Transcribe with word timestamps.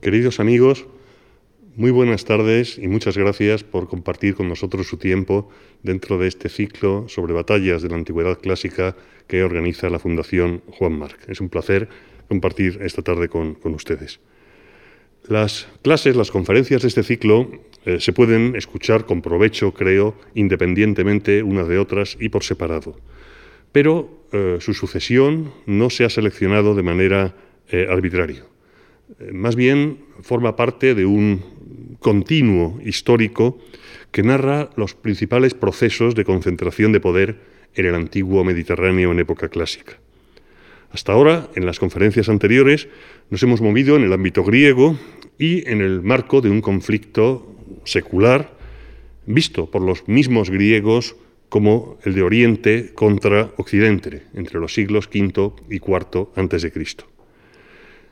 Queridos 0.00 0.40
amigos, 0.40 0.86
muy 1.74 1.90
buenas 1.90 2.26
tardes 2.26 2.78
y 2.78 2.86
muchas 2.86 3.16
gracias 3.16 3.64
por 3.64 3.88
compartir 3.88 4.34
con 4.34 4.46
nosotros 4.46 4.86
su 4.86 4.98
tiempo 4.98 5.48
dentro 5.82 6.18
de 6.18 6.28
este 6.28 6.50
ciclo 6.50 7.08
sobre 7.08 7.32
batallas 7.32 7.80
de 7.80 7.88
la 7.88 7.96
antigüedad 7.96 8.38
clásica 8.38 8.94
que 9.26 9.42
organiza 9.42 9.88
la 9.88 9.98
Fundación 9.98 10.62
Juan 10.68 10.98
Marc. 10.98 11.18
Es 11.28 11.40
un 11.40 11.48
placer 11.48 11.88
compartir 12.28 12.78
esta 12.82 13.00
tarde 13.00 13.28
con, 13.28 13.56
ustedes. 13.64 14.20
Las 15.28 15.66
clases, 15.80 16.14
las 16.14 16.30
conferencias 16.30 16.82
de 16.82 16.88
este 16.88 17.02
ciclo 17.02 17.50
eh, 17.86 17.98
se 17.98 18.12
pueden 18.12 18.54
escuchar 18.54 19.06
con 19.06 19.22
provecho, 19.22 19.72
creo, 19.72 20.14
independientemente 20.34 21.42
unas 21.42 21.68
de 21.68 21.78
otras 21.78 22.18
y 22.20 22.28
por 22.28 22.44
separado. 22.44 23.00
Pero 23.72 24.26
eh, 24.32 24.58
su 24.60 24.74
sucesión 24.74 25.52
no 25.64 25.88
se 25.88 26.04
ha 26.04 26.10
seleccionado 26.10 26.74
de 26.74 26.82
manera 26.82 27.34
eh, 27.68 27.86
arbitraria. 27.90 28.44
Más 29.32 29.56
bien 29.56 29.98
forma 30.22 30.56
parte 30.56 30.94
de 30.94 31.06
un 31.06 31.96
continuo 32.00 32.78
histórico 32.84 33.58
que 34.10 34.22
narra 34.22 34.70
los 34.76 34.94
principales 34.94 35.54
procesos 35.54 36.14
de 36.14 36.24
concentración 36.24 36.92
de 36.92 37.00
poder 37.00 37.40
en 37.74 37.86
el 37.86 37.94
antiguo 37.94 38.44
Mediterráneo 38.44 39.12
en 39.12 39.20
época 39.20 39.48
clásica. 39.48 39.98
Hasta 40.90 41.12
ahora, 41.12 41.48
en 41.54 41.66
las 41.66 41.78
conferencias 41.78 42.28
anteriores, 42.28 42.88
nos 43.30 43.42
hemos 43.42 43.60
movido 43.60 43.96
en 43.96 44.04
el 44.04 44.12
ámbito 44.12 44.44
griego 44.44 44.96
y 45.38 45.68
en 45.68 45.80
el 45.80 46.02
marco 46.02 46.40
de 46.40 46.50
un 46.50 46.60
conflicto 46.60 47.54
secular 47.84 48.56
visto 49.26 49.70
por 49.70 49.82
los 49.82 50.08
mismos 50.08 50.50
griegos 50.50 51.16
como 51.48 51.98
el 52.04 52.14
de 52.14 52.22
Oriente 52.22 52.92
contra 52.94 53.52
Occidente, 53.56 54.22
entre 54.34 54.60
los 54.60 54.74
siglos 54.74 55.08
V 55.12 55.52
y 55.70 55.76
IV 55.76 56.28
a.C. 56.34 57.15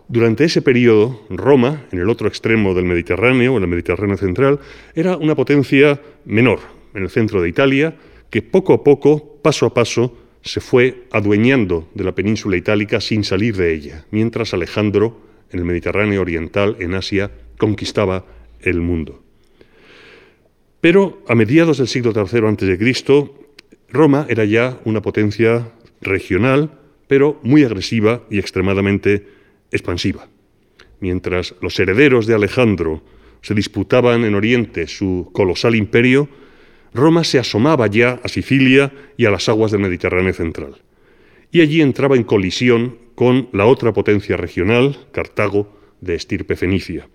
Durante 0.09 0.45
ese 0.45 0.61
periodo, 0.61 1.25
Roma, 1.31 1.87
en 1.91 1.99
el 1.99 2.11
otro 2.11 2.29
extremo 2.29 2.75
del 2.75 2.85
Mediterráneo, 2.85 3.57
en 3.57 3.63
el 3.63 3.69
Mediterráneo 3.69 4.19
central, 4.19 4.61
era 4.95 5.17
una 5.17 5.35
potencia 5.35 6.01
menor 6.27 6.61
en 6.95 7.05
el 7.05 7.11
centro 7.11 7.41
de 7.41 7.49
Italia, 7.49 7.97
que 8.29 8.43
poco 8.43 8.75
a 8.75 8.85
poco, 8.85 9.41
paso 9.43 9.67
a 9.67 9.73
paso, 9.73 10.17
se 10.43 10.61
fue 10.61 11.05
adueñando 11.11 11.89
de 11.95 12.05
la 12.05 12.15
península 12.15 12.57
itálica 12.57 13.01
sin 13.01 13.25
salir 13.25 13.57
de 13.57 13.73
ella, 13.73 14.05
mientras 14.11 14.53
Alejandro, 14.53 15.21
en 15.51 15.61
el 15.61 15.65
Mediterráneo 15.65 16.21
oriental, 16.21 16.77
en 16.81 16.95
Asia, 16.95 17.31
conquistaba 17.57 18.27
el 18.61 18.83
mundo. 18.83 19.23
Pero 20.83 21.25
a 21.29 21.35
mediados 21.35 21.79
del 21.79 21.89
siglo 21.89 22.13
III 22.15 22.47
a.C., 22.47 23.31
Roma 23.89 24.27
era 24.29 24.45
ya 24.45 24.79
una 24.85 25.01
potencia 25.01 25.73
regional, 26.03 26.79
pero 27.07 27.41
muy 27.43 27.65
agresiva 27.65 28.23
y 28.29 28.39
extremadamente 28.39 29.27
expansiva. 29.75 30.29
Mientras 31.01 31.55
los 31.61 31.79
herederos 31.79 32.27
de 32.27 32.35
Alejandro 32.35 33.03
se 33.43 33.55
disputaban 33.55 34.25
en 34.25 34.35
Oriente 34.35 34.87
su 34.87 35.29
colosal 35.33 35.75
imperio, 35.75 36.29
Roma 36.95 37.25
se 37.25 37.39
asomaba 37.39 37.89
ya 37.89 38.21
a 38.23 38.29
Sicilia 38.29 38.93
y 39.17 39.27
a 39.27 39.31
las 39.31 39.49
aguas 39.49 39.73
del 39.73 39.83
Mediterráneo 39.83 40.33
central. 40.33 40.77
Y 41.51 41.61
allí 41.61 41.83
entraba 41.83 42.17
en 42.17 42.25
colisión 42.25 42.99
con 43.15 43.49
la 43.53 43.67
otra 43.67 43.93
potencia 43.93 44.37
regional, 44.37 45.09
Cartago, 45.13 45.77
de 46.01 46.15
estirpe 46.15 46.57
fenicia. 46.57 47.09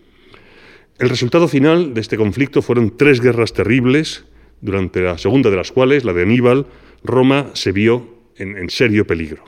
El 0.99 1.09
resultado 1.09 1.47
final 1.47 1.93
de 1.93 2.01
este 2.01 2.17
conflicto 2.17 2.61
fueron 2.61 2.95
tres 2.97 3.21
guerras 3.21 3.53
terribles, 3.53 4.25
durante 4.61 5.01
la 5.01 5.17
segunda 5.17 5.49
de 5.49 5.55
las 5.55 5.71
cuales, 5.71 6.03
la 6.03 6.11
de 6.11 6.23
Aníbal, 6.23 6.67
Roma 7.03 7.51
se 7.53 7.71
vio 7.71 8.05
en, 8.35 8.57
en 8.57 8.69
serio 8.69 9.07
peligro. 9.07 9.43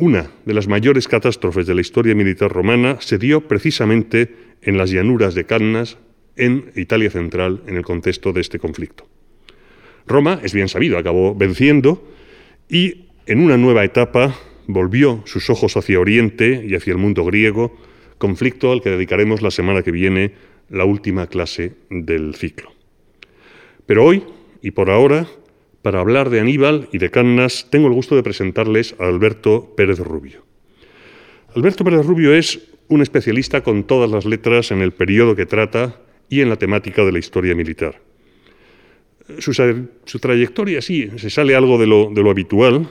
Una 0.00 0.30
de 0.46 0.54
las 0.54 0.66
mayores 0.66 1.06
catástrofes 1.08 1.66
de 1.66 1.74
la 1.74 1.82
historia 1.82 2.14
militar 2.14 2.50
romana 2.50 2.96
se 3.02 3.18
dio 3.18 3.46
precisamente 3.46 4.34
en 4.62 4.78
las 4.78 4.90
llanuras 4.90 5.34
de 5.34 5.44
Cannas, 5.44 5.98
en 6.36 6.72
Italia 6.74 7.10
central, 7.10 7.60
en 7.66 7.76
el 7.76 7.84
contexto 7.84 8.32
de 8.32 8.40
este 8.40 8.58
conflicto. 8.58 9.06
Roma, 10.06 10.40
es 10.42 10.54
bien 10.54 10.68
sabido, 10.68 10.96
acabó 10.96 11.34
venciendo 11.34 12.02
y 12.66 13.08
en 13.26 13.40
una 13.40 13.58
nueva 13.58 13.84
etapa 13.84 14.34
volvió 14.66 15.22
sus 15.26 15.50
ojos 15.50 15.76
hacia 15.76 16.00
Oriente 16.00 16.64
y 16.66 16.74
hacia 16.74 16.92
el 16.92 16.98
mundo 16.98 17.26
griego, 17.26 17.76
conflicto 18.16 18.72
al 18.72 18.80
que 18.80 18.88
dedicaremos 18.88 19.42
la 19.42 19.50
semana 19.50 19.82
que 19.82 19.90
viene 19.90 20.32
la 20.70 20.86
última 20.86 21.26
clase 21.26 21.74
del 21.90 22.36
ciclo. 22.36 22.72
Pero 23.84 24.06
hoy, 24.06 24.24
y 24.62 24.70
por 24.70 24.88
ahora, 24.88 25.26
para 25.82 26.00
hablar 26.00 26.30
de 26.30 26.40
Aníbal 26.40 26.88
y 26.92 26.98
de 26.98 27.10
Cannas, 27.10 27.68
tengo 27.70 27.88
el 27.88 27.94
gusto 27.94 28.16
de 28.16 28.22
presentarles 28.22 28.94
a 28.98 29.06
Alberto 29.06 29.72
Pérez 29.76 29.98
Rubio. 29.98 30.44
Alberto 31.54 31.84
Pérez 31.84 32.04
Rubio 32.04 32.34
es 32.34 32.60
un 32.88 33.02
especialista 33.02 33.62
con 33.62 33.84
todas 33.84 34.10
las 34.10 34.24
letras 34.24 34.70
en 34.70 34.82
el 34.82 34.92
periodo 34.92 35.34
que 35.34 35.46
trata 35.46 36.00
y 36.28 36.40
en 36.40 36.48
la 36.48 36.56
temática 36.56 37.04
de 37.04 37.12
la 37.12 37.18
historia 37.18 37.54
militar. 37.54 38.00
Su, 39.38 40.18
trayectoria, 40.18 40.82
sí, 40.82 41.08
se 41.16 41.30
sale 41.30 41.54
algo 41.54 41.78
de 41.78 41.86
lo, 41.86 42.30
habitual, 42.30 42.88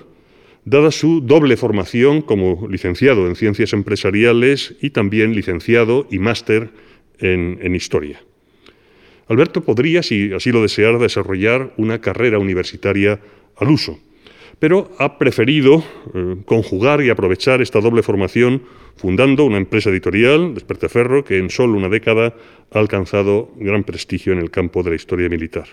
dada 0.64 0.92
su 0.92 1.22
doble 1.22 1.58
formación 1.58 2.22
como 2.22 2.68
licenciado 2.70 3.28
en 3.28 3.36
ciencias 3.36 3.74
empresariales 3.74 4.76
y 4.82 4.92
también 4.92 5.36
licenciado 5.36 6.08
y 6.10 6.20
máster 6.20 6.72
en 7.20 7.76
historia. 7.76 8.22
Alberto 9.30 9.62
podría, 9.62 10.02
si 10.02 10.34
así 10.34 10.52
lo 10.52 10.64
deseara, 10.64 10.98
desarrollar 10.98 11.72
una 11.78 12.02
carrera 12.02 12.40
universitaria 12.40 13.20
al 13.58 13.70
uso, 13.70 14.00
pero 14.58 14.92
ha 14.98 15.18
preferido 15.18 15.84
eh, 16.14 16.36
conjugar 16.46 17.02
y 17.02 17.10
aprovechar 17.10 17.62
esta 17.62 17.80
doble 17.80 18.04
formación 18.04 18.64
fundando 18.98 19.46
una 19.46 19.58
empresa 19.58 19.92
editorial, 19.92 20.56
Desperteferro, 20.56 21.24
que 21.24 21.38
en 21.38 21.50
solo 21.50 21.78
una 21.78 21.90
década 21.90 22.36
ha 22.72 22.80
alcanzado 22.80 23.52
gran 23.58 23.84
prestigio 23.84 24.34
en 24.34 24.40
el 24.40 24.50
campo 24.50 24.84
de 24.84 24.90
la 24.90 24.96
historia 24.96 25.30
militar. 25.30 25.68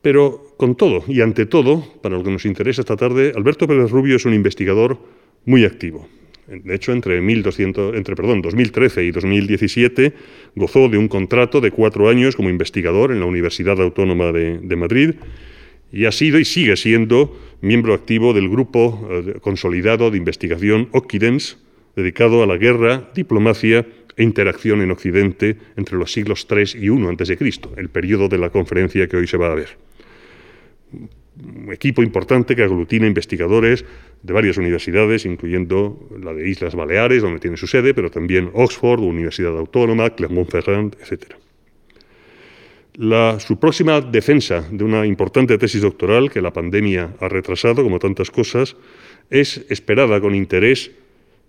Pero 0.00 0.54
con 0.56 0.76
todo 0.76 1.04
y 1.06 1.20
ante 1.20 1.44
todo, 1.44 1.84
para 2.02 2.16
lo 2.16 2.24
que 2.24 2.30
nos 2.30 2.46
interesa 2.46 2.80
esta 2.80 2.96
tarde, 2.96 3.32
Alberto 3.36 3.68
Pérez 3.68 3.90
Rubio 3.90 4.16
es 4.16 4.24
un 4.24 4.32
investigador 4.32 4.98
muy 5.44 5.64
activo. 5.64 6.08
De 6.48 6.74
hecho, 6.74 6.92
entre, 6.92 7.20
1200, 7.20 7.94
entre 7.94 8.16
perdón, 8.16 8.40
2013 8.40 9.04
y 9.04 9.10
2017 9.10 10.14
gozó 10.54 10.88
de 10.88 10.96
un 10.96 11.06
contrato 11.06 11.60
de 11.60 11.70
cuatro 11.70 12.08
años 12.08 12.36
como 12.36 12.48
investigador 12.48 13.12
en 13.12 13.20
la 13.20 13.26
Universidad 13.26 13.78
Autónoma 13.82 14.32
de, 14.32 14.76
Madrid 14.76 15.14
y 15.92 16.06
ha 16.06 16.12
sido 16.12 16.38
y 16.38 16.46
sigue 16.46 16.76
siendo 16.76 17.38
miembro 17.60 17.92
activo 17.92 18.32
del 18.32 18.48
grupo 18.48 19.08
eh, 19.10 19.34
consolidado 19.42 20.10
de 20.10 20.16
investigación 20.16 20.88
Occidens, 20.92 21.58
dedicado 21.96 22.42
a 22.42 22.46
la 22.46 22.56
guerra, 22.56 23.10
diplomacia 23.14 23.86
e 24.16 24.22
interacción 24.22 24.80
en 24.80 24.90
Occidente 24.90 25.58
entre 25.76 25.98
los 25.98 26.12
siglos 26.12 26.46
III 26.50 26.80
y 26.80 26.86
I 26.86 27.06
a.C., 27.06 27.38
el 27.76 27.90
periodo 27.90 28.28
de 28.28 28.38
la 28.38 28.48
conferencia 28.48 29.06
que 29.06 29.18
hoy 29.18 29.26
se 29.26 29.36
va 29.36 29.52
a 29.52 29.54
ver 29.54 29.76
equipo 31.70 32.02
importante 32.02 32.56
que 32.56 32.62
aglutina 32.62 33.06
investigadores 33.06 33.84
de 34.22 34.32
varias 34.32 34.56
universidades, 34.56 35.24
incluyendo 35.24 36.08
la 36.20 36.34
de 36.34 36.48
Islas 36.48 36.74
Baleares, 36.74 37.22
donde 37.22 37.40
tiene 37.40 37.56
su 37.56 37.66
sede, 37.66 37.94
pero 37.94 38.10
también 38.10 38.50
Oxford, 38.54 39.00
Universidad 39.00 39.56
Autónoma, 39.56 40.10
Clermont-Ferrand, 40.10 40.96
etc. 41.00 41.34
su 43.38 43.58
próxima 43.58 44.00
defensa 44.00 44.66
de 44.70 44.84
una 44.84 45.06
importante 45.06 45.58
tesis 45.58 45.82
doctoral 45.82 46.30
que 46.30 46.42
la 46.42 46.52
pandemia 46.52 47.14
ha 47.20 47.28
retrasado, 47.28 47.82
como 47.82 47.98
tantas 47.98 48.30
cosas, 48.30 48.76
es 49.30 49.64
esperada 49.68 50.20
con 50.20 50.34
interés 50.34 50.90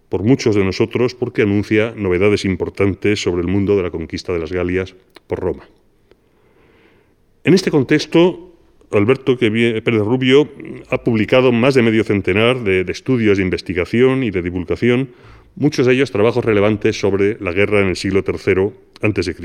por 0.10 0.24
muchos 0.24 0.56
de 0.56 0.64
nosotros 0.64 1.16
porque 1.16 1.44
anuncia 1.44 1.94
novedades 1.96 2.44
importantes 2.46 3.22
sobre 3.22 3.42
el 3.42 3.48
mundo 3.48 3.78
de 3.78 3.84
la 3.84 3.92
conquista 3.92 4.34
de 4.34 4.40
las 4.40 4.52
Galias 4.52 4.96
por 5.28 5.40
Roma. 5.40 5.70
En 7.44 7.54
este 7.54 7.72
contexto, 7.72 8.49
Alberto 8.92 9.38
Pérez 9.38 10.02
Rubio 10.02 10.50
ha 10.90 11.04
publicado 11.04 11.52
más 11.52 11.76
de 11.76 11.84
medio 11.84 12.04
centenar 12.04 12.64
de, 12.64 12.82
estudios 12.90 13.38
de 13.38 13.44
investigación 13.44 14.24
y 14.24 14.32
de 14.32 14.42
divulgación, 14.42 15.10
muchos 15.56 15.86
de 15.86 15.94
ellos 15.94 16.12
trabajos 16.12 16.44
relevantes 16.44 17.00
sobre 17.00 17.38
la 17.40 17.52
guerra 17.52 17.82
en 17.82 17.88
el 17.88 17.96
siglo 17.96 18.24
III 18.26 18.72
a.C. 19.02 19.36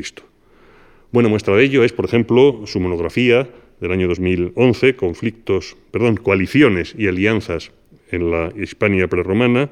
Buena 1.12 1.28
muestra 1.28 1.54
de 1.54 1.64
ello 1.64 1.84
es, 1.84 1.92
por 1.92 2.06
ejemplo, 2.06 2.62
su 2.66 2.80
monografía 2.80 3.48
del 3.80 3.92
año 3.92 4.08
2011, 4.08 4.96
Conflictos, 4.96 5.76
perdón, 5.90 6.16
Coaliciones 6.16 6.94
y 6.96 7.06
Alianzas 7.06 7.70
en 8.10 8.30
la 8.30 8.50
Hispania 8.56 9.08
prerromana, 9.08 9.70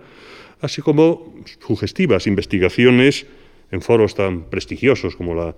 así 0.61 0.83
como 0.83 1.35
sugestivas 1.67 2.27
investigaciones 2.27 3.27
en 3.71 3.81
foros 3.81 4.15
tan 4.15 4.51
prestigiosos 4.51 5.17
como 5.17 5.35
la 5.35 5.57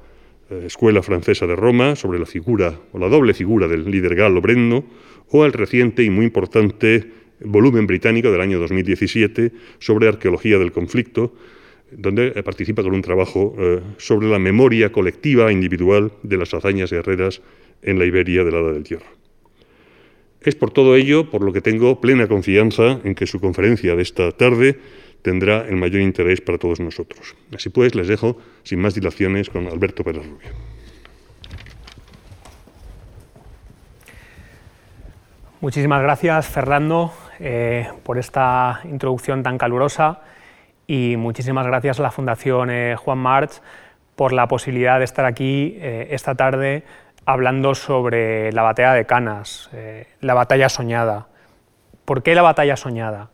Escuela 0.51 1.03
Francesa 1.03 1.47
de 1.47 1.57
Roma 1.57 1.97
sobre 1.97 2.19
la 2.19 2.27
figura 2.27 2.79
o 2.93 2.99
la 2.99 3.09
doble 3.09 3.35
figura 3.35 3.69
del 3.69 3.91
líder 3.91 4.15
galo 4.15 4.41
Brenno, 4.41 4.85
o 5.31 5.45
el 5.45 5.53
reciente 5.53 6.03
y 6.03 6.11
muy 6.11 6.27
importante 6.27 7.11
volumen 7.41 7.87
británico 7.87 8.31
del 8.31 8.41
año 8.41 8.59
2017 8.59 9.53
sobre 9.79 10.09
arqueología 10.09 10.59
del 10.59 10.73
conflicto, 10.73 11.35
donde 11.91 12.33
eh, 12.35 12.43
participa 12.43 12.83
con 12.83 12.95
un 12.95 13.03
trabajo 13.03 13.55
eh, 13.59 13.81
sobre 13.99 14.29
la 14.29 14.39
memoria 14.39 14.93
colectiva 14.93 15.49
e 15.49 15.53
individual 15.53 16.13
de 16.23 16.37
las 16.37 16.53
hazañas 16.55 16.91
guerreras 16.91 17.43
en 17.83 17.99
la 17.99 18.05
Iberia 18.05 18.45
de 18.45 18.53
la 18.53 18.63
del 18.73 18.85
Hierro. 18.85 19.07
Es 20.41 20.55
por 20.55 20.71
todo 20.71 20.95
ello 20.95 21.31
por 21.31 21.43
lo 21.43 21.53
que 21.53 21.63
tengo 21.63 22.01
plena 22.01 22.29
confianza 22.29 23.01
en 23.05 23.15
que 23.15 23.27
su 23.27 23.41
conferencia 23.41 23.97
de 23.97 24.03
esta 24.03 24.33
tarde 24.33 24.79
tendrá 25.25 25.67
el 25.67 25.77
mayor 25.77 26.03
interés 26.03 26.43
para 26.43 26.59
todos 26.59 26.81
nosotros. 26.81 27.35
Así 27.55 27.71
pues, 27.71 27.95
les 27.95 28.09
dejo 28.09 28.37
sin 28.63 28.79
más 28.79 28.95
dilaciones 28.95 29.49
con 29.49 29.67
Alberto 29.67 30.05
Pérez 30.05 30.27
Rubio. 30.27 30.51
Muchísimas 35.63 36.03
gracias, 36.03 36.47
Fernando, 36.47 37.11
eh, 37.41 37.89
por 38.03 38.19
esta 38.19 38.83
introducción 38.85 39.43
tan 39.43 39.57
calurosa 39.57 40.21
y 40.87 41.17
muchísimas 41.17 41.67
gracias 41.67 41.99
a 42.01 42.03
la 42.03 42.11
Fundación 42.11 42.69
eh, 42.71 42.95
Juan 42.99 43.17
March 43.17 43.63
por 44.17 44.35
la 44.35 44.47
posibilidad 44.47 44.99
de 44.99 45.07
estar 45.07 45.25
aquí 45.25 45.79
eh, 45.81 46.09
esta 46.11 46.35
tarde 46.35 46.85
hablando 47.25 47.75
sobre 47.75 48.53
la 48.53 48.61
batalla 48.61 48.93
de 48.93 49.07
Canas, 49.07 49.71
la 50.21 50.35
batalla 50.35 50.69
soñada. 50.69 51.29
¿Por 52.05 52.23
qué 52.23 52.35
la 52.35 52.43
batalla 52.43 52.77
soñada? 52.77 53.31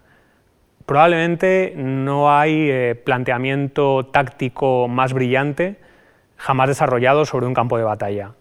Probablemente 0.91 1.73
no 1.77 2.37
hay 2.37 2.95
planteamiento 3.05 4.07
táctico 4.07 4.89
más 4.89 5.13
brillante 5.13 5.77
jamás 6.37 6.67
desarrollado 6.67 7.25
sobre 7.27 7.47
un 7.47 7.55
campo 7.55 7.79
de 7.79 7.85
batalla 7.85 8.33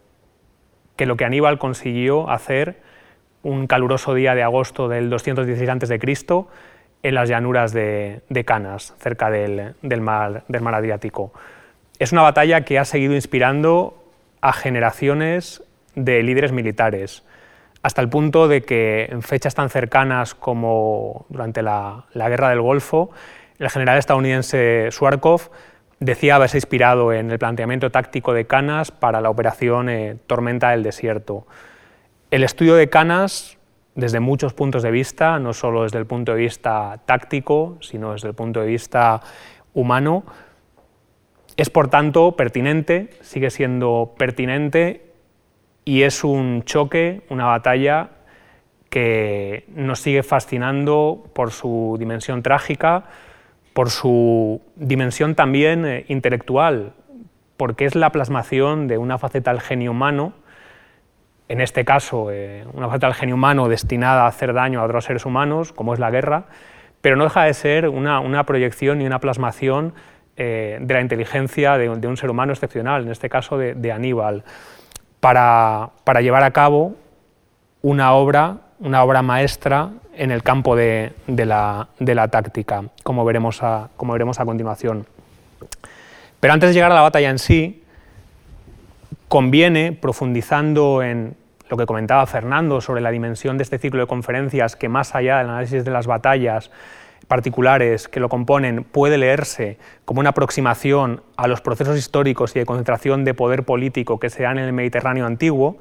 que 0.96 1.06
lo 1.06 1.16
que 1.16 1.26
Aníbal 1.26 1.60
consiguió 1.60 2.28
hacer 2.28 2.78
un 3.44 3.68
caluroso 3.68 4.16
día 4.16 4.34
de 4.34 4.42
agosto 4.42 4.88
del 4.88 5.12
216 5.12 5.70
a.C. 5.70 6.00
en 7.04 7.14
las 7.14 7.30
llanuras 7.30 7.72
de, 7.72 8.44
Canas, 8.48 8.96
cerca 8.98 9.30
del 9.30 10.02
mar 10.02 10.44
Adriático. 10.50 11.32
Es 12.00 12.14
una 12.14 12.24
batalla 12.24 12.62
que 12.62 12.80
ha 12.80 12.86
seguido 12.86 13.14
inspirando 13.14 14.04
a 14.42 14.54
generaciones 14.54 15.64
de 15.94 16.24
líderes 16.24 16.52
militares, 16.52 17.24
hasta 17.82 18.02
el 18.02 18.10
punto 18.10 18.48
de 18.48 18.62
que 18.62 19.08
en 19.10 19.22
fechas 19.22 19.56
tan 19.56 19.70
cercanas 19.70 20.36
como 20.36 21.26
durante 21.30 21.62
la, 21.62 22.06
Guerra 22.14 22.50
del 22.50 22.62
Golfo, 22.62 23.12
el 23.58 23.70
general 23.70 23.98
estadounidense 23.98 24.90
Swarkov 24.92 25.50
decía 26.00 26.36
haberse 26.36 26.58
inspirado 26.58 27.14
en 27.14 27.32
el 27.32 27.40
planteamiento 27.40 27.92
táctico 27.92 28.34
de 28.34 28.46
Canas 28.48 28.92
para 28.92 29.22
la 29.22 29.30
operación 29.30 29.90
eh, 29.90 30.18
Tormenta 30.28 30.72
del 30.72 30.84
Desierto. 30.84 31.46
El 32.32 32.44
estudio 32.44 32.76
de 32.76 32.90
Canas, 32.90 33.58
desde 33.96 34.20
muchos 34.20 34.54
puntos 34.54 34.84
de 34.84 34.92
vista, 34.92 35.40
no 35.40 35.54
solo 35.54 35.84
desde 35.84 36.00
el 36.00 36.06
punto 36.06 36.34
de 36.34 36.40
vista 36.40 37.00
táctico, 37.06 37.78
sino 37.82 38.14
desde 38.14 38.30
el 38.30 38.34
punto 38.34 38.62
de 38.62 38.68
vista 38.68 39.22
humano, 39.74 40.24
es 41.58 41.70
por 41.70 41.90
tanto 41.90 42.34
pertinente, 42.34 43.10
sigue 43.22 43.50
siendo 43.50 44.14
pertinente 44.18 45.09
y 45.86 46.04
es 46.04 46.24
un 46.24 46.64
choque, 46.64 47.22
una 47.30 47.46
batalla 47.46 48.10
que 48.90 49.66
nos 49.76 50.00
sigue 50.00 50.24
fascinando 50.24 51.26
por 51.34 51.52
su 51.52 51.96
dimensión 52.00 52.42
trágica, 52.42 53.06
por 53.74 53.90
su 53.90 54.62
dimensión 54.76 55.36
también 55.36 55.86
eh, 55.86 56.06
intelectual, 56.08 56.94
porque 57.58 57.86
es 57.86 57.96
la 57.96 58.12
plasmación 58.12 58.88
de 58.88 58.98
una 58.98 59.18
faceta 59.18 59.52
del 59.52 59.62
genio 59.62 59.92
humano 59.92 60.34
en 61.50 61.62
este 61.62 61.84
caso 61.84 62.32
eh, 62.32 62.64
una 62.74 62.88
falta 62.88 63.08
del 63.08 63.16
genio 63.16 63.36
humano 63.36 63.68
destinada 63.68 64.24
a 64.24 64.28
hacer 64.28 64.54
daño 64.54 64.80
a 64.80 64.84
otros 64.84 65.04
seres 65.04 65.26
humanos, 65.26 65.74
como 65.74 65.94
es 65.94 66.00
la 66.00 66.12
guerra, 66.12 66.46
pero 67.02 67.16
no 67.16 67.24
deja 67.24 67.44
de 67.44 67.54
ser 67.56 67.90
una, 67.90 68.44
proyección 68.46 69.02
y 69.02 69.06
una 69.06 69.20
plasmación 69.20 69.94
eh, 70.38 70.78
de 70.80 70.94
la 70.94 71.02
inteligencia 71.02 71.78
de, 71.78 71.90
un 71.90 72.18
ser 72.18 72.30
humano 72.30 72.54
excepcional, 72.54 73.02
en 73.02 73.12
este 73.12 73.30
caso 73.30 73.58
de, 73.58 73.92
Aníbal, 73.92 74.44
para, 75.20 75.92
llevar 76.22 76.44
a 76.44 76.52
cabo 76.52 76.96
una 77.82 78.14
obra, 78.14 78.58
una 78.80 79.04
obra 79.04 79.22
maestra 79.22 79.92
en 80.14 80.32
el 80.32 80.44
campo 80.44 80.76
de, 80.76 81.14
la, 81.28 81.88
táctica, 82.30 82.84
como 83.04 83.26
veremos, 83.26 83.64
a, 83.64 83.90
como 83.98 84.14
veremos 84.14 84.40
a 84.40 84.46
continuación. 84.46 85.06
Pero 86.40 86.54
antes 86.54 86.70
de 86.70 86.74
llegar 86.74 86.92
a 86.92 86.96
la 86.96 87.02
batalla 87.02 87.30
en 87.30 87.40
sí, 87.40 87.84
conviene, 89.28 89.92
profundizando 89.92 91.04
en 91.04 91.36
lo 91.70 91.78
que 91.78 91.86
comentaba 91.86 92.26
Fernando 92.26 92.82
sobre 92.82 93.02
la 93.02 93.12
dimensión 93.12 93.58
de 93.58 93.64
este 93.64 93.78
ciclo 93.78 94.02
de 94.02 94.08
conferencias, 94.08 94.76
que 94.76 94.90
más 94.90 95.16
allá 95.16 95.38
del 95.38 95.50
análisis 95.50 95.86
de 95.86 95.92
las 95.92 96.08
batallas 96.08 96.72
particulares 97.30 98.08
que 98.08 98.20
lo 98.20 98.28
componen, 98.28 98.84
puede 98.84 99.20
leerse 99.20 99.78
como 100.04 100.20
una 100.20 100.32
aproximación 100.32 101.22
a 101.38 101.48
los 101.48 101.62
procesos 101.62 101.96
históricos 101.96 102.56
y 102.56 102.60
de 102.60 102.66
concentración 102.66 103.24
de 103.24 103.36
poder 103.36 103.64
político 103.64 104.20
que 104.20 104.32
se 104.32 104.44
dan 104.44 104.58
en 104.58 104.66
el 104.66 104.74
Mediterráneo 104.74 105.28
antiguo, 105.28 105.78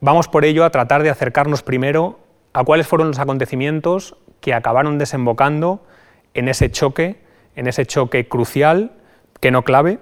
vamos 0.00 0.28
por 0.28 0.46
ello 0.46 0.64
a 0.64 0.70
tratar 0.70 1.02
de 1.02 1.10
acercarnos 1.10 1.62
primero 1.62 2.18
a 2.54 2.64
cuáles 2.64 2.86
fueron 2.86 3.08
los 3.08 3.18
acontecimientos 3.18 4.16
que 4.40 4.54
acabaron 4.54 4.96
desembocando 4.98 5.84
en 6.32 6.48
ese 6.48 6.70
choque, 6.70 7.20
en 7.54 7.66
ese 7.66 7.84
choque 7.84 8.26
crucial, 8.26 8.92
que 9.38 9.50
no 9.50 9.64
clave, 9.64 9.98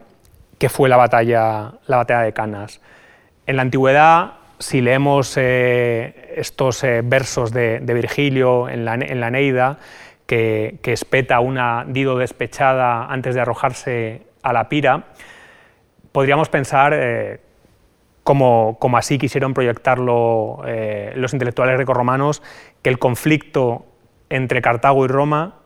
que 0.59 0.69
fue 0.69 0.89
la 0.89 0.97
batalla, 0.97 1.75
la 1.89 1.97
batalla 1.97 2.21
de 2.21 2.33
Canas. 2.33 2.81
En 3.47 3.57
la 3.57 3.63
antigüedad, 3.63 4.35
si 4.61 4.81
leemos 4.81 5.35
eh, 5.37 6.35
estos 6.37 6.85
eh, 6.85 7.01
versos 7.03 7.51
de, 7.53 7.81
Virgilio 7.81 8.69
en 8.69 8.85
la, 8.85 8.95
en 8.95 9.33
Neida, 9.33 9.79
que, 10.31 10.93
espeta 10.93 11.41
una 11.41 11.85
Dido 11.89 12.17
despechada 12.17 13.07
antes 13.07 13.35
de 13.35 13.41
arrojarse 13.41 14.23
a 14.43 14.53
la 14.53 14.69
pira, 14.69 15.07
podríamos 16.13 16.49
pensar, 16.49 16.93
eh, 16.95 17.41
como, 18.23 18.77
como, 18.79 18.97
así 18.97 19.19
quisieron 19.19 19.55
proyectarlo 19.55 20.63
los 21.17 21.33
intelectuales 21.33 21.75
grecorromanos, 21.77 22.43
que 22.83 22.91
el 22.91 23.01
conflicto 23.01 23.87
entre 24.29 24.63
Cartago 24.63 25.05
y 25.05 25.09
Roma 25.09 25.57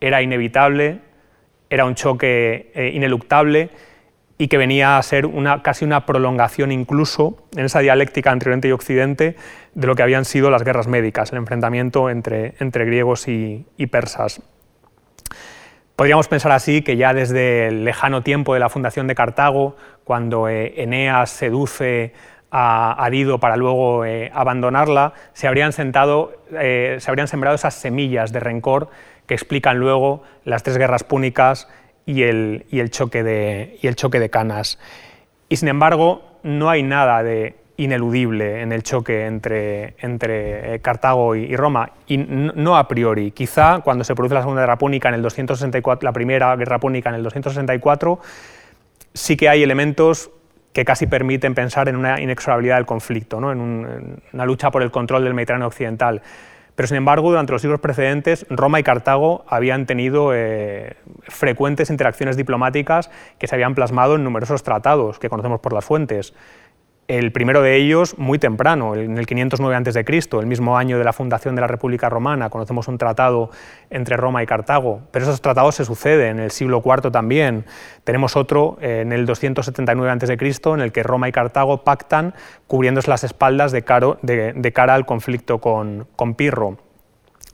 era 0.00 0.20
inevitable, 0.20 1.00
era 1.70 1.84
un 1.84 1.94
choque 1.94 2.72
ineluctable 2.94 3.70
y 4.38 4.46
que 4.46 4.56
venía 4.56 4.96
a 4.96 5.02
ser 5.02 5.26
una, 5.26 5.62
casi 5.62 5.84
una 5.84 6.06
prolongación 6.06 6.70
incluso 6.70 7.36
en 7.56 7.64
esa 7.64 7.80
dialéctica 7.80 8.30
entre 8.30 8.50
Oriente 8.50 8.68
y 8.68 8.72
Occidente 8.72 9.36
de 9.74 9.86
lo 9.86 9.96
que 9.96 10.04
habían 10.04 10.24
sido 10.24 10.48
las 10.48 10.62
guerras 10.62 10.86
médicas, 10.86 11.32
el 11.32 11.38
enfrentamiento 11.38 12.08
entre, 12.08 12.54
entre 12.60 12.84
griegos 12.84 13.26
y, 13.26 13.66
persas. 13.90 14.40
Podríamos 15.96 16.28
pensar 16.28 16.52
así 16.52 16.82
que 16.82 16.96
ya 16.96 17.12
desde 17.12 17.66
el 17.66 17.84
lejano 17.84 18.22
tiempo 18.22 18.54
de 18.54 18.60
la 18.60 18.68
fundación 18.68 19.08
de 19.08 19.16
Cartago, 19.16 19.76
cuando 20.04 20.48
eh, 20.48 20.74
Eneas 20.82 21.30
seduce 21.30 22.12
a, 22.50 23.08
Dido 23.10 23.40
para 23.40 23.56
luego 23.56 24.04
eh, 24.04 24.30
abandonarla, 24.32 25.14
se 25.32 25.48
habrían, 25.48 25.72
sentado, 25.72 26.32
eh, 26.52 26.96
se 27.00 27.10
habrían 27.10 27.26
sembrado 27.26 27.56
esas 27.56 27.74
semillas 27.74 28.32
de 28.32 28.40
rencor 28.40 28.88
que 29.26 29.34
explican 29.34 29.78
luego 29.78 30.22
las 30.44 30.62
tres 30.62 30.78
guerras 30.78 31.04
púnicas 31.04 31.68
y 32.08 32.22
el, 32.22 32.64
choque, 32.88 33.22
de, 33.22 33.78
el 33.82 33.94
choque 33.94 34.18
de 34.18 34.30
canas. 34.30 34.78
Y 35.50 35.56
sin 35.56 35.68
embargo, 35.68 36.22
no 36.42 36.70
hay 36.70 36.82
nada 36.82 37.22
de 37.22 37.56
ineludible 37.76 38.62
en 38.62 38.72
el 38.72 38.82
choque 38.82 39.26
entre, 39.26 39.94
entre 39.98 40.76
eh, 40.76 40.80
Cartago 40.80 41.36
y, 41.36 41.54
Roma, 41.54 41.90
y 42.06 42.16
no 42.16 42.78
a 42.78 42.88
priori. 42.88 43.32
Quizá 43.32 43.80
cuando 43.84 44.04
se 44.04 44.14
produce 44.14 44.34
la 44.34 44.40
Segunda 44.40 44.62
Guerra 44.62 44.78
Púnica 44.78 45.10
en 45.10 45.16
el 45.16 45.22
264, 45.22 46.06
la 46.06 46.12
Primera 46.14 46.56
Guerra 46.56 46.80
Púnica 46.80 47.10
en 47.10 47.16
el 47.16 47.22
264, 47.22 48.18
sí 49.12 49.36
que 49.36 49.50
hay 49.50 49.62
elementos 49.62 50.30
que 50.72 50.86
casi 50.86 51.06
permiten 51.06 51.54
pensar 51.54 51.90
en 51.90 51.96
una 51.96 52.22
inexorabilidad 52.22 52.76
del 52.76 52.86
conflicto, 52.86 53.38
¿no? 53.38 53.52
en, 53.52 54.22
una 54.32 54.46
lucha 54.46 54.70
por 54.70 54.82
el 54.82 54.90
control 54.90 55.24
del 55.24 55.34
Mediterráneo 55.34 55.66
occidental. 55.66 56.22
Pero 56.78 56.86
sin 56.86 56.98
embargo, 56.98 57.30
durante 57.30 57.50
los 57.50 57.60
siglos 57.60 57.80
precedentes, 57.80 58.46
Roma 58.48 58.78
y 58.78 58.84
Cartago 58.84 59.44
habían 59.48 59.84
tenido 59.84 60.30
eh, 60.32 60.94
frecuentes 61.22 61.90
interacciones 61.90 62.36
diplomáticas 62.36 63.10
que 63.40 63.48
se 63.48 63.56
habían 63.56 63.74
plasmado 63.74 64.14
en 64.14 64.22
numerosos 64.22 64.62
tratados 64.62 65.18
que 65.18 65.28
conocemos 65.28 65.58
por 65.58 65.72
las 65.72 65.84
fuentes. 65.84 66.34
El 67.08 67.32
primero 67.32 67.62
de 67.62 67.74
ellos 67.76 68.18
muy 68.18 68.38
temprano, 68.38 68.94
en 68.94 69.16
el 69.16 69.24
509 69.24 69.74
a.C., 69.76 70.04
el 70.38 70.46
mismo 70.46 70.76
año 70.76 70.98
de 70.98 71.04
la 71.04 71.14
fundación 71.14 71.54
de 71.54 71.62
la 71.62 71.66
República 71.66 72.10
Romana, 72.10 72.50
conocemos 72.50 72.86
un 72.86 72.98
tratado 72.98 73.50
entre 73.88 74.18
Roma 74.18 74.42
y 74.42 74.46
Cartago, 74.46 75.00
pero 75.10 75.24
esos 75.24 75.40
tratados 75.40 75.76
se 75.76 75.86
suceden 75.86 76.36
en 76.36 76.44
el 76.44 76.50
siglo 76.50 76.82
IV 76.84 77.10
también. 77.10 77.64
Tenemos 78.04 78.36
otro 78.36 78.76
eh, 78.82 79.00
en 79.00 79.12
el 79.12 79.24
279 79.24 80.10
a.C., 80.10 80.36
en 80.74 80.80
el 80.82 80.92
que 80.92 81.02
Roma 81.02 81.30
y 81.30 81.32
Cartago 81.32 81.82
pactan 81.82 82.34
cubriéndose 82.66 83.08
las 83.08 83.24
espaldas 83.24 83.72
de, 83.72 83.82
cara 83.84 84.94
al 84.94 85.06
conflicto 85.06 85.62
con, 85.62 86.34
Pirro. 86.36 86.76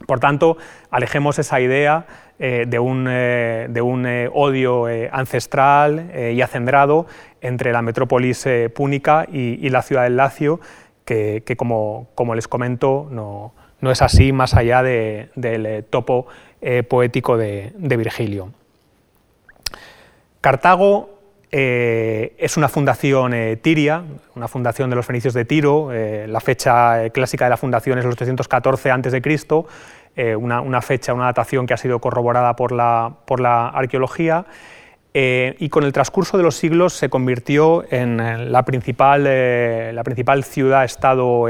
Por 0.07 0.21
tanto, 0.21 0.57
alejemos 0.91 1.39
esa 1.39 1.61
idea 1.61 2.07
eh, 2.39 2.65
de 2.67 2.79
un, 2.79 3.07
eh, 3.09 4.29
odio 4.33 4.87
ancestral 5.13 6.11
y 6.33 6.41
acendrado 6.41 7.07
entre 7.45 7.73
la 7.73 7.83
metrópolis 7.83 8.47
eh, 8.47 8.71
púnica 8.71 9.27
y, 9.31 9.69
la 9.69 9.83
ciudad 9.83 10.05
del 10.05 10.17
Lacio, 10.17 10.61
que, 11.05 11.43
como, 11.59 12.35
les 12.35 12.49
comento, 12.49 13.07
no, 13.11 13.53
es 13.91 14.01
así 14.01 14.33
más 14.33 14.55
allá 14.55 14.83
del 14.83 15.29
eh, 15.67 15.85
topo 15.89 16.27
eh, 16.63 16.83
poético 16.83 17.37
de, 17.37 17.73
Virgilio. 17.77 18.51
Cartago 20.41 21.14
es 21.57 22.57
una 22.57 22.69
fundación 22.69 23.33
tiria, 23.63 24.03
una 24.35 24.49
fundación 24.49 24.91
de 24.91 24.97
los 24.97 25.07
fenicios 25.07 25.35
de 25.35 25.45
Tiro, 25.45 25.91
la 25.93 26.41
fecha 26.41 27.11
clásica 27.11 27.45
de 27.45 27.51
la 27.51 27.57
fundación 27.57 27.99
es 27.99 28.05
los 28.05 28.17
314 28.17 28.91
a.C., 28.91 30.37
una, 30.37 30.83
fecha, 30.83 31.15
una 31.15 31.27
datación 31.27 31.67
que 31.67 31.75
ha 31.75 31.77
sido 31.77 32.01
corroborada 32.01 32.57
por 32.57 32.73
la, 32.73 33.15
por 33.25 33.39
la 33.39 33.69
arqueología. 33.69 34.47
y 35.13 35.69
con 35.69 35.85
el 35.85 35.93
transcurso 35.93 36.37
de 36.37 36.43
los 36.43 36.57
siglos 36.57 36.95
se 36.95 37.09
convirtió 37.09 37.85
en 37.89 38.51
la 38.51 38.65
principal, 38.65 39.25
la 39.25 40.03
principal 40.03 40.43
ciudad-estado 40.43 41.47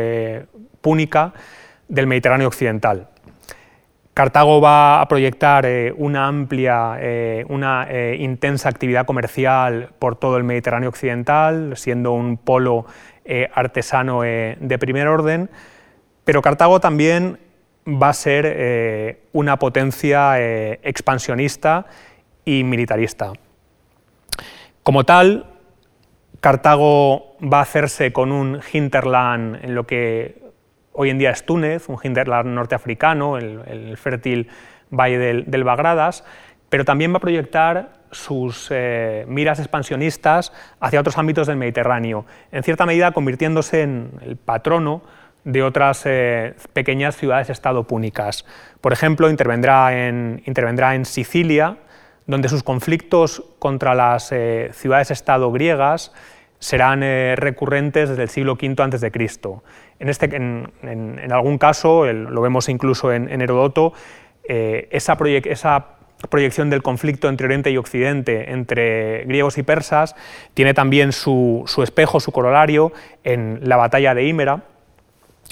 púnica 0.83 1.33
del 1.89 2.07
Mediterráneo 2.07 2.49
occidental. 2.49 3.09
Cartago 4.15 4.61
va 4.61 5.01
a 5.01 5.09
proyectar 5.09 5.67
eh, 5.67 5.93
una 5.97 6.29
amplia, 6.29 6.99
eh, 7.01 7.45
una 7.49 7.89
eh, 7.91 8.17
intensa 8.21 8.69
actividad 8.69 9.07
comercial 9.07 9.91
por 9.99 10.15
todo 10.15 10.37
el 10.37 10.45
Mediterráneo 10.45 10.89
occidental, 10.89 11.77
siendo 11.77 12.13
un 12.13 12.37
polo 12.37 12.87
artesano 13.55 14.21
de 14.21 14.79
primer 14.79 15.09
orden, 15.09 15.49
pero 16.25 16.43
Cartago 16.43 16.79
también 16.79 17.39
va 17.89 18.11
a 18.11 18.13
ser 18.13 19.19
una 19.33 19.59
potencia 19.59 20.39
expansionista 20.83 21.87
y 22.45 22.65
militarista. 22.65 23.33
Como 24.83 25.05
tal, 25.05 25.47
Cartago 26.41 27.35
va 27.41 27.61
a 27.61 27.63
hacerse 27.63 28.13
con 28.13 28.31
un 28.31 28.61
hinterland 28.71 29.65
en 29.65 29.75
lo 29.75 29.87
que 29.87 30.44
hoy 30.95 31.11
en 31.11 31.19
día 31.19 31.31
es 31.31 31.45
Túnez, 31.45 31.89
un 31.89 31.99
hinterland 32.03 32.49
norteafricano, 32.49 33.37
el, 33.37 33.97
fértil 33.97 34.49
valle 34.91 35.19
del, 35.19 35.65
Bagradas, 35.65 36.25
pero 36.71 36.85
también 36.85 37.13
va 37.13 37.19
a 37.19 37.21
proyectar 37.21 37.93
sus 38.11 38.69
eh, 38.71 39.25
miras 39.29 39.59
expansionistas 39.59 40.53
hacia 40.81 41.01
otros 41.01 41.19
ámbitos 41.19 41.49
del 41.49 41.57
Mediterráneo, 41.57 42.25
en 42.53 42.63
cierta 42.63 42.87
medida 42.87 43.11
convirtiéndose 43.13 43.83
en 43.83 44.13
el 44.23 44.37
patrono 44.37 45.03
de 45.43 45.63
otras 45.63 46.03
eh, 46.07 46.55
pequeñas 46.73 47.17
ciudades-estado 47.17 47.85
púnicas. 47.85 48.47
Por 48.81 48.93
ejemplo, 48.93 49.29
intervendrá 49.29 50.07
en, 50.07 50.43
intervendrá 50.47 50.95
en, 50.95 51.05
Sicilia, 51.05 51.77
donde 52.27 52.49
sus 52.49 52.63
conflictos 52.63 53.43
contra 53.59 53.95
las 53.95 54.33
eh, 54.33 54.71
ciudades-estado 54.73 55.51
griegas 55.53 56.13
serán 56.65 57.03
recurrentes 57.37 58.09
desde 58.09 58.23
el 58.23 58.31
siglo 58.31 58.55
V 58.55 58.75
a.C. 58.83 59.13
En, 59.99 60.09
este, 60.09 60.35
en, 60.35 61.31
algún 61.31 61.59
caso, 61.59 62.11
lo 62.11 62.41
vemos 62.41 62.71
incluso 62.71 63.13
en, 63.13 63.29
Herodoto, 63.43 63.93
eh, 64.49 64.89
esa, 64.91 65.19
proyección 66.31 66.71
del 66.71 66.83
conflicto 66.83 67.29
entre 67.29 67.45
Oriente 67.45 67.71
y 67.71 67.77
Occidente, 67.77 68.51
entre 68.51 69.27
griegos 69.27 69.59
y 69.59 69.63
persas, 69.63 70.17
tiene 70.55 70.73
también 70.73 71.13
su, 71.13 71.67
espejo, 71.83 72.19
su 72.19 72.33
corolario 72.33 72.95
en 73.25 73.61
la 73.63 73.77
batalla 73.77 74.15
de 74.15 74.25
Hímera 74.25 74.63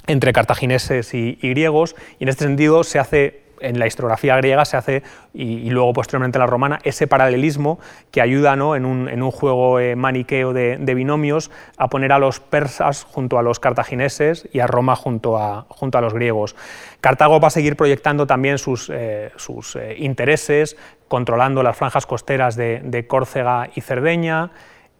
entre 0.06 0.32
cartagineses 0.32 1.12
y 1.12 1.36
griegos, 1.42 1.94
y 2.18 2.24
en 2.24 2.30
este 2.30 2.46
sentido 2.46 2.84
se 2.84 2.98
hace 2.98 3.42
en 3.62 3.78
la 3.78 3.86
historiografía 3.86 4.36
griega 4.36 4.64
se 4.64 4.76
hace, 4.76 5.02
y, 5.32 5.70
luego 5.70 5.92
posteriormente 5.92 6.38
en 6.38 6.40
la 6.40 6.46
romana, 6.46 6.78
ese 6.84 7.06
paralelismo 7.06 7.78
que 8.10 8.20
ayuda 8.20 8.56
¿no? 8.56 8.76
en, 8.76 8.84
un, 8.84 9.30
juego 9.30 9.80
eh, 9.80 9.96
maniqueo 9.96 10.52
de, 10.52 10.94
binomios 10.94 11.50
a 11.76 11.88
poner 11.88 12.12
a 12.12 12.18
los 12.18 12.40
persas 12.40 13.04
junto 13.04 13.38
a 13.38 13.42
los 13.42 13.60
cartagineses 13.60 14.48
y 14.52 14.60
a 14.60 14.66
Roma 14.66 14.96
junto 14.96 15.38
a, 15.38 15.66
junto 15.68 15.98
a 15.98 16.00
los 16.00 16.12
griegos. 16.12 16.54
Cartago 17.00 17.40
va 17.40 17.48
a 17.48 17.50
seguir 17.50 17.76
proyectando 17.76 18.26
también 18.26 18.58
sus, 18.58 18.90
eh, 18.92 19.30
sus 19.36 19.76
eh, 19.76 19.94
intereses, 19.98 20.76
controlando 21.08 21.62
las 21.62 21.76
franjas 21.76 22.06
costeras 22.06 22.56
de, 22.56 23.06
Córcega 23.08 23.70
y 23.74 23.80
Cerdeña, 23.80 24.50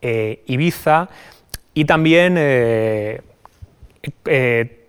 Ibiza, 0.02 1.08
y 1.74 1.84
también 1.84 2.36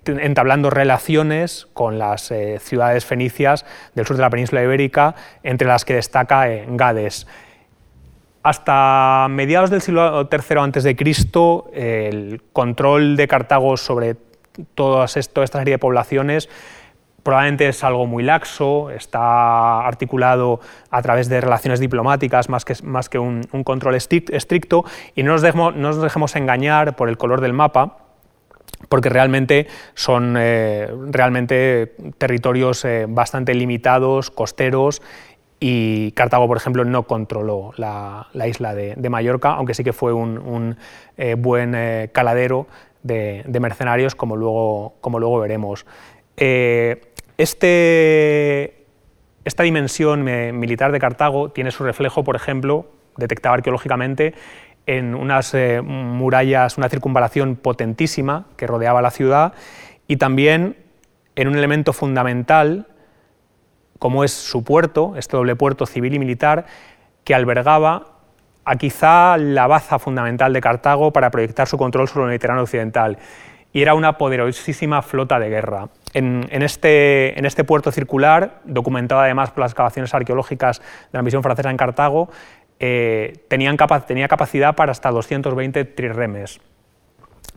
entablando 0.05 0.69
relaciones 0.69 1.67
con 1.73 1.99
las 1.99 2.31
eh, 2.31 2.59
ciudades 2.59 3.05
fenicias 3.05 3.65
del 3.95 4.05
sur 4.05 4.15
de 4.15 4.21
la 4.21 4.29
península 4.29 4.63
ibérica, 4.63 5.15
entre 5.43 5.67
las 5.67 5.85
que 5.85 5.95
destaca 5.95 6.49
eh, 6.49 6.65
Gades. 6.69 7.27
Hasta 8.43 9.27
mediados 9.29 9.69
del 9.69 9.81
siglo 9.81 10.29
III 10.29 10.57
a.C., 10.59 10.95
el 11.73 12.41
control 12.51 13.15
de 13.15 13.27
Cartago 13.27 13.77
sobre 13.77 14.15
todas 14.75 15.13
toda 15.33 15.45
esta 15.45 15.59
serie 15.59 15.75
de 15.75 15.79
poblaciones 15.79 16.49
probablemente 17.23 17.69
es 17.69 17.83
algo 17.83 18.05
muy 18.05 18.21
laxo, 18.21 18.91
está 18.91 19.87
articulado 19.87 20.59
a 20.91 21.01
través 21.01 21.29
de 21.29 21.41
relaciones 21.41 21.79
diplomáticas 21.79 22.49
más 22.49 22.65
que, 22.65 23.17
un, 23.17 23.43
control 23.63 23.95
estricto, 23.95 24.83
y 25.15 25.23
no 25.23 25.37
nos 25.37 26.01
dejemos 26.01 26.35
engañar 26.35 26.95
por 26.95 27.09
el 27.09 27.17
color 27.17 27.41
del 27.41 27.53
mapa, 27.53 28.02
porque 28.89 29.09
realmente 29.09 29.67
son 29.93 30.35
eh, 30.37 30.87
realmente 31.09 31.95
territorios 32.17 32.85
eh, 32.85 33.05
bastante 33.07 33.53
limitados, 33.53 34.31
costeros, 34.31 35.01
y 35.59 36.11
Cartago, 36.11 36.47
por 36.47 36.57
ejemplo, 36.57 36.83
no 36.83 37.03
controló 37.03 37.71
la, 37.77 38.27
isla 38.45 38.75
de, 38.75 39.09
Mallorca, 39.09 39.53
aunque 39.53 39.73
sí 39.73 39.83
que 39.83 39.93
fue 39.93 40.11
un, 40.11 40.75
eh, 41.15 41.35
buen 41.37 42.09
caladero 42.11 42.67
de, 43.01 43.45
mercenarios, 43.61 44.13
como 44.13 44.35
luego, 44.35 44.95
como 44.99 45.19
luego 45.19 45.39
veremos. 45.39 45.85
Este, 47.37 48.85
esta 49.45 49.63
dimensión 49.63 50.25
militar 50.59 50.91
de 50.91 50.99
Cartago 50.99 51.51
tiene 51.51 51.71
su 51.71 51.85
reflejo, 51.85 52.25
por 52.25 52.35
ejemplo, 52.35 52.87
detectado 53.15 53.55
arqueológicamente 53.55 54.33
en 54.85 55.15
unas 55.15 55.53
eh, 55.53 55.81
murallas, 55.81 56.77
una 56.77 56.89
circunvalación 56.89 57.55
potentísima 57.55 58.45
que 58.57 58.67
rodeaba 58.67 59.01
la 59.01 59.11
ciudad 59.11 59.53
y 60.07 60.17
también 60.17 60.77
en 61.35 61.47
un 61.47 61.55
elemento 61.55 61.93
fundamental 61.93 62.87
como 64.03 64.25
es 64.25 64.33
su 64.33 64.65
puerto, 64.65 65.13
este 65.15 65.37
doble 65.37 65.55
puerto 65.55 65.85
civil 65.85 66.13
y 66.13 66.19
militar, 66.19 66.65
que 67.23 67.33
albergaba 67.33 68.07
a 68.65 68.75
quizá 68.75 69.37
la 69.37 69.65
baza 69.67 69.97
fundamental 69.97 70.51
de 70.51 70.59
Cartago 70.59 71.11
para 71.13 71.31
proyectar 71.31 71.69
su 71.69 71.77
control 71.77 72.09
sobre 72.09 72.23
el 72.23 72.27
Mediterráneo 72.31 72.63
occidental. 72.63 73.17
Y 73.71 73.81
era 73.81 73.93
una 73.93 74.17
poderosísima 74.17 75.01
flota 75.01 75.39
de 75.39 75.49
guerra. 75.49 75.87
En, 76.13 76.45
este, 76.51 77.39
en 77.39 77.45
este 77.45 77.63
puerto 77.63 77.93
circular, 77.93 78.59
documentado 78.65 79.21
además 79.21 79.51
por 79.51 79.61
las 79.61 79.71
excavaciones 79.71 80.13
arqueológicas 80.13 80.79
de 80.79 81.17
la 81.17 81.21
misión 81.21 81.41
francesa 81.41 81.71
en 81.71 81.77
Cartago, 81.77 82.29
eh, 82.79 83.45
tenían 83.47 83.77
tenía 84.07 84.27
capacidad 84.27 84.75
para 84.75 84.91
hasta 84.91 85.09
220 85.11 85.85
trirremes. 85.85 86.59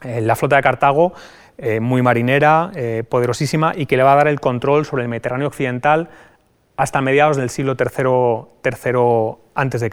Eh, 0.03 0.21
la 0.21 0.37
flota 0.37 0.57
de 0.57 0.63
Cartago, 0.63 1.15
eh, 1.59 1.81
muy 1.81 2.03
marinera, 2.03 2.71
poderosísima, 3.09 3.73
y 3.75 3.87
que 3.87 3.97
le 3.97 4.03
va 4.03 4.13
a 4.13 4.17
dar 4.17 4.29
el 4.29 4.41
control 4.41 4.85
sobre 4.85 5.03
el 5.03 5.09
Mediterráneo 5.09 5.49
occidental 5.49 6.11
hasta 6.77 7.01
mediados 7.01 7.39
del 7.39 7.49
siglo 7.49 7.75
III, 7.79 9.37
a.C. 9.55 9.91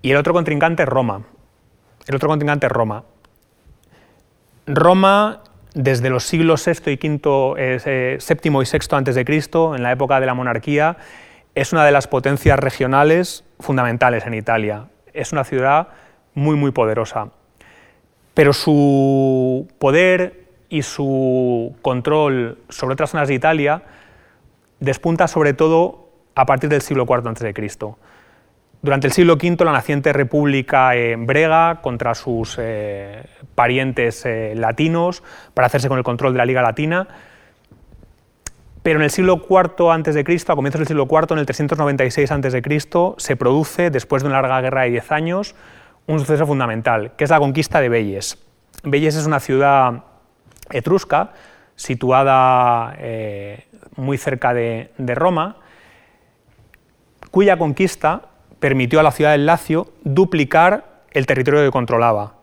Y 0.00 0.10
el 0.12 0.16
otro 0.16 0.32
contrincante 0.32 0.84
es 0.84 0.88
Roma. 0.88 1.22
El 2.06 2.14
otro 2.14 2.28
contrincante 2.28 2.66
es 2.66 2.72
Roma. 2.72 3.02
Roma, 4.66 5.42
desde 5.74 6.08
los 6.08 6.24
siglos 6.24 6.64
VI 6.64 6.92
y 6.92 7.08
V, 7.08 8.18
séptimo 8.20 8.62
y 8.62 8.66
sexto 8.66 8.96
antes 8.96 9.16
de 9.16 9.24
Cristo, 9.24 9.74
en 9.74 9.82
la 9.82 9.90
época 9.90 10.20
de 10.20 10.26
la 10.26 10.34
monarquía, 10.34 10.96
es 11.60 11.72
una 11.72 11.84
de 11.84 11.90
las 11.90 12.06
potencias 12.06 12.56
regionales 12.56 13.44
fundamentales 13.58 14.24
en 14.26 14.34
Italia. 14.34 14.86
Es 15.12 15.32
una 15.32 15.42
ciudad 15.42 15.88
muy, 16.34 16.54
muy 16.54 16.70
poderosa. 16.70 17.30
Pero 18.32 18.52
su 18.52 19.66
poder 19.80 20.44
y 20.68 20.82
su 20.82 21.74
control 21.82 22.58
sobre 22.68 22.92
otras 22.92 23.10
zonas 23.10 23.26
de 23.26 23.34
Italia 23.34 23.82
despunta 24.78 25.26
sobre 25.26 25.52
todo 25.52 26.10
a 26.36 26.46
partir 26.46 26.70
del 26.70 26.80
siglo 26.80 27.06
IV 27.08 27.28
a.C. 27.28 27.52
Durante 28.80 29.08
el 29.08 29.12
siglo 29.12 29.32
V, 29.34 29.64
la 29.64 29.72
naciente 29.72 30.12
república 30.12 30.92
brega 31.18 31.80
contra 31.82 32.14
sus 32.14 32.54
eh, 32.60 33.24
parientes 33.56 34.24
eh, 34.24 34.52
latinos 34.54 35.24
para 35.54 35.66
hacerse 35.66 35.88
con 35.88 35.98
el 35.98 36.04
control 36.04 36.34
de 36.34 36.38
la 36.38 36.46
Liga 36.46 36.62
Latina 36.62 37.08
pero 38.88 39.00
en 39.00 39.04
el 39.04 39.10
siglo 39.10 39.42
IV 39.46 39.90
a.C., 39.90 40.44
a 40.48 40.54
comienzos 40.56 40.78
del 40.78 40.88
siglo 40.88 41.06
IV, 41.10 41.32
en 41.32 41.38
el 41.40 41.44
396 41.44 42.32
a.C., 42.32 42.88
se 43.18 43.36
produce, 43.36 43.90
después 43.90 44.22
de 44.22 44.30
una 44.30 44.40
larga 44.40 44.62
guerra 44.62 44.84
de 44.84 44.92
10 44.92 45.12
años, 45.12 45.54
un 46.06 46.18
suceso 46.20 46.46
fundamental, 46.46 47.12
que 47.14 47.24
es 47.24 47.28
la 47.28 47.38
conquista 47.38 47.82
de 47.82 47.90
Belles. 47.90 48.38
Belles 48.84 49.14
es 49.14 49.26
una 49.26 49.40
ciudad 49.40 50.04
etrusca, 50.70 51.32
situada 51.76 52.94
eh, 52.96 53.66
muy 53.96 54.16
cerca 54.16 54.54
de, 54.54 54.90
de 54.96 55.14
Roma, 55.14 55.56
cuya 57.30 57.58
conquista 57.58 58.22
permitió 58.58 59.00
a 59.00 59.02
la 59.02 59.10
ciudad 59.10 59.32
del 59.32 59.44
Lacio 59.44 59.88
duplicar 60.02 61.02
el 61.10 61.26
territorio 61.26 61.60
que 61.60 61.70
controlaba 61.70 62.37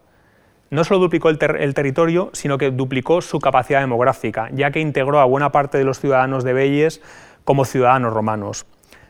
no 0.70 0.84
solo 0.84 1.00
duplicó 1.00 1.30
el, 1.30 1.38
territorio, 1.38 2.30
sino 2.34 2.58
que 2.58 2.72
duplicó 2.72 3.22
su 3.22 3.40
capacidad 3.40 3.82
demográfica, 3.82 4.50
ya 4.52 4.72
que 4.72 4.80
integró 4.80 5.20
a 5.20 5.26
buena 5.26 5.52
parte 5.52 5.78
de 5.78 5.84
los 5.84 6.00
ciudadanos 6.00 6.44
de 6.44 6.54
Belles 6.54 7.02
como 7.44 7.66
ciudadanos 7.66 8.14
romanos. 8.14 8.66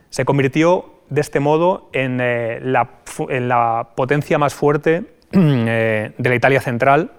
Se 0.10 0.26
convirtió 0.26 0.94
de 1.10 1.22
este 1.22 1.40
modo 1.40 1.90
en, 1.94 2.20
eh, 2.22 2.60
la, 2.62 3.90
potencia 3.96 4.38
más 4.38 4.54
fuerte 4.54 5.04
eh, 5.32 6.14
de 6.18 6.30
la 6.30 6.36
Italia 6.36 6.62
central 6.62 7.12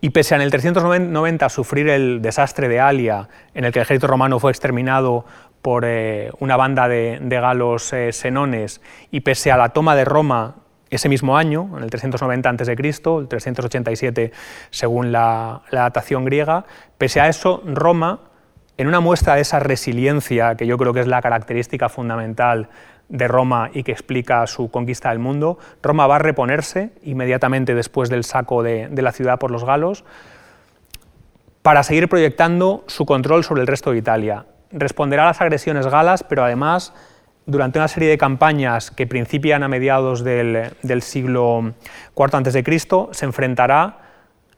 Y 0.00 0.10
pese 0.10 0.34
a 0.34 0.36
en 0.36 0.42
el 0.42 0.50
390 0.50 1.48
sufrir 1.48 1.88
el 1.88 2.20
desastre 2.22 2.68
de 2.68 2.80
Alia, 2.80 3.28
en 3.54 3.64
el 3.64 3.72
que 3.72 3.78
el 3.78 3.84
ejército 3.84 4.08
romano 4.08 4.40
fue 4.40 4.50
exterminado 4.50 5.24
por 5.62 5.84
eh, 5.86 6.32
una 6.40 6.56
banda 6.56 6.88
de, 6.88 7.20
galos 7.22 7.92
eh, 7.92 8.12
senones, 8.12 8.82
y 9.12 9.20
pese 9.20 9.52
a 9.52 9.56
la 9.56 9.68
toma 9.68 9.94
de 9.94 10.04
Roma 10.04 10.56
ese 10.92 11.08
mismo 11.08 11.38
año, 11.38 11.70
en 11.76 11.84
el 11.84 11.90
390 11.90 12.50
a.C., 12.50 12.72
el 12.72 13.28
387 13.28 14.32
según 14.70 15.10
la, 15.10 15.62
datación 15.72 16.26
griega, 16.26 16.66
pese 16.98 17.20
a 17.20 17.28
eso, 17.28 17.62
Roma, 17.64 18.20
en 18.76 18.88
una 18.88 19.00
muestra 19.00 19.36
de 19.36 19.40
esa 19.40 19.58
resiliencia, 19.58 20.54
que 20.54 20.66
yo 20.66 20.76
creo 20.76 20.92
que 20.92 21.00
es 21.00 21.06
la 21.06 21.22
característica 21.22 21.88
fundamental 21.88 22.68
de 23.08 23.26
Roma 23.26 23.70
y 23.72 23.84
que 23.84 23.92
explica 23.92 24.46
su 24.46 24.70
conquista 24.70 25.08
del 25.08 25.18
mundo, 25.18 25.58
Roma 25.82 26.06
va 26.06 26.16
a 26.16 26.18
reponerse 26.18 26.92
inmediatamente 27.02 27.74
después 27.74 28.10
del 28.10 28.24
saco 28.24 28.62
de, 28.62 28.90
la 28.90 29.12
ciudad 29.12 29.38
por 29.38 29.50
los 29.50 29.64
galos 29.64 30.04
para 31.62 31.82
seguir 31.84 32.08
proyectando 32.08 32.84
su 32.86 33.06
control 33.06 33.44
sobre 33.44 33.62
el 33.62 33.66
resto 33.66 33.92
de 33.92 33.98
Italia. 33.98 34.44
Responderá 34.72 35.24
a 35.24 35.26
las 35.26 35.40
agresiones 35.40 35.86
galas, 35.86 36.22
pero 36.22 36.44
además, 36.44 36.92
durante 37.46 37.78
una 37.78 37.88
serie 37.88 38.08
de 38.08 38.18
campañas 38.18 38.90
que 38.90 39.06
principian 39.06 39.62
a 39.62 39.68
mediados 39.68 40.22
del, 40.22 41.02
siglo 41.02 41.74
IV 42.16 42.36
a.C., 42.36 42.78
se 43.12 43.24
enfrentará 43.24 43.98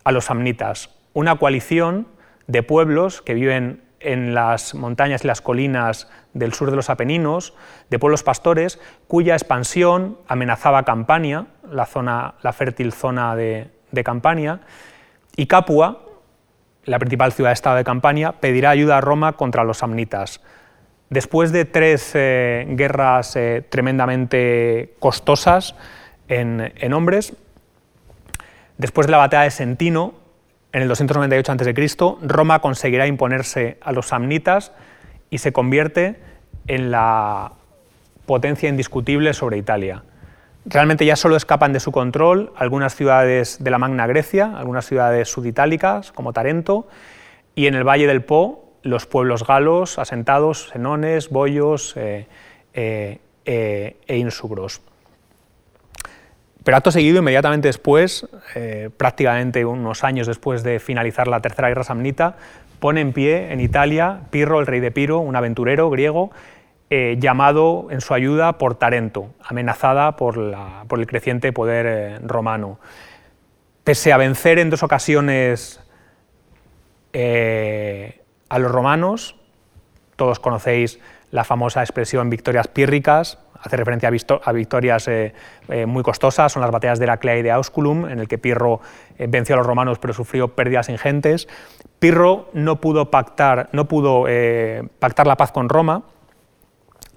a 0.04 0.12
los 0.12 0.26
samnitas, 0.26 0.90
una 1.14 1.36
coalición 1.36 2.06
de 2.46 2.62
pueblos 2.62 3.22
que 3.22 3.34
viven 3.34 3.82
en 4.00 4.34
las 4.34 4.74
montañas 4.74 5.24
y 5.24 5.26
las 5.26 5.40
colinas 5.40 6.08
del 6.34 6.52
sur 6.52 6.70
de 6.70 6.76
los 6.76 6.90
Apeninos, 6.90 7.54
de 7.88 7.98
pueblos 7.98 8.22
pastores, 8.22 8.78
cuya 9.08 9.34
expansión 9.34 10.18
amenazaba 10.28 10.82
Campania, 10.82 11.46
la, 11.70 11.86
zona, 11.86 12.34
la 12.42 12.52
fértil 12.52 12.92
zona 12.92 13.34
de, 13.34 13.70
Campania, 14.04 14.60
y 15.36 15.46
Capua, 15.46 16.02
la 16.84 16.98
principal 16.98 17.32
ciudad-estado 17.32 17.76
de 17.76 17.84
Campania, 17.84 18.32
pedirá 18.32 18.70
ayuda 18.70 18.98
a 18.98 19.00
Roma 19.00 19.32
contra 19.32 19.64
los 19.64 19.78
samnitas. 19.78 20.42
Después 21.10 21.52
de 21.52 21.64
tres 21.64 22.12
eh, 22.14 22.66
guerras 22.70 23.36
eh, 23.36 23.62
tremendamente 23.68 24.94
costosas 24.98 25.74
en, 26.28 26.72
en 26.76 26.92
hombres, 26.92 27.34
después 28.78 29.06
de 29.06 29.12
la 29.12 29.18
batalla 29.18 29.44
de 29.44 29.50
Sentino, 29.50 30.14
en 30.72 30.82
el 30.82 30.88
298 30.88 31.52
a.C., 31.52 32.16
Roma 32.22 32.60
conseguirá 32.60 33.06
imponerse 33.06 33.78
a 33.80 33.92
los 33.92 34.08
samnitas 34.08 34.72
y 35.30 35.38
se 35.38 35.52
convierte 35.52 36.16
en 36.66 36.90
la 36.90 37.52
potencia 38.26 38.68
indiscutible 38.68 39.34
sobre 39.34 39.58
Italia. 39.58 40.02
Realmente 40.66 41.04
ya 41.04 41.14
solo 41.14 41.36
escapan 41.36 41.72
de 41.72 41.80
su 41.80 41.92
control 41.92 42.52
algunas 42.56 42.94
ciudades 42.94 43.62
de 43.62 43.70
la 43.70 43.78
Magna 43.78 44.06
Grecia, 44.06 44.52
algunas 44.56 44.86
ciudades 44.86 45.28
suditálicas 45.28 46.10
como 46.10 46.32
Tarento, 46.32 46.88
y 47.54 47.66
en 47.66 47.74
el 47.74 47.84
Valle 47.84 48.06
del 48.06 48.24
Po 48.24 48.63
los 48.84 49.06
pueblos 49.06 49.46
galos 49.46 49.98
asentados, 49.98 50.68
senones, 50.68 51.30
boyos 51.30 51.96
eh, 51.96 52.26
eh, 52.74 53.18
eh, 53.44 53.96
e 54.06 54.16
insubros. 54.18 54.82
Pero 56.62 56.76
acto 56.76 56.90
seguido, 56.90 57.18
inmediatamente 57.18 57.68
después, 57.68 58.26
prácticamente 58.96 59.66
unos 59.66 60.02
años 60.02 60.26
después 60.26 60.62
de 60.62 60.80
finalizar 60.80 61.28
la 61.28 61.40
Tercera 61.40 61.68
Guerra 61.68 61.84
Samnita, 61.84 62.36
pone 62.80 63.02
en 63.02 63.12
pie 63.12 63.52
en 63.52 63.60
Italia 63.60 64.20
Pirro, 64.30 64.60
el 64.60 64.66
rey 64.66 64.80
de 64.80 64.90
Piro, 64.90 65.18
un 65.18 65.36
aventurero 65.36 65.90
griego, 65.90 66.30
llamado 66.88 67.88
en 67.90 68.00
su 68.00 68.14
ayuda 68.14 68.56
por 68.56 68.76
Tarento, 68.76 69.34
amenazada 69.44 70.16
por, 70.16 70.38
el 70.38 71.06
creciente 71.06 71.52
poder 71.52 72.22
romano. 72.26 72.78
Pese 73.82 74.14
a 74.14 74.16
vencer 74.16 74.58
en 74.58 74.70
dos 74.70 74.82
ocasiones 74.82 75.80
a 78.48 78.58
los 78.58 78.70
romanos, 78.70 79.36
todos 80.16 80.38
conocéis 80.38 81.00
la 81.30 81.44
famosa 81.44 81.80
expresión 81.80 82.30
victorias 82.30 82.68
pírricas, 82.68 83.38
hace 83.60 83.76
referencia 83.76 84.08
a, 84.08 84.52
victorias 84.52 85.08
eh, 85.08 85.32
eh, 85.68 85.86
muy 85.86 86.02
costosas, 86.02 86.52
son 86.52 86.62
las 86.62 86.70
batallas 86.70 86.98
de 86.98 87.06
Heraclea 87.06 87.38
y 87.38 87.42
de 87.42 87.50
Ausculum, 87.50 88.06
en 88.06 88.20
el 88.20 88.28
que 88.28 88.38
Pirro 88.38 88.80
eh, 89.18 89.26
venció 89.28 89.54
a 89.54 89.58
los 89.58 89.66
romanos 89.66 89.98
pero 89.98 90.12
sufrió 90.12 90.54
pérdidas 90.54 90.88
ingentes. 90.90 91.48
Pirro 91.98 92.50
no 92.52 92.80
pudo 92.80 93.10
pactar, 93.10 93.70
no 93.72 93.88
pudo, 93.88 94.26
pactar 94.98 95.26
la 95.26 95.36
paz 95.36 95.52
con 95.52 95.70
Roma, 95.70 96.02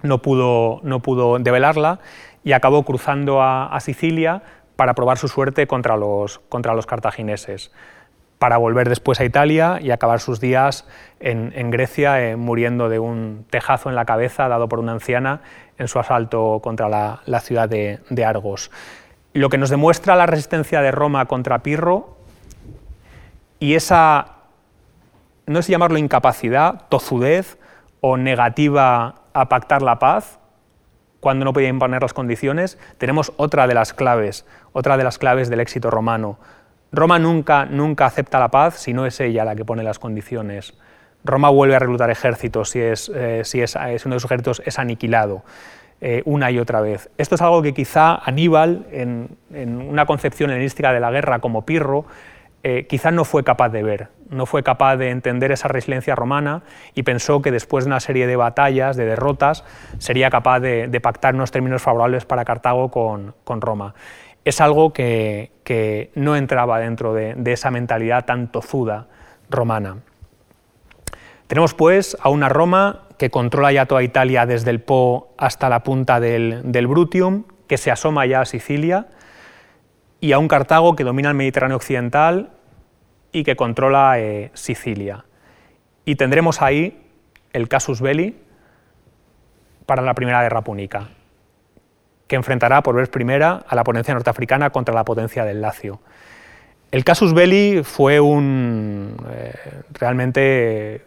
no 0.02 0.22
pudo, 0.22 0.80
no 0.82 1.00
pudo 1.00 1.38
develarla 1.38 2.00
y 2.42 2.52
acabó 2.52 2.84
cruzando 2.84 3.42
a, 3.42 3.78
Sicilia 3.80 4.42
para 4.76 4.94
probar 4.94 5.18
su 5.18 5.28
suerte 5.28 5.66
contra 5.66 5.96
los, 5.96 6.38
contra 6.48 6.72
los 6.74 6.86
cartagineses 6.86 7.70
para 8.38 8.56
volver 8.56 8.88
después 8.88 9.20
a 9.20 9.24
Italia 9.24 9.78
y 9.80 9.90
acabar 9.90 10.20
sus 10.20 10.40
días 10.40 10.86
en, 11.20 11.70
Grecia 11.70 12.36
muriendo 12.36 12.88
de 12.88 12.98
un 12.98 13.44
tejazo 13.50 13.88
en 13.88 13.96
la 13.96 14.04
cabeza 14.04 14.48
dado 14.48 14.68
por 14.68 14.78
una 14.78 14.92
anciana 14.92 15.40
en 15.76 15.88
su 15.88 15.98
asalto 15.98 16.60
contra 16.62 16.88
la, 16.88 17.40
ciudad 17.40 17.68
de, 17.68 18.24
Argos. 18.24 18.70
Lo 19.32 19.48
que 19.48 19.58
nos 19.58 19.70
demuestra 19.70 20.16
la 20.16 20.26
resistencia 20.26 20.80
de 20.82 20.90
Roma 20.90 21.26
contra 21.26 21.60
Pirro 21.60 22.16
y 23.58 23.74
esa, 23.74 24.34
no 25.46 25.60
sé 25.62 25.72
llamarlo 25.72 25.98
incapacidad, 25.98 26.86
tozudez 26.88 27.58
o 28.00 28.16
negativa 28.16 29.16
a 29.32 29.48
pactar 29.48 29.82
la 29.82 29.98
paz, 29.98 30.38
cuando 31.20 31.44
no 31.44 31.52
podía 31.52 31.68
imponer 31.68 32.02
las 32.02 32.14
condiciones, 32.14 32.78
tenemos 32.98 33.32
otra 33.36 33.66
de 33.66 33.74
las 33.74 33.92
claves, 33.92 34.46
otra 34.72 34.96
de 34.96 35.02
las 35.02 35.18
claves 35.18 35.50
del 35.50 35.60
éxito 35.60 35.90
romano. 35.90 36.38
Roma 36.92 37.18
nunca, 37.18 37.66
nunca 37.66 38.06
acepta 38.06 38.38
la 38.38 38.48
paz 38.48 38.76
si 38.76 38.92
no 38.92 39.06
es 39.06 39.20
ella 39.20 39.44
la 39.44 39.54
que 39.54 39.64
pone 39.64 39.82
las 39.82 39.98
condiciones. 39.98 40.74
Roma 41.24 41.50
vuelve 41.50 41.76
a 41.76 41.78
reclutar 41.78 42.10
ejércitos 42.10 42.70
si, 42.70 42.80
es, 42.80 43.10
eh, 43.14 43.42
si 43.44 43.60
es, 43.60 43.76
uno 44.04 44.14
de 44.14 44.20
sus 44.20 44.30
ejércitos 44.30 44.62
es 44.64 44.78
aniquilado 44.78 45.42
eh, 46.00 46.22
una 46.24 46.50
y 46.50 46.58
otra 46.58 46.80
vez. 46.80 47.10
Esto 47.18 47.34
es 47.34 47.42
algo 47.42 47.60
que 47.60 47.74
quizá 47.74 48.14
Aníbal, 48.14 48.86
en, 48.92 49.36
una 49.50 50.06
concepción 50.06 50.50
helenística 50.50 50.92
de 50.92 51.00
la 51.00 51.10
guerra 51.10 51.40
como 51.40 51.66
Pirro, 51.66 52.06
eh, 52.62 52.86
quizá 52.88 53.10
no 53.10 53.24
fue 53.24 53.44
capaz 53.44 53.68
de 53.68 53.82
ver, 53.82 54.08
no 54.30 54.44
fue 54.44 54.62
capaz 54.62 54.96
de 54.96 55.10
entender 55.10 55.52
esa 55.52 55.68
resiliencia 55.68 56.14
romana 56.16 56.62
y 56.94 57.04
pensó 57.04 57.40
que 57.40 57.52
después 57.52 57.84
de 57.84 57.88
una 57.88 58.00
serie 58.00 58.26
de 58.26 58.36
batallas, 58.36 58.96
de 58.96 59.06
derrotas, 59.06 59.64
sería 59.98 60.28
capaz 60.28 60.60
de, 60.60 61.00
pactar 61.00 61.34
unos 61.34 61.50
términos 61.50 61.82
favorables 61.82 62.24
para 62.24 62.44
Cartago 62.44 62.90
con, 62.90 63.34
Roma. 63.60 63.94
Es 64.44 64.60
algo 64.60 64.92
que, 64.92 66.10
no 66.14 66.36
entraba 66.36 66.78
dentro 66.78 67.12
de, 67.14 67.52
esa 67.52 67.70
mentalidad 67.70 68.24
tan 68.24 68.50
tozuda 68.50 69.08
romana. 69.50 69.98
Tenemos 71.46 71.74
pues 71.74 72.16
a 72.20 72.28
una 72.28 72.48
Roma 72.48 73.04
que 73.18 73.30
controla 73.30 73.72
ya 73.72 73.86
toda 73.86 74.02
Italia 74.02 74.46
desde 74.46 74.70
el 74.70 74.80
Po 74.80 75.34
hasta 75.38 75.68
la 75.68 75.82
punta 75.82 76.20
del, 76.20 76.86
Brutium, 76.86 77.44
que 77.66 77.76
se 77.76 77.90
asoma 77.90 78.26
ya 78.26 78.42
a 78.42 78.44
Sicilia, 78.44 79.08
y 80.20 80.32
a 80.32 80.38
un 80.38 80.48
Cartago 80.48 80.96
que 80.96 81.04
domina 81.04 81.28
el 81.28 81.34
Mediterráneo 81.34 81.76
occidental 81.76 82.50
y 83.32 83.44
que 83.44 83.56
controla 83.56 84.18
eh, 84.18 84.50
Sicilia. 84.54 85.24
Y 86.04 86.16
tendremos 86.16 86.62
ahí 86.62 87.02
el 87.52 87.68
casus 87.68 88.00
belli 88.00 88.36
para 89.86 90.02
la 90.02 90.14
Primera 90.14 90.42
Guerra 90.42 90.62
Púnica, 90.62 91.08
que 92.28 92.36
enfrentará 92.36 92.82
por 92.82 92.94
vez 92.94 93.08
primera 93.08 93.64
a 93.66 93.74
la 93.74 93.82
potencia 93.82 94.14
norteafricana 94.14 94.70
contra 94.70 94.94
la 94.94 95.04
potencia 95.04 95.44
del 95.44 95.60
Lacio. 95.60 96.00
El 96.90 97.04
casus 97.04 97.34
belli 97.34 97.82
fue 97.82 98.20
un 98.20 99.16
eh, 99.30 99.54
realmente 99.92 101.02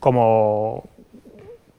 como, 0.00 0.88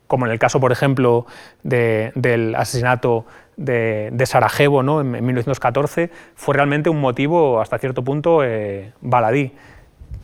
como 0.08 0.26
en 0.26 0.32
el 0.32 0.39
caso, 0.39 0.60
por 0.60 0.72
ejemplo, 0.72 1.26
del 1.63 2.56
asesinato 2.56 3.26
de, 3.58 4.24
Sarajevo 4.26 4.84
¿no? 4.84 5.02
en, 5.02 5.12
1914, 5.12 6.12
fue 6.36 6.56
realmente 6.56 6.89
un 6.89 7.02
motivo 7.02 7.60
hasta 7.60 7.78
cierto 7.78 8.04
punto 8.04 8.43
eh, 8.43 8.93
baladí, 9.02 9.54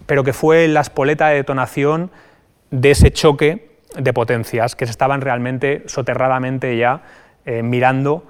pero 0.06 0.24
que 0.24 0.34
fue 0.34 0.68
la 0.68 0.82
espoleta 0.82 1.30
de 1.30 1.36
detonación 1.36 2.12
de 2.72 2.92
ese 2.92 3.12
choque 3.12 3.76
de 3.98 4.14
potencias 4.14 4.76
que 4.76 4.86
se 4.86 4.92
estaban 4.92 5.22
realmente 5.22 5.84
soterradamente 5.88 6.78
ya 6.78 7.04
eh, 7.46 7.64
mirando 7.64 8.24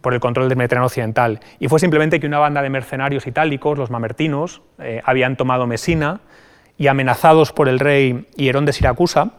por 0.00 0.12
el 0.12 0.20
control 0.20 0.48
del 0.48 0.58
Mediterráneo 0.58 0.86
occidental. 0.86 1.40
Y 1.58 1.68
fue 1.68 1.80
simplemente 1.80 2.20
que 2.20 2.26
una 2.26 2.38
banda 2.38 2.60
de 2.60 2.68
mercenarios 2.68 3.26
itálicos, 3.26 3.78
los 3.78 3.90
mamertinos, 3.90 4.62
eh, 4.78 5.00
habían 5.04 5.36
tomado 5.36 5.66
Mesina, 5.66 6.20
y 6.76 6.88
amenazados 6.88 7.52
por 7.52 7.68
el 7.68 7.78
rey 7.78 8.28
Hierón 8.36 8.66
de 8.66 8.72
Siracusa, 8.72 9.30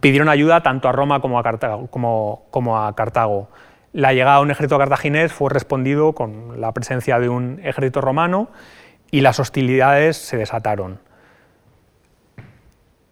pidieron 0.00 0.28
ayuda 0.28 0.62
tanto 0.62 0.88
a 0.88 0.92
Roma 0.92 1.20
como 1.20 1.38
a 1.38 1.42
Cartago. 1.42 1.86
Como, 1.88 2.78
a 2.78 2.94
Cartago. 2.94 3.48
La 3.92 4.12
llegada 4.12 4.36
a 4.36 4.40
un 4.40 4.50
ejército 4.50 4.78
cartaginés 4.78 5.32
fue 5.32 5.50
respondido 5.50 6.12
con 6.12 6.60
la 6.60 6.72
presencia 6.72 7.18
de 7.18 7.28
un 7.28 7.60
ejército 7.62 8.00
romano 8.00 8.48
y 9.10 9.22
las 9.22 9.40
hostilidades 9.40 10.16
se 10.16 10.36
desataron. 10.36 11.00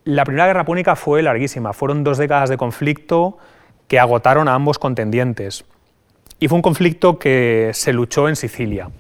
La 0.05 0.25
Primera 0.25 0.47
Guerra 0.47 0.65
Púnica 0.65 0.95
fue 0.95 1.23
larguísima, 1.23 1.73
fueron 1.73 2.05
dos 2.05 2.19
décadas 2.19 2.51
de 2.51 2.57
conflicto 2.57 3.39
que 3.89 3.99
agotaron 3.99 4.49
a 4.49 4.55
ambos 4.55 4.79
contendientes. 4.79 5.65
Y 6.39 6.49
fue 6.49 6.57
un 6.57 6.63
conflicto 6.63 7.19
que 7.19 7.71
se 7.73 7.93
luchó 7.93 8.29
en 8.29 8.37
Sicilia. 8.37 8.91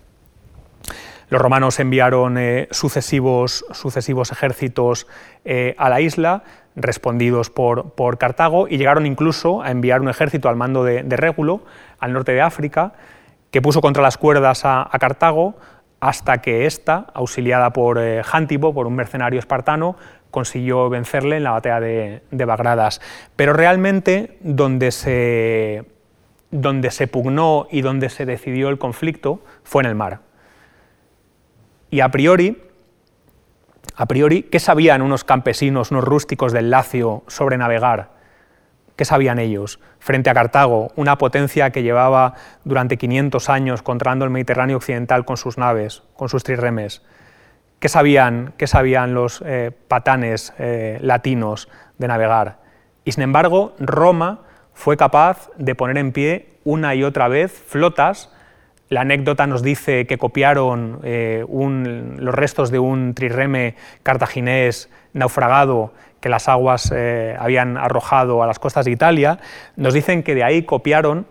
Los 1.29 1.43
romanos 1.43 1.81
enviaron 1.81 2.39
eh, 2.39 2.69
sucesivos, 2.71 3.65
sucesivos, 3.73 4.31
ejércitos 4.31 5.09
eh, 5.45 5.75
a 5.77 5.89
la 5.89 6.01
isla, 6.01 6.45
respondidos 6.77 7.51
por, 7.51 7.91
por, 7.95 8.17
Cartago, 8.17 8.69
y 8.69 8.79
llegaron 8.79 9.07
incluso 9.07 9.61
a 9.61 9.73
enviar 9.73 10.01
un 10.01 10.09
ejército 10.09 10.49
al 10.49 10.57
mando 10.57 10.85
de, 10.85 11.03
Régulo, 11.17 11.63
al 11.99 12.13
norte 12.13 12.33
de 12.33 12.43
África, 12.43 12.93
que 13.51 13.61
puso 13.61 13.81
contra 13.81 14.03
las 14.03 14.19
cuerdas 14.19 14.63
a, 14.65 14.89
Cartago, 15.01 15.57
hasta 15.99 16.39
que 16.39 16.67
ésta, 16.67 17.07
auxiliada 17.13 17.73
por 17.73 17.99
eh, 17.99 18.23
por 18.73 18.87
un 18.87 18.95
mercenario 18.95 19.41
espartano, 19.41 19.97
consiguió 20.37 20.91
vencerle 20.91 21.39
en 21.39 21.45
la 21.45 21.53
batalla 21.53 21.81
de, 21.81 22.45
Bagradas. 22.45 23.01
Pero 23.37 23.55
realmente 23.55 24.37
donde 24.43 24.91
se, 24.91 25.87
donde 26.51 26.91
se 26.91 27.07
pugnó 27.07 27.69
y 27.71 27.81
donde 27.81 28.11
se 28.11 28.27
decidió 28.27 28.69
el 28.69 28.77
conflicto 28.77 29.43
fue 29.65 29.83
en 29.83 29.89
el 29.89 29.95
mar. 29.95 30.21
Y 31.89 32.01
a 32.01 32.11
priori, 32.11 32.63
a 33.95 34.05
priori, 34.05 34.43
¿qué 34.43 34.61
sabían 34.61 35.01
unos 35.01 35.25
campesinos, 35.25 35.91
unos 35.91 36.05
rústicos 36.05 36.53
del 36.53 36.69
Lacio 36.69 37.23
sobre 37.29 37.57
navegar? 37.57 38.11
¿Qué 38.95 39.07
sabían 39.07 39.39
ellos 39.39 39.81
frente 40.01 40.29
a 40.29 40.35
Cartago, 40.35 40.93
una 40.97 41.17
potencia 41.17 41.71
que 41.71 41.83
llevaba 41.83 42.35
durante 42.63 42.99
500 42.99 43.49
años 43.49 43.81
controlando 43.81 44.27
el 44.27 44.31
Mediterráneo 44.31 44.77
occidental 44.77 45.25
con 45.25 45.39
sus 45.39 45.57
naves, 45.57 46.03
con 46.15 46.29
sus 46.29 46.45
trirremes? 46.45 47.01
¿Qué 47.79 47.91
sabían, 47.91 48.55
qué 48.57 48.67
sabían 48.67 49.13
los 49.13 49.43
eh, 49.45 49.71
patanes 49.89 50.55
eh, 50.59 50.99
latinos 51.03 51.69
de 51.99 52.09
navegar? 52.09 52.59
Y 53.05 53.13
sin 53.13 53.23
embargo, 53.23 53.75
Roma 53.79 54.41
fue 54.73 54.97
capaz 54.97 55.51
de 55.59 55.75
poner 55.75 55.99
en 55.99 56.13
pie 56.13 56.49
una 56.65 56.95
y 56.95 57.05
otra 57.05 57.29
vez 57.29 57.53
flotas 57.53 58.33
la 58.89 59.03
anécdota 59.03 59.47
nos 59.49 59.63
dice 59.63 60.07
que 60.07 60.17
copiaron 60.17 61.01
eh, 61.03 61.45
los 61.49 62.35
restos 62.35 62.71
de 62.71 62.79
un 62.79 63.15
trireme 63.15 63.75
cartaginés 64.05 64.89
naufragado 65.13 65.93
que 66.21 66.29
las 66.29 66.49
aguas 66.49 66.95
habían 67.39 67.79
arrojado 67.79 68.45
a 68.45 68.47
las 68.47 68.61
costas 68.61 68.85
de 68.85 68.93
Italia. 68.93 69.39
Nos 69.75 69.93
dicen 69.93 70.23
que 70.23 70.37
de 70.37 70.45
ahí 70.45 70.63
copiaron, 70.63 71.27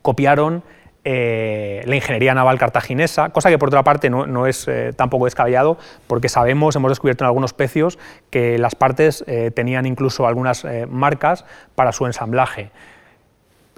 copiaron 0.00 0.62
eh, 1.04 1.82
la 1.86 1.96
ingeniería 1.96 2.34
naval 2.34 2.58
cartaginesa, 2.58 3.30
cosa 3.30 3.50
que 3.50 3.58
por 3.58 3.68
otra 3.68 3.82
parte 3.82 4.10
no, 4.10 4.46
es 4.46 4.68
tampoco 4.96 5.24
descabellado, 5.24 5.78
porque 6.06 6.28
sabemos, 6.28 6.76
hemos 6.76 6.90
descubierto 6.90 7.24
en 7.24 7.26
algunos 7.26 7.52
pecios 7.52 7.98
que 8.30 8.58
las 8.58 8.74
partes 8.74 9.24
tenían 9.54 9.86
incluso 9.86 10.26
algunas 10.26 10.66
marcas 10.88 11.44
para 11.74 11.92
su 11.92 12.06
ensamblaje. 12.06 12.70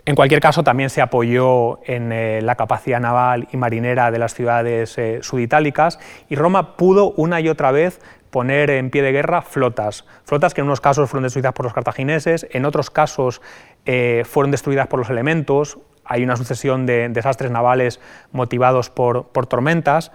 En 0.07 0.17
cualquier 0.17 0.41
caso, 0.41 0.63
también 0.63 0.91
se 0.91 1.01
apoyó 1.01 1.81
en 1.87 2.13
eh, 2.13 2.43
la 2.43 2.57
capacidad 2.57 3.01
naval 3.01 3.49
y 3.53 3.57
marinera 3.57 4.11
de 4.11 4.19
las 4.19 4.35
ciudades 4.35 4.99
eh, 4.99 5.21
suditálicas 5.23 5.99
y 6.29 6.37
Roma 6.37 6.77
pudo 6.77 7.13
una 7.13 7.41
y 7.41 7.49
otra 7.49 7.73
vez 7.73 8.01
poner 8.29 8.69
en 8.69 8.91
pie 8.91 9.01
de 9.01 9.13
guerra 9.13 9.41
flotas, 9.41 10.05
flotas 10.25 10.53
que 10.53 10.61
en 10.61 10.67
unos 10.67 10.83
casos 10.83 11.09
fueron 11.09 11.23
destruidas 11.23 11.55
por 11.55 11.65
los 11.65 11.73
cartagineses, 11.73 12.47
en 12.51 12.67
otros 12.67 12.91
casos 12.91 13.41
eh, 13.87 14.25
fueron 14.27 14.51
destruidas 14.51 14.89
por 14.89 14.99
los 14.99 15.09
elementos, 15.09 15.79
hay 16.05 16.23
una 16.23 16.37
sucesión 16.37 16.87
de 16.87 17.09
desastres 17.09 17.51
navales 17.51 18.01
motivados 18.33 18.91
por, 18.91 19.27
tormentas, 19.47 20.13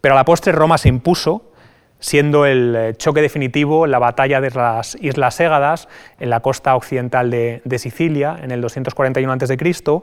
pero 0.00 0.14
a 0.14 0.16
la 0.16 0.24
postre 0.24 0.52
Roma 0.52 0.78
se 0.78 0.88
impuso 0.88 1.50
siendo 1.98 2.46
el 2.46 2.74
eh, 2.76 2.94
choque 2.96 3.20
definitivo 3.20 3.86
la 3.86 3.98
batalla 3.98 4.40
de 4.40 4.50
las 4.50 4.96
Islas 5.02 5.38
Égadas 5.38 5.88
en 6.18 6.30
la 6.30 6.40
costa 6.40 6.74
occidental 6.74 7.30
de, 7.30 7.78
Sicilia 7.78 8.38
en 8.42 8.50
el 8.50 8.60
241 8.62 9.32
a.C., 9.32 10.02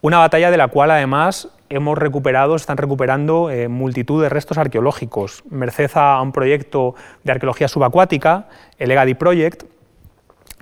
una 0.00 0.18
batalla 0.18 0.50
de 0.50 0.56
la 0.56 0.68
cual 0.68 0.90
además 0.90 1.48
hemos 1.68 1.98
recuperado, 1.98 2.54
están 2.54 2.76
recuperando 2.76 3.50
eh, 3.50 3.68
multitud 3.68 4.22
de 4.22 4.28
restos 4.28 4.56
arqueológicos, 4.56 5.42
merced 5.50 5.90
a 5.94 6.20
un 6.22 6.32
proyecto 6.32 6.94
de 7.24 7.32
arqueología 7.32 7.68
subacuática, 7.68 8.46
el 8.78 8.90
EGADI 8.90 9.14
Project, 9.14 9.64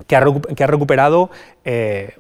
que 0.07 0.16
ha, 0.16 0.66
recuperado 0.66 1.31
eh, 1.64 2.14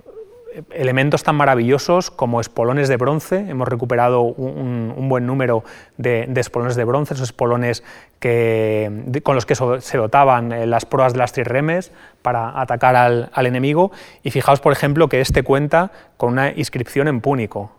elementos 0.70 1.22
tan 1.22 1.36
maravillosos 1.36 2.10
como 2.10 2.40
espolones 2.40 2.88
de 2.88 2.96
bronce. 2.96 3.38
Hemos 3.48 3.68
recuperado 3.68 4.22
un, 4.22 5.08
buen 5.08 5.26
número 5.26 5.64
de, 5.96 6.30
espolones 6.36 6.76
de 6.76 6.84
bronce, 6.84 7.14
esos 7.14 7.28
espolones 7.28 7.82
que, 8.20 9.20
con 9.22 9.34
los 9.34 9.46
que 9.46 9.54
se 9.54 9.98
dotaban 9.98 10.52
eh, 10.52 10.66
las 10.66 10.86
proas 10.86 11.12
de 11.12 11.18
las 11.18 11.32
trirremes 11.32 11.92
para 12.22 12.60
atacar 12.60 12.96
al, 12.96 13.46
enemigo. 13.46 13.92
Y 14.22 14.30
fijaos, 14.30 14.60
por 14.60 14.72
ejemplo, 14.72 15.08
que 15.08 15.20
este 15.20 15.42
cuenta 15.42 15.92
con 16.16 16.32
una 16.32 16.50
inscripción 16.52 17.08
en 17.08 17.20
púnico. 17.20 17.72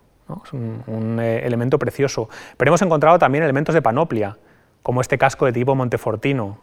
Es 0.43 0.53
un, 0.53 1.19
eh, 1.21 1.41
elemento 1.45 1.77
precioso. 1.79 2.29
Pero 2.57 2.69
hemos 2.69 2.81
encontrado 2.81 3.19
también 3.19 3.43
elementos 3.43 3.75
de 3.75 3.81
panoplia, 3.81 4.37
como 4.83 5.01
este 5.01 5.17
casco 5.17 5.45
de 5.45 5.53
tipo 5.53 5.75
montefortino, 5.75 6.59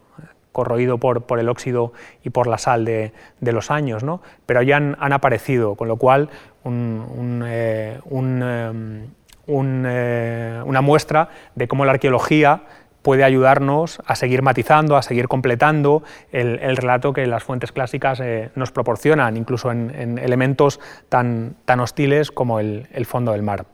corroído 0.52 0.98
por, 0.98 1.24
el 1.38 1.48
óxido 1.48 1.92
y 2.22 2.30
por 2.30 2.46
la 2.46 2.58
sal 2.58 2.84
de, 2.84 3.12
los 3.40 3.70
años, 3.70 4.04
¿no? 4.04 4.20
pero 4.46 4.62
ya 4.62 4.76
han, 4.76 5.12
aparecido, 5.12 5.74
con 5.74 5.88
lo 5.88 5.96
cual 5.96 6.28
eh, 6.64 7.98
eh, 8.12 9.06
eh, 9.48 10.62
una 10.64 10.80
muestra 10.80 11.28
de 11.54 11.68
cómo 11.68 11.84
la 11.84 11.92
arqueología 11.92 12.62
puede 13.02 13.24
ayudarnos 13.24 14.00
a 14.06 14.14
seguir 14.14 14.42
matizando, 14.42 14.96
a 14.96 15.02
seguir 15.02 15.26
completando 15.26 16.04
el, 16.30 16.76
relato 16.76 17.12
que 17.12 17.26
las 17.26 17.42
fuentes 17.42 17.72
clásicas 17.72 18.22
nos 18.54 18.70
proporcionan, 18.70 19.36
incluso 19.36 19.72
en, 19.72 20.18
elementos 20.18 20.78
tan, 21.08 21.56
hostiles 21.80 22.30
como 22.30 22.60
el 22.60 23.06
fondo 23.06 23.32
del 23.32 23.42
mar. 23.42 23.66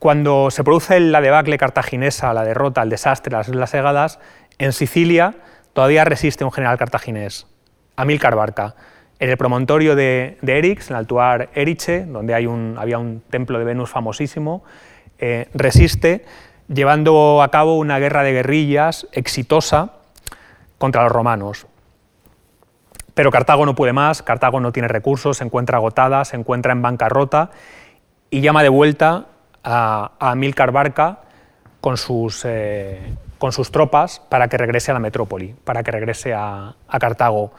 Cuando 0.00 0.50
se 0.50 0.64
produce 0.64 0.98
la 0.98 1.20
debacle 1.20 1.58
cartaginesa, 1.58 2.32
la 2.32 2.42
derrota, 2.42 2.82
el 2.82 2.88
desastre, 2.88 3.36
las 3.36 3.48
Islas 3.48 3.68
Segadas, 3.68 4.18
en 4.56 4.72
Sicilia 4.72 5.34
todavía 5.74 6.06
resiste 6.06 6.42
un 6.42 6.50
general 6.50 6.78
cartaginés, 6.78 7.46
Amílcar 7.96 8.34
Barca. 8.34 8.76
En 9.18 9.28
el 9.28 9.36
promontorio 9.36 9.94
de, 9.94 10.38
Erix, 10.40 10.88
en 10.88 10.96
el 10.96 11.00
altuar 11.00 11.50
Eriche, 11.54 12.06
donde 12.06 12.32
había 12.32 12.98
un 12.98 13.22
templo 13.28 13.58
de 13.58 13.66
Venus 13.66 13.90
famosísimo, 13.90 14.64
eh, 15.18 15.50
resiste 15.52 16.24
llevando 16.66 17.42
a 17.42 17.50
cabo 17.50 17.76
una 17.76 17.98
guerra 17.98 18.22
de 18.22 18.32
guerrillas 18.32 19.06
exitosa 19.12 19.96
contra 20.78 21.02
los 21.02 21.12
romanos. 21.12 21.66
Pero 23.12 23.30
Cartago 23.30 23.66
no 23.66 23.74
puede 23.74 23.92
más, 23.92 24.22
Cartago 24.22 24.60
no 24.60 24.72
tiene 24.72 24.88
recursos, 24.88 25.36
se 25.36 25.44
encuentra 25.44 25.76
agotada, 25.76 26.24
se 26.24 26.36
encuentra 26.36 26.72
en 26.72 26.80
bancarrota 26.80 27.50
y 28.30 28.40
llama 28.40 28.62
de 28.62 28.70
vuelta 28.70 29.26
a, 29.64 30.12
a 30.18 30.70
Barca 30.70 31.20
con 31.80 31.96
sus, 31.96 32.44
eh, 32.44 33.00
con 33.38 33.52
sus 33.52 33.70
tropas 33.70 34.20
para 34.28 34.48
que 34.48 34.58
regrese 34.58 34.90
a 34.90 34.94
la 34.94 35.00
metrópoli, 35.00 35.54
para 35.64 35.82
que 35.82 35.90
regrese 35.90 36.34
a, 36.34 36.74
Cartago. 37.00 37.52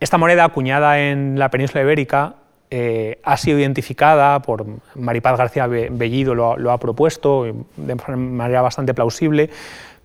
Esta 0.00 0.18
moneda, 0.18 0.44
acuñada 0.44 1.00
en 1.00 1.38
la 1.38 1.50
península 1.50 1.82
ibérica, 1.82 2.34
eh, 2.70 3.20
ha 3.22 3.36
sido 3.36 3.58
identificada 3.58 4.40
por 4.40 4.64
Maripaz 4.94 5.36
García 5.36 5.66
Bellido, 5.66 6.34
lo, 6.34 6.70
ha 6.70 6.78
propuesto 6.78 7.44
de 7.76 7.94
manera 8.16 8.62
bastante 8.62 8.94
plausible, 8.94 9.50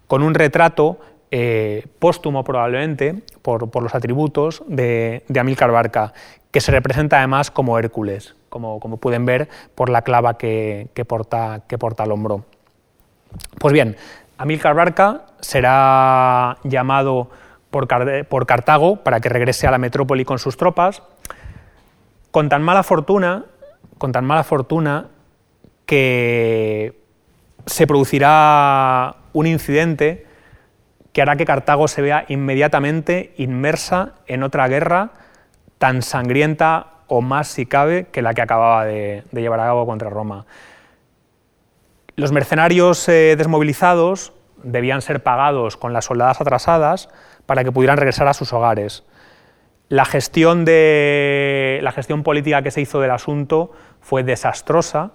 con 0.07 0.21
un 0.21 0.33
retrato 0.33 0.99
eh, 1.31 1.85
póstumo 1.99 2.43
probablemente, 2.43 3.21
por, 3.41 3.81
los 3.81 3.95
atributos 3.95 4.63
de, 4.67 5.23
de 5.27 5.39
Amílcar 5.39 5.71
Barca, 5.71 6.13
que 6.51 6.61
se 6.61 6.71
representa 6.71 7.17
además 7.17 7.51
como 7.51 7.77
Hércules 7.79 8.36
como, 8.49 8.79
pueden 8.97 9.25
ver 9.25 9.49
por 9.75 9.89
la 9.89 10.01
clava 10.01 10.37
que, 10.37 10.89
porta, 11.07 11.61
que 11.67 11.77
porta 11.77 12.03
al 12.03 12.11
hombro. 12.11 12.45
Pues 13.59 13.73
bien, 13.73 13.95
Amílcar 14.37 14.75
Barca 14.75 15.23
será 15.39 16.57
llamado 16.63 17.29
por, 17.69 17.87
por, 18.27 18.45
Cartago 18.45 18.97
para 18.97 19.19
que 19.19 19.29
regrese 19.29 19.67
a 19.67 19.71
la 19.71 19.77
metrópoli 19.77 20.25
con 20.25 20.39
sus 20.39 20.57
tropas, 20.57 21.03
con 22.31 22.49
tan 22.49 22.63
mala 22.63 22.83
fortuna, 22.83 23.45
con 23.97 24.11
tan 24.11 24.25
mala 24.25 24.43
fortuna 24.43 25.07
que 25.85 26.99
se 27.65 27.87
producirá 27.87 29.15
un 29.33 29.47
incidente 29.47 30.25
que 31.13 31.21
hará 31.21 31.35
que 31.35 31.45
Cartago 31.45 31.87
se 31.87 32.01
vea 32.01 32.25
inmediatamente 32.27 33.33
inmersa 33.37 34.13
en 34.27 34.43
otra 34.43 34.67
guerra 34.67 35.11
tan 35.79 36.01
sangrienta 36.01 36.96
o 37.07 37.21
más 37.21 37.47
si 37.47 37.65
cabe 37.65 38.07
que 38.11 38.21
la 38.21 38.33
que 38.33 38.41
acababa 38.41 38.85
de, 38.85 39.23
llevar 39.31 39.59
a 39.59 39.65
cabo 39.65 39.85
contra 39.85 40.09
Roma. 40.09 40.45
Los 42.15 42.31
mercenarios 42.31 43.07
eh, 43.09 43.35
desmovilizados 43.37 44.33
debían 44.63 45.01
ser 45.01 45.23
pagados 45.23 45.77
con 45.77 45.93
las 45.93 46.05
soldadas 46.05 46.41
atrasadas 46.41 47.09
para 47.45 47.63
que 47.63 47.71
pudieran 47.71 47.97
regresar 47.97 48.27
a 48.27 48.33
sus 48.33 48.53
hogares. 48.53 49.03
La 49.89 50.03
gestión, 50.03 50.65
la 50.65 51.91
gestión 51.93 52.23
política 52.23 52.61
que 52.61 52.71
se 52.71 52.81
hizo 52.81 52.99
del 52.99 53.11
asunto 53.11 53.71
fue 54.01 54.23
desastrosa, 54.23 55.11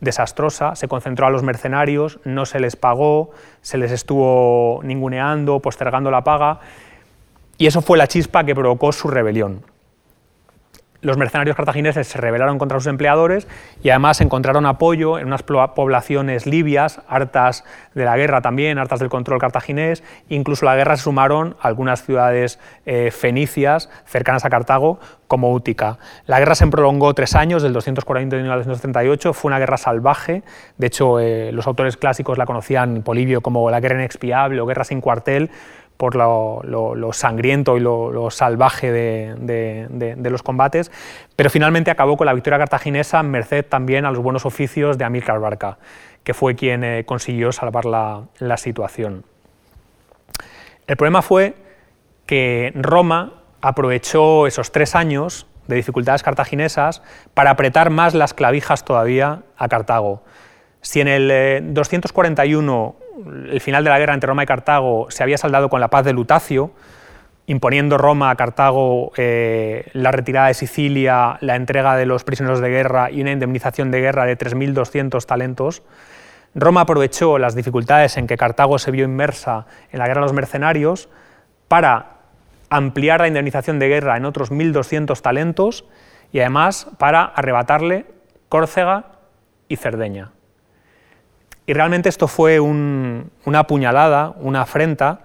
desastrosa, 0.00 0.74
se 0.74 0.88
concentró 0.88 1.26
a 1.26 1.30
los 1.30 1.44
mercenarios, 1.44 2.18
no 2.24 2.44
se 2.44 2.58
les 2.58 2.74
pagó, 2.74 3.30
se 3.60 3.78
les 3.78 3.92
estuvo 3.92 4.80
ninguneando, 4.82 5.60
postergando 5.60 6.10
la 6.10 6.24
paga, 6.24 6.60
y 7.56 7.66
eso 7.66 7.80
fue 7.80 7.98
la 7.98 8.08
chispa 8.08 8.44
que 8.44 8.54
provocó 8.54 8.90
su 8.92 9.08
rebelión. 9.08 9.62
Los 11.00 11.16
mercenarios 11.16 11.56
cartagineses 11.56 12.08
se 12.08 12.18
rebelaron 12.18 12.58
contra 12.58 12.78
sus 12.78 12.88
empleadores 12.88 13.46
y 13.82 13.90
además 13.90 14.20
encontraron 14.20 14.66
apoyo 14.66 15.18
en 15.18 15.26
unas 15.26 15.42
poblaciones 15.42 16.46
libias, 16.46 17.00
hartas 17.08 17.64
de 17.94 18.04
la 18.04 18.16
guerra 18.16 18.40
también, 18.40 18.78
hartas 18.78 18.98
del 18.98 19.08
control 19.08 19.38
cartaginés. 19.38 20.02
Incluso 20.28 20.64
la 20.66 20.74
guerra 20.74 20.96
se 20.96 21.04
sumaron 21.04 21.56
algunas 21.60 22.02
ciudades 22.04 22.58
eh, 22.84 23.12
fenicias 23.12 23.88
cercanas 24.06 24.44
a 24.44 24.50
Cartago, 24.50 24.98
como 25.28 25.52
Útica. 25.52 25.98
La 26.26 26.38
guerra 26.40 26.54
se 26.54 26.66
prolongó 26.66 27.14
tres 27.14 27.36
años, 27.36 27.62
del 27.62 27.74
241 27.74 28.50
al 28.50 28.58
238. 28.58 29.32
Fue 29.34 29.50
una 29.50 29.58
guerra 29.58 29.76
salvaje. 29.76 30.42
De 30.78 30.86
hecho, 30.86 31.20
eh, 31.20 31.52
los 31.52 31.66
autores 31.66 31.96
clásicos 31.96 32.38
la 32.38 32.46
conocían, 32.46 33.02
Polibio, 33.02 33.40
como 33.40 33.70
la 33.70 33.78
guerra 33.78 33.96
inexpiable 33.96 34.60
o 34.60 34.66
guerra 34.66 34.84
sin 34.84 35.00
cuartel 35.00 35.50
por 35.98 36.14
lo, 36.14 37.12
sangriento 37.12 37.76
y 37.76 37.80
lo, 37.80 38.30
salvaje 38.30 38.92
de, 38.92 40.30
los 40.30 40.42
combates, 40.42 40.90
pero 41.36 41.50
finalmente 41.50 41.90
acabó 41.90 42.16
con 42.16 42.26
la 42.26 42.32
victoria 42.32 42.58
cartaginesa, 42.58 43.22
merced 43.24 43.66
también 43.66 44.06
a 44.06 44.12
los 44.12 44.20
buenos 44.20 44.46
oficios 44.46 44.96
de 44.96 45.04
Amílcar 45.04 45.40
Barca, 45.40 45.78
que 46.22 46.34
fue 46.34 46.54
quien 46.54 46.84
eh, 46.84 47.04
consiguió 47.04 47.50
salvar 47.50 47.84
la, 47.84 48.56
situación. 48.56 49.24
El 50.86 50.96
problema 50.96 51.20
fue 51.20 51.56
que 52.26 52.72
Roma 52.76 53.42
aprovechó 53.60 54.46
esos 54.46 54.70
tres 54.70 54.94
años 54.94 55.48
de 55.66 55.76
dificultades 55.76 56.22
cartaginesas 56.22 57.02
para 57.34 57.50
apretar 57.50 57.90
más 57.90 58.14
las 58.14 58.34
clavijas 58.34 58.84
todavía 58.84 59.42
a 59.56 59.68
Cartago. 59.68 60.22
Si 60.80 61.00
en 61.00 61.08
el 61.08 61.74
241 61.74 62.96
eh, 63.00 63.07
el 63.50 63.60
final 63.60 63.84
de 63.84 63.90
la 63.90 63.98
guerra 63.98 64.14
entre 64.14 64.28
Roma 64.28 64.42
y 64.42 64.46
Cartago 64.46 65.10
se 65.10 65.22
había 65.22 65.38
saldado 65.38 65.68
con 65.68 65.80
la 65.80 65.88
paz 65.88 66.04
de 66.04 66.12
Lutacio, 66.12 66.72
imponiendo 67.46 67.96
Roma 67.96 68.30
a 68.30 68.36
Cartago 68.36 69.12
eh, 69.16 69.88
la 69.94 70.12
retirada 70.12 70.48
de 70.48 70.54
Sicilia, 70.54 71.38
la 71.40 71.56
entrega 71.56 71.96
de 71.96 72.06
los 72.06 72.24
prisioneros 72.24 72.60
de 72.60 72.68
guerra 72.68 73.10
y 73.10 73.22
una 73.22 73.32
indemnización 73.32 73.90
de 73.90 74.00
guerra 74.00 74.26
de 74.26 74.36
3.200 74.36 75.24
talentos, 75.24 75.82
Roma 76.54 76.82
aprovechó 76.82 77.38
las 77.38 77.54
dificultades 77.54 78.16
en 78.16 78.26
que 78.26 78.36
Cartago 78.36 78.78
se 78.78 78.90
vio 78.90 79.04
inmersa 79.04 79.66
en 79.90 79.98
la 79.98 80.06
guerra 80.06 80.20
de 80.20 80.26
los 80.26 80.32
mercenarios 80.32 81.08
para 81.68 82.18
ampliar 82.70 83.20
la 83.20 83.28
indemnización 83.28 83.78
de 83.78 83.88
guerra 83.88 84.16
en 84.16 84.24
otros 84.24 84.50
1.200 84.50 85.20
talentos 85.20 85.84
y 86.32 86.40
además 86.40 86.88
para 86.98 87.24
arrebatarle 87.24 88.06
Córcega 88.48 89.06
y 89.68 89.76
Cerdeña. 89.76 90.32
Y 91.68 91.74
realmente 91.74 92.08
esto 92.08 92.28
fue 92.28 92.60
una 92.60 93.66
puñalada, 93.66 94.32
una 94.40 94.62
afrenta 94.62 95.20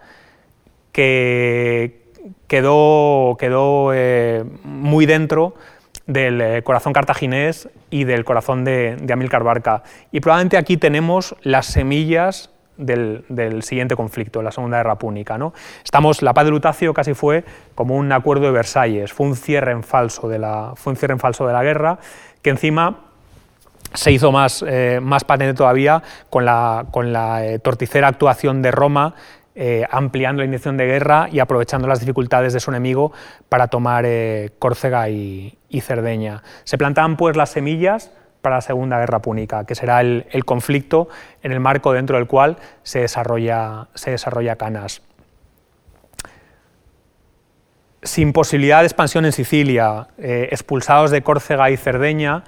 que 0.92 2.02
quedó, 2.48 3.38
quedó 3.40 3.94
eh, 3.94 4.44
muy 4.66 5.06
dentro 5.06 5.56
del 6.06 6.42
eh, 6.42 6.62
corazón 6.62 6.92
cartaginés 6.92 7.70
y 7.90 8.04
del 8.04 8.26
corazón 8.26 8.66
de, 8.66 8.98
de, 8.98 9.14
Amílcar 9.14 9.46
Barca. 9.46 9.84
Y 10.12 10.20
probablemente 10.20 10.58
aquí 10.58 10.76
tenemos 10.76 11.34
las 11.44 11.68
semillas 11.68 12.50
del, 12.76 13.24
siguiente 13.64 13.96
conflicto, 13.96 14.42
la 14.42 14.52
Segunda 14.52 14.80
Guerra 14.80 14.98
Púnica. 14.98 15.38
¿no? 15.38 15.54
Estamos, 15.82 16.22
la 16.22 16.34
paz 16.34 16.44
de 16.44 16.52
Lutacio 16.52 16.94
casi 16.94 17.14
fue 17.14 17.46
como 17.74 17.96
un 17.96 18.12
acuerdo 18.12 18.48
de 18.48 18.52
Versalles, 18.52 19.14
fue 19.14 19.28
un 19.28 19.38
cierre 19.38 19.72
en 19.72 19.82
falso 19.82 20.28
de 20.28 20.40
la, 20.40 20.74
fue 20.76 20.92
un 20.92 20.98
cierre 20.98 21.14
en 21.14 21.20
falso 21.20 21.48
de 21.48 21.54
la 21.54 21.64
guerra, 21.64 22.00
que 22.42 22.50
encima 22.50 23.13
se 23.94 24.12
hizo 24.12 24.32
más, 24.32 24.64
eh, 24.68 25.00
más 25.02 25.24
patente 25.24 25.54
todavía 25.54 26.02
con 26.30 26.46
la, 26.46 26.86
con 26.92 27.14
la 27.14 27.46
eh, 27.46 27.60
torticera 27.60 28.08
actuación 28.08 28.62
de 28.62 28.72
Roma, 28.72 29.16
eh, 29.56 29.86
ampliando 29.92 30.42
la 30.42 30.46
intención 30.46 30.78
de 30.78 30.86
guerra 30.86 31.28
y 31.32 31.40
aprovechando 31.40 31.88
las 31.88 32.00
dificultades 32.00 32.54
de 32.54 32.60
su 32.60 32.72
enemigo 32.72 33.12
para 33.50 33.68
tomar 33.68 34.06
Córcega 34.58 35.10
y, 35.10 35.58
Cerdeña. 35.82 36.44
Se 36.64 36.78
plantaban 36.78 37.18
pues 37.18 37.36
las 37.36 37.52
semillas 37.52 38.12
para 38.42 38.56
la 38.56 38.62
Segunda 38.62 39.00
Guerra 39.00 39.20
Púnica, 39.20 39.66
que 39.66 39.76
será 39.76 40.02
el, 40.02 40.26
el, 40.32 40.44
conflicto 40.44 41.08
en 41.44 41.52
el 41.52 41.60
marco 41.60 41.94
dentro 41.94 42.18
del 42.18 42.28
cual 42.28 42.58
se 42.84 43.00
desarrolla, 43.00 43.88
se 43.94 44.12
desarrolla 44.12 44.56
Canas. 44.56 45.02
Sin 48.02 48.34
posibilidad 48.34 48.80
de 48.82 48.86
expansión 48.86 49.26
en 49.26 49.32
Sicilia, 49.32 50.08
expulsados 50.18 51.10
de 51.10 51.22
Córcega 51.22 51.70
y 51.72 51.78
Cerdeña, 51.78 52.44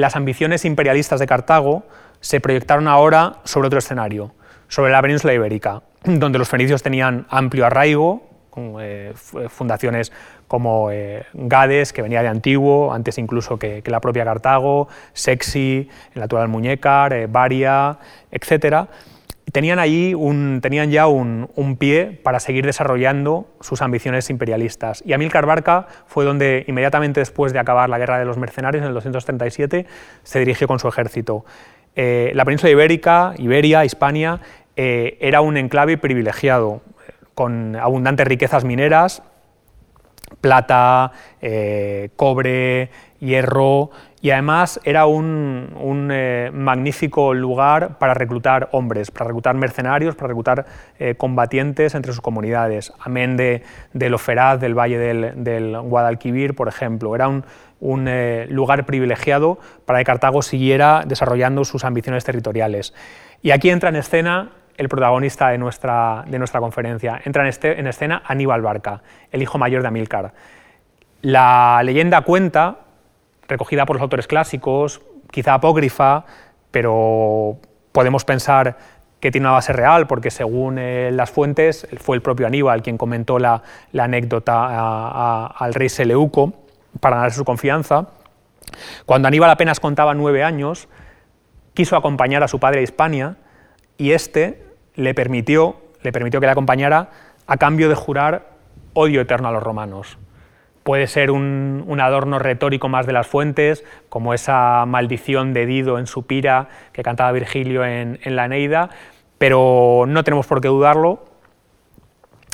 las 0.00 0.16
ambiciones 0.16 0.64
imperialistas 0.64 1.20
de 1.20 1.26
Cartago 1.26 1.84
se 2.20 2.40
proyectaron 2.40 2.88
ahora 2.88 3.36
sobre 3.44 3.66
otro 3.68 3.78
escenario, 3.78 4.32
sobre 4.68 4.92
la 4.92 5.02
península 5.02 5.32
ibérica, 5.34 5.82
donde 6.04 6.38
los 6.38 6.48
fenicios 6.48 6.82
tenían 6.82 7.26
amplio 7.30 7.66
arraigo, 7.66 8.22
con 8.50 8.76
eh, 8.80 9.12
fundaciones 9.48 10.12
como 10.48 10.90
eh, 10.90 11.26
Gades, 11.34 11.92
que 11.92 12.00
venía 12.02 12.22
de 12.22 12.28
antiguo, 12.28 12.92
antes 12.92 13.18
incluso 13.18 13.58
que, 13.58 13.82
la 13.84 14.00
propia 14.00 14.24
Cartago, 14.24 14.88
Sexi, 15.12 15.88
el 16.14 16.20
natural 16.20 16.48
Muñecar, 16.48 17.12
eh, 17.12 17.26
Varia, 17.26 17.98
etc., 18.30 18.88
tenían 19.52 19.78
allí 19.78 20.14
un, 20.14 20.60
tenían 20.60 20.90
ya 20.90 21.06
un, 21.06 21.76
pie 21.78 22.18
para 22.22 22.40
seguir 22.40 22.66
desarrollando 22.66 23.48
sus 23.60 23.82
ambiciones 23.82 24.30
imperialistas. 24.30 25.02
Y 25.06 25.12
Amílcar 25.12 25.46
Barca 25.46 25.86
fue 26.06 26.24
donde, 26.24 26.64
inmediatamente 26.66 27.20
después 27.20 27.52
de 27.52 27.58
acabar 27.58 27.88
la 27.88 27.98
Guerra 27.98 28.18
de 28.18 28.24
los 28.24 28.38
Mercenarios, 28.38 28.82
en 28.82 28.88
el 28.88 28.94
237, 28.94 29.86
se 30.22 30.38
dirigió 30.38 30.66
con 30.66 30.78
su 30.78 30.88
ejército. 30.88 31.44
Eh, 31.94 32.32
la 32.34 32.44
península 32.44 32.70
ibérica, 32.70 33.34
Iberia, 33.38 33.84
Hispania, 33.84 34.40
eh, 34.76 35.16
era 35.20 35.40
un 35.40 35.56
enclave 35.56 35.96
privilegiado, 35.96 36.82
con 37.34 37.76
abundantes 37.76 38.26
riquezas 38.26 38.64
mineras, 38.64 39.22
plata, 40.40 41.12
eh, 41.40 42.10
cobre, 42.16 42.90
hierro, 43.20 43.90
y 44.26 44.32
además 44.32 44.80
era 44.82 45.06
un, 45.06 46.08
eh, 46.12 46.50
magnífico 46.52 47.32
lugar 47.32 47.96
para 47.98 48.12
reclutar 48.12 48.68
hombres, 48.72 49.12
para 49.12 49.28
reclutar 49.28 49.54
mercenarios, 49.54 50.16
para 50.16 50.26
reclutar 50.26 50.66
eh, 50.98 51.14
combatientes 51.14 51.94
entre 51.94 52.12
sus 52.12 52.20
comunidades, 52.20 52.92
amén 52.98 53.36
de, 53.36 53.62
de 53.92 54.10
lo 54.10 54.18
feraz 54.18 54.58
del 54.58 54.76
valle 54.76 54.98
del, 54.98 55.80
Guadalquivir, 55.80 56.56
por 56.56 56.66
ejemplo. 56.66 57.14
Era 57.14 57.28
un, 57.28 58.08
eh, 58.08 58.48
lugar 58.50 58.84
privilegiado 58.84 59.60
para 59.84 60.00
que 60.00 60.04
Cartago 60.06 60.42
siguiera 60.42 61.04
desarrollando 61.06 61.64
sus 61.64 61.84
ambiciones 61.84 62.24
territoriales. 62.24 62.94
Y 63.42 63.52
aquí 63.52 63.70
entra 63.70 63.90
en 63.90 63.96
escena 63.96 64.50
el 64.76 64.88
protagonista 64.88 65.50
de 65.50 65.58
nuestra, 65.58 66.24
de 66.26 66.40
nuestra 66.40 66.58
conferencia. 66.58 67.20
Entra 67.24 67.44
en, 67.44 67.48
este, 67.48 67.78
en 67.78 67.86
escena 67.86 68.24
Aníbal 68.26 68.60
Barca, 68.60 69.04
el 69.30 69.40
hijo 69.40 69.56
mayor 69.56 69.82
de 69.82 69.88
Amílcar. 69.88 70.32
La 71.22 71.80
leyenda 71.84 72.22
cuenta 72.22 72.85
recogida 73.48 73.86
por 73.86 73.96
los 73.96 74.02
autores 74.02 74.26
clásicos, 74.26 75.00
quizá 75.30 75.54
apócrifa, 75.54 76.24
pero 76.70 77.58
podemos 77.92 78.24
pensar 78.24 78.76
que 79.20 79.30
tiene 79.30 79.46
una 79.46 79.54
base 79.54 79.72
real, 79.72 80.06
porque 80.06 80.30
según 80.30 80.78
eh, 80.78 81.10
las 81.12 81.30
fuentes 81.30 81.86
fue 81.98 82.16
el 82.16 82.22
propio 82.22 82.46
Aníbal 82.46 82.82
quien 82.82 82.98
comentó 82.98 83.38
la, 83.38 83.62
anécdota 83.98 85.46
al 85.46 85.74
rey 85.74 85.88
Seleuco 85.88 86.52
para 87.00 87.16
ganarse 87.16 87.38
su 87.38 87.44
confianza. 87.44 88.08
Cuando 89.06 89.28
Aníbal 89.28 89.50
apenas 89.50 89.80
contaba 89.80 90.14
nueve 90.14 90.44
años, 90.44 90.88
quiso 91.72 91.96
acompañar 91.96 92.42
a 92.42 92.48
su 92.48 92.60
padre 92.60 92.80
a 92.80 92.82
Hispania 92.82 93.36
y 93.96 94.12
éste 94.12 94.64
le 94.94 95.14
permitió, 95.14 95.76
le 96.02 96.12
permitió 96.12 96.40
que 96.40 96.46
le 96.46 96.52
acompañara 96.52 97.10
a 97.46 97.56
cambio 97.56 97.88
de 97.88 97.94
jurar 97.94 98.50
odio 98.92 99.20
eterno 99.20 99.48
a 99.48 99.52
los 99.52 99.62
romanos 99.62 100.18
puede 100.86 101.08
ser 101.08 101.32
un, 101.32 101.98
adorno 102.00 102.38
retórico 102.38 102.88
más 102.88 103.06
de 103.06 103.12
las 103.12 103.26
fuentes, 103.26 103.84
como 104.08 104.34
esa 104.34 104.84
maldición 104.86 105.52
de 105.52 105.66
Dido 105.66 105.98
en 105.98 106.06
su 106.06 106.28
pira 106.28 106.68
que 106.92 107.02
cantaba 107.02 107.32
Virgilio 107.32 107.84
en, 107.84 108.20
la 108.24 108.44
Eneida, 108.44 108.90
pero 109.36 110.04
no 110.06 110.22
tenemos 110.22 110.46
por 110.46 110.60
qué 110.60 110.68
dudarlo 110.68 111.24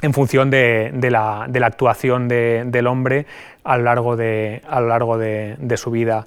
en 0.00 0.14
función 0.14 0.48
de, 0.48 0.90
la, 1.10 1.46
actuación 1.62 2.26
del 2.26 2.86
hombre 2.86 3.26
a 3.64 3.76
lo 3.76 3.84
largo 3.84 4.16
de, 4.16 5.74
su 5.76 5.90
vida. 5.90 6.26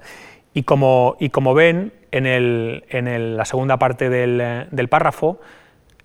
Y 0.54 0.62
como 0.62 1.16
ven 1.56 1.92
en, 2.12 3.36
la 3.36 3.44
segunda 3.44 3.78
parte 3.78 4.10
del 4.10 4.88
párrafo, 4.88 5.40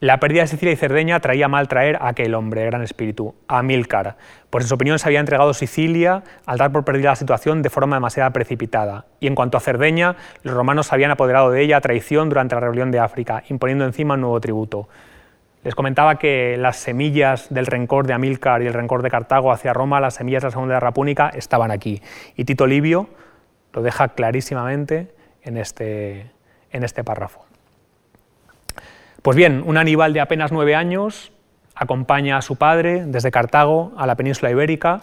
la 0.01 0.19
pérdida 0.19 0.41
de 0.41 0.47
Sicilia 0.47 0.73
y 0.73 0.77
Cerdeña 0.77 1.19
traía 1.19 1.47
mal 1.47 1.67
traer 1.67 1.97
a 1.97 2.07
aquel 2.07 2.33
hombre, 2.33 2.65
gran 2.65 2.81
espíritu, 2.81 3.35
a 3.47 3.59
Amílcar, 3.59 4.17
pues 4.49 4.63
en 4.63 4.67
su 4.69 4.73
opinión 4.73 4.97
se 4.97 5.07
había 5.07 5.19
entregado 5.19 5.53
Sicilia 5.53 6.23
al 6.47 6.57
dar 6.57 6.71
por 6.71 6.83
perdida 6.83 7.11
la 7.11 7.15
situación 7.15 7.61
de 7.61 7.69
forma 7.69 7.97
demasiado 7.97 8.31
precipitada. 8.33 9.05
Y 9.19 9.27
en 9.27 9.35
cuanto 9.35 9.57
a 9.57 9.61
Cerdeña, 9.61 10.15
los 10.41 10.55
romanos 10.55 10.87
se 10.87 10.95
habían 10.95 11.11
apoderado 11.11 11.51
de 11.51 11.61
ella 11.61 11.77
a 11.77 11.81
traición 11.81 12.29
durante 12.29 12.55
la 12.55 12.61
rebelión 12.61 12.89
de 12.89 12.97
África, 12.97 13.43
imponiendo 13.49 13.85
encima 13.85 14.15
un 14.15 14.21
nuevo 14.21 14.41
tributo. 14.41 14.89
Les 15.63 15.75
comentaba 15.75 16.17
que 16.17 16.57
las 16.57 16.77
semillas 16.77 17.53
del 17.53 17.67
rencor 17.67 18.07
de 18.07 18.13
Amílcar 18.13 18.63
y 18.63 18.65
el 18.65 18.73
rencor 18.73 19.03
de 19.03 19.11
Cartago 19.11 19.51
hacia 19.51 19.71
Roma, 19.71 20.01
las 20.01 20.15
semillas 20.15 20.41
de 20.41 20.47
la 20.47 20.51
Segunda 20.51 20.73
Guerra 20.73 20.95
Púnica, 20.95 21.29
estaban 21.29 21.69
aquí. 21.69 22.01
Y 22.35 22.45
Tito 22.45 22.65
Livio 22.65 23.07
lo 23.71 23.83
deja 23.83 24.07
clarísimamente 24.07 25.13
en 25.43 25.57
este, 25.57 26.31
en 26.71 26.83
este 26.83 27.03
párrafo. 27.03 27.50
Pues 29.21 29.37
bien, 29.37 29.61
un 29.63 29.77
Aníbal 29.77 30.13
de 30.13 30.19
apenas 30.19 30.51
nueve 30.51 30.73
años 30.73 31.31
acompaña 31.75 32.37
a 32.37 32.41
su 32.41 32.55
padre 32.55 33.05
desde 33.05 33.29
Cartago 33.29 33.91
a 33.95 34.07
la 34.07 34.15
península 34.15 34.49
ibérica 34.49 35.01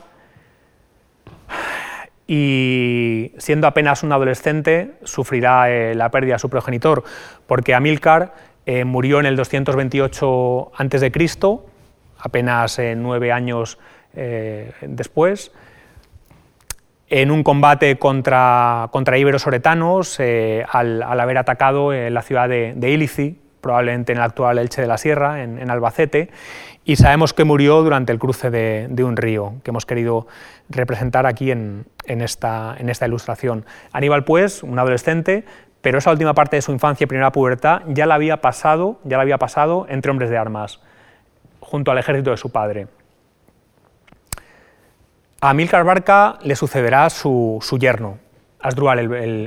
y 2.26 3.30
siendo 3.38 3.68
apenas 3.68 4.02
un 4.02 4.10
adolescente 4.10 4.94
sufrirá 5.04 5.70
eh, 5.70 5.94
la 5.94 6.10
pérdida 6.10 6.32
de 6.32 6.40
su 6.40 6.50
progenitor, 6.50 7.04
porque 7.46 7.76
Amílcar 7.76 8.34
eh, 8.66 8.84
murió 8.84 9.20
en 9.20 9.26
el 9.26 9.36
228 9.36 10.72
a.C., 10.76 11.12
apenas 12.18 12.80
nueve 12.96 13.30
años 13.30 13.78
después, 14.80 15.52
en 17.08 17.30
un 17.30 17.44
combate 17.44 17.96
contra, 18.00 18.88
contra 18.90 19.16
íberos 19.16 19.46
oretanos 19.46 20.18
al, 20.18 21.02
haber 21.02 21.38
atacado 21.38 21.92
la 21.92 22.22
ciudad 22.22 22.48
de, 22.48 22.72
de 22.74 22.90
probablemente 23.68 24.12
en 24.12 24.18
el 24.18 24.24
actual 24.24 24.56
Elche 24.56 24.80
de 24.80 24.88
la 24.88 24.96
Sierra, 24.96 25.42
en, 25.42 25.70
Albacete, 25.70 26.30
y 26.86 26.96
sabemos 26.96 27.34
que 27.34 27.44
murió 27.44 27.82
durante 27.82 28.12
el 28.12 28.18
cruce 28.18 28.48
de, 28.48 29.04
un 29.04 29.14
río, 29.14 29.56
que 29.62 29.72
hemos 29.72 29.84
querido 29.84 30.26
representar 30.70 31.26
aquí 31.26 31.50
en, 31.50 31.84
esta, 32.06 32.78
ilustración. 32.80 33.66
Aníbal, 33.92 34.24
pues, 34.24 34.62
un 34.62 34.78
adolescente, 34.78 35.44
pero 35.82 35.98
esa 35.98 36.10
última 36.10 36.32
parte 36.32 36.56
de 36.56 36.62
su 36.62 36.72
infancia 36.72 37.04
y 37.04 37.08
primera 37.08 37.30
pubertad 37.30 37.82
ya 37.88 38.06
la 38.06 38.14
había 38.14 38.40
pasado, 38.40 39.00
ya 39.04 39.18
la 39.18 39.24
había 39.24 39.36
pasado 39.36 39.84
entre 39.90 40.10
hombres 40.10 40.30
de 40.30 40.38
armas, 40.38 40.80
junto 41.60 41.90
al 41.90 41.98
ejército 41.98 42.30
de 42.30 42.38
su 42.38 42.50
padre. 42.50 42.86
A 45.42 45.50
Amílcar 45.50 45.84
Barca 45.84 46.38
le 46.40 46.56
sucederá 46.56 47.10
su, 47.10 47.58
su 47.60 47.76
yerno, 47.76 48.16
Asdrúbal 48.60 48.98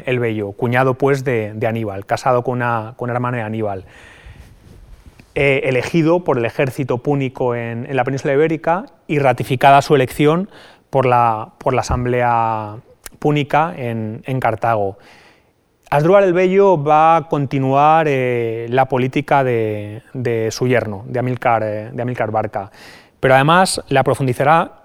el, 0.06 0.20
Bello, 0.20 0.52
cuñado 0.54 0.94
pues 0.94 1.24
de, 1.24 1.58
Aníbal, 1.68 2.06
casado 2.06 2.44
con 2.44 2.56
una, 2.56 2.94
con 2.98 3.10
hermana 3.10 3.38
de 3.38 3.44
Aníbal. 3.44 3.86
Elegido 5.34 6.24
por 6.24 6.38
el 6.38 6.46
ejército 6.46 6.98
púnico 6.98 7.56
en, 7.56 7.88
la 7.96 8.04
península 8.04 8.34
ibérica 8.34 8.86
y 9.08 9.20
ratificada 9.20 9.82
su 9.82 9.96
elección 9.96 10.50
por 10.90 11.06
la, 11.06 11.54
por 11.58 11.74
la 11.74 11.82
asamblea 11.82 12.76
púnica 13.22 13.74
en, 13.78 14.40
Cartago. 14.40 14.98
Asdrúbal 15.90 16.24
el 16.24 16.34
Bello 16.34 16.82
va 16.82 17.18
a 17.18 17.30
continuar 17.30 18.08
eh, 18.10 18.66
la 18.70 18.86
política 18.86 19.44
de, 19.44 20.02
su 20.52 20.68
yerno, 20.68 21.04
de 21.06 21.20
Amílcar, 21.20 21.64
eh, 21.64 21.90
de 21.94 22.02
Amílcar 22.02 22.32
Barca, 22.32 22.72
pero 23.20 23.36
además 23.36 23.82
la 23.90 24.04
profundizará 24.04 24.84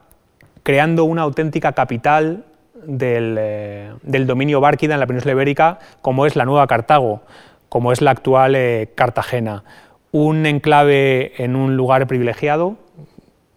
creando 0.63 1.05
una 1.05 1.23
auténtica 1.23 1.73
capital 1.73 2.45
eh, 2.89 3.93
del, 4.03 4.27
dominio 4.27 4.61
bárquida 4.61 4.95
en 4.95 5.01
la 5.01 5.07
península 5.07 5.33
ibérica, 5.33 5.79
como 6.03 6.27
es 6.27 6.37
la 6.37 6.45
nueva 6.45 6.67
Cartago, 6.67 7.23
como 7.69 7.93
es 7.93 8.01
la 8.01 8.13
actual 8.13 8.55
eh, 8.55 8.91
Cartagena. 8.95 9.65
Un 10.13 10.47
enclave 10.47 11.33
en 11.43 11.57
un 11.57 11.77
lugar 11.77 12.07
privilegiado, 12.07 12.77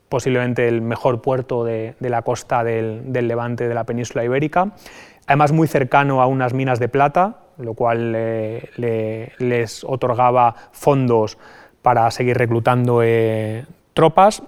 posiblemente 0.10 0.68
el 0.68 0.82
mejor 0.82 1.22
puerto 1.22 1.64
de, 1.64 1.96
la 2.00 2.22
costa 2.24 2.64
del, 2.64 3.12
levante 3.14 3.68
de 3.68 3.76
la 3.76 3.84
península 3.84 4.24
ibérica, 4.24 4.72
además 5.28 5.52
muy 5.52 5.68
cercano 5.68 6.22
a 6.22 6.28
unas 6.28 6.54
minas 6.54 6.80
de 6.80 6.90
plata, 6.90 7.38
lo 7.58 7.76
cual 7.76 8.14
eh, 8.16 9.32
les 9.38 9.84
otorgaba 9.84 10.56
fondos 10.72 11.38
para 11.82 12.10
seguir 12.12 12.38
reclutando 12.38 13.02
tropas 13.94 14.42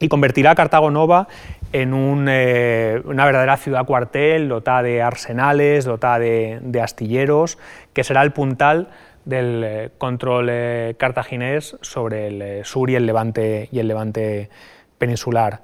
y 0.00 0.08
convertirá 0.08 0.50
a 0.50 0.54
Cartago 0.54 0.90
Nova 0.90 1.28
en 1.72 2.26
eh, 2.28 3.00
una 3.04 3.24
verdadera 3.24 3.56
ciudad 3.56 3.84
cuartel, 3.84 4.48
dotada 4.48 4.82
de 4.82 5.02
arsenales, 5.02 5.84
dotada 5.84 6.18
de, 6.18 6.80
astilleros, 6.82 7.58
que 7.92 8.04
será 8.04 8.22
el 8.22 8.32
puntal 8.32 8.88
del 9.24 9.62
eh, 9.64 9.90
control 9.98 10.48
eh, 10.50 10.94
cartaginés 10.98 11.76
sobre 11.80 12.26
el 12.26 12.64
sur 12.64 12.90
y 12.90 12.96
el 12.96 13.06
levante, 13.06 13.68
y 13.70 13.78
el 13.78 13.88
levante 13.88 14.50
peninsular. 14.98 15.62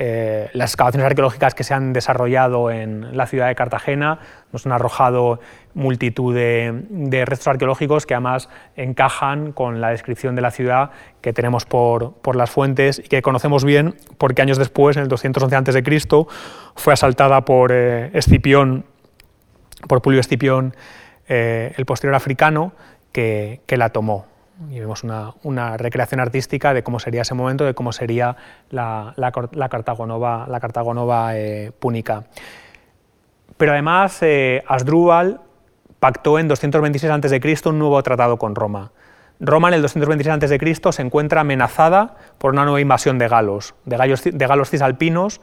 Eh, 0.00 0.48
las 0.52 0.70
excavaciones 0.70 1.06
arqueológicas 1.06 1.56
que 1.56 1.64
se 1.64 1.74
han 1.74 1.92
desarrollado 1.92 2.70
en 2.70 3.16
la 3.16 3.26
ciudad 3.26 3.48
de 3.48 3.56
Cartagena 3.56 4.20
nos 4.52 4.64
han 4.64 4.70
arrojado 4.70 5.40
multitud 5.74 6.32
de, 6.32 7.24
restos 7.26 7.48
arqueológicos 7.48 8.06
que 8.06 8.14
además 8.14 8.48
encajan 8.76 9.50
con 9.50 9.80
la 9.80 9.90
descripción 9.90 10.36
de 10.36 10.42
la 10.42 10.52
ciudad 10.52 10.92
que 11.20 11.32
tenemos 11.32 11.66
por, 11.66 12.14
las 12.36 12.48
fuentes 12.48 13.00
y 13.04 13.08
que 13.08 13.22
conocemos 13.22 13.64
bien 13.64 13.96
porque 14.18 14.40
años 14.40 14.56
después, 14.56 14.96
en 14.96 15.02
el 15.02 15.08
211 15.08 15.56
a.C., 15.56 15.82
fue 16.76 16.92
asaltada 16.92 17.44
por 17.44 17.72
eh, 17.72 18.10
Escipión, 18.14 18.84
por 19.88 20.00
Publio 20.00 20.20
Escipión, 20.20 20.76
eh, 21.28 21.72
el 21.76 21.86
posterior 21.86 22.14
africano, 22.14 22.72
que 23.10 23.60
la 23.68 23.88
tomó 23.88 24.37
y 24.70 24.80
vemos 24.80 25.04
una, 25.04 25.76
recreación 25.76 26.20
artística 26.20 26.74
de 26.74 26.82
cómo 26.82 26.98
sería 26.98 27.22
ese 27.22 27.34
momento, 27.34 27.64
de 27.64 27.74
cómo 27.74 27.92
sería 27.92 28.36
la, 28.70 29.14
la, 29.16 29.32
la 29.52 29.68
Cartagonova, 29.68 31.36
eh, 31.36 31.72
púnica. 31.78 32.24
Pero 33.56 33.72
además, 33.72 34.18
eh, 34.22 34.62
Asdrúbal 34.66 35.40
pactó 36.00 36.38
en 36.38 36.48
226 36.48 37.10
a.C. 37.10 37.68
un 37.68 37.78
nuevo 37.78 38.02
tratado 38.02 38.36
con 38.36 38.54
Roma. 38.54 38.92
Roma 39.40 39.68
en 39.68 39.74
el 39.74 39.82
226 39.82 40.34
a.C. 40.34 40.92
se 40.92 41.02
encuentra 41.02 41.42
amenazada 41.42 42.16
por 42.38 42.52
una 42.52 42.64
nueva 42.64 42.80
invasión 42.80 43.18
de 43.18 43.28
galos, 43.28 43.74
de, 43.84 43.96
de 44.32 44.46
galos 44.46 44.70
cisalpinos 44.70 45.40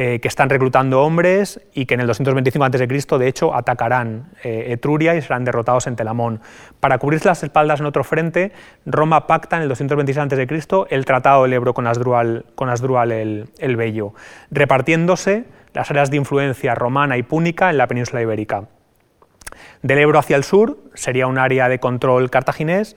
eh, 0.00 0.20
que 0.20 0.28
están 0.28 0.48
reclutando 0.48 1.02
hombres 1.02 1.60
y 1.74 1.84
que 1.84 1.94
en 1.94 2.00
el 2.00 2.06
225 2.06 2.64
a.C. 2.64 3.18
de 3.18 3.26
hecho 3.26 3.52
atacarán 3.52 4.28
eh, 4.44 4.66
Etruria 4.68 5.16
y 5.16 5.22
serán 5.22 5.44
derrotados 5.44 5.88
en 5.88 5.96
Telamón. 5.96 6.40
Para 6.78 6.98
cubrirse 6.98 7.26
las 7.26 7.42
espaldas 7.42 7.80
en 7.80 7.86
otro 7.86 8.04
frente, 8.04 8.52
Roma 8.86 9.26
pacta 9.26 9.56
en 9.56 9.62
el 9.62 9.68
226 9.68 10.18
a.C. 10.18 10.86
el 10.90 11.04
Tratado 11.04 11.42
del 11.42 11.54
Ebro 11.54 11.74
con 11.74 11.88
Asdrúbal, 11.88 12.44
con 12.54 12.70
el, 12.70 13.48
el 13.58 13.76
Bello, 13.76 14.14
repartiéndose 14.52 15.46
las 15.74 15.90
áreas 15.90 16.12
de 16.12 16.18
influencia 16.18 16.76
romana 16.76 17.16
y 17.16 17.24
púnica 17.24 17.68
en 17.68 17.78
la 17.78 17.88
península 17.88 18.22
ibérica. 18.22 18.68
Del 19.82 19.98
Ebro 19.98 20.20
hacia 20.20 20.36
el 20.36 20.44
sur 20.44 20.78
sería 20.94 21.26
un 21.26 21.38
área 21.38 21.68
de 21.68 21.80
control 21.80 22.30
cartaginés 22.30 22.96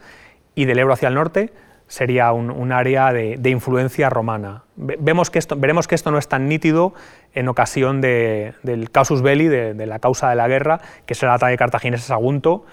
y 0.53 0.65
del 0.65 0.77
Ebro 0.77 0.93
hacia 0.93 1.07
el 1.07 1.15
norte 1.15 1.51
sería 1.91 2.32
un, 2.32 2.71
área 2.71 3.12
de, 3.12 3.49
influencia 3.49 4.10
romana. 4.10 4.63
Vemos 4.77 5.30
que 5.30 5.39
esto, 5.39 5.58
veremos 5.58 5.89
que 5.89 5.95
esto 5.95 6.10
no 6.10 6.19
es 6.19 6.30
tan 6.30 6.47
nítido 6.47 6.93
en 7.34 7.49
ocasión 7.49 7.99
del 7.99 8.89
casus 8.93 9.21
belli, 9.21 9.49
de, 9.49 9.86
la 9.86 9.99
causa 9.99 10.30
de 10.30 10.38
la 10.38 10.47
guerra, 10.47 10.80
que 11.06 11.15
será 11.15 11.34
el 11.34 11.36
ataque 11.36 11.58
cartaginés 11.58 12.04
a 12.04 12.08
Sagunto, 12.08 12.65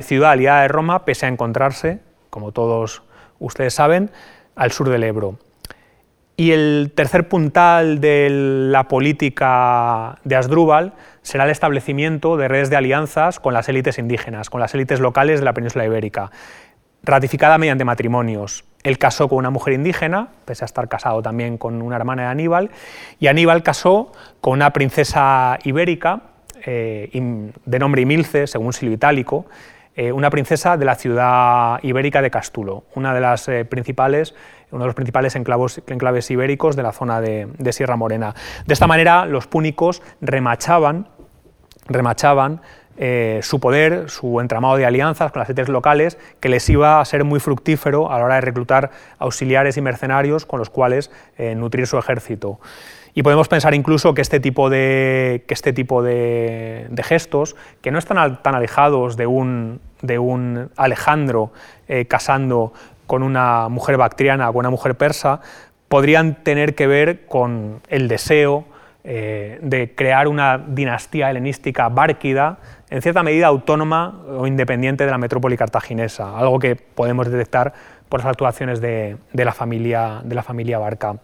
ciudad 0.00 0.30
aliada 0.30 0.62
de 0.62 0.68
Roma, 0.68 1.04
pese 1.04 1.26
a 1.26 1.28
encontrarse, 1.28 1.98
como 2.30 2.52
todos 2.52 3.02
ustedes 3.38 3.74
saben, 3.74 4.10
al 4.56 4.72
sur 4.72 4.88
del 4.88 5.04
Ebro. 5.04 5.36
Y 6.38 6.52
el 6.52 6.92
tercer 6.94 7.28
puntal 7.28 8.00
de 8.00 8.28
la 8.30 8.88
política 8.88 10.20
de 10.24 10.36
Asdrúbal 10.36 10.94
será 11.20 11.44
el 11.44 11.50
establecimiento 11.50 12.38
de 12.38 12.48
redes 12.48 12.70
de 12.70 12.76
alianzas 12.76 13.40
con 13.40 13.52
las 13.52 13.68
élites 13.68 13.98
indígenas, 13.98 14.48
con 14.48 14.60
las 14.60 14.72
élites 14.72 15.00
locales 15.00 15.40
de 15.40 15.44
la 15.44 15.52
península 15.52 15.84
ibérica 15.84 16.30
ratificada 17.02 17.58
mediante 17.58 17.84
matrimonios. 17.84 18.64
Él 18.82 18.98
casó 18.98 19.28
con 19.28 19.38
una 19.38 19.50
mujer 19.50 19.74
indígena, 19.74 20.28
pese 20.44 20.64
a 20.64 20.66
estar 20.66 20.88
casado 20.88 21.22
también 21.22 21.58
con 21.58 21.82
una 21.82 21.96
hermana 21.96 22.22
de 22.22 22.28
Aníbal, 22.28 22.70
y 23.18 23.26
Aníbal 23.26 23.62
casó 23.62 24.12
con 24.40 24.54
una 24.54 24.72
princesa 24.72 25.58
ibérica 25.64 26.22
eh, 26.64 27.10
de 27.64 27.78
nombre 27.78 28.02
Imilce, 28.02 28.46
según 28.46 28.72
Silvio 28.72 28.94
Itálico, 28.94 29.46
eh, 29.96 30.12
una 30.12 30.30
princesa 30.30 30.76
de 30.76 30.84
la 30.84 30.94
ciudad 30.94 31.80
ibérica 31.82 32.22
de 32.22 32.30
Castulo, 32.30 32.84
una 32.94 33.12
de 33.12 33.20
las, 33.20 33.48
eh, 33.48 33.64
principales, 33.64 34.34
uno 34.70 34.84
de 34.84 34.86
los 34.86 34.94
principales 34.94 35.34
enclaves 35.34 36.30
ibéricos 36.30 36.76
de 36.76 36.82
la 36.84 36.92
zona 36.92 37.20
de, 37.20 37.48
de, 37.58 37.72
Sierra 37.72 37.96
Morena. 37.96 38.34
De 38.64 38.74
esta 38.74 38.86
manera, 38.86 39.24
los 39.24 39.48
púnicos 39.48 40.02
remachaban, 40.20 41.08
remachaban 41.88 42.60
eh, 43.00 43.38
su 43.42 43.60
poder, 43.60 44.10
su 44.10 44.40
entramado 44.40 44.76
de 44.76 44.84
alianzas 44.84 45.30
con 45.30 45.40
las 45.40 45.48
élites 45.48 45.68
locales, 45.68 46.18
que 46.40 46.48
les 46.48 46.68
iba 46.68 47.00
a 47.00 47.04
ser 47.04 47.22
muy 47.22 47.38
fructífero 47.38 48.10
a 48.10 48.18
la 48.18 48.24
hora 48.24 48.34
de 48.34 48.40
reclutar 48.40 48.90
auxiliares 49.18 49.76
y 49.76 49.80
mercenarios 49.80 50.44
con 50.44 50.58
los 50.58 50.68
cuales 50.68 51.12
eh, 51.36 51.54
nutrir 51.54 51.86
su 51.86 51.96
ejército. 51.96 52.58
Y 53.14 53.22
podemos 53.22 53.48
pensar 53.48 53.74
incluso 53.74 54.14
que 54.14 54.22
este 54.22 54.40
tipo 54.40 54.68
de, 54.68 55.44
que 55.46 55.54
este 55.54 55.72
tipo 55.72 56.02
de, 56.02 56.88
gestos, 57.04 57.56
que 57.82 57.90
no 57.90 57.98
están 57.98 58.42
tan 58.42 58.54
alejados 58.54 59.16
de 59.16 59.26
un, 59.26 59.80
de 60.02 60.18
un 60.18 60.70
Alejandro 60.76 61.52
eh, 61.86 62.06
casando 62.06 62.72
con 63.06 63.22
una 63.22 63.68
mujer 63.68 63.96
bactriana 63.96 64.50
o 64.50 64.58
una 64.58 64.70
mujer 64.70 64.96
persa, 64.96 65.40
podrían 65.88 66.42
tener 66.42 66.74
que 66.74 66.86
ver 66.86 67.26
con 67.26 67.80
el 67.88 68.08
deseo 68.08 68.66
de 69.08 69.94
crear 69.96 70.28
una 70.28 70.58
dinastía 70.58 71.30
helenística 71.30 71.88
bárquida 71.88 72.58
en 72.90 73.00
cierta 73.00 73.22
medida 73.22 73.46
autónoma 73.46 74.20
o 74.28 74.46
independiente 74.46 75.04
de 75.04 75.10
la 75.10 75.18
metrópoli 75.18 75.56
cartaginesa, 75.56 76.36
algo 76.38 76.58
que 76.58 76.76
podemos 76.76 77.30
detectar 77.30 77.72
por 78.08 78.20
las 78.20 78.28
actuaciones 78.28 78.80
de, 78.80 79.16
la, 79.32 79.52
familia, 79.52 80.20
de 80.24 80.34
la 80.34 80.42
familia 80.42 80.78
Barca. 80.78 81.16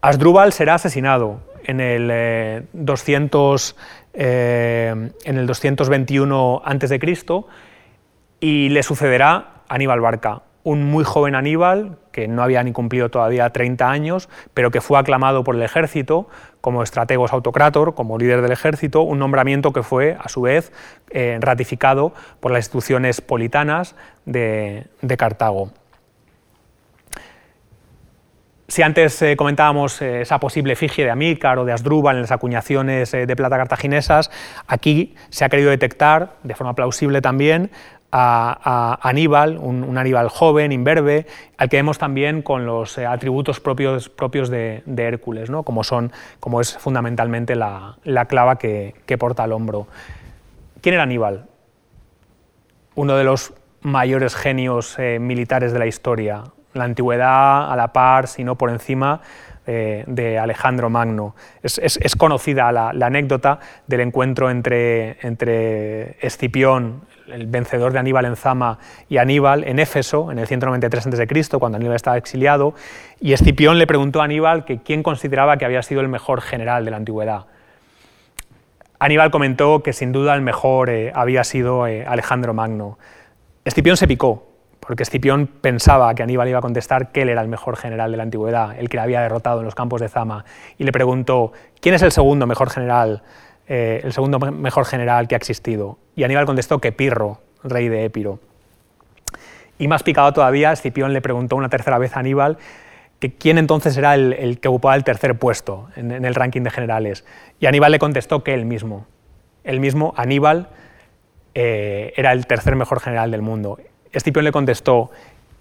Asdrúbal 0.00 0.52
será 0.52 0.74
asesinado 0.74 1.40
en 1.64 1.80
el, 1.80 2.66
200, 2.72 3.76
eh, 4.14 4.94
eh, 4.94 5.10
en 5.24 5.38
el 5.38 5.46
221 5.46 6.62
a.C. 6.64 7.00
y 8.40 8.68
le 8.68 8.82
sucederá 8.82 9.62
Aníbal 9.68 10.00
Barca, 10.00 10.42
un 10.68 10.84
muy 10.84 11.02
joven 11.02 11.34
Aníbal, 11.34 11.96
que 12.12 12.28
no 12.28 12.42
había 12.42 12.62
ni 12.62 12.72
cumplido 12.72 13.08
todavía 13.08 13.48
30 13.48 13.90
años, 13.90 14.28
pero 14.52 14.70
que 14.70 14.82
fue 14.82 14.98
aclamado 14.98 15.42
por 15.42 15.54
el 15.54 15.62
ejército 15.62 16.28
como 16.60 16.82
estrategos 16.82 17.32
autocrator, 17.32 17.94
como 17.94 18.18
líder 18.18 18.42
del 18.42 18.52
ejército, 18.52 19.00
un 19.00 19.18
nombramiento 19.18 19.72
que 19.72 19.82
fue, 19.82 20.18
a 20.20 20.28
su 20.28 20.42
vez, 20.42 20.70
eh, 21.10 21.38
ratificado 21.40 22.12
por 22.40 22.52
las 22.52 22.66
instituciones 22.66 23.22
politanas 23.22 23.96
de, 24.26 24.86
Cartago. 25.16 25.70
Si 28.66 28.82
antes 28.82 29.22
eh, 29.22 29.34
comentábamos 29.34 30.02
eh, 30.02 30.20
esa 30.20 30.38
posible 30.38 30.74
efigie 30.74 31.04
de 31.04 31.10
Amílcar 31.10 31.58
o 31.58 31.64
de 31.64 31.72
Asdrúbal 31.72 32.16
en 32.16 32.22
las 32.22 32.32
acuñaciones 32.32 33.12
de 33.12 33.36
plata 33.36 33.56
cartaginesas, 33.56 34.30
aquí 34.66 35.14
se 35.30 35.46
ha 35.46 35.48
querido 35.48 35.70
detectar, 35.70 36.34
de 36.42 36.54
forma 36.54 36.74
plausible 36.74 37.22
también, 37.22 37.70
a, 38.10 38.98
Aníbal, 39.02 39.58
un, 39.58 39.96
Aníbal 39.98 40.28
joven, 40.28 40.72
imberbe, 40.72 41.26
al 41.56 41.68
que 41.68 41.76
vemos 41.76 41.98
también 41.98 42.42
con 42.42 42.66
los 42.66 42.96
eh, 42.98 43.06
atributos 43.06 43.60
propios, 43.60 44.08
propios 44.08 44.48
de, 44.48 44.82
Hércules, 44.96 45.50
¿no? 45.50 45.62
como, 45.62 45.84
son, 45.84 46.12
como 46.40 46.60
es 46.60 46.76
fundamentalmente 46.76 47.54
la, 47.54 47.96
clava 48.28 48.58
que, 48.58 48.94
porta 49.18 49.44
al 49.44 49.52
hombro. 49.52 49.86
¿Quién 50.80 50.94
era 50.94 51.02
Aníbal? 51.02 51.46
Uno 52.94 53.16
de 53.16 53.24
los 53.24 53.52
mayores 53.80 54.34
genios 54.34 54.98
eh, 54.98 55.18
militares 55.20 55.72
de 55.72 55.78
la 55.78 55.86
historia, 55.86 56.44
la 56.74 56.84
antigüedad 56.84 57.70
a 57.70 57.76
la 57.76 57.92
par, 57.92 58.26
si 58.26 58.44
no 58.44 58.56
por 58.56 58.70
encima 58.70 59.20
eh, 59.70 60.02
de 60.06 60.38
Alejandro 60.38 60.88
Magno. 60.88 61.36
Es, 61.62 62.16
conocida 62.16 62.72
la, 62.72 62.88
anécdota 62.88 63.60
del 63.86 64.00
encuentro 64.00 64.50
entre, 64.50 65.18
entre 65.20 66.16
Escipión, 66.26 67.02
el 67.26 67.48
vencedor 67.48 67.92
de 67.92 67.98
Aníbal 67.98 68.24
en 68.24 68.36
Zama, 68.36 68.78
y 69.10 69.18
Aníbal 69.18 69.64
en 69.64 69.78
Éfeso, 69.78 70.32
en 70.32 70.38
el 70.38 70.46
193 70.46 71.08
a.C., 71.08 71.58
cuando 71.58 71.76
Aníbal 71.76 71.96
estaba 71.96 72.16
exiliado, 72.16 72.72
y 73.20 73.34
Escipión 73.34 73.78
le 73.78 73.86
preguntó 73.86 74.22
a 74.22 74.24
Aníbal 74.24 74.64
que 74.64 74.78
quién 74.78 75.02
consideraba 75.02 75.58
que 75.58 75.66
había 75.66 75.82
sido 75.82 76.00
el 76.00 76.08
mejor 76.08 76.40
general 76.40 76.86
de 76.86 76.90
la 76.90 76.96
antigüedad. 76.96 77.44
Aníbal 78.98 79.30
comentó 79.30 79.82
que 79.82 79.92
sin 79.92 80.12
duda 80.12 80.34
el 80.34 80.40
mejor 80.40 80.88
eh, 80.88 81.12
había 81.14 81.44
sido 81.44 81.86
eh, 81.86 82.06
Alejandro 82.06 82.54
Magno. 82.54 82.98
Escipión 83.66 83.98
se 83.98 84.08
picó, 84.08 84.47
porque 84.88 85.04
Escipión 85.04 85.46
pensaba 85.46 86.12
que 86.14 86.24
Aníbal 86.24 86.48
iba 86.48 86.58
a 86.58 86.62
contestar 86.62 87.12
que 87.12 87.22
él 87.22 87.28
era 87.28 87.42
el 87.42 87.48
mejor 87.48 87.76
general 87.76 88.10
de 88.10 88.16
la 88.16 88.24
antigüedad, 88.24 88.76
el 88.76 88.88
que 88.88 88.96
le 88.96 89.02
había 89.02 89.20
derrotado 89.20 89.60
en 89.60 89.66
los 89.66 89.76
campos 89.76 90.00
de 90.00 90.08
Zama, 90.08 90.44
y 90.78 90.84
le 90.84 90.90
preguntó, 90.90 91.52
¿quién 91.80 91.94
es 91.94 92.02
el 92.02 92.10
segundo 92.10 92.46
mejor 92.46 92.70
general 92.70 93.22
eh, 93.68 94.00
el 94.02 94.14
segundo 94.14 94.38
mejor 94.38 94.86
general 94.86 95.28
que 95.28 95.34
ha 95.34 95.38
existido. 95.38 95.98
Y 96.16 96.24
Aníbal 96.24 96.46
contestó 96.46 96.78
que 96.78 96.90
Pirro, 96.90 97.38
rey 97.62 97.88
de 97.88 98.06
Épiro. 98.06 98.40
Y 99.78 99.88
más 99.88 100.02
picado 100.02 100.32
todavía, 100.32 100.72
Escipión 100.72 101.12
le 101.12 101.20
preguntó 101.20 101.54
una 101.54 101.68
tercera 101.68 101.98
vez 101.98 102.16
a 102.16 102.20
Aníbal 102.20 102.56
que 103.20 103.34
quién 103.34 103.58
entonces 103.58 103.96
era 103.96 104.14
el, 104.14 104.58
que 104.60 104.68
ocupaba 104.68 104.96
el 104.96 105.04
tercer 105.04 105.38
puesto 105.38 105.88
en, 105.96 106.24
el 106.24 106.34
ranking 106.34 106.62
de 106.62 106.70
generales. 106.70 107.24
Y 107.60 107.66
Aníbal 107.66 107.92
le 107.92 107.98
contestó 107.98 108.42
que 108.42 108.54
él 108.54 108.64
mismo. 108.64 109.06
Él 109.64 109.80
mismo, 109.80 110.14
Aníbal, 110.16 110.68
eh, 111.54 112.14
era 112.16 112.32
el 112.32 112.46
tercer 112.46 112.74
mejor 112.74 113.00
general 113.00 113.30
del 113.30 113.42
mundo. 113.42 113.78
Escipión 114.12 114.44
le 114.44 114.52
contestó, 114.52 115.10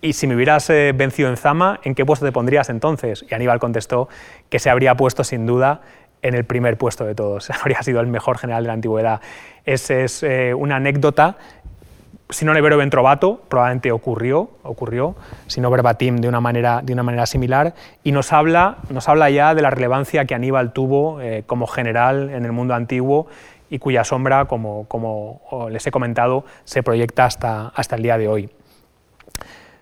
y 0.01 0.13
si 0.13 0.27
me 0.27 0.35
hubieras 0.35 0.69
eh, 0.69 0.93
vencido 0.95 1.29
en 1.29 1.37
Zama, 1.37 1.79
¿en 1.83 1.95
qué 1.95 2.05
puesto 2.05 2.25
te 2.25 2.31
pondrías 2.31 2.69
entonces? 2.69 3.25
Y 3.29 3.33
Aníbal 3.33 3.59
contestó 3.59 4.09
que 4.49 4.59
se 4.59 4.69
habría 4.69 4.95
puesto 4.95 5.23
sin 5.23 5.45
duda 5.45 5.81
en 6.21 6.35
el 6.35 6.45
primer 6.45 6.77
puesto 6.77 7.05
de 7.05 7.15
todos. 7.15 7.49
Habría 7.61 7.81
sido 7.81 7.99
el 7.99 8.07
mejor 8.07 8.37
general 8.37 8.63
de 8.63 8.67
la 8.67 8.73
antigüedad. 8.73 9.21
Esa 9.65 9.95
es 9.95 10.23
eh, 10.23 10.53
una 10.53 10.75
anécdota, 10.75 11.37
si 12.29 12.43
no 12.43 12.53
vero 12.53 12.77
ventrovato, 12.77 13.41
probablemente 13.47 13.91
ocurrió, 13.91 14.49
ocurrió, 14.63 15.15
si 15.47 15.61
no 15.61 15.71
verbatim 15.71 16.17
de 16.17 16.27
una 16.27 16.41
manera, 16.41 16.81
de 16.83 16.91
una 16.91 17.03
manera 17.03 17.25
similar, 17.25 17.73
y 18.03 18.11
nos 18.11 18.33
habla, 18.33 18.77
nos 18.89 19.07
habla 19.07 19.29
ya 19.29 19.55
de 19.55 19.61
la 19.61 19.69
relevancia 19.69 20.25
que 20.25 20.35
Aníbal 20.35 20.73
tuvo 20.73 21.21
eh, 21.21 21.43
como 21.47 21.67
general 21.67 22.29
en 22.29 22.43
el 22.43 22.51
mundo 22.51 22.73
antiguo 22.73 23.27
y 23.69 23.79
cuya 23.79 24.03
sombra, 24.03 24.45
como, 24.45 24.87
les 25.69 25.85
he 25.87 25.91
comentado, 25.91 26.45
se 26.63 26.83
proyecta 26.83 27.25
hasta, 27.25 27.95
el 27.95 28.03
día 28.03 28.17
de 28.17 28.27
hoy. 28.27 28.49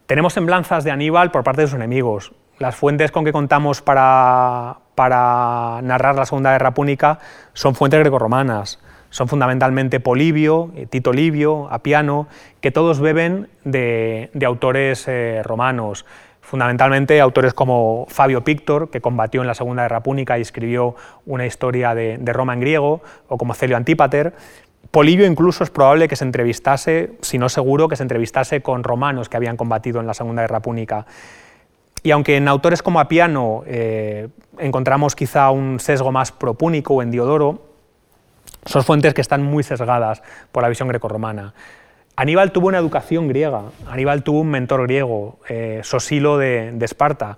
Tenemos 0.05 0.33
semblanzas 0.33 0.83
de 0.83 0.91
Aníbal 0.91 1.31
por 1.31 1.43
parte 1.43 1.61
de 1.61 1.67
sus 1.67 1.75
enemigos. 1.75 2.33
Las 2.59 2.75
fuentes 2.75 3.11
con 3.11 3.25
que 3.25 3.31
contamos 3.31 3.81
para, 3.81 4.77
para 4.95 5.79
narrar 5.83 6.15
la 6.15 6.25
Segunda 6.25 6.51
Guerra 6.51 6.73
Púnica 6.73 7.19
son 7.53 7.75
fuentes 7.75 7.99
grecorromanas. 7.99 8.79
Son 9.09 9.27
fundamentalmente 9.29 10.01
Polibio, 10.01 10.71
eh, 10.75 10.87
Tito 10.87 11.13
Livio, 11.13 11.69
Apiano, 11.71 12.27
que 12.59 12.71
todos 12.71 12.99
beben 12.99 13.47
de, 13.63 14.29
autores 14.45 15.07
eh, 15.07 15.41
romanos 15.43 16.05
fundamentalmente 16.45 17.19
autores 17.19 17.53
como 17.53 18.05
Fabio 18.07 18.43
Pictor, 18.43 18.89
que 18.91 19.01
combatió 19.01 19.41
en 19.41 19.47
la 19.47 19.55
Segunda 19.55 19.83
Guerra 19.83 20.03
Púnica 20.03 20.37
y 20.37 20.41
escribió 20.41 20.95
una 21.25 21.45
historia 21.45 21.95
de, 21.95 22.19
Roma 22.33 22.53
en 22.53 22.59
griego, 22.59 23.01
o 23.27 23.37
como 23.37 23.55
Celio 23.55 23.75
Antípater. 23.75 24.33
Polibio 24.91 25.25
incluso 25.25 25.63
es 25.63 25.71
probable 25.71 26.07
que 26.07 26.15
se 26.15 26.23
entrevistase, 26.23 27.13
si 27.21 27.39
no 27.39 27.49
seguro, 27.49 27.89
que 27.89 27.95
se 27.95 28.03
entrevistase 28.03 28.61
con 28.61 28.83
romanos 28.83 29.27
que 29.27 29.37
habían 29.37 29.57
combatido 29.57 29.99
en 29.99 30.07
la 30.07 30.13
Segunda 30.13 30.43
Guerra 30.43 30.61
Púnica. 30.61 31.07
Y 32.03 32.11
aunque 32.11 32.37
en 32.37 32.47
autores 32.47 32.83
como 32.83 32.99
Apiano 32.99 33.63
eh, 33.65 34.27
encontramos 34.59 35.15
quizá 35.15 35.49
un 35.49 35.79
sesgo 35.79 36.11
más 36.11 36.31
propúnico 36.31 36.93
o 36.93 37.01
en 37.01 37.09
Diodoro, 37.09 37.63
son 38.65 38.83
fuentes 38.83 39.15
que 39.15 39.21
están 39.21 39.41
muy 39.41 39.63
sesgadas 39.63 40.21
por 40.51 40.61
la 40.61 40.69
visión 40.69 40.87
grecorromana. 40.87 41.55
Aníbal 42.17 42.51
tuvo 42.51 42.69
una 42.69 42.77
educación 42.77 43.27
griega, 43.27 43.63
Aníbal 43.87 44.23
tuvo 44.23 44.39
un 44.39 44.49
mentor 44.49 44.83
griego, 44.83 45.39
eh, 45.49 45.81
Sosilo 45.83 46.37
de 46.37 46.77
Esparta, 46.79 47.37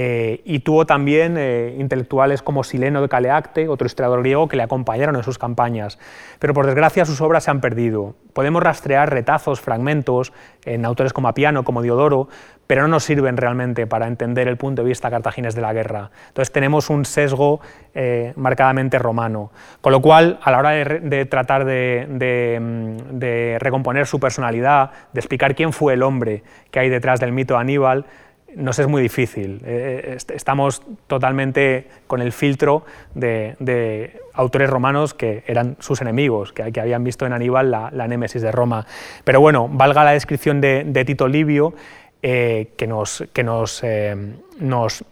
eh, 0.00 0.42
y 0.44 0.60
tuvo 0.60 0.84
también 0.84 1.36
eh, 1.38 1.74
intelectuales 1.78 2.42
como 2.42 2.62
Sileno 2.62 3.00
de 3.00 3.08
Caleacte, 3.08 3.68
otro 3.68 3.86
historiador 3.86 4.20
griego, 4.20 4.46
que 4.46 4.56
le 4.56 4.62
acompañaron 4.62 5.16
en 5.16 5.22
sus 5.22 5.38
campañas. 5.38 5.98
Pero 6.38 6.52
por 6.52 6.66
desgracia 6.66 7.06
sus 7.06 7.20
obras 7.22 7.44
se 7.44 7.50
han 7.50 7.60
perdido. 7.60 8.14
Podemos 8.34 8.62
rastrear 8.62 9.10
retazos, 9.10 9.60
fragmentos 9.60 10.32
en 10.64 10.84
autores 10.84 11.12
como 11.12 11.28
Apiano, 11.28 11.64
como 11.64 11.82
Diodoro, 11.82 12.28
pero 12.68 12.82
no 12.82 12.88
nos 12.88 13.02
sirven 13.02 13.36
realmente 13.36 13.88
para 13.88 14.06
entender 14.06 14.46
el 14.46 14.56
punto 14.56 14.82
de 14.82 14.88
vista 14.88 15.10
cartaginés 15.10 15.56
de 15.56 15.62
la 15.62 15.72
guerra. 15.72 16.10
Entonces 16.28 16.52
tenemos 16.52 16.90
un 16.90 17.04
sesgo 17.04 17.60
eh, 17.94 18.32
marcadamente 18.36 18.98
romano. 18.98 19.50
Con 19.80 19.92
lo 19.92 20.00
cual, 20.00 20.38
a 20.42 20.52
la 20.52 20.58
hora 20.58 20.70
de, 20.70 21.24
tratar 21.24 21.64
de, 21.64 22.58
mm, 22.60 23.18
de 23.18 23.56
recomponer 23.58 24.06
su 24.06 24.20
personalidad, 24.20 24.90
de 25.12 25.18
explicar 25.18 25.56
quién 25.56 25.72
fue 25.72 25.94
el 25.94 26.02
hombre 26.02 26.44
que 26.70 26.78
hay 26.78 26.90
detrás 26.90 27.18
del 27.18 27.32
mito 27.32 27.54
de 27.54 27.60
Aníbal, 27.60 28.04
nos 28.54 28.78
es 28.78 28.86
muy 28.86 29.02
difícil. 29.02 29.60
Eh, 29.64 30.16
eh, 30.16 30.34
estamos 30.34 30.82
totalmente 31.06 31.86
con 32.06 32.22
el 32.22 32.32
filtro 32.32 32.84
de, 33.14 34.20
autores 34.34 34.70
romanos 34.70 35.14
que 35.14 35.42
eran 35.46 35.76
sus 35.80 36.00
enemigos, 36.00 36.52
que, 36.52 36.62
habían 36.62 37.02
visto 37.02 37.26
en 37.26 37.32
Aníbal 37.32 37.70
la, 37.70 38.08
némesis 38.08 38.42
de 38.42 38.52
Roma. 38.52 38.86
Pero 39.24 39.40
bueno, 39.40 39.68
valga 39.68 40.04
la 40.04 40.12
descripción 40.12 40.60
de, 40.60 41.04
Tito 41.06 41.28
Livio, 41.28 41.74
eh, 42.22 42.72
que, 42.76 42.86
nos, 42.86 43.24
que 43.32 43.44
nos, 43.44 43.82
nos 44.58 45.04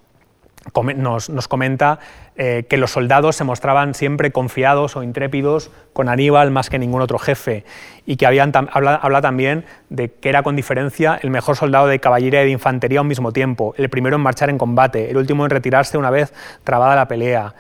nos, 0.95 1.49
comenta 1.49 1.99
eh, 2.37 2.67
que 2.69 2.77
los 2.77 2.91
soldados 2.91 3.37
se 3.37 3.45
mostraban 3.45 3.95
siempre 3.95 4.31
confiados 4.31 4.97
o 4.97 5.03
intrépidos 5.03 5.71
con 5.93 6.09
Aníbal 6.09 6.51
más 6.51 6.71
que 6.71 6.79
ningún 6.79 7.01
otro 7.01 7.19
jefe 7.19 7.65
y 8.05 8.17
que 8.17 8.27
habían 8.27 8.53
habla, 8.55 9.21
también 9.21 9.65
de 9.89 10.11
que 10.11 10.29
era 10.29 10.43
con 10.43 10.57
diferencia 10.57 11.19
el 11.23 11.31
mejor 11.31 11.57
soldado 11.57 11.87
de 11.87 11.99
caballería 11.99 12.43
y 12.43 12.47
de 12.47 12.51
infantería 12.53 12.99
a 12.99 13.03
un 13.03 13.09
mismo 13.09 13.33
tiempo, 13.33 13.75
el 13.79 13.89
primero 13.89 14.17
en 14.17 14.23
marchar 14.23 14.51
en 14.51 14.59
combate, 14.59 15.11
el 15.11 15.17
último 15.17 15.45
en 15.45 15.51
retirarse 15.51 15.99
una 15.99 16.11
vez 16.11 16.33
trabada 16.65 16.97
la 16.97 17.09
pelea. 17.09 17.55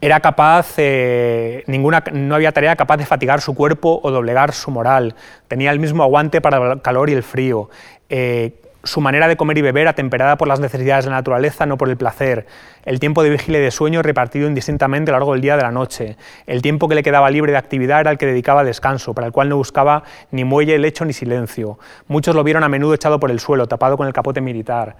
Era 0.00 0.20
capaz, 0.20 0.74
eh, 0.76 1.64
ninguna, 1.66 2.04
no 2.12 2.36
había 2.36 2.52
tarea 2.52 2.76
capaz 2.76 2.98
de 2.98 3.06
fatigar 3.06 3.40
su 3.40 3.54
cuerpo 3.54 4.00
o 4.02 4.10
doblegar 4.12 4.52
su 4.52 4.70
moral. 4.70 5.16
Tenía 5.48 5.72
el 5.72 5.80
mismo 5.80 6.04
aguante 6.04 6.40
para 6.40 6.72
el 6.72 6.82
calor 6.82 7.10
y 7.10 7.14
el 7.14 7.24
frío. 7.24 7.68
Eh, 8.08 8.52
su 8.84 9.00
manera 9.00 9.26
de 9.26 9.36
comer 9.36 9.58
y 9.58 9.62
beber 9.62 9.88
atemperada 9.88 10.38
por 10.38 10.46
las 10.46 10.60
necesidades 10.60 11.04
de 11.04 11.10
la 11.10 11.16
naturaleza, 11.16 11.66
no 11.66 11.76
por 11.76 11.88
el 11.88 11.96
placer, 11.96 12.46
el 12.84 13.00
tiempo 13.00 13.24
de 13.24 13.30
vigilia 13.30 13.58
y 13.58 13.62
de 13.62 13.70
sueño 13.72 14.02
repartido 14.02 14.46
indistintamente 14.46 15.10
a 15.10 15.12
lo 15.12 15.18
largo 15.18 15.32
del 15.32 15.40
día 15.40 15.54
y 15.54 15.56
de 15.56 15.62
la 15.62 15.72
noche, 15.72 16.16
el 16.46 16.62
tiempo 16.62 16.88
que 16.88 16.94
le 16.94 17.02
quedaba 17.02 17.28
libre 17.28 17.50
de 17.50 17.58
actividad 17.58 18.00
era 18.00 18.12
el 18.12 18.18
que 18.18 18.26
dedicaba 18.26 18.60
al 18.60 18.66
descanso, 18.66 19.14
para 19.14 19.26
el 19.26 19.32
cual 19.32 19.48
no 19.48 19.56
buscaba 19.56 20.04
ni 20.30 20.44
muelle, 20.44 20.78
lecho 20.78 21.04
ni 21.04 21.12
silencio. 21.12 21.78
Muchos 22.06 22.36
lo 22.36 22.44
vieron 22.44 22.62
a 22.62 22.68
menudo 22.68 22.94
echado 22.94 23.18
por 23.18 23.32
el 23.32 23.40
suelo, 23.40 23.66
tapado 23.66 23.96
con 23.96 24.06
el 24.06 24.12
capote 24.12 24.40
militar. 24.40 24.96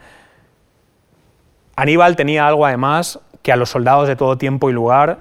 Aníbal 1.76 2.16
tenía 2.16 2.48
algo 2.48 2.66
además 2.66 3.20
que 3.42 3.52
a 3.52 3.56
los 3.56 3.70
soldados 3.70 4.08
de 4.08 4.16
todo 4.16 4.38
tiempo 4.38 4.70
y 4.70 4.72
lugar 4.72 5.18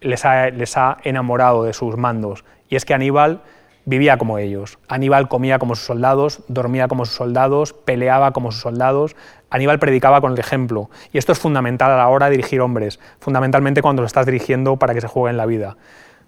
les 0.00 0.24
ha, 0.24 0.50
les 0.50 0.76
ha 0.76 0.98
enamorado 1.04 1.64
de 1.64 1.72
sus 1.72 1.96
mandos, 1.96 2.44
y 2.68 2.76
es 2.76 2.84
que 2.84 2.94
Aníbal 2.94 3.40
vivía 3.86 4.18
como 4.18 4.36
ellos. 4.36 4.78
Aníbal 4.88 5.28
comía 5.28 5.58
como 5.58 5.74
sus 5.74 5.86
soldados, 5.86 6.42
dormía 6.48 6.88
como 6.88 7.06
sus 7.06 7.14
soldados, 7.14 7.72
peleaba 7.72 8.32
como 8.32 8.52
sus 8.52 8.60
soldados. 8.60 9.16
Aníbal 9.48 9.78
predicaba 9.78 10.20
con 10.20 10.32
el 10.32 10.38
ejemplo. 10.38 10.90
Y 11.12 11.18
esto 11.18 11.32
es 11.32 11.38
fundamental 11.38 11.92
a 11.92 11.96
la 11.96 12.08
hora 12.08 12.26
de 12.26 12.32
dirigir 12.32 12.60
hombres, 12.60 13.00
fundamentalmente 13.20 13.80
cuando 13.80 14.02
lo 14.02 14.06
estás 14.06 14.26
dirigiendo 14.26 14.76
para 14.76 14.92
que 14.92 15.00
se 15.00 15.06
juegue 15.06 15.30
en 15.30 15.36
la 15.36 15.46
vida, 15.46 15.76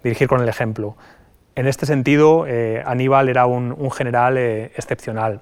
dirigir 0.02 0.28
con 0.28 0.40
el 0.40 0.48
ejemplo. 0.48 0.96
En 1.56 1.66
este 1.66 1.84
sentido, 1.84 2.46
eh, 2.46 2.82
Aníbal 2.86 3.28
era 3.28 3.46
un, 3.46 3.90
general 3.90 4.38
eh, 4.38 4.70
excepcional. 4.76 5.40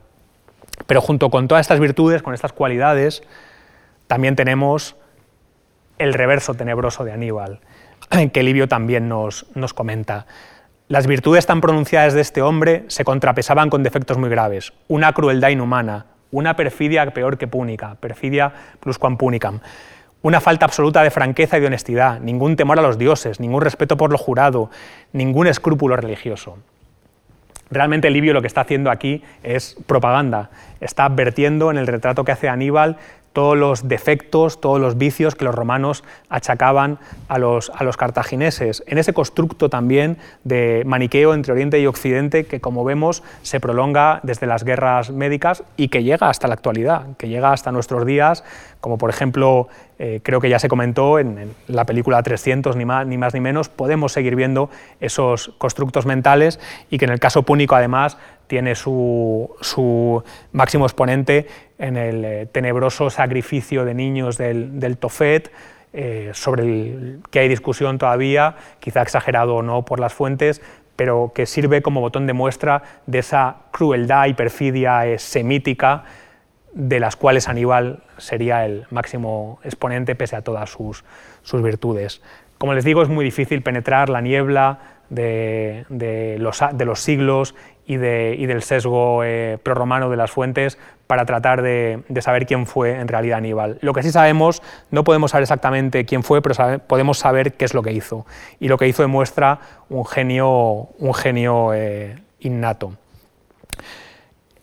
Pero 0.86 1.02
junto 1.02 1.30
con 1.30 1.46
todas 1.48 1.60
estas 1.60 1.78
virtudes, 1.80 2.22
con 2.22 2.32
estas 2.32 2.52
cualidades, 2.54 3.22
también 4.06 4.36
tenemos 4.36 4.96
el 5.99 6.14
reverso 6.14 6.55
tenebroso 6.55 7.05
de 7.05 7.12
Aníbal, 7.12 7.61
que 8.32 8.42
Livio 8.42 8.68
también 8.68 9.09
nos, 9.09 9.47
nos 9.55 9.74
comenta. 9.74 10.26
Las 10.88 11.07
virtudes 11.07 11.47
tan 11.47 11.61
pronunciadas 11.61 12.14
de 12.14 12.20
este 12.20 12.42
hombre 12.42 12.84
se 12.88 13.05
contrapesaban 13.05 13.70
con 13.70 13.82
defectos 13.82 14.18
muy 14.18 14.28
graves, 14.28 14.72
una 14.88 15.12
crueldad 15.12 15.49
inhumana, 15.49 16.07
una 16.30 16.55
perfidia 16.55 17.11
peor 17.11 17.38
que 17.38 17.49
púnica, 17.49 17.97
perfidia 18.01 18.53
plusquam 18.80 19.16
punicam, 19.16 19.61
una 20.22 20.40
falta 20.40 20.64
absoluta 20.64 21.03
de 21.03 21.11
franqueza 21.11 21.59
y 21.59 21.61
de 21.61 21.66
honestidad, 21.66 22.20
ningún 22.20 22.57
temor 22.57 22.78
a 22.78 22.82
los 22.82 22.99
dioses, 22.99 23.40
ningún 23.40 23.62
respeto 23.62 23.97
por 23.97 24.12
lo 24.12 24.18
jurado, 24.18 24.70
ningún 25.12 25.47
escrúpulo 25.47 25.97
religioso. 25.97 26.59
Realmente 27.70 28.11
Livio 28.11 28.32
lo 28.32 28.40
que 28.40 28.47
está 28.47 28.61
haciendo 28.61 28.90
aquí 28.90 29.22
es 29.42 29.76
propaganda, 29.86 30.51
está 30.80 31.05
advirtiendo 31.05 31.70
en 31.70 31.78
el 31.78 31.86
retrato 31.86 32.24
que 32.24 32.32
hace 32.32 32.49
Aníbal 32.49 32.97
todos 33.37 33.55
los 33.55 33.87
defectos, 33.87 34.62
todos 34.62 34.80
los 34.80 34.97
vicios 34.97 35.34
que 35.34 35.45
los 35.45 35.55
romanos 35.55 36.05
achacaban 36.30 36.99
a 37.28 37.37
los, 37.37 37.70
a 37.74 37.84
los 37.84 37.99
cartagineses, 37.99 38.82
en 38.87 38.97
ese 38.97 39.12
constructo 39.12 39.68
también 39.68 40.16
de 40.45 40.84
maniqueo 40.87 41.34
entre 41.34 41.53
Oriente 41.53 41.78
y 41.78 41.87
Occidente 41.87 42.47
que, 42.47 42.62
como 42.62 42.82
vemos, 42.82 43.22
se 43.43 43.61
prolonga 43.61 44.20
desde 44.22 44.47
las 44.47 44.64
guerras 44.64 45.11
médicas 45.11 45.64
y 45.76 45.89
que 45.89 46.03
llega 46.03 46.30
hasta 46.30 46.49
la 46.49 46.55
actualidad, 46.55 47.14
que 47.18 47.28
llega 47.28 47.53
hasta 47.53 47.72
nuestros 47.72 48.07
días, 48.07 48.43
como 48.80 48.97
por 48.97 49.11
ejemplo, 49.11 49.68
eh, 49.99 50.20
creo 50.22 50.41
que 50.41 50.49
ya 50.49 50.59
se 50.59 50.68
comentó 50.68 51.18
en, 51.18 51.55
la 51.66 51.84
película 51.84 52.22
300, 52.22 52.74
ni 52.74 52.87
más, 52.87 53.07
ni 53.07 53.18
más 53.18 53.34
ni 53.34 53.41
menos, 53.41 53.68
podemos 53.68 54.12
seguir 54.12 54.34
viendo 54.34 54.70
esos 55.01 55.51
constructos 55.59 56.07
mentales 56.07 56.59
y 56.89 56.97
que 56.97 57.05
en 57.05 57.11
el 57.11 57.20
caso 57.20 57.43
púnico, 57.43 57.74
además, 57.74 58.16
tiene 58.47 58.74
su, 58.74 60.22
máximo 60.53 60.86
exponente 60.86 61.47
en 61.78 61.97
el 61.97 62.24
eh, 62.24 62.47
tenebroso 62.47 63.11
sacrificio 63.11 63.84
de 63.84 63.94
niños 63.94 64.38
del, 64.38 64.97
Tofet, 64.99 65.53
eh, 65.92 66.30
sobre 66.34 66.62
el 66.62 67.20
que 67.30 67.40
hay 67.40 67.49
discusión 67.49 67.99
todavía, 67.99 68.57
quizá 68.80 69.03
exagerado 69.03 69.57
o 69.57 69.62
no 69.62 69.84
por 69.84 70.01
las 70.01 70.12
fuentes, 70.12 70.62
pero 70.97 71.32
que 71.34 71.47
sirve 71.47 71.82
como 71.82 72.01
botón 72.01 72.26
de 72.26 72.32
muestra 72.32 72.82
de 73.07 73.18
esa 73.18 73.57
crueldad 73.70 74.26
y 74.26 74.34
perfidia 74.34 75.18
semítica 75.18 76.05
de 76.72 77.01
las 77.01 77.16
cuales 77.16 77.49
Aníbal 77.49 78.03
sería 78.18 78.66
el 78.66 78.86
máximo 78.90 79.59
exponente 79.64 80.14
pese 80.14 80.36
a 80.36 80.42
todas 80.42 80.70
sus, 80.70 81.03
virtudes. 81.62 82.22
Como 82.59 82.74
les 82.74 82.84
digo, 82.84 83.03
es 83.03 83.09
muy 83.09 83.24
difícil 83.24 83.62
penetrar 83.62 84.09
la 84.09 84.20
niebla 84.20 84.78
de 85.09 85.84
los 86.38 87.01
siglos 87.01 87.55
y, 87.87 87.97
del 87.97 88.62
sesgo 88.62 89.22
eh, 89.22 89.59
prorromano 89.62 90.11
de 90.11 90.16
las 90.16 90.30
fuentes 90.30 90.76
para 91.07 91.24
tratar 91.24 91.62
de, 91.62 92.03
saber 92.20 92.47
quién 92.47 92.66
fue 92.66 92.99
en 92.99 93.07
realidad 93.07 93.39
Aníbal. 93.39 93.78
Lo 93.80 93.93
que 93.93 94.03
sí 94.03 94.11
sabemos, 94.11 94.61
no 94.91 95.05
podemos 95.05 95.30
saber 95.30 95.43
exactamente 95.43 96.05
quién 96.05 96.24
fue, 96.24 96.43
pero 96.43 96.80
podemos 96.80 97.18
saber 97.18 97.53
qué 97.53 97.64
es 97.64 97.74
lo 97.74 97.82
que 97.82 97.93
hizo. 97.93 98.26
Y 98.59 98.68
lo 98.68 98.76
que 98.76 98.89
hizo 98.89 99.03
demuestra 99.03 99.61
un 99.89 100.05
genio, 100.05 100.89
un 100.99 101.14
genio 101.14 101.72
eh, 101.74 102.16
innato. 102.41 102.95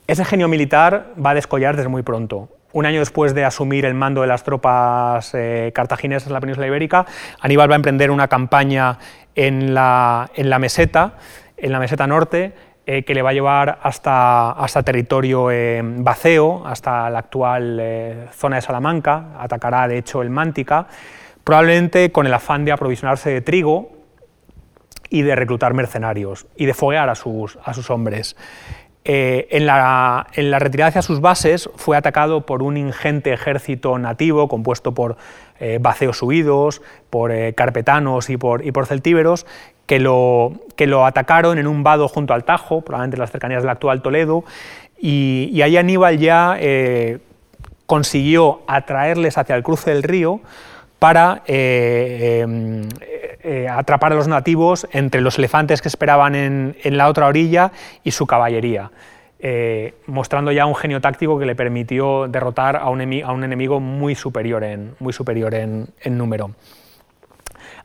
Ese 0.06 0.26
genio 0.26 0.50
militar 0.50 1.14
va 1.24 1.30
a 1.30 1.34
descollar 1.34 1.78
desde 1.78 1.88
muy 1.88 2.04
pronto. 2.04 2.50
Un 2.74 2.86
año 2.86 3.00
después 3.00 3.34
de 3.34 3.46
asumir 3.46 3.86
el 3.86 3.94
mando 3.94 4.22
de 4.22 4.28
las 4.28 4.44
tropas 4.44 5.34
eh, 5.34 5.72
cartaginesas 5.74 6.28
en 6.28 6.34
la 6.34 6.42
península 6.42 6.68
ibérica, 6.68 7.06
Aníbal 7.40 7.70
va 7.70 7.76
a 7.76 7.78
emprender 7.78 8.12
una 8.12 8.28
campaña 8.28 8.98
en 9.36 9.74
la, 9.74 10.30
en 10.36 10.50
la 10.50 10.60
meseta, 10.60 11.14
en 11.56 11.72
la 11.72 11.80
meseta 11.80 12.06
norte, 12.08 12.54
eh, 12.86 13.04
que 13.04 13.14
le 13.14 13.22
va 13.22 13.30
a 13.30 13.34
llevar 13.34 13.80
hasta, 13.82 14.52
hasta 14.52 14.84
territorio 14.84 15.50
eh, 15.52 15.82
hasta 16.66 17.10
la 17.10 17.20
actual 17.20 17.78
eh, 17.80 18.28
zona 18.34 18.58
de 18.58 18.62
Salamanca, 18.62 19.28
atacará 19.40 19.88
de 19.88 20.00
hecho 20.00 20.22
el 20.22 20.30
Mántica, 20.30 20.88
probablemente 21.46 22.12
con 22.12 22.28
el 22.28 22.34
afán 22.34 22.66
de 22.66 22.74
aprovisionarse 22.74 23.30
de 23.30 23.40
trigo 23.40 23.94
y 25.10 25.22
de 25.22 25.34
reclutar 25.34 25.74
mercenarios 25.74 26.46
y 26.58 26.66
de 26.66 26.74
foguear 26.74 27.10
a 27.10 27.16
sus, 27.16 27.58
a 27.64 27.74
sus 27.74 27.90
hombres. 27.90 28.36
en, 29.06 29.66
la, 29.66 30.28
en, 30.34 30.52
la, 30.52 30.60
retirada 30.60 30.90
hacia 30.90 31.02
sus 31.04 31.22
bases 31.22 31.70
fue 31.78 31.96
atacado 31.96 32.46
por 32.46 32.62
un 32.62 32.76
ingente 32.76 33.32
ejército 33.32 33.98
nativo 33.98 34.50
compuesto 34.50 34.94
por 34.94 35.16
baceos 35.80 36.22
huidos, 36.22 36.82
por 37.10 37.32
carpetanos 37.56 38.30
y 38.30 38.36
por, 38.36 38.66
y 38.66 38.74
por 38.74 38.88
celtíberos, 38.88 39.46
que 39.94 40.00
lo, 40.00 40.54
que 40.76 40.88
lo 40.88 41.06
atacaron 41.06 41.60
en 41.60 41.68
un 41.68 41.84
vado 41.84 42.08
junto 42.08 42.34
al 42.34 42.46
Tajo, 42.46 42.82
probablemente 42.82 43.16
en 43.16 43.20
las 43.20 43.30
cercanías 43.30 43.62
del 43.62 43.70
actual 43.70 44.02
Toledo, 44.02 44.44
y, 45.00 45.62
ahí 45.62 45.78
Aníbal 45.78 46.18
ya 46.18 46.58
eh, 46.60 47.20
consiguió 47.86 48.62
atraerles 48.66 49.38
hacia 49.38 49.56
el 49.56 49.62
cruce 49.62 49.92
del 49.92 50.02
río 50.02 50.42
para 50.98 51.44
eh, 51.46 52.44
eh, 53.44 53.68
atrapar 53.70 54.14
a 54.14 54.16
los 54.16 54.28
nativos 54.28 54.88
entre 54.94 55.22
los 55.22 55.38
elefantes 55.38 55.80
que 55.80 55.90
esperaban 55.90 56.34
en, 56.34 56.76
la 56.98 57.08
otra 57.08 57.28
orilla 57.28 57.72
y 58.04 58.10
su 58.10 58.26
caballería. 58.26 58.90
mostrando 60.08 60.52
ya 60.52 60.66
un 60.66 60.74
genio 60.74 61.02
táctico 61.02 61.38
que 61.38 61.46
le 61.46 61.54
permitió 61.54 62.28
derrotar 62.28 62.78
a 62.78 62.90
un, 62.90 63.00
enemigo 63.00 63.80
muy 63.80 64.16
superior 64.16 64.64
en 64.64 66.18
número. 66.18 66.50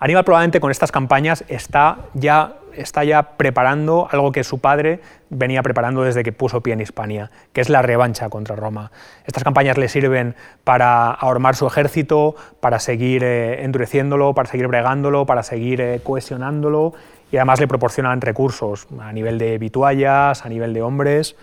Aníbal 0.00 0.24
probablemente 0.24 0.60
con 0.60 0.70
estas 0.70 0.92
campañas 0.92 1.44
está 1.48 1.98
ya, 2.14 2.54
está 2.72 3.02
ya 3.02 3.36
preparando 3.36 4.08
algo 4.12 4.30
que 4.30 4.44
su 4.44 4.60
padre 4.60 5.00
venía 5.28 5.62
preparando 5.62 6.04
desde 6.04 6.22
que 6.22 6.32
puso 6.32 6.60
pie 6.60 6.74
en 6.74 6.80
Hispania, 6.80 7.32
que 7.52 7.60
es 7.60 7.68
la 7.68 7.82
revancha 7.82 8.28
contra 8.28 8.54
Roma. 8.54 8.92
Estas 9.26 9.42
campañas 9.42 9.76
le 9.76 9.88
sirven 9.88 10.36
para 10.62 11.10
ahormar 11.10 11.56
su 11.56 11.66
ejército, 11.66 12.36
para 12.60 12.78
seguir 12.78 13.24
eh, 13.24 13.64
endureciéndolo, 13.64 14.34
para 14.34 14.48
seguir 14.48 14.68
bregándolo, 14.68 15.26
para 15.26 15.42
seguir 15.42 15.80
eh, 15.80 16.00
cohesionándolo 16.04 16.94
y 17.32 17.36
además 17.36 17.58
le 17.58 17.66
proporcionan 17.66 18.20
recursos 18.20 18.86
a 19.00 19.12
nivel 19.12 19.36
de 19.38 19.58
vituallas, 19.58 20.46
a 20.46 20.48
nivel 20.48 20.74
de 20.74 20.82
hombres. 20.82 21.34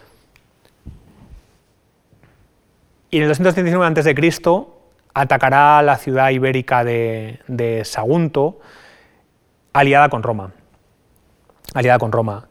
Y 3.12 3.18
en 3.18 3.24
el 3.24 3.30
239 3.30 3.86
a.C., 3.86 4.16
atacará 5.16 5.82
la 5.82 5.96
ciudad 5.98 6.30
ibérica 6.30 6.84
de, 6.84 7.82
Sagunto, 7.86 8.60
aliada 9.74 10.10
con 10.10 10.22
Roma. 10.22 10.52
Aliada 11.74 11.98
con 11.98 12.12
Roma. 12.12 12.50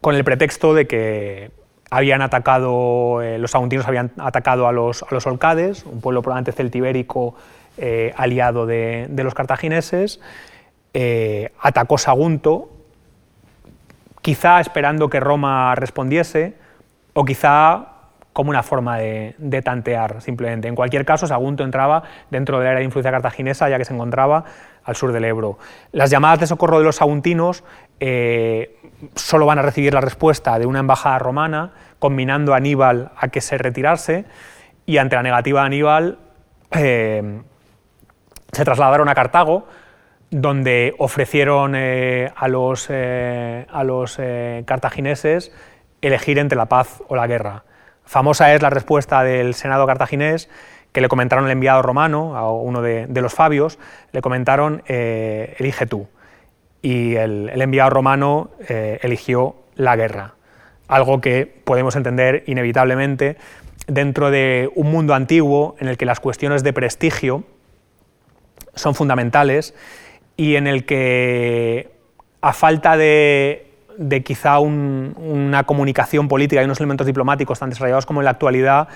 Con 0.00 0.16
el 0.16 0.24
pretexto 0.24 0.74
de 0.74 0.88
que 0.88 1.52
habían 1.88 2.20
atacado, 2.20 3.22
eh, 3.22 3.38
los 3.38 3.52
saguntinos 3.52 3.86
habían 3.86 4.10
atacado 4.18 4.66
a 4.66 4.72
los, 4.72 5.04
a 5.04 5.06
los 5.12 5.24
Olcades, 5.26 5.84
un 5.84 6.00
pueblo 6.00 6.20
probablemente 6.20 6.50
celtibérico 6.52 7.36
eh, 7.78 8.12
aliado 8.16 8.66
de, 8.66 9.08
los 9.14 9.32
cartagineses, 9.32 10.20
eh, 10.94 11.52
atacó 11.60 11.96
Sagunto, 11.96 12.70
quizá 14.20 14.60
esperando 14.60 15.08
que 15.08 15.20
Roma 15.20 15.76
respondiese, 15.76 16.56
o 17.12 17.24
quizá 17.24 17.91
como 18.32 18.50
una 18.50 18.62
forma 18.62 18.98
de, 18.98 19.62
tantear 19.62 20.22
simplemente. 20.22 20.68
En 20.68 20.74
cualquier 20.74 21.04
caso, 21.04 21.26
Sagunto 21.26 21.64
entraba 21.64 22.02
dentro 22.30 22.58
del 22.58 22.68
área 22.68 22.78
de 22.78 22.84
influencia 22.84 23.10
cartaginesa, 23.10 23.68
ya 23.68 23.78
que 23.78 23.84
se 23.84 23.92
encontraba 23.92 24.44
al 24.84 24.96
sur 24.96 25.12
del 25.12 25.24
Ebro. 25.24 25.58
Las 25.92 26.10
llamadas 26.10 26.40
de 26.40 26.46
socorro 26.46 26.78
de 26.78 26.84
los 26.84 26.96
saguntinos 26.96 27.62
eh, 28.00 28.78
solo 29.14 29.46
van 29.46 29.58
a 29.58 29.62
recibir 29.62 29.92
la 29.92 30.00
respuesta 30.00 30.58
de 30.58 30.66
una 30.66 30.80
embajada 30.80 31.18
romana, 31.18 31.72
combinando 31.98 32.54
a 32.54 32.56
Aníbal 32.56 33.12
a 33.16 33.28
que 33.28 33.40
se 33.40 33.58
retirase, 33.58 34.24
y 34.86 34.96
ante 34.96 35.16
la 35.16 35.22
negativa 35.22 35.60
de 35.60 35.66
Aníbal 35.66 36.18
eh, 36.72 37.42
se 38.50 38.64
trasladaron 38.64 39.08
a 39.08 39.14
Cartago, 39.14 39.68
donde 40.30 40.94
ofrecieron 40.98 41.74
eh, 41.76 42.32
a 42.34 42.48
los, 42.48 42.88
a 42.90 43.84
los 43.84 44.16
cartagineses 44.64 45.52
elegir 46.00 46.38
entre 46.38 46.56
la 46.56 46.66
paz 46.66 47.02
o 47.08 47.14
la 47.14 47.26
guerra. 47.26 47.64
Famosa 48.12 48.54
es 48.54 48.60
la 48.60 48.68
respuesta 48.68 49.24
del 49.24 49.54
Senado 49.54 49.86
cartaginés 49.86 50.50
que 50.92 51.00
le 51.00 51.08
comentaron 51.08 51.46
el 51.46 51.50
enviado 51.50 51.80
romano, 51.80 52.36
a 52.36 52.52
uno 52.52 52.82
de, 52.82 53.08
los 53.08 53.32
Fabios, 53.32 53.78
le 54.12 54.20
comentaron, 54.20 54.82
eh, 54.86 55.56
elige 55.58 55.86
tú. 55.86 56.08
Y 56.82 57.14
el, 57.14 57.48
enviado 57.58 57.88
romano 57.88 58.50
eh, 58.68 58.98
eligió 59.00 59.56
la 59.76 59.96
guerra, 59.96 60.34
algo 60.88 61.22
que 61.22 61.46
podemos 61.46 61.96
entender 61.96 62.44
inevitablemente 62.46 63.38
dentro 63.86 64.30
de 64.30 64.70
un 64.74 64.92
mundo 64.92 65.14
antiguo 65.14 65.76
en 65.80 65.88
el 65.88 65.96
que 65.96 66.04
las 66.04 66.20
cuestiones 66.20 66.62
de 66.62 66.74
prestigio 66.74 67.44
son 68.74 68.94
fundamentales 68.94 69.74
y 70.36 70.56
en 70.56 70.66
el 70.66 70.84
que 70.84 71.92
a 72.42 72.52
falta 72.52 72.98
de 72.98 73.71
de 73.98 74.22
quizá 74.22 74.58
una 74.58 75.64
comunicación 75.64 76.28
política 76.28 76.62
y 76.62 76.64
unos 76.64 76.80
elementos 76.80 77.06
diplomáticos 77.06 77.58
tan 77.58 77.70
desarrollados 77.70 78.06
como 78.06 78.20
en 78.20 78.26
la 78.26 78.30
actualidad, 78.30 78.88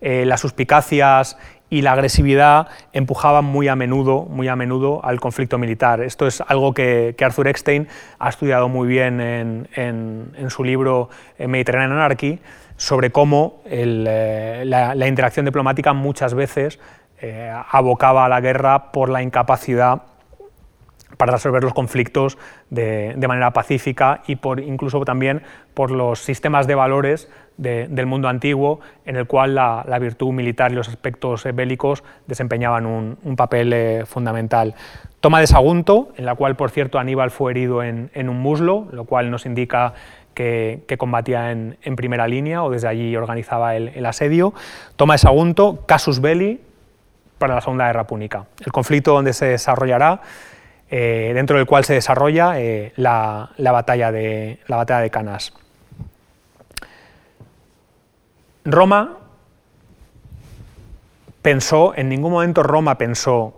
eh, 0.00 0.24
las 0.26 0.40
suspicacias 0.40 1.36
y 1.68 1.82
la 1.82 1.92
agresividad 1.92 2.68
empujaba 2.92 3.42
muy 3.42 3.68
a 3.68 3.76
menudo, 3.76 4.22
muy 4.24 4.48
a 4.48 4.56
menudo 4.56 5.04
al 5.04 5.20
conflicto 5.20 5.58
militar. 5.58 6.00
Esto 6.00 6.26
es 6.26 6.40
algo 6.40 6.74
que, 6.74 7.14
Arthur 7.20 7.48
Eckstein 7.48 7.88
ha 8.18 8.28
estudiado 8.28 8.68
muy 8.68 8.88
bien 8.88 9.20
en, 9.20 10.50
su 10.50 10.64
libro 10.64 11.10
eh, 11.38 11.46
Mediterranean 11.46 11.92
Anarchy 11.92 12.40
sobre 12.76 13.10
cómo 13.10 13.62
eh, 13.66 14.62
la, 14.66 15.06
interacción 15.06 15.46
diplomática 15.46 15.92
muchas 15.92 16.34
veces 16.34 16.80
abocaba 17.70 18.24
a 18.24 18.30
la 18.30 18.40
guerra 18.40 18.92
por 18.92 19.10
la 19.10 19.22
incapacidad 19.22 20.04
para 21.20 21.32
resolver 21.32 21.62
los 21.62 21.74
conflictos 21.74 22.38
de, 22.70 23.14
manera 23.28 23.52
pacífica 23.52 24.22
y 24.26 24.36
por, 24.36 24.58
incluso 24.58 25.04
también 25.04 25.42
por 25.74 25.90
los 25.90 26.20
sistemas 26.20 26.66
de 26.66 26.74
valores 26.74 27.28
del 27.58 28.06
mundo 28.06 28.26
antiguo 28.26 28.80
en 29.04 29.16
el 29.16 29.26
cual 29.26 29.54
la, 29.54 29.98
virtud 30.00 30.32
militar 30.32 30.72
y 30.72 30.76
los 30.76 30.88
aspectos 30.88 31.44
eh, 31.44 31.52
bélicos 31.52 32.02
desempeñaban 32.26 32.86
un, 32.86 33.36
papel 33.36 33.70
eh, 33.74 34.04
fundamental. 34.06 34.74
Toma 35.20 35.40
de 35.40 35.46
Sagunto, 35.46 36.08
en 36.16 36.24
la 36.24 36.36
cual, 36.36 36.56
por 36.56 36.70
cierto, 36.70 36.98
Aníbal 36.98 37.30
fue 37.30 37.50
herido 37.50 37.82
en, 37.82 38.10
un 38.14 38.40
muslo, 38.40 38.88
lo 38.90 39.04
cual 39.04 39.30
nos 39.30 39.44
indica 39.44 39.92
que, 40.32 40.86
combatía 40.96 41.50
en, 41.50 41.76
primera 41.96 42.28
línea 42.28 42.62
o 42.62 42.70
desde 42.70 42.88
allí 42.88 43.14
organizaba 43.14 43.76
el, 43.76 44.06
asedio. 44.06 44.54
Toma 44.96 45.12
de 45.14 45.18
Sagunto, 45.18 45.84
Casus 45.84 46.22
Belli, 46.22 46.62
para 47.36 47.56
la 47.56 47.60
Segunda 47.60 47.88
Guerra 47.88 48.06
Púnica. 48.06 48.46
El 48.64 48.72
conflicto 48.72 49.12
donde 49.12 49.34
se 49.34 49.44
desarrollará 49.44 50.22
eh, 50.90 51.32
dentro 51.34 51.56
del 51.56 51.66
cual 51.66 51.84
se 51.84 51.94
desarrolla 51.94 52.60
eh, 52.60 52.92
la, 52.96 53.50
batalla 53.58 54.12
de, 54.12 54.58
de 54.66 55.10
Canas. 55.10 55.52
Roma 58.64 59.18
pensó, 61.42 61.94
en 61.96 62.08
ningún 62.08 62.32
momento 62.32 62.62
Roma 62.62 62.98
pensó 62.98 63.54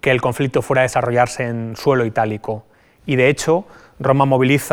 que 0.00 0.10
el 0.10 0.20
conflicto 0.20 0.62
fuera 0.62 0.82
a 0.82 0.84
desarrollarse 0.84 1.44
en 1.44 1.74
suelo 1.76 2.04
itálico 2.04 2.64
y 3.06 3.16
de 3.16 3.28
hecho 3.28 3.66
Roma 4.00 4.26
moviliza 4.26 4.68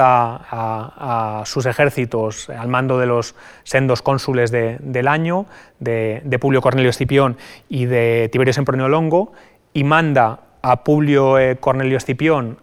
a, 0.52 1.43
sus 1.46 1.66
ejércitos 1.66 2.50
al 2.50 2.68
mando 2.68 3.00
de 3.00 3.08
los 3.08 3.36
sendos 3.64 4.02
cónsules 4.02 4.52
del 4.52 5.08
año, 5.08 5.48
de, 5.80 6.38
Publio 6.39 6.62
Cornelio 6.62 6.91
Escipión 6.91 7.38
y 7.68 7.86
de 7.86 8.30
Tiberio 8.32 8.54
Sempronio 8.54 8.88
Longo, 8.88 9.32
y 9.74 9.84
manda 9.84 10.41
a 10.68 10.84
Publio 10.84 11.38
eh, 11.38 11.57
Cornelio 11.57 11.95
Escipión 11.95 12.57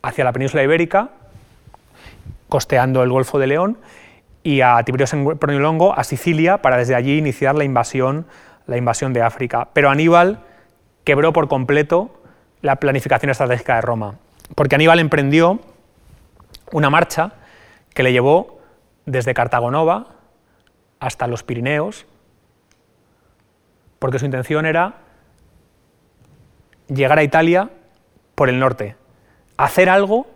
hacia 0.00 0.22
la 0.22 0.32
península 0.32 0.62
ibérica, 0.62 1.08
costeando 2.48 3.02
el 3.02 3.10
Golfo 3.10 3.40
de 3.40 3.48
León, 3.48 3.78
y 4.44 4.60
a 4.60 4.80
Tiberio 4.84 5.08
Sempronio 5.08 5.58
Longo 5.58 5.92
a 5.98 6.04
Sicilia 6.04 6.58
para 6.58 6.76
desde 6.76 6.94
allí 6.94 7.18
iniciar 7.18 7.56
la 7.56 7.64
invasión, 7.64 8.26
la 8.68 8.76
invasión 8.76 9.12
de 9.12 9.22
África. 9.22 9.68
Pero 9.72 9.90
Aníbal 9.90 10.38
quebró 11.02 11.32
por 11.32 11.48
completo 11.48 12.22
la 12.60 12.76
planificación 12.76 13.30
estratégica 13.30 13.74
de 13.74 13.80
Roma, 13.80 14.18
porque 14.54 14.76
Aníbal 14.76 15.00
emprendió 15.00 15.58
una 16.70 16.90
marcha 16.90 17.32
que 17.92 18.04
le 18.04 18.12
llevó 18.12 18.60
desde 19.04 19.34
Cartagonova 19.34 20.06
hasta 21.00 21.26
los 21.26 21.42
Pirineos, 21.42 22.06
porque 23.98 24.20
su 24.20 24.26
intención 24.26 24.64
era 24.64 25.01
llegar 26.88 27.18
a 27.18 27.22
Italia 27.22 27.70
por 28.34 28.48
el 28.48 28.58
norte, 28.58 28.96
hacer 29.56 29.88
algo 29.88 30.26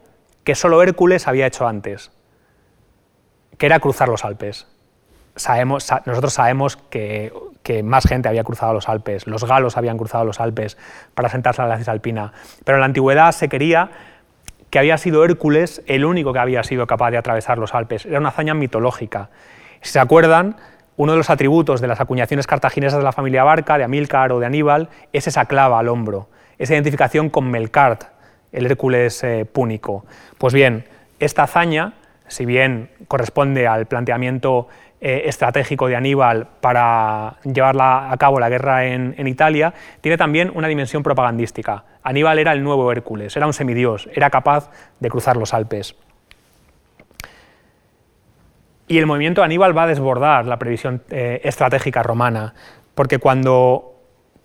que 0.45 0.55
solo 0.55 0.83
Hércules 0.83 1.27
había 1.27 1.47
hecho 1.47 1.67
antes, 1.67 2.13
que 3.59 3.67
era 3.67 3.81
cruzar 3.81 4.09
los 4.09 4.25
Alpes. 4.25 4.67
Sabemos, 5.35 5.93
nosotros 6.07 6.33
sabemos 6.33 6.77
que, 6.77 7.33
más 7.83 8.07
gente 8.07 8.29
había 8.29 8.45
cruzado 8.45 8.73
los 8.73 8.89
Alpes, 8.89 9.27
los 9.27 9.45
galos 9.45 9.77
habían 9.77 9.99
cruzado 9.99 10.25
los 10.25 10.41
Alpes 10.41 10.79
para 11.15 11.29
sentarse 11.29 11.63
a 11.63 11.67
la 11.67 11.79
cisalpina, 11.79 12.33
pero 12.65 12.77
en 12.77 12.81
la 12.81 12.87
antigüedad 12.87 13.33
se 13.33 13.49
quería 13.49 13.91
que 14.71 14.79
había 14.79 14.99
sido 14.99 15.25
Hércules 15.25 15.83
el 15.87 16.05
único 16.05 16.33
que 16.33 16.39
había 16.39 16.63
sido 16.63 16.87
capaz 16.87 17.11
de 17.11 17.19
atravesar 17.19 17.59
los 17.59 17.75
Alpes. 17.75 18.07
Era 18.07 18.19
una 18.19 18.29
hazaña 18.29 18.55
mitológica. 18.55 19.31
Si 19.81 19.93
se 19.93 19.99
acuerdan, 19.99 20.57
uno 20.97 21.13
de 21.13 21.19
los 21.19 21.31
atributos 21.31 21.81
de 21.81 21.89
las 21.89 22.01
acuñaciones 22.01 22.47
cartaginesas 22.47 22.99
de 22.99 23.05
la 23.05 23.13
familia 23.13 23.45
Barca, 23.45 23.79
de 23.79 23.85
Amílcar 23.85 24.33
o 24.33 24.41
de 24.41 24.47
Aníbal, 24.47 24.89
es 25.13 25.27
esa 25.27 25.47
clava 25.47 25.79
al 25.79 25.89
hombro 25.89 26.29
esa 26.59 26.75
identificación 26.75 27.31
con 27.31 27.51
Melkart, 27.51 28.05
el 28.53 28.67
Hércules 28.67 29.23
eh, 29.25 29.45
púnico. 29.45 30.05
Pues 30.39 30.55
bien, 30.55 30.85
esta 31.19 31.45
hazaña, 31.45 31.95
si 32.29 32.45
bien 32.45 32.91
corresponde 33.09 33.67
al 33.67 33.87
planteamiento 33.87 34.69
eh, 34.99 35.25
estratégico 35.27 35.89
de 35.89 35.97
Aníbal 35.97 36.49
para 36.63 37.37
llevar 37.45 37.77
a 37.79 38.17
cabo 38.19 38.41
la 38.41 38.49
guerra 38.49 38.87
en, 38.87 39.29
Italia, 39.29 39.75
tiene 40.01 40.17
también 40.17 40.51
una 40.55 40.69
dimensión 40.69 41.03
propagandística. 41.03 41.85
Aníbal 42.03 42.39
era 42.39 42.53
el 42.53 42.65
nuevo 42.65 42.91
Hércules, 42.91 43.37
era 43.37 43.47
un 43.47 43.53
semidios, 43.53 44.09
era 44.15 44.31
capaz 44.31 44.71
de 44.99 45.11
cruzar 45.11 45.37
los 45.37 45.53
Alpes. 45.53 45.97
Y 48.89 48.97
el 48.97 49.05
movimiento 49.05 49.43
Aníbal 49.43 49.77
va 49.77 49.83
a 49.83 49.87
desbordar 49.87 50.47
la 50.47 50.59
previsión 50.59 51.03
eh, 51.11 51.43
estratégica 51.45 52.03
romana, 52.03 52.55
porque 52.95 53.19
cuando 53.19 53.96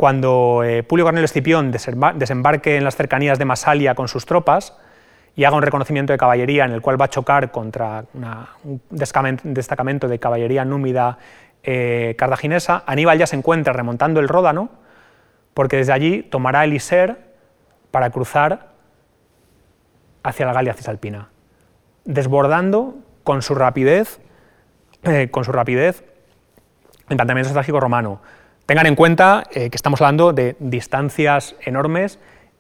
cuando 0.02 0.64
eh, 0.64 0.82
Publio 0.82 1.06
Cornelio 1.06 1.26
Escipión 1.26 1.72
desembarque 1.72 2.76
en 2.76 2.84
las 2.84 2.96
cercanías 2.96 3.38
de 3.38 3.46
Masalia 3.46 3.94
con 3.94 4.08
sus 4.08 4.26
tropas 4.26 4.76
y 5.36 5.44
haga 5.44 5.56
un 5.56 5.62
reconocimiento 5.62 6.12
de 6.12 6.18
caballería 6.18 6.66
en 6.66 6.72
el 6.72 6.82
cual 6.82 7.00
va 7.00 7.06
a 7.06 7.10
chocar 7.10 7.52
contra 7.52 8.06
un 8.64 8.82
destacamento 8.90 10.08
de 10.08 10.18
caballería 10.18 10.66
númida 10.66 11.20
eh, 11.62 12.16
cartaginesa, 12.18 12.84
Aníbal 12.88 13.20
ya 13.20 13.28
se 13.28 13.36
encuentra 13.36 13.74
remontando 13.74 14.20
el 14.20 14.28
Ródano, 14.28 14.72
porque 15.54 15.78
desde 15.78 15.94
allí 15.94 16.24
tomará 16.24 16.64
el 16.64 16.74
Iser 16.74 17.20
para 17.92 18.10
cruzar 18.10 18.70
hacia 20.24 20.48
la 20.48 20.54
Galia 20.54 20.74
Cisalpina, 20.74 21.30
desbordando 22.06 22.96
con 23.24 23.44
su 23.44 23.54
rapidez, 23.54 24.20
eh, 25.04 25.28
con 25.30 25.44
estratégico 27.50 27.80
romano. 27.80 28.20
Tengan 28.72 28.86
en 28.86 28.96
cuenta 28.96 29.44
eh, 29.52 29.70
que 29.70 29.76
estamos 29.76 30.00
hablando 30.00 30.32
de 30.32 30.56
distancias 30.60 31.58
enormes 31.60 32.20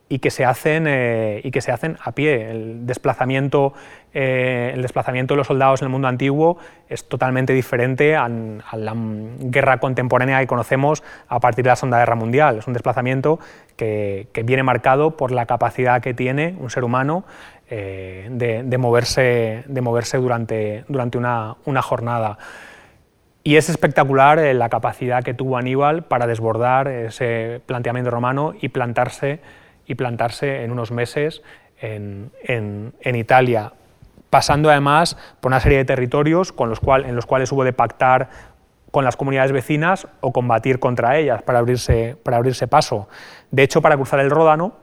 y 0.09 0.19
que 0.19 0.29
se 0.29 0.43
hacen, 0.43 0.85
eh, 0.85 1.39
y 1.41 1.51
que 1.51 1.61
se 1.61 1.71
hacen 1.71 1.95
a 2.03 2.11
pie. 2.11 2.51
El 2.51 2.85
desplazamiento, 2.85 3.71
eh, 4.13 4.71
el 4.73 4.81
desplazamiento 4.81 5.35
de 5.35 5.37
los 5.37 5.47
soldados 5.47 5.81
en 5.81 5.85
el 5.85 5.89
mundo 5.89 6.09
antiguo 6.09 6.57
es 6.89 7.07
totalmente 7.07 7.53
diferente 7.53 8.17
a, 8.17 8.27
la 8.27 8.93
guerra 8.93 9.79
contemporánea 9.79 10.41
que 10.41 10.47
conocemos 10.47 11.01
a 11.29 11.39
partir 11.39 11.63
de 11.63 11.69
la 11.69 11.77
Segunda 11.77 11.99
Guerra 11.99 12.15
Mundial. 12.15 12.57
Es 12.57 12.67
un 12.67 12.73
desplazamiento 12.73 13.39
que, 13.77 14.27
viene 14.43 14.63
marcado 14.63 15.15
por 15.15 15.31
la 15.31 15.45
capacidad 15.45 16.01
que 16.01 16.13
tiene 16.13 16.57
un 16.59 16.69
ser 16.69 16.83
humano 16.83 17.23
de, 17.69 18.77
moverse, 18.77 19.63
de 19.65 19.79
moverse 19.79 20.17
durante, 20.17 20.83
durante 20.89 21.17
una, 21.17 21.55
una 21.63 21.81
jornada. 21.81 22.37
Y 23.43 23.55
es 23.55 23.69
espectacular 23.69 24.37
eh, 24.39 24.53
la 24.53 24.69
capacidad 24.69 25.23
que 25.23 25.33
tuvo 25.33 25.57
Aníbal 25.57 26.03
para 26.03 26.27
desbordar 26.27 26.87
ese 26.87 27.61
planteamiento 27.65 28.11
romano 28.11 28.53
y 28.59 28.69
plantarse, 28.69 29.39
y 29.87 29.95
plantarse 29.95 30.63
en 30.63 30.71
unos 30.71 30.91
meses 30.91 31.41
en, 31.81 32.93
Italia, 33.03 33.73
pasando 34.29 34.69
además 34.69 35.17
por 35.39 35.49
una 35.49 35.59
serie 35.59 35.79
de 35.79 35.85
territorios 35.85 36.51
con 36.51 36.69
los 36.69 36.79
cual, 36.79 37.05
en 37.05 37.15
los 37.15 37.25
cuales 37.25 37.51
hubo 37.51 37.63
de 37.63 37.73
pactar 37.73 38.29
con 38.91 39.05
las 39.05 39.15
comunidades 39.15 39.51
vecinas 39.51 40.07
o 40.19 40.31
combatir 40.31 40.79
contra 40.79 41.17
ellas 41.17 41.41
para 41.41 41.59
abrirse, 41.59 42.17
para 42.23 42.37
abrirse 42.37 42.67
paso. 42.67 43.07
De 43.49 43.63
hecho, 43.63 43.81
para 43.81 43.95
cruzar 43.95 44.19
el 44.19 44.29
Ródano, 44.29 44.73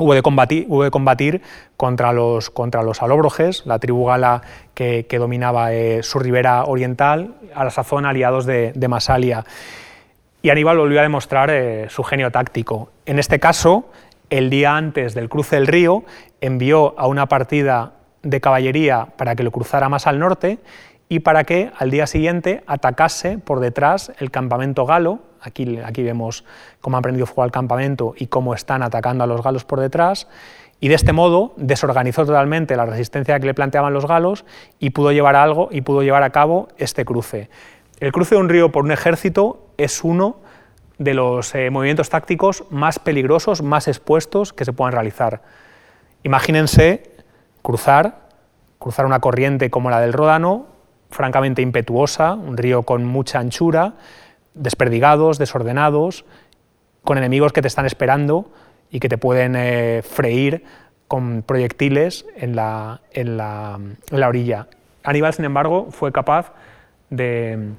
Hubo 0.00 0.14
de, 0.14 0.22
combatir, 0.22 1.42
contra 1.76 2.14
los, 2.14 2.48
contra 2.48 2.82
la 2.82 3.78
tribu 3.78 4.06
gala 4.06 4.40
que, 4.72 5.06
dominaba 5.18 5.74
eh, 5.74 6.02
su 6.02 6.18
ribera 6.18 6.64
oriental, 6.64 7.34
a 7.54 7.64
la 7.64 7.70
sazón 7.70 8.06
aliados 8.06 8.46
de, 8.46 8.86
Masalia. 8.88 9.44
Y 10.40 10.48
Aníbal 10.48 10.78
volvió 10.78 11.00
a 11.00 11.02
demostrar 11.02 11.50
eh, 11.50 11.90
su 11.90 12.02
genio 12.02 12.30
táctico. 12.30 12.90
En 13.04 13.18
este 13.18 13.38
caso, 13.40 13.90
el 14.30 14.48
día 14.48 14.74
antes 14.74 15.12
del 15.12 15.28
cruce 15.28 15.56
del 15.56 15.66
río, 15.66 16.04
envió 16.40 16.98
a 16.98 17.06
una 17.06 17.26
partida 17.26 17.92
de 18.22 18.40
caballería 18.40 19.08
para 19.18 19.36
que 19.36 19.42
lo 19.42 19.50
cruzara 19.50 19.90
más 19.90 20.06
al 20.06 20.18
norte 20.18 20.60
y 21.10 21.18
para 21.18 21.44
que 21.44 21.72
al 21.76 21.90
día 21.90 22.06
siguiente 22.06 22.62
atacase 22.66 23.36
por 23.36 23.60
detrás 23.60 24.12
el 24.18 24.30
campamento 24.30 24.86
galo 24.86 25.18
Aquí, 25.42 26.02
vemos 26.02 26.44
cómo 26.80 26.96
han 26.96 27.00
aprendido 27.00 27.26
fuego 27.26 27.42
al 27.42 27.50
campamento 27.50 28.14
y 28.16 28.26
cómo 28.26 28.54
están 28.54 28.82
atacando 28.82 29.24
a 29.24 29.26
los 29.26 29.42
galos 29.42 29.64
por 29.64 29.80
detrás. 29.80 30.28
Y 30.80 30.88
de 30.88 30.94
este 30.94 31.12
modo 31.12 31.52
desorganizó 31.56 32.24
totalmente 32.24 32.76
la 32.76 32.86
resistencia 32.86 33.38
que 33.38 33.46
le 33.46 33.54
planteaban 33.54 33.92
los 33.92 34.06
galos 34.06 34.44
y 34.78 34.90
pudo 34.90 35.12
llevar 35.12 35.36
a 35.36 35.42
algo 35.42 35.68
y 35.70 35.82
pudo 35.82 36.02
llevar 36.02 36.22
a 36.22 36.30
cabo 36.30 36.68
este 36.78 37.04
cruce. 37.04 37.50
El 38.00 38.12
cruce 38.12 38.34
de 38.34 38.40
un 38.40 38.48
río 38.48 38.72
por 38.72 38.84
un 38.84 38.92
ejército 38.92 39.66
es 39.76 40.02
uno 40.04 40.36
de 40.98 41.14
los 41.14 41.54
eh, 41.54 41.70
movimientos 41.70 42.10
tácticos 42.10 42.64
más 42.70 42.98
peligrosos, 42.98 43.62
más 43.62 43.88
expuestos 43.88 44.52
que 44.52 44.64
se 44.64 44.72
puedan 44.72 44.92
realizar. 44.92 45.42
Imagínense 46.22 47.10
cruzar, 47.62 48.28
cruzar 48.78 49.06
una 49.06 49.20
corriente 49.20 49.70
como 49.70 49.90
la 49.90 50.00
del 50.00 50.12
Ródano, 50.12 50.66
francamente 51.10 51.62
impetuosa, 51.62 52.34
un 52.34 52.56
río 52.56 52.82
con 52.82 53.04
mucha 53.04 53.38
anchura, 53.38 53.94
desperdigados, 54.54 55.38
desordenados, 55.38 56.24
con 57.02 57.18
enemigos 57.18 57.52
que 57.52 57.62
te 57.62 57.68
están 57.68 57.86
esperando 57.86 58.50
y 58.90 59.00
que 59.00 59.08
te 59.08 59.18
pueden 59.18 59.54
eh, 59.56 60.02
freír 60.02 60.64
con 61.08 61.42
proyectiles 61.42 62.26
en 62.36 62.54
la, 62.54 63.00
en, 63.10 63.36
la, 63.36 63.78
orilla. 64.26 64.68
Aníbal, 65.02 65.34
sin 65.34 65.44
embargo, 65.44 65.88
fue 65.90 66.12
capaz 66.12 66.52
de, 67.08 67.72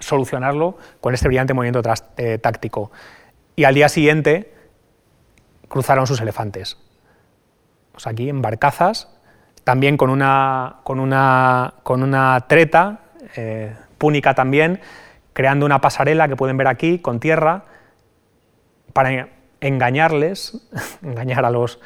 solucionarlo 0.00 0.76
con 1.00 1.14
este 1.14 1.28
brillante 1.28 1.54
movimiento 1.54 1.82
eh, 2.16 2.38
táctico. 2.38 2.90
Y 3.56 3.64
al 3.64 3.74
día 3.74 3.88
siguiente 3.88 4.52
cruzaron 5.68 6.06
sus 6.06 6.20
elefantes. 6.20 6.78
Pues 7.92 8.06
aquí 8.08 8.28
en 8.28 8.42
barcazas, 8.42 9.08
también 9.62 9.96
con 9.96 10.10
una, 10.10 10.76
con 10.82 10.98
una, 10.98 11.74
con 11.84 12.02
una 12.02 12.44
treta, 12.48 13.00
eh, 13.36 13.72
púnica 13.98 14.34
también, 14.34 14.80
creando 15.34 15.66
una 15.66 15.82
pasarela 15.82 16.26
que 16.28 16.36
pueden 16.36 16.56
ver 16.56 16.68
aquí 16.68 16.98
con 16.98 17.20
tierra 17.20 17.64
para 18.94 19.28
engañarles, 19.60 20.66
engañar 21.02 21.44
a 21.44 21.50
los, 21.50 21.80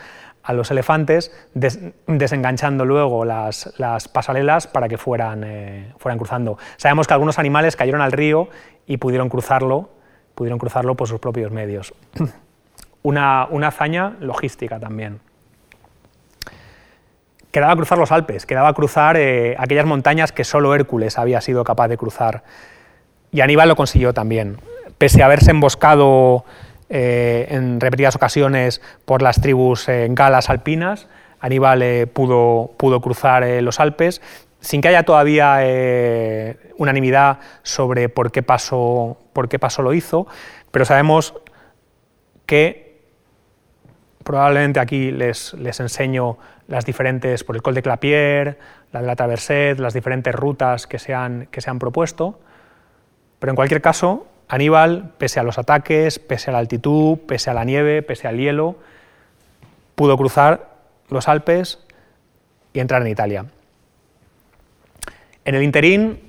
a 0.44 0.52
los 0.52 0.70
elefantes, 0.70 1.32
desenganchando 1.54 2.84
luego 2.84 3.24
las, 3.24 3.74
pasarelas 4.12 4.66
para 4.66 4.88
que 4.88 4.96
fueran, 4.96 5.42
eh, 5.44 5.92
fueran 5.98 6.18
cruzando. 6.18 6.58
Sabemos 6.76 7.06
que 7.06 7.14
algunos 7.14 7.38
animales 7.38 7.74
cayeron 7.74 8.00
al 8.00 8.12
río 8.12 8.48
y 8.86 8.98
pudieron 8.98 9.28
cruzarlo, 9.28 9.90
pudieron 10.34 10.58
cruzarlo 10.58 10.94
por 10.94 11.08
sus 11.08 11.20
propios 11.20 11.50
medios. 11.50 11.92
Una, 13.02 13.42
hazaña 13.66 14.16
logística 14.20 14.78
también. 14.78 15.20
Quedaba 17.50 17.74
cruzar 17.76 17.96
los 17.98 18.12
Alpes, 18.12 18.44
quedaba 18.44 18.72
cruzar 18.74 19.16
eh, 19.16 19.56
aquellas 19.58 19.86
montañas 19.86 20.32
que 20.32 20.44
solo 20.44 20.74
Hércules 20.74 21.18
había 21.18 21.40
sido 21.40 21.64
capaz 21.64 21.88
de 21.88 21.96
cruzar. 21.96 22.42
Y 23.30 23.40
Aníbal 23.40 23.68
lo 23.68 23.76
consiguió 23.76 24.14
también. 24.14 24.58
Pese 24.98 25.22
a 25.22 25.26
haberse 25.26 25.50
emboscado 25.50 26.44
eh, 26.90 27.46
en 27.50 27.80
repetidas 27.80 28.16
ocasiones 28.16 28.80
por 29.04 29.20
las 29.20 29.40
tribus 29.40 29.88
eh, 29.88 30.08
galas 30.10 30.48
alpinas, 30.48 31.06
Aníbal 31.40 31.82
eh, 31.82 32.06
pudo, 32.06 32.72
pudo, 32.78 33.00
cruzar 33.00 33.44
los 33.62 33.78
Alpes 33.78 34.22
sin 34.60 34.80
que 34.80 34.88
haya 34.88 35.04
todavía 35.04 35.58
unanimidad 36.78 37.38
sobre 37.62 38.08
por 38.08 38.32
qué, 38.32 38.42
pasó, 38.42 39.18
por 39.32 39.48
qué 39.48 39.60
lo 39.78 39.92
hizo, 39.92 40.26
pero 40.72 40.84
sabemos 40.84 41.34
que 42.44 43.02
probablemente 44.24 44.80
aquí 44.80 45.12
les, 45.12 45.54
les 45.54 45.78
enseño 45.78 46.38
las 46.66 46.84
diferentes, 46.84 47.44
por 47.44 47.54
el 47.54 47.62
Col 47.62 47.74
de 47.74 47.82
Clapier, 47.82 48.58
la 48.92 49.00
de 49.00 49.06
la 49.06 49.14
Traverset, 49.14 49.78
las 49.78 49.94
diferentes 49.94 50.34
rutas 50.34 50.86
que 50.86 50.98
se 50.98 51.14
han, 51.14 51.46
que 51.46 51.60
se 51.60 51.70
han 51.70 51.78
propuesto, 51.78 52.40
pero 53.38 53.50
en 53.50 53.56
cualquier 53.56 53.80
caso, 53.80 54.26
Aníbal, 54.48 55.12
pese 55.18 55.40
a 55.40 55.42
los 55.42 55.58
ataques, 55.58 56.18
pese 56.18 56.50
a 56.50 56.52
la 56.54 56.58
altitud, 56.58 57.18
pese 57.26 57.50
a 57.50 57.54
la 57.54 57.64
nieve, 57.64 58.02
pese 58.02 58.28
al 58.28 58.38
hielo, 58.38 58.76
pudo 59.94 60.16
cruzar 60.16 60.70
los 61.10 61.28
Alpes 61.28 61.78
y 62.72 62.80
entrar 62.80 63.02
en 63.02 63.08
Italia. 63.08 63.46
En 65.44 65.54
el 65.54 65.62
interín, 65.62 66.20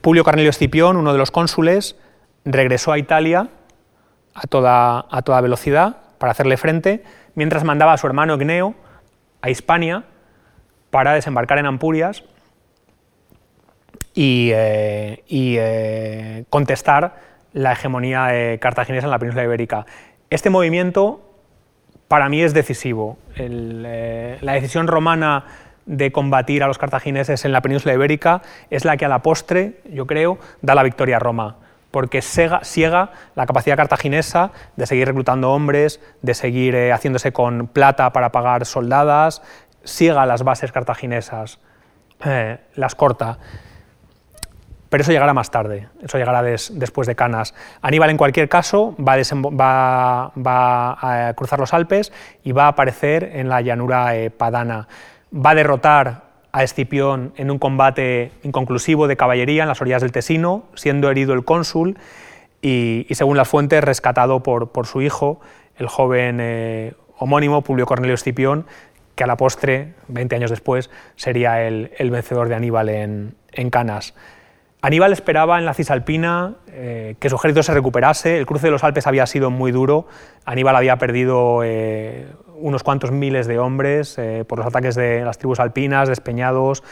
Publio 0.00 0.24
Cornelio 0.24 0.50
Escipión, 0.50 0.96
uno 0.96 1.12
de 1.12 1.18
los 1.18 1.30
cónsules, 1.30 1.96
regresó 2.44 2.92
a 2.92 2.98
Italia 2.98 3.48
a 4.34 4.46
toda, 4.46 5.40
velocidad 5.40 5.98
para 6.18 6.32
hacerle 6.32 6.56
frente, 6.56 7.04
mientras 7.34 7.64
mandaba 7.64 7.92
a 7.92 7.98
su 7.98 8.06
hermano 8.06 8.38
Gneo 8.38 8.74
a 9.42 9.50
Hispania 9.50 10.04
para 10.90 11.12
desembarcar 11.12 11.58
en 11.58 11.66
Ampurias 11.66 12.24
y, 14.14 14.50
eh, 14.52 15.22
eh, 15.28 16.44
contestar 16.50 17.16
la 17.52 17.72
hegemonía 17.72 18.58
cartaginesa 18.58 19.06
en 19.06 19.10
la 19.10 19.18
península 19.18 19.44
ibérica. 19.44 19.86
Este 20.30 20.50
movimiento 20.50 21.20
para 22.08 22.28
mí 22.28 22.42
es 22.42 22.54
decisivo. 22.54 23.18
Eh, 23.36 24.38
la 24.40 24.52
decisión 24.52 24.86
romana 24.86 25.44
de 25.86 26.12
combatir 26.12 26.62
a 26.62 26.66
los 26.66 26.78
cartagineses 26.78 27.44
en 27.44 27.52
la 27.52 27.60
península 27.60 27.94
ibérica 27.94 28.42
es 28.70 28.84
la 28.84 28.96
que 28.96 29.04
a 29.04 29.08
la 29.08 29.22
postre, 29.22 29.80
yo 29.90 30.06
creo, 30.06 30.38
da 30.62 30.74
la 30.74 30.82
victoria 30.82 31.16
a 31.16 31.18
Roma, 31.18 31.56
porque 31.90 32.22
ciega 32.22 33.12
la 33.34 33.46
capacidad 33.46 33.76
cartaginesa 33.76 34.52
de 34.76 34.86
seguir 34.86 35.08
reclutando 35.08 35.50
hombres, 35.52 36.00
de 36.22 36.34
seguir 36.34 36.76
haciéndose 36.92 37.32
con 37.32 37.66
plata 37.66 38.12
para 38.12 38.30
pagar 38.30 38.66
soldadas, 38.66 39.42
ciega 39.84 40.26
las 40.26 40.44
bases 40.44 40.70
cartaginesas, 40.70 41.58
las 42.74 42.94
corta 42.94 43.38
pero 44.90 45.02
eso 45.02 45.12
llegará 45.12 45.32
más 45.32 45.52
tarde, 45.52 45.88
eso 46.02 46.18
llegará 46.18 46.42
después 46.42 47.06
de 47.06 47.14
Canas. 47.14 47.54
Aníbal, 47.80 48.10
en 48.10 48.16
cualquier 48.16 48.48
caso, 48.48 48.96
va 48.98 49.14
a, 49.14 51.28
a, 51.28 51.34
cruzar 51.34 51.60
los 51.60 51.72
Alpes 51.72 52.12
y 52.42 52.50
va 52.50 52.64
a 52.64 52.68
aparecer 52.68 53.30
en 53.34 53.48
la 53.48 53.60
llanura 53.60 54.16
eh, 54.16 54.30
padana. 54.30 54.88
Va 55.32 55.50
a 55.50 55.54
derrotar 55.54 56.24
a 56.50 56.64
Escipión 56.64 57.32
en 57.36 57.52
un 57.52 57.60
combate 57.60 58.32
inconclusivo 58.42 59.06
de 59.06 59.16
caballería 59.16 59.62
en 59.62 59.68
las 59.68 59.80
orillas 59.80 60.02
del 60.02 60.10
Tesino, 60.10 60.64
siendo 60.74 61.08
herido 61.08 61.34
el 61.34 61.44
cónsul 61.44 61.96
y, 62.60 63.06
según 63.12 63.36
las 63.36 63.48
fuentes, 63.48 63.84
rescatado 63.84 64.42
por, 64.42 64.86
su 64.86 65.02
hijo, 65.02 65.40
el 65.76 65.86
joven 65.86 66.38
eh, 66.40 66.94
homónimo 67.16 67.62
Publio 67.62 67.86
Cornelio 67.86 68.16
Escipión, 68.16 68.66
que 69.14 69.22
a 69.22 69.28
la 69.28 69.36
postre, 69.36 69.94
20 70.08 70.34
años 70.34 70.50
después, 70.50 70.90
sería 71.14 71.62
el, 71.62 72.10
vencedor 72.10 72.48
de 72.48 72.56
Aníbal 72.56 72.88
en 72.88 73.70
Canas. 73.70 74.14
Aníbal 74.82 75.12
esperaba 75.12 75.58
en 75.58 75.66
la 75.66 75.74
Cisalpina 75.74 76.54
eh, 76.68 77.16
que 77.20 77.28
su 77.28 77.36
ejército 77.36 77.62
se 77.62 77.74
recuperase, 77.74 78.38
el 78.38 78.46
cruce 78.46 78.68
de 78.68 78.70
los 78.70 78.82
Alpes 78.82 79.06
había 79.06 79.26
sido 79.26 79.50
muy 79.50 79.72
duro, 79.72 80.06
Aníbal 80.46 80.74
había 80.74 80.96
perdido 80.96 81.62
eh, 81.62 82.28
unos 82.56 82.82
cuantos 82.82 83.10
miles 83.10 83.46
de 83.46 83.58
hombres 83.58 84.16
eh, 84.18 84.44
por 84.48 84.58
los 84.58 84.66
ataques 84.66 84.94
de 84.94 85.22
las 85.22 85.36
tribus 85.36 85.60
alpinas, 85.60 86.08
despeñados, 86.08 86.82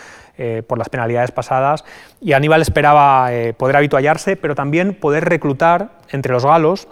por 0.69 0.79
las 0.79 0.89
penalidades 0.89 1.33
pasadas, 1.33 1.85
y 2.21 2.33
Aníbal 2.33 2.63
esperaba 2.63 3.29
poder 3.57 3.75
habituallarse, 3.75 4.37
pero 4.37 4.55
también 4.55 4.95
poder 4.95 5.25
reclutar 5.25 5.99
entre 6.13 6.33
los 6.33 6.45
galos 6.45 6.87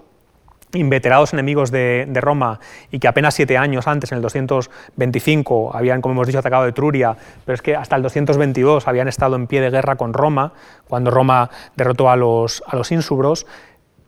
inveterados 0.73 1.33
enemigos 1.33 1.71
de, 1.71 2.07
Roma 2.15 2.61
y 2.91 2.99
que 2.99 3.09
apenas 3.09 3.35
siete 3.35 3.57
años 3.57 3.87
antes, 3.87 4.13
en 4.13 4.17
el 4.17 4.23
225, 4.23 5.75
habían, 5.75 6.01
como 6.01 6.13
hemos 6.13 6.27
dicho, 6.27 6.39
atacado 6.39 6.67
Etruria, 6.67 7.17
pero 7.45 7.55
es 7.55 7.63
que 7.63 7.77
hasta 7.77 7.97
el 7.97 8.03
222 8.03 8.89
habían 8.89 9.09
estado 9.09 9.37
en 9.37 9.47
pie 9.47 9.61
de 9.61 9.71
guerra 9.71 9.97
con 9.97 10.13
Roma, 10.13 10.53
cuando 10.89 11.11
Roma 11.11 11.51
derrotó 11.77 12.11
a 12.11 12.17
los, 12.17 12.63
a 12.67 12.77
los 12.77 12.91
ínsubros, 12.93 13.47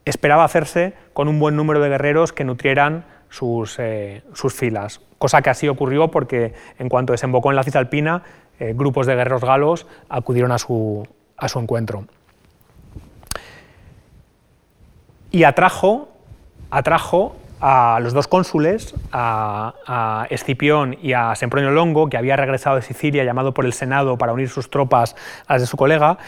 esperaba 0.04 0.44
hacerse 0.44 0.94
con 1.12 1.28
un 1.28 1.38
buen 1.38 1.56
número 1.56 1.80
de 1.80 1.88
guerreros 1.88 2.32
que 2.32 2.44
nutrieran 2.44 3.04
sus, 3.28 3.78
eh, 3.78 4.22
sus 4.32 4.54
filas, 4.54 5.00
cosa 5.18 5.42
que 5.42 5.50
así 5.50 5.68
ocurrió 5.68 6.10
porque 6.10 6.54
en 6.78 6.88
cuanto 6.88 7.12
desembocó 7.12 7.50
en 7.50 7.56
la 7.56 7.62
Cisalpina, 7.62 8.22
eh, 8.58 8.72
grupos 8.74 9.06
de 9.06 9.14
guerreros 9.14 9.42
galos 9.42 9.86
acudieron 10.08 10.50
a 10.52 10.58
su, 10.58 11.06
a 11.36 11.48
su 11.48 11.58
encuentro. 11.58 12.06
Y 15.30 15.44
atrajo 15.44 16.08
atrajo 16.70 17.36
a 17.60 17.98
los 18.00 18.12
dos 18.12 18.28
cónsules, 18.28 18.94
a, 19.12 20.26
Escipión 20.30 20.96
y 21.02 21.12
a 21.12 21.34
Sempronio 21.34 21.70
Longo, 21.70 22.08
que 22.08 22.16
había 22.16 22.36
regresado 22.36 22.76
de 22.76 22.82
Sicilia 22.82 23.24
llamado 23.24 23.52
por 23.54 23.64
el 23.64 23.72
Senado 23.72 24.16
para 24.16 24.32
unir 24.32 24.48
sus 24.48 24.70
tropas 24.70 25.16
a 25.46 25.54
las 25.54 25.62
de 25.62 25.66
su 25.66 25.76
colega, 25.76 26.18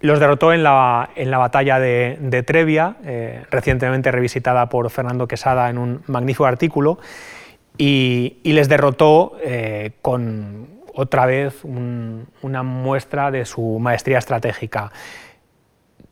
los 0.00 0.18
derrotó 0.18 0.52
en 0.52 0.62
la, 0.62 1.10
en 1.14 1.30
la 1.30 1.38
batalla 1.38 1.78
de, 1.78 2.44
Trevia, 2.46 2.96
eh, 3.04 3.44
recientemente 3.50 4.10
revisitada 4.10 4.68
por 4.68 4.88
Fernando 4.90 5.28
Quesada 5.28 5.68
en 5.68 5.78
un 5.78 6.02
magnífico 6.06 6.46
artículo, 6.46 6.98
y, 7.76 8.38
les 8.44 8.68
derrotó 8.68 9.36
eh, 9.42 9.92
con 10.02 10.80
otra 10.94 11.26
vez 11.26 11.62
una 11.64 12.62
muestra 12.62 13.30
de 13.30 13.44
su 13.44 13.78
maestría 13.78 14.18
estratégica, 14.18 14.90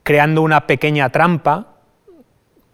creando 0.02 0.42
una 0.42 0.66
pequeña 0.66 1.10
trampa 1.10 1.77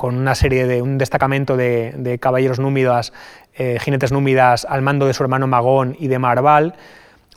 con 0.05 0.17
una 0.17 0.35
serie 0.35 0.67
de 0.67 0.83
un 0.83 0.99
destacamento 0.99 1.57
de, 1.57 2.19
caballeros 2.21 2.59
númidas, 2.59 3.15
eh, 3.55 3.79
jinetes 3.81 4.13
númidas, 4.13 4.67
al 4.69 4.83
mando 4.83 5.07
de 5.07 5.15
su 5.15 5.23
hermano 5.23 5.47
Magón 5.47 5.97
y 5.99 6.09
de 6.09 6.19
Marval, 6.19 6.75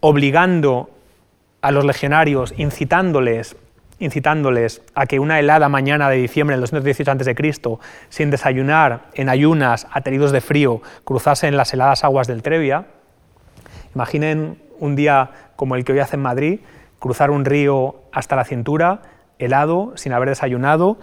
obligando 0.01 0.89
a 1.61 1.72
los 1.72 1.86
legionarios, 1.86 2.53
incitándoles, 2.57 3.55
incitándoles 3.99 4.82
a 4.95 5.05
que 5.05 5.22
una 5.22 5.39
helada 5.39 5.70
mañana 5.70 6.09
de 6.09 6.18
diciembre 6.18 6.57
del 6.57 6.59
218 6.59 7.09
a.C., 7.09 7.88
sin 8.09 8.32
desayunar, 8.32 9.03
en 9.13 9.30
ayunas, 9.30 9.88
ateridos 9.93 10.34
de 10.34 10.41
frío, 10.41 10.82
cruzasen 11.05 11.55
las 11.55 11.74
heladas 11.74 12.03
aguas 12.03 12.28
del 12.28 12.41
Trevia. 12.41 12.84
Imaginen 13.95 14.61
un 14.78 14.97
día 14.97 15.30
como 15.55 15.78
el 15.78 15.86
que 15.86 15.93
hoy 15.93 15.99
hace 15.99 16.18
en 16.18 16.22
Madrid, 16.22 16.59
cruzar 16.99 17.32
un 17.32 17.45
río 17.45 17.95
hasta 18.11 18.36
la 18.36 18.43
cintura, 18.43 19.03
helado, 19.39 19.93
sin 19.95 20.11
haber 20.11 20.28
desayunado, 20.28 20.97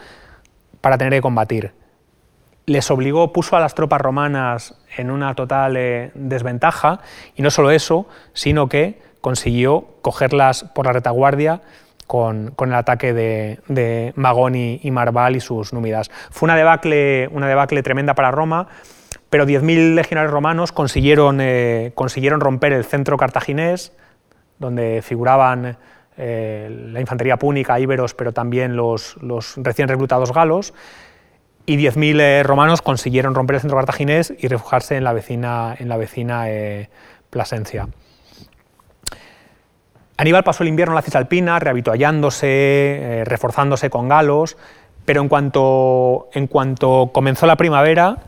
para 0.85 0.99
tener 0.99 1.15
que 1.15 1.23
combatir. 1.23 1.73
Les 2.67 2.91
obligó, 2.91 3.33
puso 3.33 3.57
a 3.57 3.61
las 3.61 3.75
tropas 3.75 4.03
romanas 4.03 4.75
en 4.99 5.11
una 5.11 5.35
total 5.35 5.79
eh, 5.79 6.11
desventaja 6.15 7.01
y 7.35 7.41
no 7.41 7.51
solo 7.51 7.71
eso, 7.71 8.07
sino 8.35 8.69
que 8.69 9.01
consiguió 9.23 9.87
cogerlas 10.03 10.65
por 10.75 10.85
la 10.85 10.93
retaguardia 10.93 11.63
con, 12.07 12.53
el 12.59 12.75
ataque 12.75 13.15
de, 13.15 14.13
Magoni 14.17 14.81
y 14.83 14.91
Marval 14.91 15.37
y 15.37 15.41
sus 15.41 15.73
númidas. 15.73 16.11
Fue 16.31 16.49
una 16.49 16.55
debacle, 16.55 17.31
una 17.33 17.49
debacle 17.49 17.83
tremenda 17.83 18.13
para 18.13 18.31
Roma, 18.31 18.69
pero 19.31 19.47
10.000 19.47 19.95
legionarios 19.95 20.35
romanos 20.35 20.75
eh, 21.01 21.93
consiguieron 21.95 22.41
romper 22.41 22.75
el 22.75 22.85
centro 22.85 23.17
cartaginés, 23.17 23.97
donde 24.59 25.01
figuraban 25.01 25.79
eh, 26.17 26.89
la 26.93 27.01
infantería 27.01 27.37
púnica, 27.37 27.79
íberos, 27.81 28.15
pero 28.15 28.33
también 28.33 28.77
los, 28.77 29.17
recién 29.57 29.89
reclutados 29.89 30.33
galos, 30.33 30.75
y 31.67 31.77
10.000 31.77 32.21
eh, 32.21 32.43
romanos 32.43 32.83
consiguieron 32.83 33.35
romper 33.35 33.55
el 33.57 33.61
centro 33.63 33.79
cartaginés 33.79 34.35
y 34.39 34.49
refugiarse 34.49 34.97
en 34.97 35.05
la 35.05 35.13
vecina, 35.13 35.75
en 35.79 35.89
la 35.89 35.97
vecina 35.97 36.47
Plasencia. 37.31 37.89
Aníbal 40.17 40.45
pasó 40.45 40.63
el 40.63 40.69
invierno 40.69 40.93
en 40.93 40.97
la 40.97 41.03
Cisalpina, 41.03 41.59
rehabituallándose, 41.59 42.47
eh, 42.47 43.25
reforzándose 43.25 43.91
con 43.91 44.09
galos, 44.09 44.57
pero 45.05 45.21
en 45.21 45.29
cuanto, 45.29 46.29
en 46.33 46.47
cuanto 46.47 47.11
comenzó 47.13 47.47
la 47.47 47.57
primavera, 47.57 48.19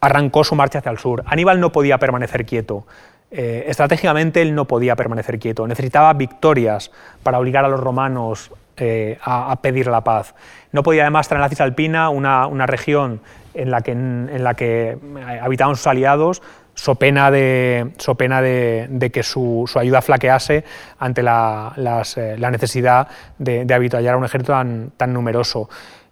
arrancó 0.00 0.44
su 0.44 0.54
marcha 0.54 0.78
hacia 0.78 0.90
el 0.90 0.98
sur. 0.98 1.22
Aníbal 1.26 1.60
no 1.60 1.72
podía 1.72 1.98
permanecer 1.98 2.46
quieto. 2.46 2.86
Eh, 3.30 3.64
estratégicamente 3.66 4.40
él 4.40 4.54
no 4.54 4.66
podía 4.66 4.94
permanecer 4.94 5.38
quieto, 5.38 5.66
necesitaba 5.66 6.12
victorias 6.12 6.92
para 7.22 7.38
obligar 7.38 7.64
a 7.64 7.68
los 7.68 7.80
romanos 7.80 8.52
eh, 8.76 9.18
a, 9.22 9.56
pedir 9.62 9.88
la 9.88 10.02
paz. 10.02 10.34
No 10.70 10.82
podía 10.82 11.02
además 11.02 11.26
estar 11.26 11.36
en 11.36 11.42
la 11.42 11.48
Cisalpina, 11.48 12.08
una, 12.10 12.46
una 12.46 12.66
región 12.66 13.20
en 13.54 13.70
la 13.70 13.80
que, 13.80 13.92
en 13.92 14.44
la 14.44 14.54
que 14.54 14.98
habitaban 15.40 15.76
sus 15.76 15.86
aliados, 15.86 16.42
so 16.76 16.94
pena 16.94 17.30
de, 17.30 17.90
de, 18.90 19.10
que 19.10 19.22
su, 19.22 19.68
ayuda 19.74 20.02
flaquease 20.02 20.64
ante 20.98 21.22
la, 21.22 21.72
eh, 22.16 22.36
necesidad 22.50 23.08
de, 23.38 23.64
de 23.64 23.74
a 23.74 24.16
un 24.16 24.24
ejército 24.24 24.52
tan, 24.52 25.12
numeroso. 25.12 25.68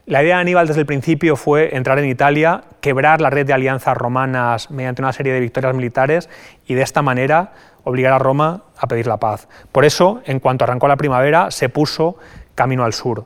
La 0.07 0.23
idea 0.23 0.37
de 0.37 0.43
Aníbal 0.43 0.67
desde 0.67 0.81
el 0.81 0.87
principio 0.87 1.35
fue 1.35 1.75
entrar 1.75 1.99
en 1.99 2.05
Italia, 2.05 2.65
quebrar 2.83 3.23
la 3.23 3.31
red 3.31 3.47
de 3.47 3.55
alianzas 3.55 3.97
romanas 3.97 4.71
mediante 4.71 5.01
una 5.01 5.15
serie 5.15 5.33
de 5.33 5.41
victorias 5.41 5.75
militares 5.75 6.29
y 6.67 6.75
de 6.75 6.83
esta 6.83 7.01
manera 7.01 7.53
obligar 7.85 8.13
a 8.13 8.19
Roma 8.19 8.65
a 8.77 8.87
pedir 8.87 9.07
la 9.07 9.17
paz. 9.17 9.49
Por 9.73 9.87
eso, 9.87 10.21
en 10.27 10.41
cuanto 10.41 10.65
arrancó 10.65 10.89
la 10.89 10.99
primavera, 10.99 11.51
se 11.51 11.71
puso 11.71 12.19
camino 12.55 12.85
al 12.85 12.93
sur. 12.93 13.25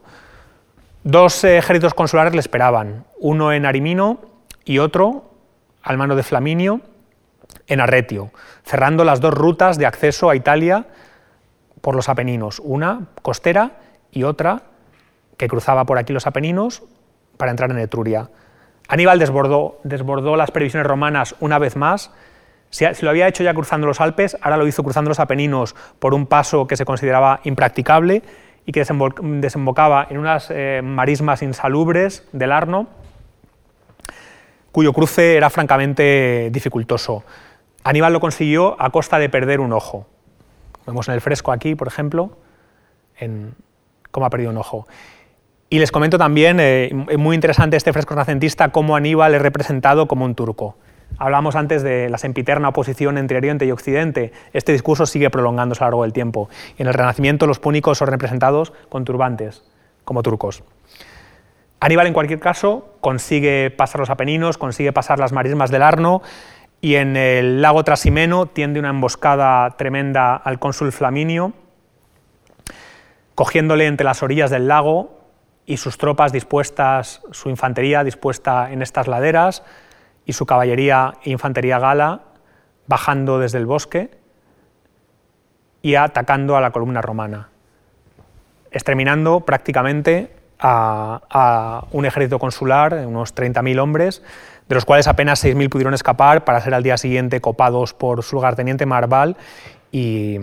Dos 1.02 1.42
ejércitos 1.42 1.94
consulares 1.94 2.32
le 2.32 2.40
esperaban, 2.40 3.06
uno 3.18 3.52
en 3.52 3.66
Arimino 3.66 4.20
y 4.64 4.78
otro 4.78 5.32
al 5.82 5.98
mano 5.98 6.14
de 6.14 6.22
Flaminio 6.22 6.80
en 7.66 7.80
Arretio, 7.80 8.30
cerrando 8.62 9.02
las 9.02 9.20
dos 9.20 9.34
rutas 9.34 9.78
de 9.78 9.86
acceso 9.86 10.30
a 10.30 10.36
Italia 10.36 10.86
por 11.80 11.96
los 11.96 12.08
Apeninos, 12.08 12.60
una 12.62 13.08
costera 13.22 13.78
y 14.12 14.22
otra 14.22 14.62
que 15.39 15.49
cruzaba 15.49 15.86
por 15.86 15.97
aquí 15.97 16.12
los 16.12 16.26
Apeninos 16.26 16.82
para 17.39 17.51
entrar 17.51 17.70
en 17.70 17.78
Etruria. 17.78 18.28
Aníbal 18.89 19.18
desbordó, 19.18 19.78
desbordó 19.84 20.36
las 20.36 20.51
previsiones 20.51 20.86
romanas 20.86 21.34
una 21.41 21.59
vez 21.59 21.76
más. 21.76 22.11
Si, 22.70 22.84
lo 23.01 23.11
había 23.11 23.28
hecho 23.28 23.43
ya 23.43 23.55
cruzando 23.55 23.86
los 23.86 24.01
Alpes, 24.01 24.36
ahora 24.43 24.59
lo 24.59 24.66
hizo 24.66 24.82
cruzando 24.82 25.09
los 25.09 25.20
Apeninos 25.20 25.74
por 25.99 26.12
un 26.12 26.26
paso 26.26 26.66
que 26.66 26.76
se 26.76 26.84
consideraba 26.84 27.41
impracticable 27.45 28.22
y 28.66 28.72
que 28.72 28.84
desembocaba 28.84 30.07
en 30.11 30.18
unas 30.18 30.51
eh, 30.51 30.82
marismas 30.84 31.43
insalubres 31.43 32.28
del 32.32 32.53
Arno, 32.53 32.89
cuyo 34.72 34.93
cruce 34.93 35.36
era 35.36 35.49
francamente 35.49 36.51
dificultoso. 36.53 37.24
Aníbal 37.84 38.12
lo 38.12 38.20
consiguió 38.20 38.76
a 38.78 38.91
costa 38.91 39.18
de 39.18 39.30
perder 39.30 39.61
un 39.61 39.72
ojo. 39.72 40.07
Vemos 40.86 41.09
en 41.09 41.14
el 41.14 41.20
fresco 41.20 41.53
aquí, 41.53 41.74
por 41.74 41.89
ejemplo, 41.89 42.36
cómo 44.11 44.26
ha 44.26 44.30
perdido 44.30 44.51
un 44.51 44.59
ojo. 44.59 44.86
Y 45.70 45.78
les 45.78 45.92
comento 45.92 46.16
también, 46.16 46.58
eh, 46.60 46.90
muy 47.18 47.34
interesante 47.34 47.76
este 47.76 47.92
fresco 47.92 48.14
renacentista, 48.14 48.70
cómo 48.70 48.96
Aníbal 48.96 49.34
es 49.34 49.42
representado 49.42 50.08
como 50.08 50.24
un 50.24 50.34
turco. 50.34 50.76
Hablamos 51.18 51.56
antes 51.56 51.82
de 51.82 52.08
la 52.08 52.16
sempiterna 52.16 52.68
oposición 52.68 53.18
entre 53.18 53.36
Oriente 53.36 53.66
y 53.66 53.70
Occidente. 53.70 54.32
Este 54.54 54.72
discurso 54.72 55.04
sigue 55.04 55.28
prolongándose 55.28 55.84
a 55.84 55.86
lo 55.86 55.90
largo 55.90 56.02
del 56.04 56.14
tiempo. 56.14 56.48
En 56.78 56.86
el 56.86 56.94
Renacimiento 56.94 57.46
los 57.46 57.58
púnicos 57.58 57.98
son 57.98 58.08
representados 58.08 58.72
con 58.88 59.04
turbantes, 59.04 59.62
como 60.04 60.22
turcos. 60.22 60.62
Aníbal, 61.80 62.06
en 62.06 62.14
cualquier 62.14 62.40
caso, 62.40 62.94
consigue 63.00 63.70
pasar 63.70 64.00
los 64.00 64.10
Apeninos, 64.10 64.56
consigue 64.56 64.92
pasar 64.92 65.18
las 65.18 65.32
marismas 65.32 65.70
del 65.70 65.82
Arno 65.82 66.22
y 66.80 66.94
en 66.94 67.16
el 67.16 67.60
lago 67.60 67.84
Trasimeno 67.84 68.46
tiende 68.46 68.80
una 68.80 68.90
emboscada 68.90 69.76
tremenda 69.76 70.34
al 70.34 70.58
cónsul 70.58 70.92
Flaminio, 70.92 71.52
cogiéndole 73.34 73.86
entre 73.86 74.04
las 74.04 74.22
orillas 74.22 74.50
del 74.50 74.66
lago 74.66 75.17
y 75.68 75.76
sus 75.76 75.98
tropas 75.98 76.32
dispuestas, 76.32 77.20
su 77.30 77.50
infantería 77.50 78.02
dispuesta 78.02 78.72
en 78.72 78.80
estas 78.80 79.06
laderas 79.06 79.62
y 80.24 80.32
su 80.32 80.46
caballería 80.46 81.14
e 81.22 81.30
infantería 81.30 81.78
gala 81.78 82.22
bajando 82.86 83.38
desde 83.38 83.58
el 83.58 83.66
bosque 83.66 84.10
y 85.82 85.94
atacando 85.94 86.56
a 86.56 86.62
la 86.62 86.70
columna 86.70 87.02
romana, 87.02 87.50
exterminando 88.70 89.40
prácticamente 89.40 90.34
a, 90.58 91.84
un 91.92 92.06
ejército 92.06 92.38
consular, 92.38 92.94
unos 93.06 93.34
30.000 93.34 93.78
hombres, 93.78 94.22
de 94.70 94.74
los 94.74 94.86
cuales 94.86 95.06
apenas 95.06 95.44
6.000 95.44 95.68
pudieron 95.68 95.92
escapar 95.92 96.44
para 96.44 96.62
ser 96.62 96.72
al 96.72 96.82
día 96.82 96.96
siguiente 96.96 97.42
copados 97.42 97.92
por 97.92 98.22
su 98.22 98.36
lugarteniente 98.36 98.86
Marval 98.86 99.36
y, 99.91 100.39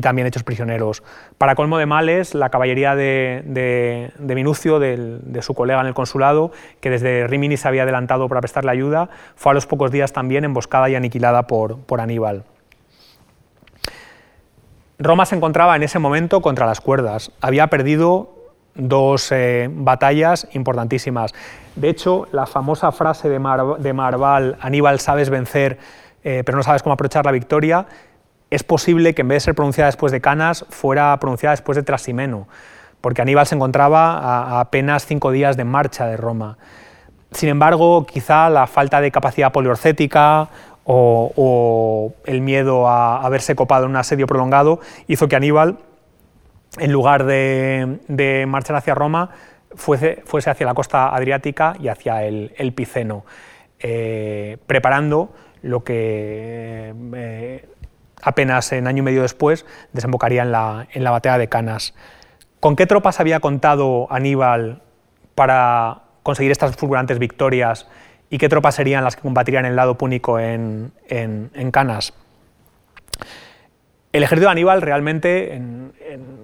también 0.00 0.26
hechos 0.26 0.42
prisioneros. 0.42 1.02
Para 1.36 1.54
colmo 1.54 1.78
de 1.78 1.86
males, 1.86 2.34
la 2.34 2.48
caballería 2.48 2.94
de, 2.94 4.12
Minucio, 4.18 4.78
de 4.78 5.42
su 5.42 5.54
colega 5.54 5.80
en 5.80 5.86
el 5.86 5.94
consulado, 5.94 6.52
que 6.80 6.90
desde 6.90 7.26
Rimini 7.26 7.56
se 7.56 7.68
había 7.68 7.82
adelantado 7.82 8.28
para 8.28 8.40
prestarle 8.40 8.70
ayuda, 8.70 9.10
fue 9.36 9.52
a 9.52 9.54
los 9.54 9.66
pocos 9.66 9.90
días 9.90 10.12
también 10.12 10.44
emboscada 10.44 10.88
y 10.88 10.94
aniquilada 10.94 11.46
por, 11.46 11.78
Aníbal. 11.98 12.44
Roma 14.98 15.26
se 15.26 15.36
encontraba 15.36 15.76
en 15.76 15.82
ese 15.82 15.98
momento 15.98 16.40
contra 16.40 16.66
las 16.66 16.80
cuerdas. 16.80 17.30
Había 17.40 17.68
perdido 17.68 18.34
dos 18.74 19.30
eh, 19.30 19.68
batallas 19.70 20.48
importantísimas. 20.52 21.34
De 21.76 21.88
hecho, 21.88 22.26
la 22.32 22.46
famosa 22.46 22.90
frase 22.90 23.28
de, 23.28 23.38
Marval, 23.38 24.56
Aníbal, 24.60 24.98
sabes 24.98 25.30
vencer, 25.30 25.78
eh, 26.24 26.42
pero 26.44 26.56
no 26.56 26.64
sabes 26.64 26.82
cómo 26.82 26.94
aprovechar 26.94 27.24
la 27.24 27.30
victoria, 27.30 27.86
es 28.50 28.62
posible 28.62 29.14
que 29.14 29.22
en 29.22 29.28
vez 29.28 29.36
de 29.36 29.40
ser 29.46 29.54
pronunciada 29.54 29.88
después 29.88 30.12
de 30.12 30.20
Canas, 30.20 30.64
fuera 30.70 31.16
pronunciada 31.20 31.52
después 31.52 31.76
de 31.76 31.82
Trasimeno, 31.82 32.48
porque 33.00 33.22
Aníbal 33.22 33.46
se 33.46 33.54
encontraba 33.54 34.18
a, 34.18 34.60
apenas 34.60 35.06
cinco 35.06 35.30
días 35.30 35.56
de 35.56 35.64
marcha 35.64 36.06
de 36.06 36.16
Roma. 36.16 36.58
Sin 37.32 37.48
embargo, 37.48 38.06
quizá 38.06 38.48
la 38.48 38.66
falta 38.66 39.00
de 39.00 39.10
capacidad 39.10 39.52
poliorcética 39.52 40.48
o, 40.84 42.14
el 42.24 42.40
miedo 42.40 42.88
a, 42.88 43.22
a 43.22 43.28
verse 43.28 43.54
copado 43.54 43.84
en 43.84 43.90
un 43.90 43.96
asedio 43.96 44.26
prolongado 44.26 44.80
hizo 45.06 45.28
que 45.28 45.36
Aníbal 45.36 45.76
en 46.76 46.92
lugar 46.92 47.24
de, 47.24 48.44
marchar 48.46 48.76
hacia 48.76 48.94
Roma, 48.94 49.30
fuese, 49.74 50.22
hacia 50.46 50.66
la 50.66 50.74
costa 50.74 51.14
adriática 51.14 51.74
y 51.80 51.88
hacia 51.88 52.24
el, 52.24 52.72
Piceno, 52.74 53.24
eh, 53.78 54.58
preparando 54.66 55.30
lo 55.62 55.82
que 55.82 56.94
eh, 57.14 57.68
apenas 58.22 58.72
en 58.72 58.86
año 58.86 59.00
y 59.00 59.02
medio 59.02 59.22
después 59.22 59.66
desembocaría 59.92 60.42
en 60.42 60.52
la, 60.52 60.86
en 60.92 61.04
la 61.04 61.10
batalla 61.10 61.38
de 61.38 61.48
Canas. 61.48 61.94
¿Con 62.60 62.76
qué 62.76 62.86
tropas 62.86 63.20
había 63.20 63.40
contado 63.40 64.06
Aníbal 64.10 64.82
para 65.34 66.02
conseguir 66.22 66.50
estas 66.50 66.76
fulgurantes 66.76 67.18
victorias 67.18 67.88
y 68.30 68.38
qué 68.38 68.48
tropas 68.48 68.74
serían 68.74 69.04
las 69.04 69.16
que 69.16 69.22
combatirían 69.22 69.64
el 69.64 69.76
lado 69.76 69.96
púnico 69.96 70.38
en, 70.38 70.92
en 71.08 71.70
Canas? 71.70 72.12
El 74.12 74.22
ejército 74.22 74.46
de 74.46 74.52
Aníbal 74.52 74.80
realmente, 74.80 75.60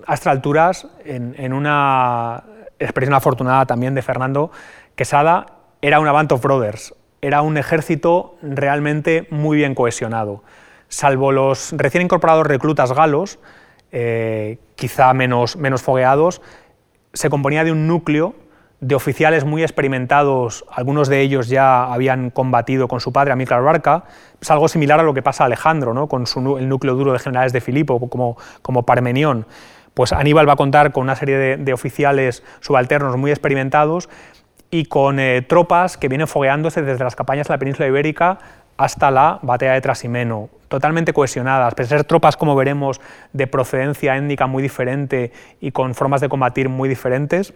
a 0.06 0.14
estas 0.14 0.30
alturas, 0.30 0.86
en, 1.04 1.52
una 1.52 2.44
expresión 2.78 3.14
afortunada 3.14 3.64
también 3.64 3.94
de 3.94 4.02
Fernando 4.02 4.50
Quesada, 4.94 5.46
era 5.80 5.98
un 5.98 6.06
Avant 6.06 6.30
of 6.32 6.42
Brothers, 6.42 6.94
era 7.22 7.40
un 7.40 7.56
ejército 7.56 8.36
realmente 8.42 9.26
muy 9.30 9.56
bien 9.56 9.74
cohesionado. 9.74 10.42
Salvo 10.94 11.32
los 11.32 11.72
recién 11.72 12.04
incorporados 12.04 12.46
reclutas 12.46 12.92
galos, 12.92 13.40
eh, 13.90 14.58
quizá 14.76 15.12
menos, 15.12 15.56
menos 15.56 15.82
fogueados, 15.82 16.40
se 17.12 17.28
componía 17.30 17.64
de 17.64 17.72
un 17.72 17.88
núcleo 17.88 18.36
de 18.78 18.94
oficiales 18.94 19.44
muy 19.44 19.64
experimentados, 19.64 20.64
algunos 20.70 21.08
de 21.08 21.20
ellos 21.20 21.48
ya 21.48 21.92
habían 21.92 22.30
combatido 22.30 22.86
con 22.86 23.00
su 23.00 23.12
padre, 23.12 23.32
Amílcar 23.32 23.60
Barca, 23.64 24.04
es 24.40 24.48
algo 24.52 24.68
similar 24.68 25.00
a 25.00 25.02
lo 25.02 25.14
que 25.14 25.20
pasa 25.20 25.44
Alejandro, 25.44 25.94
¿no? 25.94 26.06
con 26.06 26.26
el 26.58 26.68
núcleo 26.68 26.94
duro 26.94 27.12
de 27.12 27.18
generales 27.18 27.52
de 27.52 27.60
Filipo, 27.60 28.08
como, 28.08 28.36
como 28.62 28.84
Parmenión. 28.84 29.48
Pues 29.94 30.12
Aníbal 30.12 30.48
va 30.48 30.52
a 30.52 30.56
contar 30.56 30.92
con 30.92 31.02
una 31.02 31.16
serie 31.16 31.56
de, 31.56 31.72
oficiales 31.72 32.44
subalternos 32.60 33.16
muy 33.16 33.32
experimentados 33.32 34.08
y 34.70 34.84
con 34.84 35.18
eh, 35.18 35.42
tropas 35.42 35.96
que 35.96 36.06
vienen 36.06 36.28
fogueándose 36.28 36.82
desde 36.82 37.02
las 37.02 37.16
campañas 37.16 37.48
de 37.48 37.54
la 37.54 37.58
península 37.58 37.88
ibérica 37.88 38.38
hasta 38.76 39.10
la 39.10 39.38
batalla 39.42 39.72
de 39.72 39.80
Trasimeno, 39.80 40.48
totalmente 40.68 41.12
cohesionadas, 41.12 41.74
pese 41.74 41.94
a 41.94 41.98
ser 41.98 42.06
tropas, 42.06 42.36
como 42.36 42.56
veremos, 42.56 43.00
de 43.32 43.46
procedencia 43.46 44.16
étnica 44.16 44.46
muy 44.46 44.62
diferente 44.62 45.32
y 45.60 45.70
con 45.70 45.94
formas 45.94 46.20
de 46.20 46.28
combatir 46.28 46.68
muy 46.68 46.88
diferentes, 46.88 47.54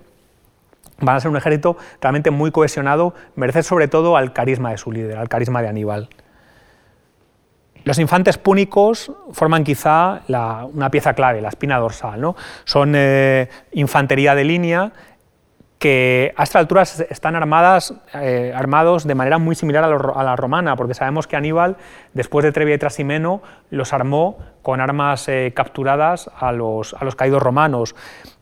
van 1.01 1.17
a 1.17 1.21
ser 1.21 1.31
un 1.31 1.37
ejército 1.37 1.77
realmente 2.01 2.31
muy 2.31 2.51
cohesionado, 2.51 3.15
merced 3.37 3.63
sobre 3.63 3.89
todo 3.89 4.17
al 4.17 4.33
carisma 4.33 4.71
de 4.71 4.79
su 4.79 4.93
líder, 4.93 5.19
al 5.19 5.29
carisma 5.29 5.63
de 5.63 5.69
Aníbal. 5.69 6.09
Los 7.85 7.99
infantes 7.99 8.37
púnicos 8.37 9.13
forman 9.33 9.65
quizá 9.65 10.21
una 10.29 10.91
pieza 10.91 11.15
clave, 11.15 11.41
la 11.41 11.49
espina 11.49 11.79
dorsal. 11.79 12.21
¿no? 12.21 12.37
Son 12.65 12.93
eh, 12.95 13.49
infantería 13.73 14.35
de 14.35 14.45
línea 14.45 14.93
que 15.79 16.35
a 16.37 16.43
estas 16.43 16.61
alturas 16.61 17.01
están 17.09 17.35
eh, 17.35 18.53
armados 18.55 19.07
de 19.07 19.15
manera 19.15 19.39
muy 19.39 19.55
similar 19.55 19.85
a, 19.85 20.23
la 20.25 20.37
romana, 20.37 20.75
porque 20.77 20.95
sabemos 20.95 21.27
que 21.27 21.37
Aníbal, 21.37 21.77
después 22.15 22.45
de 22.45 22.53
Trevia 22.53 22.75
y 22.75 22.79
Trasimeno, 22.79 23.43
los 23.71 23.93
armó 23.93 24.39
con 24.63 24.81
armas 24.81 25.29
eh, 25.29 25.53
capturadas 25.55 26.31
a 26.37 26.53
los, 26.53 26.95
a 26.95 27.05
los, 27.05 27.15
caídos 27.15 27.43
romanos. 27.43 27.95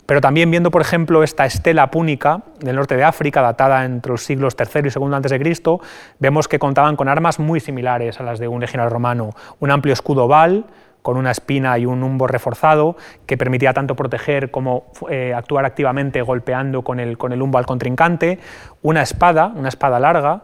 Pero 0.07 0.21
también 0.21 0.51
viendo, 0.51 0.71
por 0.71 0.83
ejemplo, 0.83 1.23
esta 1.23 1.45
estela 1.45 1.91
púnica 1.91 2.43
del 2.61 2.77
norte 2.77 2.97
de 2.97 3.05
África, 3.05 3.43
datada 3.43 3.85
entre 3.85 4.13
los 4.13 4.23
siglos 4.23 4.57
III 4.59 4.89
y 4.89 4.99
II 4.99 5.15
a.C., 5.15 5.79
vemos 6.21 6.49
que 6.49 6.59
contaban 6.59 6.97
con 6.97 7.09
armas 7.09 7.39
muy 7.39 7.61
similares 7.61 8.19
a 8.21 8.23
las 8.23 8.39
de 8.39 8.49
un 8.49 8.61
legionario 8.61 8.91
romano, 8.91 9.31
un 9.59 9.71
amplio 9.71 9.93
escudo 9.93 10.25
oval, 10.25 10.65
con 11.07 11.17
una 11.17 11.31
espina 11.31 11.79
y 11.79 11.87
un 11.87 12.03
humbo 12.03 12.27
reforzado 12.27 12.97
que 13.27 13.39
permitía 13.39 13.73
tanto 13.73 13.95
proteger 13.95 14.51
como 14.51 14.87
eh, 15.09 15.33
actuar 15.33 15.65
activamente 15.65 16.21
golpeando 16.21 16.83
con 16.83 16.99
el, 16.99 17.17
con 17.17 17.33
el 17.33 17.41
humbo 17.41 17.59
al 17.59 17.65
contrincante, 17.65 18.41
una 18.83 19.03
espada, 19.03 19.53
una 19.55 19.69
espada 19.69 20.01
larga, 20.01 20.43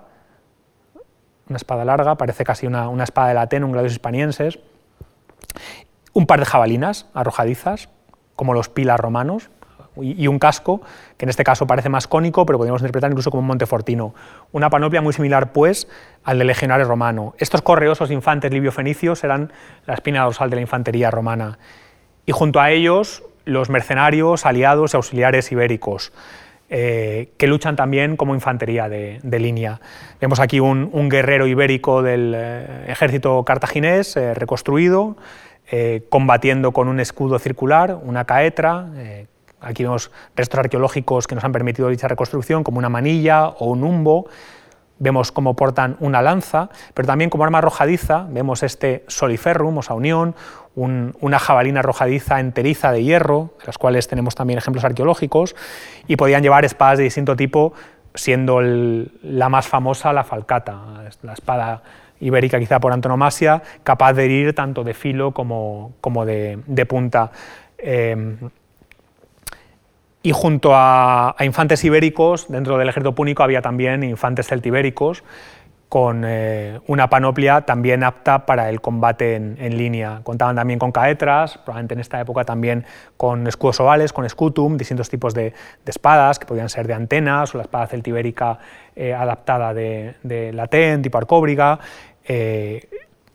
una 1.49 1.57
espada 1.57 1.85
larga, 1.85 2.15
parece 2.15 2.45
casi 2.45 2.69
una, 2.69 2.89
una 2.89 3.03
espada 3.03 3.27
de 3.27 3.35
latén, 3.35 3.65
un 3.65 3.73
gladius 3.73 3.95
hispanienses, 3.95 4.61
un 6.13 6.29
par 6.29 6.39
de 6.39 6.47
jabalinas 6.47 7.09
arrojadizas, 7.13 7.89
como 8.37 8.55
los 8.55 8.69
pilas 8.69 9.01
romanos, 9.01 9.51
y 10.01 10.27
un 10.27 10.39
casco, 10.39 10.81
que 11.17 11.27
en 11.27 11.29
este 11.29 11.45
caso 11.45 11.67
parece 11.67 11.89
más 11.89 12.07
cónico, 12.07 12.47
pero 12.47 12.59
podríamos 12.59 12.81
interpretar 12.81 13.11
incluso 13.11 13.31
como 13.31 13.43
un 13.43 13.47
montefortino. 13.47 14.15
Una 14.53 14.71
panoplia 14.71 15.03
muy 15.03 15.13
similar, 15.13 15.53
pues, 15.53 15.89
al 16.25 16.39
del 16.39 16.47
legionario 16.47 16.87
romano. 16.87 17.35
Estos 17.39 17.63
correosos 17.63 18.11
infantes 18.11 18.53
libio-fenicios 18.53 19.23
eran 19.25 19.53
la 19.87 19.95
espina 19.95 20.25
dorsal 20.25 20.51
de 20.51 20.57
la 20.57 20.63
infantería 20.63 21.11
romana. 21.11 21.59
Y 22.25 22.33
junto 22.33 22.61
a 22.61 22.71
ellos, 22.71 23.23
los 23.45 23.69
mercenarios, 23.69 24.47
aliados 24.47 24.95
y 24.95 24.97
auxiliares 24.97 25.51
ibéricos, 25.53 26.13
eh, 26.75 27.29
que 27.37 27.47
luchan 27.47 27.77
también 27.77 28.17
como 28.17 28.35
infantería 28.35 28.89
de, 28.89 29.21
línea. 29.23 29.81
Vemos 30.23 30.41
aquí 30.41 30.59
un, 30.59 31.09
guerrero 31.11 31.47
ibérico 31.47 32.03
del 32.03 32.33
eh, 32.35 32.85
ejército 32.89 33.45
cartaginés 33.45 34.17
eh, 34.17 34.33
reconstruido, 34.33 35.17
combatiendo 36.11 36.73
con 36.73 36.89
un 36.89 37.01
escudo 37.01 37.39
circular, 37.39 37.99
una 38.03 38.27
caetra, 38.27 38.89
Aquí 39.63 39.85
vemos 39.85 40.11
restos 40.37 40.59
arqueológicos 40.59 41.27
que 41.27 41.35
nos 41.35 41.45
han 41.45 41.53
permitido 41.53 41.89
dicha 41.89 42.09
reconstrucción, 42.09 42.65
como 42.65 42.79
una 42.79 42.89
manilla 42.89 43.49
o 43.49 43.67
un 43.67 43.85
humbo. 43.85 44.27
Vemos 44.99 45.33
cómo 45.33 45.57
portan 45.57 45.97
una 46.01 46.23
lanza, 46.23 46.69
pero 46.95 47.07
también 47.07 47.31
como 47.31 47.45
arma 47.45 47.59
arrojadiza 47.59 48.27
vemos 48.29 48.63
este 48.63 49.05
soliferrum, 49.09 49.79
o 49.79 49.95
unión, 49.95 50.35
una 50.75 51.39
jabalina 51.39 51.81
arrojadiza 51.81 52.41
enteriza 52.41 52.93
de 52.93 53.03
hierro, 53.03 53.55
de 53.61 53.67
las 53.67 53.79
cuales 53.79 54.07
tenemos 54.07 54.35
también 54.35 54.59
ejemplos 54.59 54.85
arqueológicos, 54.85 55.57
y 56.07 56.17
podían 56.17 56.43
llevar 56.43 56.65
espadas 56.65 56.99
de 56.99 57.05
distinto 57.05 57.35
tipo, 57.37 57.73
siendo 58.15 58.61
la 58.63 59.49
más 59.49 59.67
famosa 59.67 60.13
la 60.13 60.25
falcata, 60.25 60.79
la 61.23 61.33
espada 61.33 61.83
ibérica 62.21 62.59
quizá 62.61 62.79
por 62.79 62.93
antonomasia, 62.93 63.63
capaz 63.83 64.13
de 64.13 64.25
herir 64.25 64.55
tanto 64.55 64.85
de 64.85 64.95
filo 64.95 65.33
como, 65.33 65.93
de, 66.25 66.87
punta. 66.89 67.33
Eh, 67.77 68.37
y 70.23 70.33
junto 70.33 70.73
a, 70.75 71.35
infantes 71.41 71.83
ibéricos, 71.85 72.47
dentro 72.49 72.79
del 72.79 72.89
ejército 72.89 73.15
púnico 73.15 73.43
había 73.43 73.63
también 73.63 74.05
infantes 74.05 74.47
celtibéricos, 74.47 75.25
con 75.89 76.25
eh, 76.25 76.81
una 76.87 77.11
panoplia 77.11 77.63
también 77.63 78.03
apta 78.03 78.47
para 78.47 78.71
el 78.71 78.81
combate 78.81 79.35
en, 79.35 79.77
línea. 79.77 80.21
Contaban 80.23 80.57
también 80.57 80.79
con 80.79 80.91
caetras, 80.91 81.59
probablemente 81.59 81.93
en 81.93 82.01
esta 82.01 82.19
época 82.19 82.45
también 82.45 82.87
con 83.19 83.47
escudos 83.47 83.79
ovales, 83.81 84.15
con 84.15 84.27
scutum, 84.27 84.79
distintos 84.79 85.11
tipos 85.11 85.35
de, 85.35 85.53
espadas, 85.85 86.39
que 86.39 86.47
podían 86.47 86.71
ser 86.71 86.87
de 86.87 86.95
antenas, 86.95 87.55
o 87.55 87.59
la 87.59 87.65
espada 87.65 87.87
celtibérica 87.89 88.59
eh, 88.97 89.13
adaptada 89.13 89.75
de, 89.75 90.15
de 90.23 90.51
latén, 90.55 91.03
tipo 91.03 91.19
arcóbriga, 91.19 91.79
eh, 92.25 92.89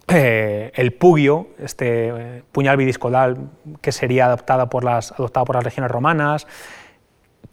el 0.09 0.93
pugio, 0.93 1.49
este 1.59 2.43
puñal 2.53 2.77
bidiscodal 2.77 3.49
que 3.81 3.91
sería 3.91 4.27
adaptado 4.27 4.69
por 4.69 4.85
las, 4.85 5.11
adoptado 5.11 5.45
por 5.45 5.57
las 5.57 5.65
legiones 5.65 5.91
romanas, 5.91 6.47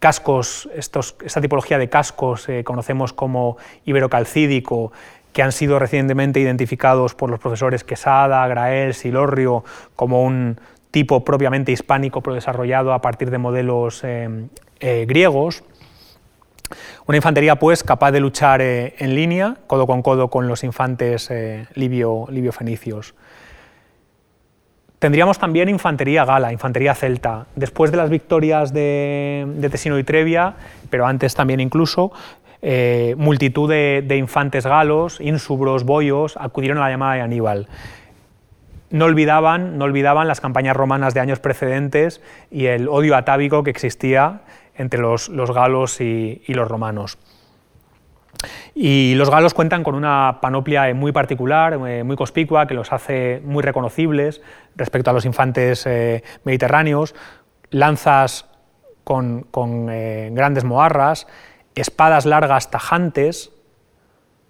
cascos, 0.05 0.69
esta 0.75 1.41
tipología 1.41 1.79
de 1.79 1.89
cascos 1.89 2.47
eh, 2.47 2.63
conocemos 2.63 3.11
como 3.11 3.57
iberocalcídico, 3.85 4.91
que 5.33 5.41
han 5.41 5.51
sido 5.51 5.79
recientemente 5.79 6.39
identificados 6.39 7.15
por 7.15 7.31
los 7.31 7.39
profesores 7.39 7.83
Quesada, 7.83 8.47
Grael, 8.47 8.93
Silorrio 8.93 9.63
como 9.95 10.21
un 10.21 10.59
tipo 10.91 11.25
propiamente 11.25 11.71
hispánico, 11.71 12.21
pero 12.21 12.35
desarrollado 12.35 12.93
a 12.93 13.01
partir 13.01 13.31
de 13.31 13.39
modelos 13.39 14.03
eh, 14.03 14.45
eh, 14.79 15.05
griegos. 15.07 15.63
Una 17.07 17.17
infantería, 17.17 17.55
pues, 17.55 17.81
capaz 17.83 18.11
de 18.11 18.19
luchar 18.19 18.61
en 18.61 19.15
línea, 19.15 19.57
codo 19.65 19.87
con 19.87 20.03
codo 20.03 20.29
con 20.29 20.47
los 20.47 20.63
infantes 20.63 21.33
libio, 21.73 22.27
libio-fenicios. 22.29 23.15
Tendríamos 24.99 25.37
también 25.37 25.69
infantería 25.69 26.25
gala, 26.25 26.51
infantería 26.51 26.95
celta. 26.95 27.47
Después 27.55 27.91
de 27.91 27.97
las 27.97 28.09
victorias 28.09 28.73
de, 28.73 29.67
Tesino 29.69 29.99
y 29.99 30.03
Trevia, 30.03 30.55
pero 30.89 31.05
antes 31.05 31.35
también 31.35 31.59
incluso, 31.59 32.11
eh, 32.61 33.13
multitud 33.17 33.69
de, 33.69 34.17
infantes 34.17 34.65
galos, 34.65 35.19
insubros, 35.19 35.83
boyos, 35.83 36.37
acudieron 36.37 36.77
a 36.77 36.81
la 36.81 36.89
llamada 36.89 37.15
de 37.15 37.21
Aníbal. 37.21 37.67
No 38.89 39.05
olvidaban, 39.05 39.77
no 39.77 39.85
olvidaban 39.85 40.27
las 40.27 40.39
campañas 40.39 40.75
romanas 40.77 41.13
de 41.13 41.19
años 41.19 41.39
precedentes 41.39 42.21
y 42.49 42.67
el 42.67 42.87
odio 42.87 43.17
atávico 43.17 43.63
que 43.63 43.71
existía 43.71 44.41
entre 44.77 45.01
los, 45.01 45.29
galos 45.29 45.99
y 45.99 46.41
los 46.47 46.67
romanos. 46.67 47.17
Y 48.77 49.15
los 49.15 49.29
galos 49.29 49.53
cuentan 49.53 49.83
con 49.83 49.95
una 49.95 50.39
panoplia 50.41 50.93
muy 50.93 51.13
particular, 51.13 51.79
eh, 51.87 52.03
muy 52.03 52.17
conspicua, 52.17 52.67
que 52.67 52.73
los 52.73 52.91
hace 52.91 53.41
muy 53.45 53.63
reconocibles 53.63 54.41
respecto 54.75 55.09
a 55.09 55.13
los 55.13 55.23
infantes 55.23 55.85
eh, 55.87 56.23
mediterráneos, 56.43 57.15
lanzas 57.69 58.49
con, 59.05 59.47
eh, 59.89 60.29
grandes 60.33 60.65
moarras, 60.65 61.25
espadas 61.73 62.25
largas 62.25 62.69
tajantes, 62.69 63.53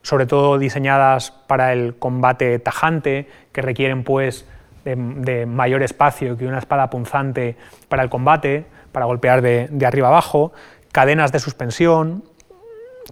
sobre 0.01 0.26
todo 0.26 0.57
diseñadas 0.57 1.30
para 1.30 1.71
el 1.71 1.95
combate 1.95 2.57
tajante, 2.57 3.30
que 3.51 3.61
requieren 3.61 4.03
pues 4.03 4.47
de, 4.86 5.45
mayor 5.45 5.84
espacio 5.84 6.36
que 6.36 6.47
una 6.47 6.59
espada 6.59 6.89
punzante 6.89 7.57
para 7.89 8.01
el 8.01 8.09
combate, 8.09 8.65
para 8.91 9.05
golpear 9.05 9.43
de, 9.43 9.67
de 9.69 9.86
arriba 9.86 10.07
abajo, 10.07 10.51
cadenas 10.91 11.32
de 11.32 11.39
suspensión, 11.39 12.23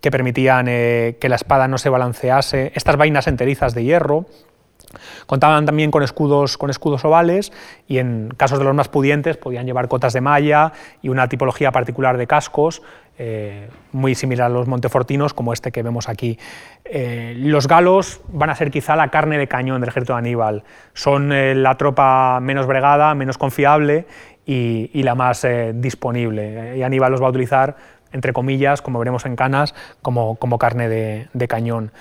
que 0.02 0.12
permitían 0.12 0.68
eh, 0.68 1.18
que 1.20 1.30
la 1.30 1.36
espada 1.36 1.68
no 1.68 1.78
se 1.78 1.90
balancease, 1.90 2.72
estas 2.76 2.98
vainas 2.98 3.28
enterizas 3.28 3.74
de 3.74 3.84
hierro. 3.84 4.26
Contaban 5.26 5.66
también 5.66 5.90
con 5.90 6.04
escudos, 6.04 6.58
con 6.58 6.70
escudos 6.70 7.04
ovales 7.04 7.52
y 7.88 7.98
en 7.98 8.30
casos 8.38 8.60
de 8.60 8.66
los 8.66 8.76
más 8.76 8.90
pudientes 8.90 9.38
podían 9.38 9.66
llevar 9.66 9.88
cotas 9.88 10.14
de 10.14 10.22
malla 10.22 10.72
y 11.02 11.10
una 11.10 11.28
tipología 11.28 11.72
particular 11.72 12.18
de 12.18 12.28
cascos, 12.28 12.84
eh, 13.18 13.70
muy 13.92 14.14
similar 14.14 14.48
a 14.48 14.54
los 14.54 14.68
montefortinos 14.68 15.34
como 15.34 15.52
este 15.52 15.72
que 15.72 15.82
vemos 15.82 16.10
aquí. 16.10 16.38
Eh, 16.86 17.34
los 17.38 17.68
galos 17.68 18.22
van 18.28 18.52
a 18.52 18.56
ser 18.56 18.70
quizá 18.70 18.96
la 18.96 19.08
carne 19.08 19.40
de 19.40 19.48
cañón 19.48 19.82
del 19.82 19.90
ejército 19.90 20.14
de 20.14 20.20
Aníbal. 20.20 20.64
Son 20.94 21.30
la 21.30 21.76
tropa 21.78 22.40
menos 22.40 22.68
bregada, 22.68 23.16
menos 23.16 23.40
confiable 23.40 24.06
y, 24.46 24.92
y 24.94 25.02
la 25.02 25.16
más 25.16 25.48
disponible. 25.74 26.78
Y 26.78 26.84
Aníbal 26.84 27.12
los 27.12 27.22
va 27.22 27.28
a 27.28 27.30
utilizar 27.32 27.76
entre 28.14 28.32
comillas, 28.32 28.82
como 28.82 29.00
veremos 29.00 29.26
en 29.26 29.36
Canas, 29.36 29.76
como, 30.02 30.36
como 30.36 30.58
carne 30.58 30.88
de, 30.88 31.48
cañón. 31.48 31.92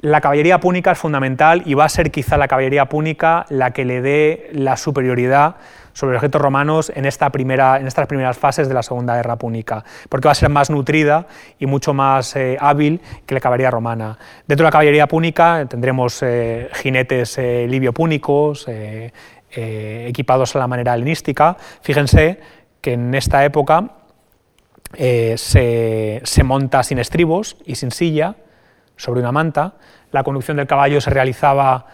La 0.00 0.20
caballería 0.20 0.60
púnica 0.60 0.92
es 0.92 0.98
fundamental 0.98 1.62
y 1.64 1.74
va 1.74 1.84
a 1.84 1.88
ser 1.88 2.10
quizá 2.10 2.36
la 2.36 2.48
caballería 2.48 2.86
púnica 2.86 3.46
la 3.48 3.70
que 3.70 3.84
le 3.84 4.02
dé 4.02 4.50
la 4.52 4.76
superioridad 4.76 5.56
sobre 5.94 6.12
los 6.12 6.20
ejércitos 6.20 6.42
romanos 6.42 6.92
en, 6.94 7.06
esta 7.06 7.30
primera, 7.30 7.78
en 7.78 7.86
estas 7.86 8.06
primeras 8.06 8.36
fases 8.36 8.68
de 8.68 8.74
la 8.74 8.82
Segunda 8.82 9.16
Guerra 9.16 9.36
Púnica, 9.36 9.82
porque 10.10 10.28
va 10.28 10.32
a 10.32 10.34
ser 10.34 10.50
más 10.50 10.68
nutrida 10.68 11.26
y 11.58 11.64
mucho 11.64 11.94
más 11.94 12.36
eh, 12.36 12.58
hábil 12.60 13.00
que 13.24 13.34
la 13.34 13.40
caballería 13.40 13.70
romana. 13.70 14.18
Dentro 14.46 14.64
de 14.64 14.68
la 14.68 14.72
caballería 14.72 15.08
púnica 15.08 15.64
tendremos 15.66 16.22
eh, 16.22 16.68
jinetes 16.74 17.38
eh, 17.38 17.66
libio-púnicos, 17.66 18.68
equipados 19.50 20.54
a 20.54 20.58
la 20.58 20.66
manera 20.66 20.92
helenística. 20.92 21.56
Fíjense 21.80 22.40
que 22.82 22.92
en 22.92 23.14
esta 23.14 23.42
época 23.42 23.90
eh, 24.94 25.34
se, 25.36 26.44
monta 26.44 26.82
sin 26.82 26.98
estribos 26.98 27.56
y 27.64 27.76
sin 27.76 27.90
silla, 27.90 28.36
sobre 28.96 29.20
una 29.20 29.32
manta. 29.32 29.74
La 30.12 30.22
conducción 30.22 30.56
del 30.56 30.66
caballo 30.66 31.00
se 31.00 31.10
realizaba 31.10 31.86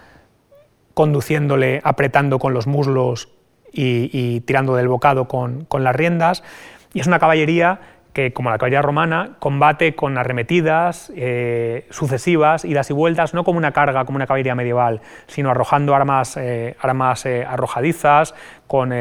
conduciéndole, 0.94 1.80
apretando 1.84 2.38
con 2.38 2.54
los 2.54 2.66
muslos 2.66 3.28
y, 3.72 4.40
tirando 4.42 4.76
del 4.76 4.88
bocado 4.88 5.26
con, 5.26 5.66
las 5.78 5.96
riendas. 5.96 6.44
Y 6.92 7.00
es 7.00 7.06
una 7.06 7.18
caballería 7.18 7.80
que, 8.12 8.34
como 8.34 8.50
la 8.50 8.58
caballería 8.58 8.82
romana, 8.82 9.36
combate 9.38 9.94
con 9.94 10.18
arremetidas 10.18 11.10
eh, 11.16 11.86
sucesivas, 11.90 12.66
idas 12.66 12.90
y 12.90 12.92
vueltas, 12.92 13.32
no 13.32 13.42
como 13.42 13.56
una 13.56 13.72
carga, 13.72 14.04
como 14.04 14.16
una 14.16 14.26
caballería 14.26 14.54
medieval, 14.54 15.00
sino 15.26 15.50
arrojando 15.50 15.94
armas, 15.94 16.36
eh, 16.36 16.76
armas 16.78 17.24
arrojadizas, 17.24 18.34
con 18.66 18.92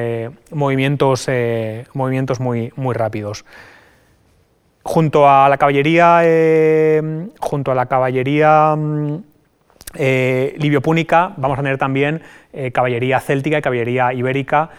movimientos, 0.52 1.30
movimientos 1.94 2.40
muy, 2.40 2.72
muy 2.78 2.96
rápidos. 2.96 3.44
Junto 4.84 5.30
a 5.30 5.48
la 5.48 5.58
caballería, 5.58 6.22
junto 7.40 7.72
a 7.72 7.76
la 7.76 7.86
caballería 7.86 8.76
mm, 8.76 9.18
eh, 9.96 10.56
libiopúnica, 10.58 11.34
vamos 11.36 11.60
a 11.60 11.62
tener 11.62 11.78
también 11.78 12.22
eh, 12.54 12.72
caballería 12.72 13.20
céltica 13.20 13.58
y 13.58 13.62
caballería 13.62 14.14
ibérica, 14.14 14.70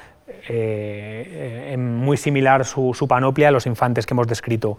eh, 0.48 1.76
muy 1.78 2.16
similar 2.16 2.64
su, 2.64 3.06
panoplia 3.08 3.48
a 3.48 3.50
los 3.50 3.66
infantes 3.66 4.06
que 4.06 4.14
hemos 4.14 4.26
descrito. 4.26 4.78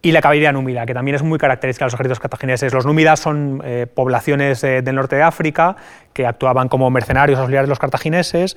Y 0.00 0.12
la 0.12 0.20
caballería 0.20 0.52
númida, 0.52 0.86
que 0.86 0.94
también 0.94 1.16
es 1.16 1.22
muy 1.22 1.38
característica 1.38 1.84
de 1.84 1.86
los 1.86 1.94
ejércitos 1.94 2.20
cartagineses. 2.20 2.72
Los 2.72 2.86
númidas 2.86 3.18
son 3.18 3.60
poblaciones 3.92 4.60
del 4.60 4.94
norte 4.94 5.16
de 5.16 5.22
África 5.22 5.74
que 6.12 6.24
actuaban 6.26 6.68
como 6.68 6.88
mercenarios 6.90 7.40
auxiliares 7.40 7.66
de 7.66 7.70
los 7.70 7.80
cartagineses, 7.80 8.56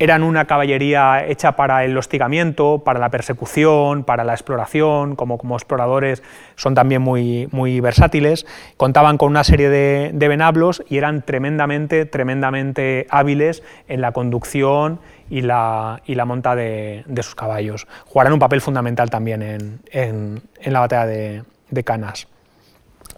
eran 0.00 0.22
una 0.22 0.46
caballería 0.46 1.26
hecha 1.26 1.52
para 1.56 1.84
el 1.84 1.96
hostigamiento, 1.96 2.82
para 2.82 2.98
la 2.98 3.10
persecución, 3.10 4.02
para 4.02 4.24
la 4.24 4.32
exploración, 4.32 5.14
como, 5.14 5.36
como 5.36 5.56
exploradores 5.56 6.22
son 6.56 6.74
también 6.74 7.02
muy, 7.02 7.48
muy 7.52 7.80
versátiles, 7.80 8.46
contaban 8.78 9.18
con 9.18 9.28
una 9.28 9.44
serie 9.44 9.68
de, 9.68 10.28
venablos 10.28 10.82
y 10.88 10.96
eran 10.96 11.20
tremendamente, 11.20 12.06
tremendamente 12.06 13.06
hábiles 13.10 13.62
en 13.88 14.00
la 14.00 14.12
conducción 14.12 15.00
y 15.28 15.42
la, 15.42 16.00
y 16.06 16.14
la 16.14 16.24
monta 16.24 16.56
de, 16.56 17.04
sus 17.18 17.34
caballos. 17.34 17.86
Jugarán 18.06 18.32
un 18.32 18.38
papel 18.38 18.62
fundamental 18.62 19.10
también 19.10 19.80
en, 19.92 20.42
la 20.64 20.80
batalla 20.80 21.04
de, 21.04 21.42
de 21.68 21.84
Canas. 21.84 22.26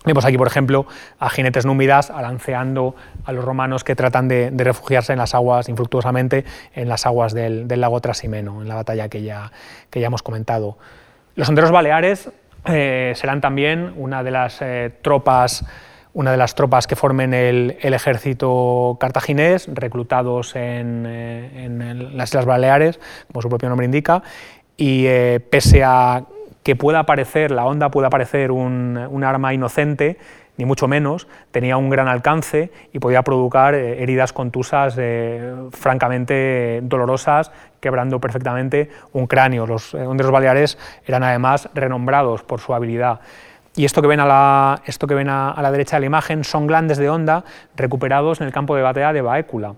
Vemos 0.05 0.25
aquí, 0.25 0.37
por 0.37 0.49
ejemplo, 0.49 0.87
a 1.21 1.31
jinetes 1.31 1.65
númidas 1.65 2.11
alanceando 2.11 2.97
a 3.25 3.33
los 3.33 3.45
romanos 3.45 3.85
que 3.85 3.95
tratan 3.95 4.27
de, 4.27 4.51
refugiarse 4.57 5.13
en 5.13 5.19
las 5.19 5.35
aguas, 5.35 5.69
infructuosamente, 5.69 6.45
en 6.75 6.89
las 6.89 7.07
aguas 7.07 7.33
del, 7.35 7.69
lago 7.69 8.01
Trasimeno, 8.01 8.63
en 8.63 8.69
la 8.69 8.75
batalla 8.75 9.09
que 9.09 9.23
ya, 9.23 9.53
que 9.91 10.01
ya 10.01 10.09
hemos 10.09 10.23
comentado. 10.23 10.77
Los 11.37 11.49
honderos 11.49 11.71
baleares 11.71 12.31
eh, 12.65 13.13
serán 13.15 13.41
también 13.41 13.93
una 13.97 14.25
de 14.25 14.31
las 14.31 14.61
eh, 14.61 14.93
tropas 15.03 15.65
una 16.15 16.31
de 16.31 16.37
las 16.37 16.55
tropas 16.55 16.87
que 16.87 16.95
formen 16.95 17.33
el, 17.33 17.79
ejército 17.81 18.99
cartaginés, 19.01 19.67
reclutados 19.73 20.55
en, 20.57 21.07
eh, 21.07 22.11
las 22.13 22.29
Islas 22.29 22.45
Baleares, 22.45 23.01
como 23.29 23.41
su 23.41 23.49
propio 23.49 23.71
nombre 23.71 23.87
indica, 23.87 24.23
y 24.77 25.07
pese 25.49 25.83
a 25.83 26.27
que 26.63 26.77
pueda 26.77 27.05
parecer, 27.05 27.51
la 27.51 27.65
onda 27.65 27.91
pueda 27.91 28.11
parecer 28.11 28.51
un, 28.53 29.25
arma 29.25 29.55
inocente, 29.55 30.19
ni 30.57 30.65
mucho 30.65 30.87
menos, 30.87 31.27
tenía 31.51 31.77
un 31.77 31.91
gran 31.91 32.09
alcance 32.09 32.71
y 32.93 32.99
podía 32.99 33.23
provocar 33.23 33.75
eh, 33.75 34.03
heridas 34.03 34.33
contusas 34.33 34.97
eh, 34.99 35.55
francamente 35.73 36.81
dolorosas, 36.83 37.51
quebrando 37.81 38.21
perfectamente 38.21 38.91
un 39.13 39.27
cráneo. 39.27 39.67
Los 39.67 39.95
eh, 39.95 40.07
honderos 40.07 40.31
baleares 40.31 40.79
eran 41.07 41.25
además 41.25 41.69
renombrados 41.75 42.43
por 42.43 42.61
su 42.61 42.75
habilidad. 42.75 43.21
Y 43.75 43.87
esto 43.87 44.03
que 44.03 44.09
ven, 44.09 44.21
a 44.21 44.27
la, 44.27 44.83
esto 44.85 45.07
que 45.07 45.15
ven 45.15 45.31
a, 45.31 45.57
la 45.61 45.73
derecha 45.73 45.97
de 45.97 46.01
la 46.01 46.07
imagen 46.07 46.45
son 46.45 46.67
glandes 46.67 46.99
de 46.99 47.09
onda 47.09 47.45
recuperados 47.75 48.41
en 48.43 48.47
el 48.47 48.53
campo 48.53 48.77
de 48.77 48.83
batalla 48.83 49.15
de 49.15 49.23
Baécula 49.23 49.75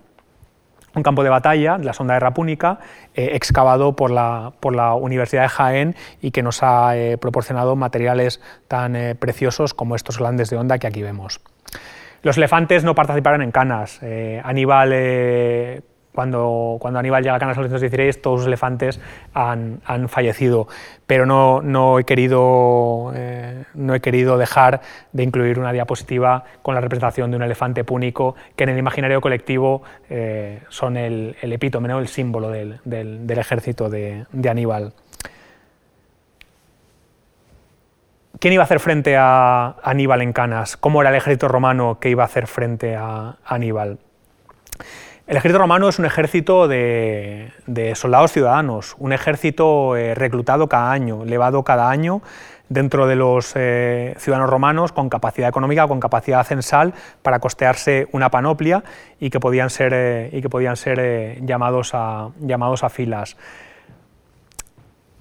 un 0.95 1.03
campo 1.03 1.23
de 1.23 1.31
batalla, 1.31 1.79
la 1.79 1.93
sonda 1.93 2.15
de 2.15 2.21
Rapúnica, 2.21 2.79
eh, 3.15 3.31
excavado 3.33 3.97
por 3.97 4.11
la, 4.11 4.53
por 4.61 4.75
la, 4.75 4.95
Universidad 4.95 5.43
de 5.43 5.49
Jaén 5.49 5.97
y 6.21 6.31
que 6.31 6.43
nos 6.43 6.63
ha 6.63 6.97
eh, 6.97 7.19
proporcionado 7.19 7.77
materiales 7.77 8.41
tan 8.69 8.97
eh, 8.97 9.15
preciosos 9.15 9.75
como 9.75 9.97
estos 9.97 10.19
grandes 10.19 10.51
de 10.51 10.57
onda 10.57 10.79
que 10.79 10.87
aquí 10.87 11.03
vemos. 11.03 11.41
Los 12.23 12.37
elefantes 12.39 12.85
no 12.85 12.95
participaron 12.95 13.43
en 13.43 13.51
canas. 13.51 14.01
Aníbal 14.45 15.83
cuando, 16.15 16.79
Aníbal 16.83 17.25
llega 17.25 17.35
a 17.35 17.39
Canas 17.41 17.57
en 17.57 17.65
1916, 17.65 18.23
todos 18.23 18.41
los 18.41 18.47
elefantes 18.47 19.01
han, 19.35 19.81
fallecido, 20.09 20.69
pero 21.07 21.27
no, 21.27 21.61
no, 21.61 21.99
he 21.99 22.05
querido, 22.05 23.13
eh, 23.15 23.65
no 23.75 23.95
he 23.95 24.01
querido 24.01 24.39
dejar 24.39 24.81
de 25.13 25.25
incluir 25.25 25.59
una 25.59 25.73
diapositiva 25.73 26.45
con 26.63 26.77
la 26.77 26.81
representación 26.81 27.31
de 27.31 27.37
un 27.37 27.43
elefante 27.43 27.83
púnico, 27.83 28.37
que 28.55 28.63
en 28.63 28.71
el 28.71 28.79
imaginario 28.79 29.21
colectivo 29.21 29.83
eh, 30.09 30.63
son 30.69 30.97
el, 30.97 31.37
epítome, 31.43 31.93
el 31.93 32.09
símbolo 32.09 32.49
del, 32.51 32.79
ejército 33.29 33.91
de, 33.91 34.25
Aníbal. 34.49 34.93
¿Quién 38.39 38.55
iba 38.55 38.63
a 38.63 38.67
hacer 38.67 38.79
frente 38.79 39.17
a 39.17 39.77
Aníbal 39.83 40.23
en 40.23 40.33
Canas? 40.33 40.77
¿Cómo 40.77 41.01
era 41.01 41.11
el 41.11 41.17
ejército 41.17 41.49
romano 41.49 41.99
que 42.01 42.11
iba 42.11 42.23
a 42.23 42.27
hacer 42.27 42.47
frente 42.47 42.95
a 42.95 43.37
Aníbal? 43.45 43.99
El 45.27 45.39
ejército 45.39 45.59
romano 45.59 45.89
es 45.89 45.99
un 45.99 46.05
ejército 46.05 46.69
de, 46.69 47.51
soldados 47.95 48.31
ciudadanos, 48.31 48.95
un 48.99 49.15
ejército 49.15 49.97
eh, 49.97 50.15
reclutado 50.15 50.69
cada 50.69 50.93
año, 50.93 51.23
elevado 51.23 51.65
cada 51.65 51.89
año 51.89 52.21
dentro 52.69 53.07
de 53.07 53.17
los 53.17 53.53
eh, 53.55 54.15
ciudadanos 54.19 54.51
romanos 54.51 54.93
con 54.93 55.09
capacidad 55.09 55.49
económica, 55.49 55.89
con 55.89 55.99
capacidad 55.99 56.45
censal 56.45 56.93
para 57.23 57.39
costearse 57.39 58.07
una 58.13 58.31
panoplia 58.31 58.85
y 59.19 59.31
que 59.31 59.41
podían 59.41 59.71
ser, 59.71 59.93
eh, 59.95 60.29
y 60.31 60.43
que 60.43 60.51
podían 60.51 60.77
ser 60.77 61.43
llamados, 61.43 61.93
a, 61.95 62.29
llamados 62.41 62.85
a 62.85 62.91
filas. 62.91 63.39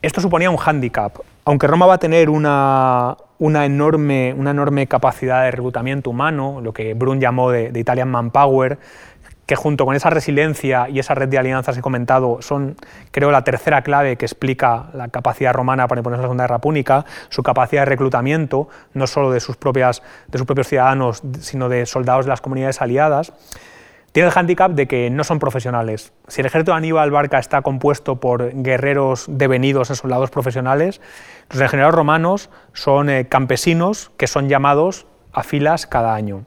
Esto 0.01 0.19
suponía 0.19 0.49
un 0.49 0.57
hándicap. 0.57 1.19
Aunque 1.45 1.65
Roma 1.65 1.85
va 1.85 1.93
a 1.93 1.97
tener 1.97 2.29
una, 2.29 3.15
una, 3.39 3.65
enorme, 3.65 4.35
una 4.37 4.51
enorme 4.51 4.85
capacidad 4.87 5.43
de 5.43 5.51
reclutamiento 5.51 6.09
humano, 6.09 6.59
lo 6.61 6.73
que 6.73 6.93
Brun 6.93 7.21
llamó 7.21 7.51
de, 7.51 7.71
de 7.71 7.79
Italian 7.79 8.09
Manpower, 8.11 8.79
que 9.45 9.55
junto 9.55 9.85
con 9.85 9.95
esa 9.95 10.09
resiliencia 10.09 10.87
y 10.89 10.99
esa 10.99 11.15
red 11.15 11.27
de 11.27 11.37
alianzas 11.37 11.75
que 11.75 11.79
he 11.79 11.83
comentado 11.83 12.41
son, 12.41 12.75
creo, 13.11 13.31
la 13.31 13.43
tercera 13.43 13.81
clave 13.81 14.15
que 14.15 14.25
explica 14.25 14.85
la 14.93 15.09
capacidad 15.09 15.53
romana 15.53 15.87
para 15.87 15.99
imponerse 15.99 16.21
la 16.21 16.27
Segunda 16.27 16.45
Guerra 16.45 16.59
Púnica, 16.59 17.05
su 17.29 17.43
capacidad 17.43 17.81
de 17.81 17.85
reclutamiento, 17.85 18.69
no 18.93 19.07
solo 19.07 19.31
de 19.31 19.39
sus, 19.39 19.57
propias, 19.57 20.01
de 20.27 20.37
sus 20.37 20.47
propios 20.47 20.67
ciudadanos, 20.67 21.21
sino 21.39 21.69
de 21.69 21.85
soldados 21.85 22.25
de 22.25 22.29
las 22.29 22.41
comunidades 22.41 22.81
aliadas, 22.81 23.33
tiene 24.13 24.27
el 24.27 24.33
hándicap 24.33 24.71
de 24.71 24.87
que 24.87 25.09
no 25.09 25.23
son 25.23 25.39
profesionales. 25.39 26.13
Si 26.27 26.41
el 26.41 26.47
ejército 26.47 26.71
de 26.71 26.77
Aníbal 26.77 27.09
Barca 27.09 27.39
está 27.39 27.63
compuesto 27.63 28.19
por 28.19 28.53
guerreros 28.53 29.25
devenidos 29.27 29.89
en 29.89 29.95
soldados 29.95 30.29
profesionales, 30.29 31.01
los 31.49 31.59
legionarios 31.59 31.95
romanos 31.95 32.51
son 32.73 33.09
eh, 33.09 33.27
campesinos 33.27 34.11
que 34.15 34.27
son 34.27 34.49
llamados 34.49 35.07
a 35.33 35.41
filas 35.41 35.87
cada 35.87 36.13
año. 36.13 36.45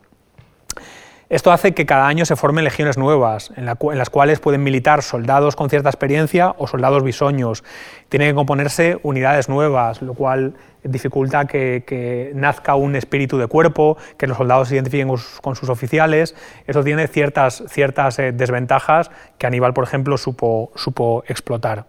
Esto 1.28 1.50
hace 1.50 1.74
que 1.74 1.86
cada 1.86 2.06
año 2.06 2.24
se 2.24 2.36
formen 2.36 2.62
legiones 2.62 2.96
nuevas, 2.96 3.52
en, 3.56 3.66
las 3.66 4.10
cuales 4.10 4.38
pueden 4.38 4.62
militar 4.62 5.02
soldados 5.02 5.56
con 5.56 5.68
cierta 5.68 5.88
experiencia 5.88 6.54
o 6.56 6.68
soldados 6.68 7.02
bisoños. 7.02 7.64
Tienen 8.08 8.28
que 8.28 8.34
componerse 8.36 9.00
unidades 9.02 9.48
nuevas, 9.48 10.02
lo 10.02 10.14
cual 10.14 10.54
dificulta 10.84 11.46
que, 11.46 12.30
nazca 12.36 12.76
un 12.76 12.94
espíritu 12.94 13.38
de 13.38 13.48
cuerpo, 13.48 13.96
que 14.16 14.28
los 14.28 14.36
soldados 14.36 14.68
se 14.68 14.76
identifiquen 14.76 15.08
con 15.08 15.56
sus, 15.56 15.68
oficiales. 15.68 16.36
Eso 16.68 16.84
tiene 16.84 17.08
ciertas, 17.08 17.64
ciertas 17.66 18.20
eh, 18.20 18.30
desventajas 18.30 19.10
que 19.36 19.48
Aníbal, 19.48 19.74
por 19.74 19.82
ejemplo, 19.82 20.18
supo, 20.18 20.70
supo 20.76 21.24
explotar. 21.26 21.86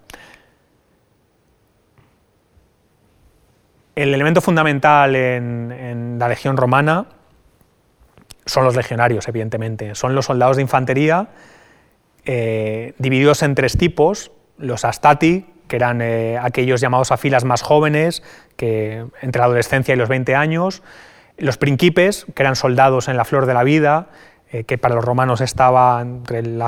El 3.96 4.16
elemento 4.16 4.42
fundamental 4.42 5.16
en 5.16 6.18
la 6.18 6.28
legión 6.28 6.58
romana 6.58 7.06
son 8.48 8.64
los 8.64 8.76
legionarios, 8.76 9.28
evidentemente. 9.28 9.94
Son 9.96 10.16
los 10.16 10.26
soldados 10.26 10.56
de 10.56 10.64
infantería 10.64 11.28
eh, 12.26 12.94
divididos 12.98 13.44
en 13.44 13.56
tres 13.56 13.78
tipos. 13.78 14.32
Los 14.58 14.84
astati, 14.84 15.46
que 15.68 15.76
eran 15.76 16.02
eh, 16.02 16.38
aquellos 16.42 16.82
llamados 16.82 17.12
a 17.12 17.18
filas 17.18 17.46
más 17.46 17.62
jóvenes, 17.62 18.24
que 18.56 19.06
entre 19.22 19.40
la 19.40 19.46
adolescencia 19.46 19.94
y 19.94 19.98
los 19.98 20.10
20 20.10 20.36
años. 20.36 20.84
Los 21.38 21.58
principes, 21.58 22.26
que 22.34 22.44
eran 22.44 22.56
soldados 22.56 23.08
en 23.08 23.18
la 23.18 23.24
flor 23.24 23.46
de 23.46 23.54
la 23.54 23.64
vida, 23.64 24.08
eh, 24.52 24.64
que 24.64 24.78
para 24.78 24.96
los 24.96 25.06
romanos 25.06 25.42
estaba 25.42 26.02
entre 26.02 26.40
el 26.40 26.64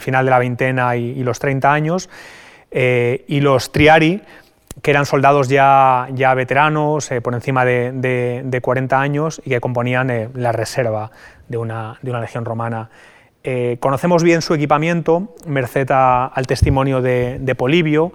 final 0.00 0.24
de 0.24 0.30
la 0.30 0.38
veintena 0.38 0.96
y, 0.96 1.22
los 1.22 1.38
30 1.38 1.72
años. 1.72 2.08
y 2.70 3.40
los 3.40 3.70
triari, 3.70 4.22
que 4.80 4.90
eran 4.90 5.04
soldados 5.04 5.48
ya, 5.48 6.08
ya 6.12 6.32
veteranos, 6.34 7.10
eh, 7.10 7.20
por 7.20 7.34
encima 7.34 7.64
de, 7.64 8.60
40 8.62 9.00
años, 9.00 9.42
y 9.44 9.50
que 9.50 9.60
componían 9.60 10.10
eh, 10.10 10.28
la 10.34 10.52
reserva 10.52 11.10
de 11.48 11.58
una, 11.58 11.98
legión 12.02 12.44
romana. 12.44 12.88
Eh, 13.44 13.76
conocemos 13.80 14.22
bien 14.22 14.40
su 14.40 14.54
equipamiento, 14.54 15.34
merced 15.46 15.90
al 15.90 16.46
testimonio 16.46 17.02
de, 17.02 17.54
Polibio. 17.56 18.12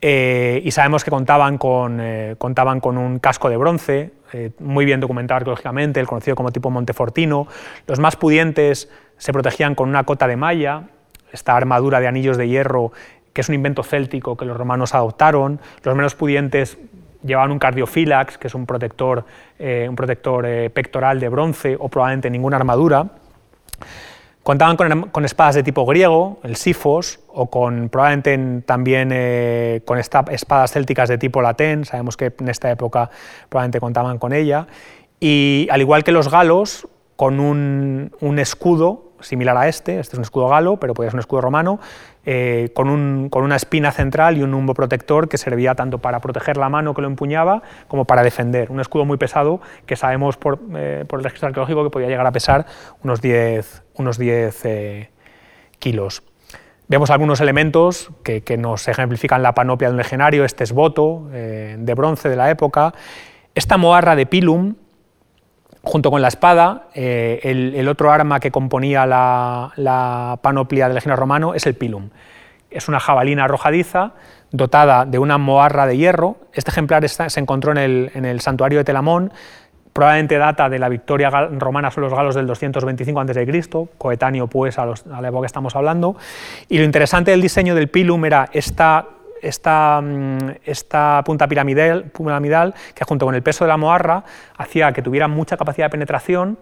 y 0.00 0.70
sabemos 0.70 1.04
que 1.04 1.10
contaban 1.10 1.58
con, 1.58 2.00
contaban 2.38 2.80
con 2.80 2.98
un 2.98 3.18
casco 3.18 3.48
de 3.48 3.56
bronce, 3.56 4.12
muy 4.58 4.84
bien 4.84 5.00
documentado 5.00 5.36
arqueológicamente, 5.38 6.00
el 6.00 6.06
conocido 6.06 6.36
como 6.36 6.50
tipo 6.50 6.70
Montefortino. 6.70 7.46
Los 7.86 8.00
más 8.00 8.16
pudientes 8.16 8.90
se 9.16 9.32
protegían 9.32 9.74
con 9.74 9.88
una 9.88 10.04
cota 10.04 10.26
de 10.26 10.36
malla, 10.36 10.88
esta 11.32 11.56
armadura 11.56 12.00
de 12.00 12.08
anillos 12.08 12.36
de 12.36 12.48
hierro 12.48 12.92
que 13.32 13.40
es 13.40 13.48
un 13.48 13.54
invento 13.54 13.82
céltico 13.82 14.36
que 14.36 14.44
los 14.44 14.56
romanos 14.56 14.94
adoptaron. 14.94 15.60
Los 15.82 15.94
menos 15.94 16.14
pudientes 16.14 16.78
llevaban 17.24 17.50
un 17.52 17.58
cardiofílax, 17.58 18.38
que 18.38 18.48
es 18.48 18.54
un 18.54 18.66
protector, 18.66 19.24
eh, 19.58 19.86
un 19.88 19.96
protector 19.96 20.44
eh, 20.46 20.70
pectoral 20.70 21.20
de 21.20 21.28
bronce 21.28 21.76
o 21.78 21.88
probablemente 21.88 22.30
ninguna 22.30 22.56
armadura. 22.56 23.06
Contaban 24.42 24.76
con, 24.76 25.24
espadas 25.24 25.54
de 25.54 25.62
tipo 25.62 25.86
griego, 25.86 26.40
el 26.42 26.56
sifos, 26.56 27.20
o 27.28 27.48
con 27.48 27.88
probablemente 27.88 28.62
también 28.66 29.10
eh, 29.12 29.82
con 29.84 29.98
espadas 29.98 30.72
célticas 30.72 31.08
de 31.08 31.16
tipo 31.16 31.40
latén, 31.40 31.84
sabemos 31.84 32.16
que 32.16 32.32
en 32.40 32.48
esta 32.48 32.68
época 32.68 33.08
probablemente 33.48 33.78
contaban 33.78 34.18
con 34.18 34.32
ella, 34.32 34.66
y 35.20 35.68
al 35.70 35.80
igual 35.80 36.02
que 36.02 36.10
los 36.10 36.28
galos, 36.28 36.88
con 37.14 37.38
un, 37.38 38.10
un 38.20 38.38
escudo 38.40 39.12
similar 39.20 39.56
a 39.56 39.68
este, 39.68 40.00
este 40.00 40.14
es 40.14 40.18
un 40.18 40.22
escudo 40.22 40.48
galo, 40.48 40.78
pero 40.78 40.92
puede 40.92 41.10
ser 41.10 41.14
un 41.14 41.20
escudo 41.20 41.40
romano, 41.40 41.78
eh, 42.24 42.70
con, 42.72 42.88
una 42.88 43.56
espina 43.56 43.90
central 43.90 44.38
y 44.38 44.42
un 44.42 44.54
humbo 44.54 44.74
protector 44.74 45.28
que 45.28 45.38
servía 45.38 45.74
tanto 45.74 45.98
para 45.98 46.20
proteger 46.20 46.56
la 46.56 46.68
mano 46.68 46.94
que 46.94 47.02
lo 47.02 47.08
empuñaba 47.08 47.62
como 47.88 48.04
para 48.04 48.22
defender. 48.22 48.70
Un 48.70 48.78
escudo 48.78 49.04
muy 49.04 49.16
pesado 49.16 49.60
que 49.86 49.96
sabemos 49.96 50.36
por, 50.36 50.60
eh, 50.76 51.04
el 51.10 51.24
registro 51.24 51.48
arqueológico 51.48 51.82
que 51.82 51.90
podía 51.90 52.06
llegar 52.06 52.26
a 52.26 52.30
pesar 52.30 52.66
unos 53.02 53.20
10, 53.20 53.82
unos 53.94 54.18
10 54.18 54.64
eh, 54.64 55.10
kilos. 55.80 56.22
Vemos 56.86 57.10
algunos 57.10 57.40
elementos 57.40 58.10
que, 58.22 58.42
nos 58.56 58.86
ejemplifican 58.86 59.42
la 59.42 59.54
panoplia 59.54 59.88
de 59.88 59.94
un 59.94 59.98
legionario, 59.98 60.44
este 60.44 60.62
es 60.62 60.72
voto 60.72 61.26
de 61.30 61.94
bronce 61.96 62.28
de 62.28 62.36
la 62.36 62.50
época, 62.50 62.92
esta 63.54 63.78
moarra 63.78 64.14
de 64.14 64.26
pilum, 64.26 64.74
junto 65.82 66.10
con 66.10 66.22
la 66.22 66.28
espada, 66.28 66.84
eh, 66.94 67.40
el, 67.42 67.88
otro 67.88 68.12
arma 68.12 68.40
que 68.40 68.50
componía 68.50 69.04
la, 69.06 70.38
panoplia 70.40 70.86
del 70.86 70.94
legionario 70.94 71.20
romano 71.20 71.54
es 71.54 71.66
el 71.66 71.74
pilum. 71.74 72.10
Es 72.70 72.88
una 72.88 73.00
jabalina 73.00 73.44
arrojadiza 73.44 74.12
dotada 74.50 75.04
de 75.04 75.18
una 75.18 75.38
moarra 75.38 75.86
de 75.86 75.96
hierro. 75.96 76.36
Este 76.52 76.70
ejemplar 76.70 77.06
se 77.08 77.40
encontró 77.40 77.72
en 77.72 78.24
el, 78.24 78.40
santuario 78.40 78.78
de 78.78 78.84
Telamón, 78.84 79.32
probablemente 79.92 80.38
data 80.38 80.68
de 80.68 80.78
la 80.78 80.88
victoria 80.88 81.30
romana 81.30 81.90
sobre 81.90 82.08
los 82.08 82.16
galos 82.16 82.34
del 82.34 82.46
225 82.46 83.20
a.C., 83.20 83.88
coetáneo 83.98 84.46
pues 84.46 84.78
a, 84.78 84.84
a 84.84 85.20
la 85.20 85.28
época 85.28 85.42
que 85.42 85.46
estamos 85.46 85.74
hablando. 85.74 86.16
Y 86.68 86.78
lo 86.78 86.84
interesante 86.84 87.32
del 87.32 87.42
diseño 87.42 87.74
del 87.74 87.88
pilum 87.88 88.24
era 88.24 88.48
esta 88.52 89.06
esta, 89.42 90.00
mm, 90.00 90.38
esta 90.64 91.22
punta 91.24 91.48
piramidal, 91.48 92.10
que 92.94 93.04
junto 93.04 93.26
con 93.26 93.34
el 93.34 93.42
peso 93.42 93.64
de 93.64 93.68
la 93.68 93.76
moarra 93.76 94.24
hacía 94.56 94.92
que 94.92 95.02
tuviera 95.02 95.28
mucha 95.28 95.56
capacidad 95.56 95.86
de 95.86 95.90
penetración 95.90 96.58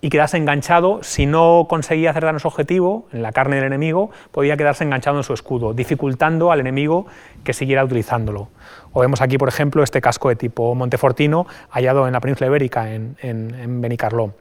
y 0.00 0.10
quedase 0.10 0.36
enganchado, 0.36 1.02
si 1.02 1.24
no 1.24 1.66
conseguía 1.68 2.10
acertar 2.10 2.38
su 2.38 2.48
objetivo, 2.48 3.06
en 3.12 3.22
la 3.22 3.32
carne 3.32 3.56
del 3.56 3.64
enemigo, 3.64 4.10
podía 4.32 4.56
quedarse 4.56 4.84
enganchado 4.84 5.16
en 5.16 5.22
su 5.22 5.32
escudo, 5.32 5.72
dificultando 5.72 6.52
al 6.52 6.60
enemigo 6.60 7.06
que 7.42 7.54
siguiera 7.54 7.84
utilizándolo. 7.84 8.48
O 8.92 9.00
vemos 9.00 9.22
aquí, 9.22 9.38
por 9.38 9.48
ejemplo, 9.48 9.82
este 9.82 10.02
casco 10.02 10.28
de 10.28 10.36
tipo 10.36 10.74
Montefortino, 10.74 11.46
hallado 11.70 12.06
en 12.06 12.12
la 12.12 12.20
península 12.20 12.48
ibérica, 12.48 12.92
en, 12.92 13.16
en 13.22 13.80
Benicarló. 13.80 14.34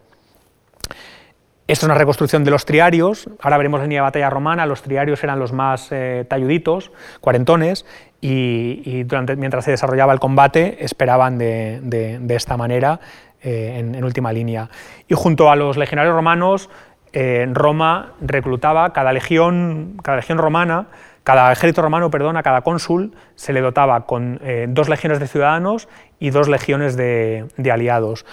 Esto 1.66 1.86
es 1.86 1.90
una 1.90 1.98
reconstrucción 1.98 2.44
de 2.44 2.52
los 2.52 2.66
triarios, 2.66 3.30
ahora 3.40 3.56
veremos 3.56 3.80
la 3.80 3.86
línea 3.86 4.02
de 4.02 4.04
batalla 4.04 4.30
romana, 4.30 4.66
los 4.66 4.82
triarios 4.82 5.24
eran 5.24 5.40
los 5.40 5.54
más 5.54 5.88
eh, 5.92 6.26
talluditos, 6.28 6.92
cuarentones, 7.22 7.86
y, 8.20 9.06
mientras 9.38 9.64
se 9.64 9.72
desarrollaba 9.72 10.12
el 10.12 10.20
combate 10.20 10.84
esperaban 10.84 11.38
de, 11.38 12.20
esta 12.32 12.58
manera 12.58 13.00
eh, 13.42 13.76
en, 13.78 14.04
última 14.04 14.34
línea. 14.34 14.70
Y 15.08 15.14
junto 15.14 15.50
a 15.50 15.56
los 15.56 15.78
legionarios 15.78 16.14
romanos, 16.14 16.70
eh, 17.14 17.48
Roma 17.54 18.12
reclutaba 18.20 18.92
cada 18.92 19.14
legión, 19.14 19.96
cada 20.04 20.18
legión 20.18 20.40
romana, 20.40 20.88
cada 21.24 21.50
ejército 21.54 21.82
romano, 21.82 22.12
perdón, 22.12 22.36
a 22.36 22.44
cada 22.44 22.62
cónsul 22.62 23.16
se 23.36 23.54
le 23.54 23.62
dotaba 23.62 24.06
con 24.06 24.42
dos 24.70 24.90
legiones 24.90 25.22
de 25.22 25.28
ciudadanos 25.28 25.88
y 26.20 26.32
dos 26.32 26.50
legiones 26.50 26.98
de 26.98 27.72
aliados. 27.72 28.26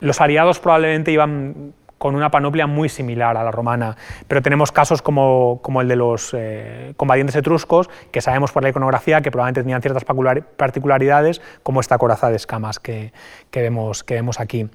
Los 0.00 0.20
aliados 0.20 0.58
probablemente 0.58 1.12
iban 1.12 1.72
con 2.04 2.14
una 2.16 2.30
panoplia 2.30 2.66
muy 2.66 2.90
similar 2.90 3.34
a 3.38 3.42
la 3.42 3.50
romana, 3.50 3.96
pero 4.28 4.42
tenemos 4.42 4.70
casos 4.70 5.00
como, 5.00 5.60
como 5.62 5.80
el 5.80 5.88
de 5.88 5.96
los 5.96 6.34
eh, 6.34 6.92
combatientes 6.98 7.34
etruscos, 7.34 7.88
que 8.12 8.20
sabemos 8.20 8.52
por 8.52 8.62
la 8.62 8.68
iconografía 8.68 9.22
que 9.22 9.30
probablemente 9.30 9.62
tenían 9.62 9.80
ciertas 9.80 10.04
particularidades, 10.04 11.40
como 11.62 11.80
esta 11.80 11.96
coraza 11.96 12.28
de 12.28 12.36
escamas 12.36 12.78
que, 12.78 13.14
que, 13.50 13.62
vemos, 13.62 14.04
que 14.04 14.16
vemos 14.16 14.38
aquí. 14.38 14.68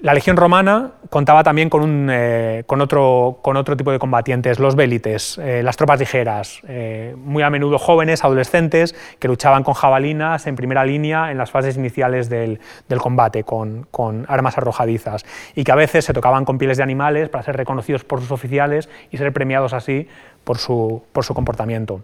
La 0.00 0.14
legión 0.14 0.38
romana 0.38 0.92
contaba 1.10 1.42
también 1.42 1.68
con, 1.68 1.82
un, 1.82 2.08
eh, 2.10 2.64
con, 2.66 2.80
otro, 2.80 3.38
con, 3.42 3.58
otro, 3.58 3.76
tipo 3.76 3.92
de 3.92 3.98
combatientes, 3.98 4.58
los 4.58 4.74
vélites, 4.74 5.36
eh, 5.36 5.62
las 5.62 5.76
tropas 5.76 6.00
ligeras, 6.00 6.62
eh, 6.68 7.14
muy 7.18 7.42
a 7.42 7.50
menudo 7.50 7.78
jóvenes, 7.78 8.24
adolescentes, 8.24 8.94
que 9.18 9.28
luchaban 9.28 9.62
con 9.62 9.74
jabalinas 9.74 10.46
en 10.46 10.56
primera 10.56 10.86
línea 10.86 11.30
en 11.30 11.36
las 11.36 11.50
fases 11.50 11.76
iniciales 11.76 12.30
del, 12.30 12.60
del 12.88 12.98
combate, 12.98 13.44
con, 13.44 13.86
con, 13.90 14.24
armas 14.28 14.56
arrojadizas, 14.56 15.26
y 15.54 15.64
que 15.64 15.72
a 15.72 15.76
veces 15.76 16.06
se 16.06 16.14
tocaban 16.14 16.46
con 16.46 16.56
pieles 16.56 16.78
de 16.78 16.82
animales 16.82 17.28
para 17.28 17.44
ser 17.44 17.58
reconocidos 17.58 18.02
por 18.02 18.20
sus 18.20 18.30
oficiales 18.30 18.88
y 19.10 19.18
ser 19.18 19.30
premiados 19.34 19.74
así 19.74 20.08
por 20.44 20.56
su, 20.56 21.02
por 21.12 21.26
su 21.26 21.34
comportamiento. 21.34 22.00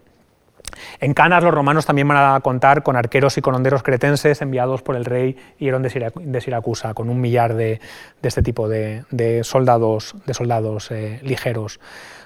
En 1.01 1.15
Canas 1.15 1.43
los 1.43 1.53
romanos 1.53 1.87
también 1.87 2.09
van 2.09 2.37
a 2.37 2.41
contar 2.41 2.83
con 2.83 2.97
arqueros 2.97 3.37
y 3.39 3.43
cononderos 3.43 3.83
cretenses 3.83 4.43
enviados 4.43 4.83
por 4.83 4.97
el 4.97 5.05
rey 5.05 5.37
Hierón 5.59 5.83
de 5.83 6.41
Siracusa, 6.41 6.95
con 6.95 7.09
un 7.09 7.21
millar 7.21 7.55
de, 7.55 7.81
este 8.23 8.43
tipo 8.43 8.69
de, 8.69 9.05
soldados, 9.45 10.15
de 10.27 10.35
soldados 10.35 10.91
eh, 10.91 11.21
ligeros. 11.23 11.81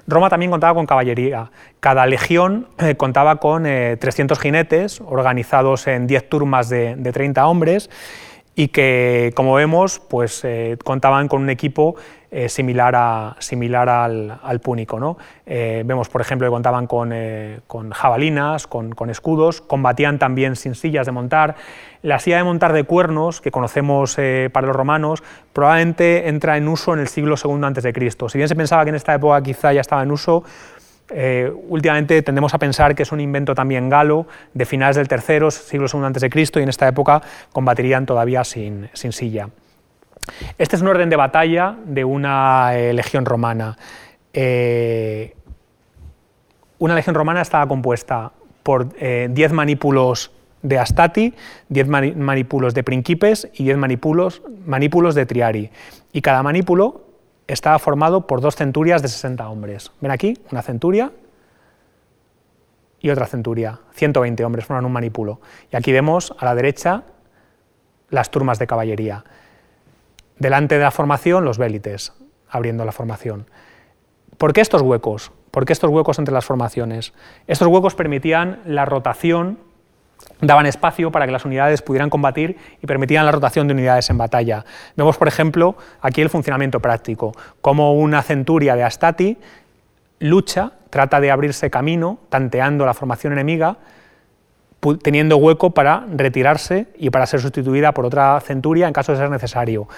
Roma 0.06 0.28
también 0.28 0.50
contaba 0.50 0.74
con 0.74 0.86
caballería. 0.86 1.50
Cada 1.78 2.06
legión 2.06 2.68
eh, 2.78 2.96
contaba 2.96 3.36
con 3.36 3.64
300 3.64 4.38
eh, 4.38 4.40
jinetes 4.40 5.00
organizados 5.00 5.86
en 5.86 6.06
10 6.06 6.28
turmas 6.28 6.68
de, 6.68 6.96
de 6.96 7.12
30 7.12 7.46
hombres 7.46 7.90
y 8.54 8.68
que, 8.68 9.32
como 9.34 9.54
vemos, 9.54 10.00
pues, 10.00 10.44
eh, 10.44 10.76
contaban 10.84 11.28
con 11.28 11.42
un 11.42 11.50
equipo 11.50 11.96
eh, 12.30 12.48
similar, 12.48 12.94
a, 12.96 13.36
similar 13.38 13.88
al, 13.88 14.60
púnico. 14.60 15.00
¿no? 15.00 15.18
Eh, 15.46 15.82
vemos, 15.84 16.08
por 16.08 16.20
ejemplo, 16.20 16.46
que 16.46 16.52
contaban 16.52 16.86
con, 16.86 17.12
con 17.66 17.90
jabalinas, 17.90 18.66
con, 18.66 19.10
escudos, 19.10 19.60
combatían 19.60 20.18
también 20.18 20.56
sin 20.56 20.74
sillas 20.74 21.06
de 21.06 21.12
montar. 21.12 21.56
La 22.02 22.18
silla 22.18 22.38
de 22.38 22.44
montar 22.44 22.72
de 22.72 22.84
cuernos, 22.84 23.40
que 23.40 23.50
conocemos 23.50 24.16
para 24.52 24.66
los 24.66 24.76
romanos, 24.76 25.22
probablemente 25.52 26.28
entra 26.28 26.56
en 26.56 26.68
uso 26.68 26.94
en 26.94 27.00
el 27.00 27.08
siglo 27.08 27.34
II 27.42 27.62
a.C. 27.62 27.92
Si 28.28 28.38
bien 28.38 28.48
se 28.48 28.56
pensaba 28.56 28.84
que 28.84 28.90
en 28.90 28.96
esta 28.96 29.14
época 29.14 29.42
quizá 29.42 29.72
ya 29.72 29.80
estaba 29.80 30.02
en 30.02 30.10
uso, 30.10 30.44
eh, 31.10 31.52
últimamente 31.68 32.22
tendemos 32.22 32.54
a 32.54 32.58
pensar 32.58 32.94
que 32.94 33.02
es 33.02 33.12
un 33.12 33.20
invento 33.20 33.54
también 33.54 33.88
galo 33.88 34.26
de 34.54 34.64
finales 34.64 34.96
del 34.96 35.08
tercero, 35.08 35.50
siglo 35.50 35.86
II 35.92 36.04
a.C. 36.04 36.30
y 36.60 36.62
en 36.62 36.68
esta 36.68 36.86
época 36.86 37.20
combatirían 37.52 38.06
todavía 38.06 38.44
sin, 38.44 38.88
silla. 38.94 39.48
Este 40.58 40.76
es 40.76 40.82
un 40.82 40.88
orden 40.88 41.10
de 41.10 41.16
batalla 41.16 41.76
de 41.84 42.04
una 42.04 42.76
eh, 42.76 42.92
legión 42.92 43.24
romana. 43.24 43.76
Eh, 44.32 45.34
una 46.78 46.94
legión 46.94 47.14
romana 47.14 47.42
estaba 47.42 47.66
compuesta 47.66 48.32
por 48.62 48.94
10 48.94 49.52
manípulos 49.52 50.32
de 50.62 50.78
Astati, 50.78 51.34
10 51.68 51.88
manípulos 51.88 52.74
de 52.74 52.84
Principes 52.84 53.48
y 53.54 53.64
10 53.64 53.78
manípulos, 53.78 54.42
manípulos 54.66 55.14
de 55.14 55.26
Triari. 55.26 55.70
Y 56.12 56.20
cada 56.20 56.42
manípulo 56.42 57.02
estaba 57.46 57.78
formado 57.78 58.26
por 58.26 58.40
dos 58.40 58.56
centurias 58.56 59.02
de 59.02 59.08
60 59.08 59.48
hombres. 59.48 59.92
Ven 60.00 60.10
aquí, 60.10 60.38
una 60.50 60.62
centuria 60.62 61.12
y 63.00 63.10
otra 63.10 63.26
centuria. 63.26 63.80
120 63.92 64.44
hombres 64.44 64.66
forman 64.66 64.84
un 64.84 64.92
manipulo. 64.92 65.40
Y 65.72 65.76
aquí 65.76 65.92
vemos 65.92 66.34
a 66.38 66.44
la 66.44 66.54
derecha 66.54 67.04
las 68.10 68.30
turmas 68.30 68.58
de 68.58 68.66
caballería. 68.66 69.24
Delante 70.40 70.76
de 70.76 70.82
la 70.82 70.90
formación, 70.90 71.44
los 71.44 71.58
vélites, 71.58 72.12
abriendo 72.48 72.84
la 72.84 72.90
formación. 72.90 73.46
¿Por 74.38 74.52
qué 74.52 74.60
estos 74.60 74.82
huecos? 74.82 75.30
¿Por 75.52 75.64
qué 75.64 75.72
estos 75.72 75.90
huecos 75.90 76.18
entre 76.18 76.34
las 76.34 76.44
formaciones? 76.44 77.12
Estos 77.46 77.68
huecos 77.68 77.94
permitían 77.94 78.60
la 78.64 78.84
rotación 78.84 79.70
daban 80.40 80.66
espacio 80.66 81.10
para 81.10 81.26
que 81.26 81.32
las 81.32 81.44
unidades 81.44 81.82
pudieran 81.82 82.10
combatir 82.10 82.56
y 82.82 82.86
permitían 82.86 83.24
la 83.26 83.32
rotación 83.32 83.68
de 83.68 83.74
unidades 83.74 84.10
en 84.10 84.18
batalla. 84.18 84.64
Vemos, 84.96 85.16
por 85.16 85.28
ejemplo, 85.28 85.76
aquí 86.00 86.20
el 86.20 86.30
funcionamiento 86.30 86.80
práctico, 86.80 87.32
como 87.60 87.94
una 87.94 88.22
centuria 88.22 88.76
de 88.76 88.82
Astati 88.82 89.38
lucha, 90.18 90.72
trata 90.90 91.20
de 91.20 91.30
abrirse 91.30 91.70
camino, 91.70 92.18
tanteando 92.28 92.84
la 92.84 92.94
formación 92.94 93.32
enemiga, 93.32 93.78
teniendo 95.02 95.36
hueco 95.36 95.70
para 95.72 96.06
retirarse 96.14 96.88
y 96.96 97.10
para 97.10 97.26
ser 97.26 97.40
sustituida 97.40 97.92
por 97.92 98.06
otra 98.06 98.40
centuria 98.40 98.86
en 98.86 98.92
caso 98.92 99.12
de 99.12 99.18
ser 99.18 99.30
necesario. 99.30 99.88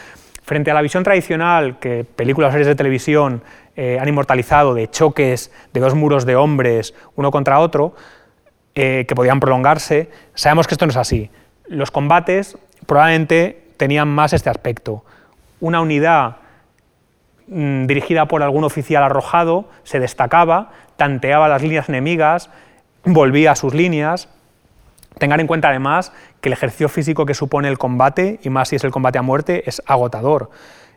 Frente 0.43 0.71
a 0.71 0.75
la 0.75 0.83
visión 0.83 1.05
tradicional 1.05 1.79
que 1.79 2.05
películas 2.05 2.49
o 2.49 2.53
series 2.53 2.67
de 2.67 2.75
televisión 2.75 3.43
eh, 3.77 3.99
han 4.01 4.09
inmortalizado 4.09 4.75
de 4.75 4.91
choques 4.91 5.53
de 5.73 5.81
dos 5.81 5.95
muros 5.95 6.27
de 6.27 6.37
hombres 6.37 6.95
uno 7.15 7.31
contra 7.31 7.61
otro, 7.61 7.95
eh, 8.75 9.05
que 9.07 9.15
podían 9.15 9.39
prolongarse. 9.39 10.11
Sabemos 10.35 10.67
que 10.67 10.75
esto 10.75 10.87
no 10.87 10.91
es 10.91 10.97
así. 10.97 11.31
Los 11.69 11.91
combates 11.91 12.59
probablemente 12.87 13.63
tenían 13.77 14.09
más 14.09 14.33
este 14.33 14.51
aspecto. 14.51 15.05
Una 15.61 15.81
unidad 15.81 16.37
mm, 17.47 17.87
dirigida 17.87 18.27
por 18.27 18.43
algún 18.43 18.65
oficial 18.65 19.03
arrojado 19.03 19.67
se 19.85 20.01
destacaba, 20.01 20.73
tanteaba 20.97 21.49
las 21.49 21.63
líneas 21.63 21.89
enemigas, 21.89 22.51
volvía 23.05 23.53
a 23.53 23.57
sus 23.57 23.75
líneas. 23.75 24.29
Tengan 25.19 25.41
en 25.41 25.47
cuenta 25.47 25.69
además 25.69 26.13
que 26.43 26.49
el 26.49 26.53
ejercicio 26.55 26.91
físico 26.91 27.25
que 27.25 27.35
supone 27.35 27.69
el 27.69 27.79
combate, 27.79 28.41
y 28.43 28.51
más 28.51 28.69
si 28.69 28.77
es 28.77 28.85
el 28.85 28.91
combate 28.91 29.19
a 29.19 29.23
muerte, 29.23 29.63
es 29.67 29.81
agotador. 29.87 30.51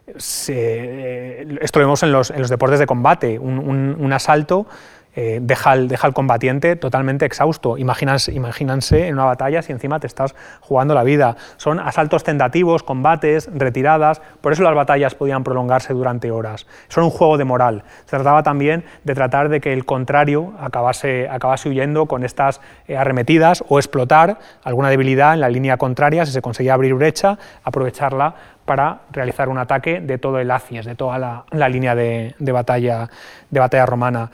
esto 0.08 1.80
lo 1.80 1.86
vemos 1.86 2.04
en 2.04 2.12
los, 2.12 2.50
deportes 2.50 2.80
de 2.80 2.88
combate. 2.88 3.40
un 3.40 4.12
asalto 4.12 4.68
eh, 5.16 5.40
deja, 5.42 5.72
al, 5.72 6.14
combatiente 6.14 6.76
totalmente 6.76 7.26
exhausto. 7.26 7.78
Imagínense, 7.78 9.08
en 9.08 9.14
una 9.14 9.26
batalla 9.26 9.62
si 9.62 9.72
encima 9.72 10.00
te 10.00 10.08
estás 10.08 10.36
jugando 10.60 10.94
la 10.94 11.04
vida. 11.04 11.38
Son 11.58 11.80
asaltos 11.80 12.24
tentativos, 12.24 12.84
combates, 12.84 13.50
retiradas, 13.54 14.22
por 14.42 14.52
eso 14.52 14.64
las 14.64 14.76
batallas 14.76 15.16
podían 15.16 15.44
prolongarse 15.44 15.94
durante 15.94 16.32
horas. 16.32 16.68
Son 16.90 17.04
un 17.04 17.10
juego 17.10 17.38
de 17.38 17.46
moral. 17.46 17.84
Se 18.06 18.18
trataba 18.18 18.44
también 18.44 18.84
de 19.04 19.16
tratar 19.16 19.50
de 19.50 19.62
que 19.62 19.74
el 19.74 19.86
contrario 19.86 20.54
acabase, 20.60 21.30
acabase 21.30 21.70
huyendo 21.70 22.06
con 22.08 22.24
estas 22.24 22.60
eh, 22.88 22.98
arremetidas 22.98 23.64
o 23.70 23.80
explotar 23.80 24.40
alguna 24.64 24.90
debilidad 24.90 25.34
en 25.34 25.40
la 25.40 25.50
línea 25.50 25.78
contraria, 25.78 26.26
si 26.26 26.32
se 26.32 26.42
conseguía 26.42 26.74
abrir 26.74 26.94
brecha, 26.94 27.38
aprovecharla 27.64 28.36
para 28.66 29.02
realizar 29.12 29.48
un 29.48 29.60
ataque 29.60 30.02
de 30.02 30.18
todo 30.18 30.40
el 30.40 30.50
Acies, 30.50 30.86
de 30.86 30.96
toda 30.96 31.46
la, 31.52 31.70
línea 31.70 31.96
de, 31.96 32.34
batalla, 32.40 33.10
de 33.50 33.60
batalla 33.60 33.86
romana. 33.86 34.32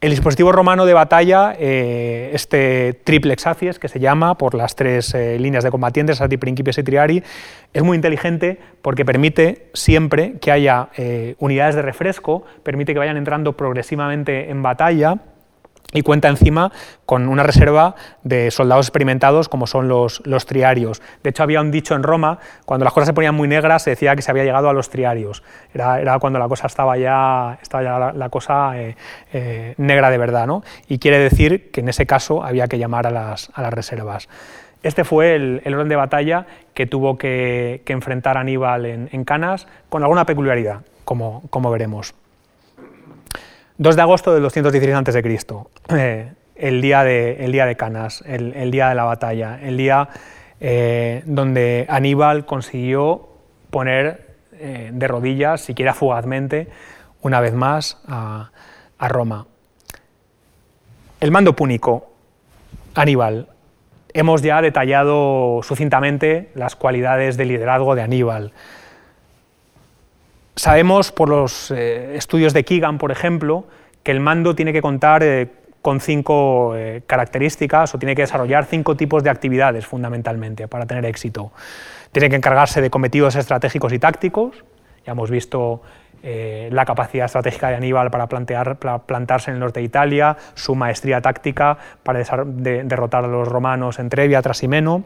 El 0.00 0.10
dispositivo 0.10 0.52
romano 0.52 0.86
de 0.86 0.94
batalla, 0.94 1.56
eh, 1.58 2.30
este 2.32 2.92
triplex 3.02 3.48
acies, 3.48 3.80
que 3.80 3.88
se 3.88 3.98
llama 3.98 4.38
por 4.38 4.54
las 4.54 4.76
tres 4.76 5.12
eh, 5.12 5.40
líneas 5.40 5.64
de 5.64 5.72
combatientes, 5.72 6.20
Ati, 6.20 6.36
Principies 6.36 6.78
y 6.78 6.84
Triari, 6.84 7.24
es 7.72 7.82
muy 7.82 7.96
inteligente 7.96 8.60
porque 8.80 9.04
permite 9.04 9.70
siempre 9.74 10.34
que 10.40 10.52
haya 10.52 10.90
eh, 10.96 11.34
unidades 11.40 11.74
de 11.74 11.82
refresco, 11.82 12.44
permite 12.62 12.92
que 12.92 13.00
vayan 13.00 13.16
entrando 13.16 13.56
progresivamente 13.56 14.50
en 14.50 14.62
batalla 14.62 15.18
y 15.92 16.02
cuenta 16.02 16.28
encima 16.28 16.70
con 17.06 17.28
una 17.28 17.42
reserva 17.42 17.94
de 18.22 18.50
soldados 18.50 18.86
experimentados 18.86 19.48
como 19.48 19.66
son 19.66 19.88
los, 19.88 20.20
triarios. 20.46 21.00
De 21.22 21.30
hecho, 21.30 21.42
había 21.42 21.62
un 21.62 21.70
dicho 21.70 21.94
en 21.94 22.02
Roma, 22.02 22.38
cuando 22.66 22.84
las 22.84 22.92
cosas 22.92 23.06
se 23.08 23.12
ponían 23.14 23.34
muy 23.34 23.48
negras, 23.48 23.82
se 23.82 23.90
decía 23.90 24.14
que 24.14 24.20
se 24.20 24.30
había 24.30 24.44
llegado 24.44 24.68
a 24.68 24.74
los 24.74 24.90
triarios. 24.90 25.42
Era, 25.72 26.00
era 26.00 26.18
cuando 26.18 26.38
la 26.38 26.46
cosa 26.46 26.66
estaba 26.66 26.98
ya, 26.98 27.58
estaba 27.62 28.12
la, 28.12 28.28
cosa 28.28 28.78
eh, 28.78 28.96
eh, 29.32 29.74
negra 29.78 30.10
de 30.10 30.18
verdad. 30.18 30.46
¿no? 30.46 30.62
Y 30.88 30.98
quiere 30.98 31.18
decir 31.18 31.70
que 31.70 31.80
en 31.80 31.88
ese 31.88 32.04
caso 32.04 32.44
había 32.44 32.68
que 32.68 32.78
llamar 32.78 33.06
a 33.06 33.10
las, 33.10 33.50
a 33.54 33.62
las 33.62 33.72
reservas. 33.72 34.28
Este 34.82 35.04
fue 35.04 35.34
el, 35.34 35.62
el, 35.64 35.74
orden 35.74 35.88
de 35.88 35.96
batalla 35.96 36.46
que 36.74 36.86
tuvo 36.86 37.16
que, 37.18 37.82
que 37.84 37.94
enfrentar 37.94 38.36
Aníbal 38.36 38.86
en, 38.86 39.08
en, 39.10 39.24
Canas, 39.24 39.66
con 39.88 40.02
alguna 40.02 40.24
peculiaridad, 40.24 40.82
como, 41.04 41.42
como 41.50 41.70
veremos. 41.70 42.14
2 43.78 43.94
de 43.94 44.02
agosto 44.02 44.34
del 44.34 44.42
216 44.42 44.94
a.C., 44.94 45.96
eh, 45.96 46.32
el, 46.56 46.82
día 46.82 47.04
de, 47.04 47.44
el 47.44 47.52
día 47.52 47.64
de 47.64 47.76
Canas, 47.76 48.24
el, 48.26 48.70
día 48.72 48.88
de 48.88 48.94
la 48.96 49.04
batalla, 49.04 49.60
el 49.62 49.76
día 49.76 50.08
eh, 50.60 51.22
donde 51.26 51.86
Aníbal 51.88 52.44
consiguió 52.44 53.28
poner 53.70 54.34
eh, 54.54 54.90
de 54.92 55.08
rodillas, 55.08 55.60
siquiera 55.60 55.94
fugazmente, 55.94 56.68
una 57.22 57.40
vez 57.40 57.54
más 57.54 58.02
a, 58.08 58.50
a 58.98 59.08
Roma. 59.08 59.46
El 61.20 61.30
mando 61.30 61.54
púnico, 61.54 62.10
Aníbal. 62.96 63.48
Hemos 64.12 64.42
ya 64.42 64.60
detallado 64.60 65.60
sucintamente 65.62 66.50
las 66.56 66.74
cualidades 66.74 67.36
de 67.36 67.44
liderazgo 67.44 67.94
de 67.94 68.02
Aníbal. 68.02 68.52
Sabemos 70.58 71.12
por 71.12 71.28
los 71.28 71.70
eh, 71.70 72.16
estudios 72.16 72.52
de 72.52 72.64
Keegan, 72.64 72.98
por 72.98 73.12
ejemplo, 73.12 73.66
que 74.02 74.10
el 74.10 74.18
mando 74.18 74.56
tiene 74.56 74.72
que 74.72 74.82
contar 74.82 75.22
eh, 75.22 75.46
con 75.82 76.00
cinco 76.00 76.74
eh, 76.74 77.02
características 77.06 77.94
o 77.94 77.98
tiene 78.00 78.16
que 78.16 78.22
desarrollar 78.22 78.64
cinco 78.64 78.96
tipos 78.96 79.22
de 79.22 79.30
actividades 79.30 79.86
fundamentalmente 79.86 80.66
para 80.66 80.84
tener 80.84 81.04
éxito. 81.04 81.52
Tiene 82.10 82.28
que 82.28 82.34
encargarse 82.34 82.80
de 82.80 82.90
cometidos 82.90 83.36
estratégicos 83.36 83.92
y 83.92 84.00
tácticos, 84.00 84.64
ya 85.06 85.12
hemos 85.12 85.30
visto 85.30 85.80
la 86.20 86.84
capacidad 86.84 87.26
estratégica 87.26 87.68
de 87.68 87.76
Aníbal 87.76 88.10
para, 88.10 88.26
plantear, 88.26 88.78
plantarse 89.06 89.52
en 89.52 89.54
el 89.54 89.60
norte 89.60 89.78
de 89.78 89.86
Italia, 89.86 90.36
su 90.54 90.74
maestría 90.74 91.20
táctica 91.20 91.78
para 92.02 92.24
derrotar 92.44 93.24
a 93.24 93.28
los 93.28 93.46
romanos 93.46 94.00
en 94.00 94.08
Trevia, 94.08 94.42
Trasimeno. 94.42 95.04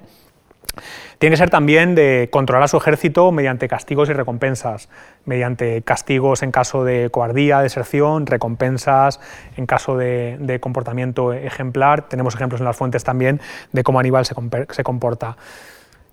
Tiene 1.18 1.34
que 1.34 1.38
ser 1.38 1.50
también 1.50 1.94
de 1.94 2.28
controlar 2.32 2.64
a 2.64 2.68
su 2.68 2.76
ejército 2.76 3.30
mediante 3.30 3.68
castigos 3.68 4.08
y 4.08 4.12
recompensas, 4.12 4.88
mediante 5.24 5.82
castigos 5.82 6.42
en 6.42 6.50
caso 6.50 6.84
de 6.84 7.10
cobardía, 7.10 7.60
deserción, 7.60 8.26
recompensas 8.26 9.20
en 9.56 9.66
caso 9.66 9.96
de, 9.96 10.58
comportamiento 10.60 11.32
ejemplar. 11.32 12.08
Tenemos 12.08 12.34
ejemplos 12.34 12.60
en 12.60 12.64
las 12.64 12.76
fuentes 12.76 13.04
también 13.04 13.40
de 13.72 13.82
cómo 13.82 14.00
Aníbal 14.00 14.26
se, 14.26 14.34
se 14.70 14.84
comporta. 14.84 15.36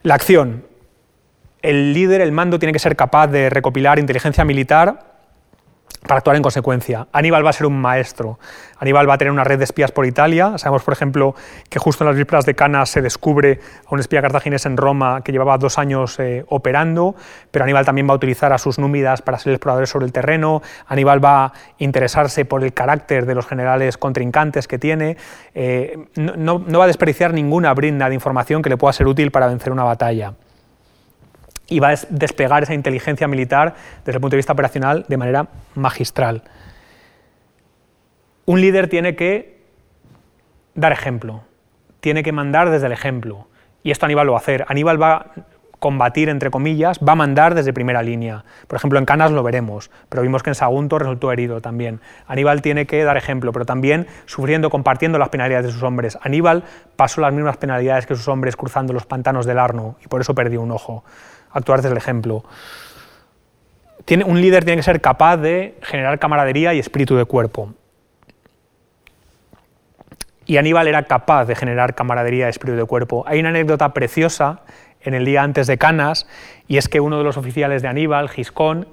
La 0.04 0.16
acción. 0.16 0.66
El 1.62 1.94
líder, 1.94 2.22
el 2.22 2.32
mando, 2.32 2.58
tiene 2.58 2.72
que 2.72 2.80
ser 2.80 2.96
capaz 2.96 3.28
de 3.28 3.50
recopilar 3.50 4.00
inteligencia 4.00 4.46
militar 4.46 5.09
para 6.08 6.20
actuar 6.20 6.36
en 6.36 6.44
consecuencia. 6.44 7.08
Aníbal 7.12 7.46
va 7.46 7.50
a 7.50 7.54
ser 7.54 7.68
un 7.68 7.80
maestro. 7.80 8.40
Aníbal 8.78 9.10
va 9.10 9.16
a 9.16 9.18
tener 9.18 9.32
una 9.32 9.44
red 9.44 9.58
de 9.58 9.66
espías 9.66 9.92
por 9.92 10.06
Italia. 10.06 10.58
Sabemos, 10.58 10.84
por 10.84 10.94
ejemplo, 10.94 11.36
que 11.70 11.80
justo 11.80 12.04
en 12.04 12.08
las 12.08 12.16
vísperas 12.16 12.46
de 12.46 12.56
Canas 12.56 12.90
se 12.90 13.02
descubre 13.02 13.60
a 13.86 13.94
un 13.94 14.00
espía 14.00 14.22
cartaginés 14.22 14.66
en 14.66 14.78
Roma 14.78 15.22
que 15.22 15.32
llevaba 15.32 15.58
dos 15.58 15.78
años 15.78 16.18
eh, 16.20 16.46
operando, 16.48 17.16
pero 17.52 17.64
Aníbal 17.66 17.86
también 17.86 18.08
va 18.08 18.14
a 18.14 18.16
utilizar 18.16 18.54
a 18.54 18.58
sus 18.58 18.80
númidas 18.80 19.22
para 19.22 19.38
ser 19.40 19.54
exploradores 19.54 19.90
sobre 19.90 20.06
el 20.06 20.14
terreno. 20.14 20.62
Aníbal 20.88 21.24
va 21.24 21.46
a 21.46 21.54
interesarse 21.78 22.46
por 22.46 22.64
el 22.64 22.74
carácter 22.74 23.26
de 23.26 23.36
los 23.36 23.46
generales 23.46 23.98
contrincantes 23.98 24.68
que 24.68 24.80
tiene. 24.80 25.18
Eh, 25.54 25.98
no, 26.16 26.64
no 26.66 26.80
va 26.80 26.86
a 26.86 26.88
desperdiciar 26.88 27.34
ninguna 27.34 27.74
brinda 27.74 28.08
de 28.08 28.16
información 28.16 28.62
que 28.62 28.70
le 28.70 28.78
pueda 28.78 28.94
ser 28.94 29.08
útil 29.08 29.32
para 29.32 29.48
vencer 29.48 29.74
una 29.74 29.84
batalla 29.84 30.34
y 31.70 31.80
va 31.80 31.90
a 31.90 31.96
desplegar 32.10 32.64
esa 32.64 32.74
inteligencia 32.74 33.28
militar 33.28 33.76
desde 34.06 34.18
el 34.18 34.22
punto 34.22 34.36
de 34.36 34.38
vista 34.38 34.54
operacional 34.54 35.06
de 35.08 35.18
manera 35.18 35.48
magistral. 35.76 36.44
Un 38.46 38.62
líder 38.62 38.90
tiene 38.90 39.16
que 39.16 39.60
dar 40.74 40.92
ejemplo, 40.92 41.44
tiene 42.00 42.24
que 42.24 42.32
mandar 42.32 42.70
desde 42.70 42.88
el 42.88 42.92
ejemplo. 42.92 43.48
Y 43.84 43.92
esto 43.92 44.06
Aníbal 44.06 44.26
lo 44.26 44.34
va 44.34 44.40
a 44.40 44.42
hacer. 44.42 44.66
Aníbal 44.68 45.02
va 45.02 45.14
a 45.14 45.26
combatir, 45.80 46.30
entre 46.30 46.52
comillas, 46.52 47.00
va 47.00 47.14
a 47.14 47.16
mandar 47.16 47.56
desde 47.56 47.74
primera 47.74 48.04
línea. 48.04 48.44
Por 48.68 48.78
ejemplo, 48.78 49.00
en 49.00 49.06
Canas 49.06 49.32
lo 49.32 49.44
veremos, 49.44 49.90
pero 50.10 50.22
vimos 50.22 50.44
que 50.44 50.50
en 50.50 50.56
Sagunto 50.56 51.00
resultó 51.00 51.32
herido 51.32 51.62
también. 51.62 52.02
Aníbal 52.28 52.62
tiene 52.62 52.86
que 52.86 53.04
dar 53.04 53.18
ejemplo, 53.18 53.54
pero 53.54 53.66
también 53.66 54.08
sufriendo, 54.26 54.70
compartiendo 54.70 55.18
las 55.18 55.30
penalidades 55.30 55.68
de 55.68 55.72
sus 55.72 55.84
hombres. 55.84 56.18
Aníbal 56.22 56.64
pasó 56.96 57.22
las 57.22 57.34
mismas 57.34 57.58
penalidades 57.58 58.06
que 58.06 58.16
sus 58.16 58.28
hombres 58.28 58.56
cruzando 58.56 58.94
los 58.94 59.06
pantanos 59.06 59.46
del 59.46 59.60
Arno 59.60 59.96
y 60.04 60.08
por 60.08 60.22
eso 60.22 60.36
perdió 60.36 60.62
un 60.62 60.72
ojo 60.72 61.04
actuar 61.52 61.82
desde 61.82 61.92
el 61.92 61.98
ejemplo. 61.98 62.44
Tiene, 64.06 64.24
un 64.24 64.42
líder 64.42 64.64
tiene 64.64 64.78
que 64.78 64.84
ser 64.84 65.02
capaz 65.02 65.38
de 65.38 65.78
generar 65.82 66.20
camaradería 66.20 66.74
y 66.74 66.80
espíritu 66.80 67.16
de 67.16 67.26
cuerpo. 67.26 67.74
Y 70.46 70.58
Aníbal 70.58 70.88
era 70.88 71.04
capaz 71.04 71.46
de 71.46 71.56
generar 71.56 71.94
camaradería 71.94 72.48
y 72.48 72.50
espíritu 72.50 72.78
de 72.78 72.86
cuerpo. 72.86 73.24
Hay 73.28 73.40
una 73.40 73.50
anécdota 73.50 73.94
preciosa 73.94 74.62
en 75.02 75.14
el 75.14 75.26
día 75.26 75.44
antes 75.44 75.68
de 75.68 75.78
Canas, 75.78 76.28
y 76.68 76.78
es 76.78 76.90
que 76.90 77.00
uno 77.00 77.20
de 77.20 77.24
los 77.24 77.38
oficiales 77.38 77.82
de 77.82 77.88
Aníbal, 77.88 78.30
Giscón, 78.30 78.88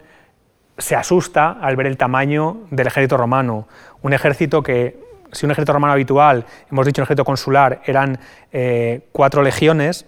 se 0.79 0.95
asusta 0.95 1.57
al 1.61 1.77
ver 1.77 1.87
el 1.87 1.97
tamaño 1.97 2.59
del 2.71 2.87
ejército 2.87 3.17
romano. 3.17 3.67
Un 4.03 4.13
ejército 4.13 4.63
que, 4.63 5.01
si 5.33 5.47
un 5.47 5.53
ejército 5.53 5.73
romano 5.73 5.95
habitual, 5.95 6.45
hemos 6.71 6.87
dicho 6.87 7.01
un 7.01 7.05
ejército 7.05 7.25
consular, 7.25 7.81
eran 7.87 8.19
eh, 8.53 9.01
cuatro 9.13 9.43
legiones, 9.43 10.07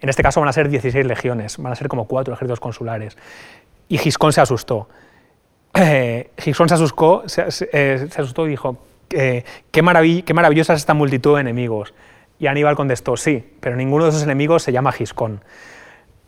en 0.00 0.08
este 0.08 0.22
caso 0.22 0.40
van 0.40 0.48
a 0.48 0.52
ser 0.52 0.68
16 0.68 1.04
legiones, 1.06 1.58
van 1.58 1.72
a 1.72 1.76
ser 1.76 1.88
como 1.88 2.06
cuatro 2.06 2.34
ejércitos 2.34 2.60
consulares. 2.60 3.16
Y 3.88 3.98
Giscón 3.98 4.32
se 4.32 4.40
asustó. 4.40 4.88
Eh, 5.74 6.30
Giscón 6.38 6.68
se 6.68 6.74
asustó, 6.74 7.22
se, 7.26 7.46
eh, 7.72 8.08
asustó 8.16 8.46
y 8.46 8.50
dijo, 8.50 8.78
eh, 9.10 9.44
qué, 9.70 9.82
maravillosa 9.82 10.72
es 10.72 10.80
esta 10.80 10.94
multitud 10.94 11.34
de 11.34 11.42
enemigos. 11.42 11.94
Y 12.38 12.46
Aníbal 12.46 12.76
contestó, 12.76 13.16
sí, 13.16 13.44
pero 13.60 13.76
ninguno 13.76 14.04
de 14.04 14.10
esos 14.10 14.22
enemigos 14.22 14.62
se 14.62 14.72
llama 14.72 14.92
Giscón. 14.92 15.42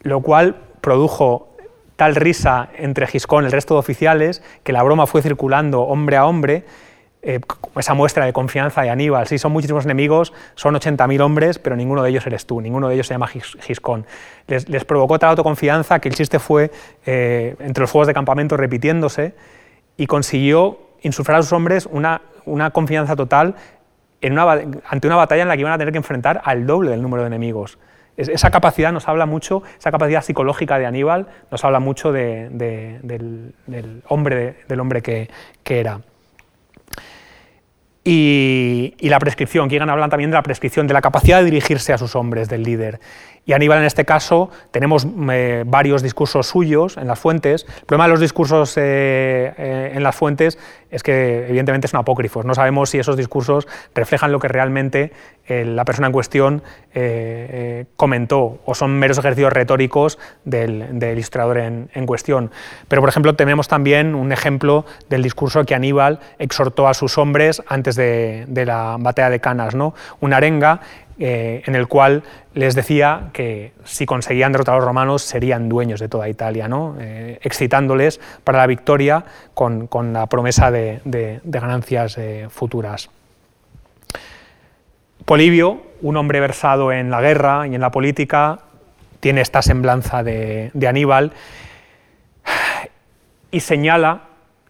Lo 0.03 0.21
cual 0.21 0.57
produjo 0.81 1.57
tal 1.97 2.15
risa 2.15 2.69
entre 2.77 3.07
Giscón 3.07 3.45
y 3.45 3.47
el 3.47 3.53
resto 3.53 3.75
de 3.75 3.81
oficiales 3.81 4.43
que 4.65 4.73
la 4.73 4.83
broma 4.83 5.07
fue 5.07 5.23
circulando 5.23 5.83
hombre 5.83 6.17
a 6.17 6.27
hombre 6.27 6.65
eh, 7.23 7.41
esa 7.77 7.95
muestra 7.95 8.27
de 8.27 8.33
confianza 8.33 8.83
de 8.83 8.91
Aníbal. 8.91 9.27
Sí, 9.27 9.39
son 9.39 9.53
muchísimos 9.53 9.85
enemigos, 9.85 10.33
son 10.55 10.75
80.000 10.75 11.21
hombres, 11.21 11.59
pero 11.59 11.77
ninguno 11.77 12.03
de 12.03 12.11
ellos 12.11 12.27
eres 12.27 12.47
tú, 12.47 12.61
ninguno 12.61 12.89
de 12.89 12.95
ellos 12.95 13.07
se 13.07 13.15
llama 13.15 13.29
Giscón. 13.29 14.07
Les, 14.49 14.85
provocó 14.85 15.19
tal 15.19 15.31
autoconfianza 15.31 16.01
que 16.01 16.09
el 16.09 16.15
chiste 16.15 16.39
fue, 16.39 16.71
eh, 17.07 17.55
entre 17.61 17.83
los 17.83 17.91
juegos 17.91 18.09
de 18.09 18.15
campamento, 18.15 18.57
repitiéndose 18.57 19.35
y 19.97 20.07
consiguió 20.07 20.81
insuflar 21.03 21.39
a 21.39 21.43
sus 21.43 21.53
hombres 21.53 21.89
una, 21.91 22.23
una 22.45 22.71
confianza 22.71 23.17
total 23.17 23.55
ante 24.23 25.07
una 25.07 25.17
batalla 25.17 25.43
en 25.43 25.49
la 25.49 25.55
que 25.55 25.61
iban 25.61 25.73
a 25.73 25.79
tener 25.79 25.93
que 25.93 25.99
enfrentar 25.99 26.43
al 26.45 26.67
doble 26.67 26.91
del 26.91 27.03
número 27.03 27.23
de 27.23 27.29
enemigos. 27.29 27.79
esa 28.17 28.51
capacidad 28.51 28.93
nos 28.93 29.09
habla 29.09 29.27
mucho, 29.27 29.63
esa 29.79 29.91
capacidad 29.91 30.23
psicológica 30.23 30.79
de 30.79 30.87
Aníbal 30.87 31.27
nos 31.51 31.65
habla 31.65 31.81
mucho 31.81 32.13
del, 32.13 33.55
hombre, 34.09 34.57
del 34.69 34.81
hombre 34.81 35.03
que, 35.03 35.29
era. 35.65 36.01
Y, 38.05 38.95
la 39.01 39.19
prescripción, 39.21 39.69
Keegan 39.69 39.89
habla 39.89 40.09
también 40.09 40.31
de 40.31 40.35
la 40.35 40.43
prescripción, 40.43 40.87
de 40.87 40.95
la 40.95 41.01
capacidad 41.01 41.39
de 41.39 41.45
dirigirse 41.45 41.93
a 41.93 41.99
sus 41.99 42.17
hombres, 42.17 42.49
del 42.49 42.65
líder. 42.65 43.01
Y 43.45 43.55
Aníbal 43.55 43.79
en 43.79 43.85
este 43.85 44.05
caso 44.05 44.51
tenemos 44.71 45.07
eh, 45.33 45.65
varios 45.67 46.03
discursos 46.03 46.47
suyos 46.47 46.97
en 46.97 47.09
las 47.09 47.19
fuentes. 47.19 47.67
El 47.81 47.87
problema 47.87 48.05
de 48.05 48.11
los 48.11 48.21
discursos 48.21 48.77
eh, 48.77 49.53
eh, 49.57 49.93
en 49.95 50.03
las 50.05 50.15
fuentes 50.15 50.59
es 50.91 51.03
que 51.03 51.49
evidentemente 51.49 51.89
son 51.89 52.01
apócrifos. 52.01 52.45
No 52.45 52.55
sabemos 52.55 52.91
si 52.91 52.99
esos 52.99 53.17
discursos 53.17 53.67
reflejan 53.95 54.31
lo 54.31 54.39
que 54.39 54.49
realmente 54.49 55.13
la 55.49 55.85
persona 55.85 56.07
en 56.07 56.13
cuestión 56.13 56.63
comentó 57.97 58.61
o 58.65 58.75
son 58.75 58.93
meros 58.99 59.19
ejercicios 59.19 59.53
retóricos 59.53 60.19
del, 60.45 60.99
del 60.99 61.19
historiador 61.19 61.59
en, 61.59 62.07
cuestión. 62.07 62.51
Pero 62.89 63.03
por 63.03 63.09
ejemplo 63.09 63.35
tenemos 63.35 63.69
también 63.69 64.15
un 64.15 64.33
ejemplo 64.33 64.85
del 65.09 65.23
discurso 65.23 65.65
que 65.65 65.75
Aníbal 65.75 66.21
exhortó 66.39 66.87
a 66.89 66.95
sus 66.95 67.19
hombres 67.19 67.63
antes 67.67 67.97
de, 67.97 68.45
de 68.47 68.67
la 68.67 68.97
batalla 69.01 69.31
de 69.31 69.41
Canas, 69.41 69.75
¿no? 69.75 69.95
una 70.21 70.37
arenga 70.37 70.81
eh, 71.19 71.63
en 71.67 71.75
el 71.75 71.89
cual 71.89 72.23
les 72.55 72.75
decía 72.75 73.31
que 73.33 73.73
si 73.85 74.07
conseguían 74.07 74.53
derrotar 74.53 74.75
a 74.75 74.79
los 74.79 74.87
romanos 74.87 75.23
serían 75.23 75.69
dueños 75.69 76.01
de 76.01 76.09
toda 76.09 76.29
Italia, 76.29 76.69
¿no? 76.69 76.97
Eh, 77.01 77.39
excitándoles 77.43 78.19
para 78.45 78.59
la 78.59 78.67
victoria 78.67 79.25
con, 79.55 79.89
la 80.13 80.27
promesa 80.27 80.71
de, 80.71 81.41
ganancias 81.45 82.17
eh, 82.19 82.47
futuras. 82.51 83.11
Polibio, 85.25 85.83
un 86.01 86.17
hombre 86.17 86.41
versado 86.41 86.93
en 86.93 87.11
la 87.11 87.21
guerra 87.21 87.67
y 87.67 87.75
en 87.75 87.81
la 87.81 87.91
política, 87.91 88.61
tiene 89.21 89.43
esta 89.43 89.63
semblanza 89.63 90.23
de, 90.23 90.73
Aníbal 90.89 91.33
y 93.51 93.61
señala, 93.61 94.23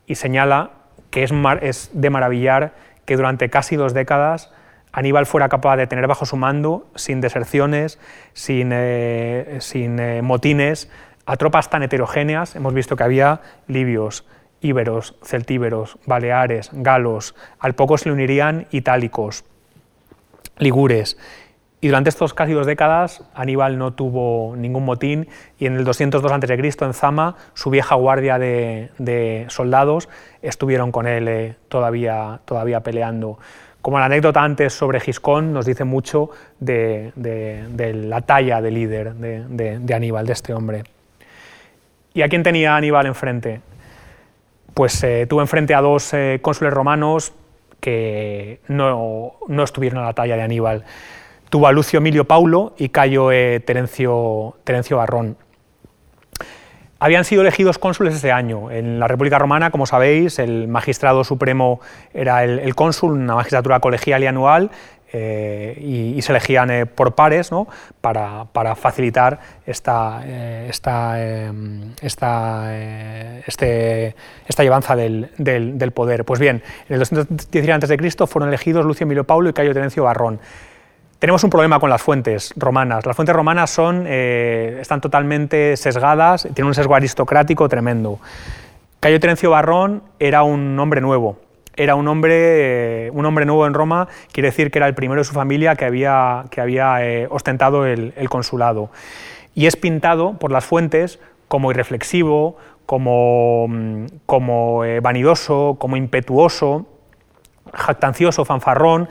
y 0.06 0.16
señala 0.16 0.70
que 1.10 1.24
es 1.24 1.90
de 1.93 2.10
maravillar 2.10 2.73
que 3.05 3.16
durante 3.16 3.48
casi 3.48 3.77
dos 3.77 3.94
décadas 3.94 4.51
Aníbal 4.93 5.27
fuera 5.27 5.48
capaz 5.48 5.77
de 5.77 5.86
tener 5.86 6.06
bajo 6.06 6.27
su 6.27 6.36
mando, 6.36 6.86
sin 6.94 7.20
deserciones, 7.20 7.98
sin, 8.35 8.70
eh, 8.73 9.59
eh, 9.74 10.20
motines, 10.23 10.90
a 11.24 11.36
tropas 11.36 11.70
tan 11.70 11.82
heterogéneas. 11.82 12.56
Hemos 12.56 12.74
visto 12.74 12.94
que 12.94 13.05
había 13.05 13.40
libios, 13.66 14.27
íberos, 14.60 15.16
celtíberos, 15.23 15.98
baleares, 16.06 16.70
galos, 16.73 17.35
al 17.59 17.74
poco 17.74 17.97
se 17.97 18.09
le 18.09 18.12
unirían 18.12 18.66
itálicos, 18.70 19.44
ligures. 20.59 21.16
Y 21.81 21.89
durante 21.89 22.10
estos 22.10 22.32
casi 22.32 22.52
dos 22.52 22.64
décadas 22.64 23.24
Aníbal 23.35 23.77
no 23.77 23.93
tuvo 23.93 24.55
ningún 24.56 24.85
motín 24.85 25.27
y 25.59 25.66
en 25.66 25.74
el 25.74 25.85
202 25.85 26.31
a.C. 26.31 26.85
en 26.85 26.94
Zama 26.94 27.35
su 27.55 27.70
vieja 27.70 27.97
guardia 27.97 28.39
de, 28.39 29.47
soldados 29.48 30.09
estuvieron 30.43 30.93
con 30.93 31.09
él 31.09 31.27
eh, 31.27 31.56
todavía, 31.69 32.40
todavía 32.44 32.85
peleando. 32.85 33.40
Como 33.82 33.98
la 33.98 34.04
anécdota 34.04 34.44
antes 34.44 34.72
sobre 34.72 35.00
Giscón 35.00 35.52
nos 35.52 35.66
dice 35.66 35.82
mucho 35.82 36.30
de, 36.60 37.12
la 37.94 38.20
talla 38.20 38.62
de 38.62 38.70
líder 38.70 39.14
de, 39.14 39.94
Aníbal, 39.94 40.24
de 40.24 40.32
este 40.32 40.54
hombre. 40.54 40.84
¿Y 42.14 42.22
a 42.22 42.28
quién 42.28 42.44
tenía 42.44 42.76
Aníbal 42.76 43.06
enfrente? 43.06 43.60
Pues 44.72 45.02
eh, 45.02 45.26
tuvo 45.28 45.40
enfrente 45.40 45.74
a 45.74 45.80
dos 45.80 46.14
eh, 46.14 46.38
cónsules 46.40 46.72
romanos 46.72 47.32
que 47.80 48.60
no, 48.68 49.34
estuvieron 49.64 49.98
a 49.98 50.06
la 50.06 50.12
talla 50.12 50.36
de 50.36 50.42
Aníbal. 50.42 50.84
Tuvo 51.50 51.66
a 51.66 51.72
Lucio 51.72 51.98
Emilio 51.98 52.24
Paulo 52.24 52.74
y 52.78 52.90
Cayo 52.90 53.32
eh, 53.32 53.59
Terencio, 53.59 54.59
Terencio 54.62 54.98
Barrón 54.98 55.36
habían 57.02 57.24
sido 57.24 57.42
elegidos 57.42 57.78
cónsules 57.78 58.14
ese 58.14 58.30
año. 58.30 58.70
En 58.70 59.00
la 59.00 59.08
República 59.08 59.36
Romana, 59.36 59.72
como 59.72 59.86
sabéis, 59.86 60.38
el 60.38 60.68
magistrado 60.68 61.24
supremo 61.24 61.80
era 62.14 62.44
el, 62.44 62.74
cónsul, 62.76 63.10
una 63.10 63.34
magistratura 63.34 63.80
colegial 63.80 64.22
y 64.22 64.26
anual, 64.26 64.70
eh, 65.12 65.76
y, 65.80 66.22
se 66.22 66.30
elegían 66.30 66.70
eh, 66.70 66.86
por 66.86 67.16
pares 67.16 67.50
¿no? 67.50 67.66
para, 68.00 68.46
facilitar 68.76 69.40
esta, 69.66 70.22
eh, 70.24 70.68
esta, 70.70 71.20
esta, 72.00 72.72
este, 73.46 74.14
esta 74.46 74.62
llevanza 74.62 74.94
del, 74.94 75.28
del, 75.36 75.90
poder. 75.90 76.24
Pues 76.24 76.38
bien, 76.38 76.62
en 76.88 76.94
el 76.94 77.00
217 77.00 77.72
a.C. 77.72 78.26
fueron 78.28 78.48
elegidos 78.48 78.86
Lucio 78.86 79.04
Emilio 79.04 79.24
Paulo 79.24 79.50
y 79.50 79.52
Cayo 79.52 79.74
Terencio 79.74 80.04
Barrón. 80.04 80.38
Tenemos 81.22 81.44
un 81.44 81.50
problema 81.50 81.78
con 81.78 81.88
las 81.88 82.02
fuentes 82.02 82.52
romanas. 82.56 83.06
Las 83.06 83.14
fuentes 83.14 83.32
romanas 83.32 83.70
son, 83.70 84.06
eh, 84.08 84.78
están 84.80 85.00
totalmente 85.00 85.76
sesgadas, 85.76 86.48
tienen 86.52 86.66
un 86.66 86.74
sesgo 86.74 86.96
aristocrático 86.96 87.68
tremendo. 87.68 88.18
Cayo 88.98 89.20
Terencio 89.20 89.50
Barrón 89.50 90.02
era 90.18 90.42
un 90.42 90.76
hombre 90.80 91.00
nuevo, 91.00 91.38
era 91.76 91.94
un 91.94 92.08
hombre, 92.08 93.06
eh, 93.06 93.10
un 93.12 93.24
hombre 93.24 93.46
nuevo 93.46 93.68
en 93.68 93.74
Roma, 93.74 94.08
quiere 94.32 94.48
decir 94.48 94.72
que 94.72 94.80
era 94.80 94.88
el 94.88 94.96
primero 94.96 95.20
de 95.20 95.24
su 95.24 95.32
familia 95.32 95.76
que 95.76 95.84
había, 95.84 96.46
que 96.50 96.60
había 96.60 97.06
eh, 97.06 97.28
ostentado 97.30 97.86
el, 97.86 98.12
consulado. 98.28 98.90
Y 99.54 99.66
es 99.66 99.76
pintado 99.76 100.32
por 100.40 100.50
las 100.50 100.64
fuentes 100.64 101.20
como 101.46 101.70
irreflexivo, 101.70 102.56
como, 102.84 103.68
mm, 103.68 104.06
como 104.26 104.82
vanidoso, 105.00 105.76
como 105.78 105.96
impetuoso, 105.96 106.84
jactancioso, 107.72 108.44
fanfarrón 108.44 109.08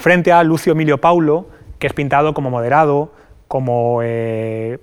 frente 0.00 0.32
a 0.32 0.42
Lucio 0.42 0.72
Emilio 0.72 0.98
Paulo, 0.98 1.46
que 1.78 1.86
es 1.86 1.92
pintado 1.92 2.32
como 2.32 2.50
moderado, 2.50 3.12
como 3.48 4.00
eh, 4.02 4.78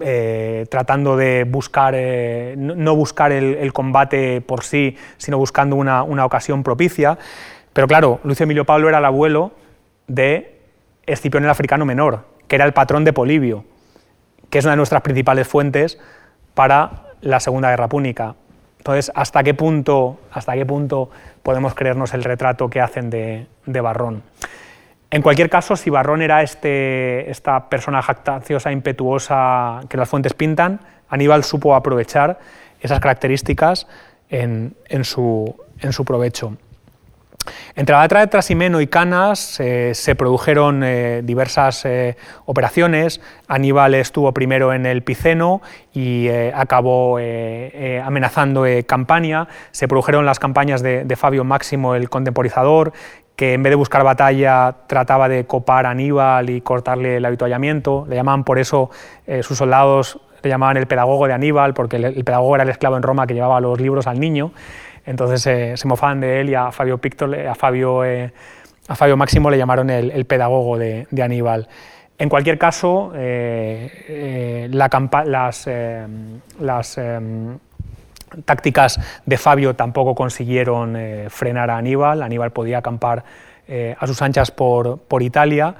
eh, 0.00 0.66
tratando 0.70 1.16
de 1.18 1.44
buscar, 1.44 1.94
eh, 1.94 2.54
no 2.56 2.96
buscar 2.96 3.30
el, 3.30 3.72
combate 3.74 4.40
por 4.40 4.64
sí, 4.64 4.96
sino 5.18 5.36
buscando 5.36 5.76
una, 5.76 6.24
ocasión 6.24 6.62
propicia. 6.62 7.18
Pero 7.74 7.86
claro, 7.86 8.20
Lucio 8.24 8.44
Emilio 8.44 8.64
Paulo 8.64 8.88
era 8.88 8.98
el 8.98 9.04
abuelo 9.04 9.52
de 10.06 10.60
Escipión 11.06 11.44
el 11.44 11.50
Africano 11.50 11.84
Menor, 11.84 12.24
que 12.48 12.56
era 12.56 12.64
el 12.64 12.72
patrón 12.72 13.04
de 13.04 13.12
Polibio, 13.12 13.64
que 14.48 14.58
es 14.58 14.64
una 14.64 14.72
de 14.72 14.78
nuestras 14.78 15.02
principales 15.02 15.46
fuentes 15.46 15.98
para 16.54 17.10
la 17.20 17.38
Segunda 17.40 17.68
Guerra 17.68 17.88
Púnica. 17.88 18.34
Entonces, 18.78 19.12
¿hasta 19.14 19.42
qué 19.42 19.52
punto, 19.52 20.18
hasta 20.32 20.54
qué 20.54 20.64
punto 20.64 21.10
podemos 21.44 21.74
creernos 21.74 22.14
el 22.14 22.24
retrato 22.24 22.68
que 22.68 22.80
hacen 22.80 23.10
de, 23.10 23.46
Barrón. 23.66 24.22
En 25.10 25.22
cualquier 25.22 25.48
caso, 25.48 25.76
si 25.76 25.90
Barrón 25.90 26.22
era 26.22 26.42
este, 26.42 27.30
esta 27.30 27.68
persona 27.68 28.02
jactanciosa, 28.02 28.72
impetuosa 28.72 29.80
que 29.88 29.96
las 29.96 30.08
fuentes 30.08 30.32
pintan, 30.32 30.80
Aníbal 31.08 31.44
supo 31.44 31.76
aprovechar 31.76 32.40
esas 32.80 32.98
características 32.98 33.86
en, 34.28 34.74
su, 35.02 35.54
en 35.80 35.92
su 35.92 36.04
provecho. 36.04 36.56
Entre 37.76 37.94
la 37.94 38.06
de 38.06 38.26
Trasimeno 38.28 38.80
y 38.80 38.86
Canas 38.86 39.58
eh, 39.60 39.92
se 39.94 40.14
produjeron 40.14 40.82
eh, 40.84 41.22
diversas 41.24 41.84
eh, 41.84 42.16
operaciones. 42.46 43.20
Aníbal 43.48 43.94
estuvo 43.94 44.32
primero 44.32 44.72
en 44.72 44.86
el 44.86 45.02
Piceno 45.02 45.60
y 45.92 46.28
acabó 46.28 47.18
amenazando 48.04 48.64
Campania. 48.86 49.48
Se 49.70 49.86
produjeron 49.86 50.26
las 50.26 50.38
campañas 50.38 50.82
de, 50.82 51.16
Fabio 51.16 51.44
Máximo, 51.44 51.94
el 51.94 52.08
contemporizador, 52.10 52.92
que 53.36 53.52
en 53.54 53.62
vez 53.62 53.70
de 53.70 53.76
buscar 53.76 54.02
batalla 54.02 54.74
trataba 54.86 55.28
de 55.28 55.44
copar 55.44 55.86
a 55.86 55.90
Aníbal 55.90 56.50
y 56.50 56.60
cortarle 56.60 57.18
el 57.18 57.24
habituallamiento. 57.24 58.06
Le 58.08 58.16
llamaban 58.16 58.44
por 58.44 58.58
eso 58.58 58.90
sus 59.42 59.58
soldados, 59.58 60.20
le 60.42 60.50
llamaban 60.50 60.76
el 60.76 60.86
pedagogo 60.86 61.28
de 61.28 61.34
Aníbal, 61.34 61.74
porque 61.74 61.96
el 61.96 62.24
pedagogo 62.24 62.56
era 62.56 62.64
el 62.64 62.70
esclavo 62.70 62.96
en 62.96 63.02
Roma 63.02 63.26
que 63.26 63.34
llevaba 63.34 63.60
los 63.60 63.80
libros 63.80 64.06
al 64.06 64.18
niño. 64.18 64.52
Entonces 65.06 65.46
eh, 65.46 65.76
se 65.76 65.88
mofaban 65.88 66.20
de 66.20 66.40
él 66.40 66.50
y 66.50 66.54
a 66.54 66.72
Fabio, 66.72 66.98
Pictor, 66.98 67.34
a 67.34 67.54
Fabio, 67.54 68.04
eh, 68.04 68.32
a 68.88 68.94
Fabio 68.94 69.16
Máximo 69.16 69.50
le 69.50 69.58
llamaron 69.58 69.90
el, 69.90 70.24
pedagogo 70.24 70.78
de, 70.78 71.06
Aníbal. 71.22 71.68
En 72.18 72.28
cualquier 72.28 72.58
caso, 72.58 73.12
eh, 73.14 74.68
las, 74.70 75.68
las 76.60 77.00
tácticas 78.44 79.00
de 79.26 79.38
Fabio 79.38 79.74
tampoco 79.74 80.14
consiguieron 80.14 80.96
frenar 81.28 81.70
a 81.70 81.78
Aníbal. 81.78 82.22
Aníbal 82.22 82.52
podía 82.52 82.78
acampar 82.78 83.24
a 83.98 84.06
sus 84.06 84.22
anchas 84.22 84.50
por, 84.50 84.98
por 84.98 85.22
Italia. 85.22 85.74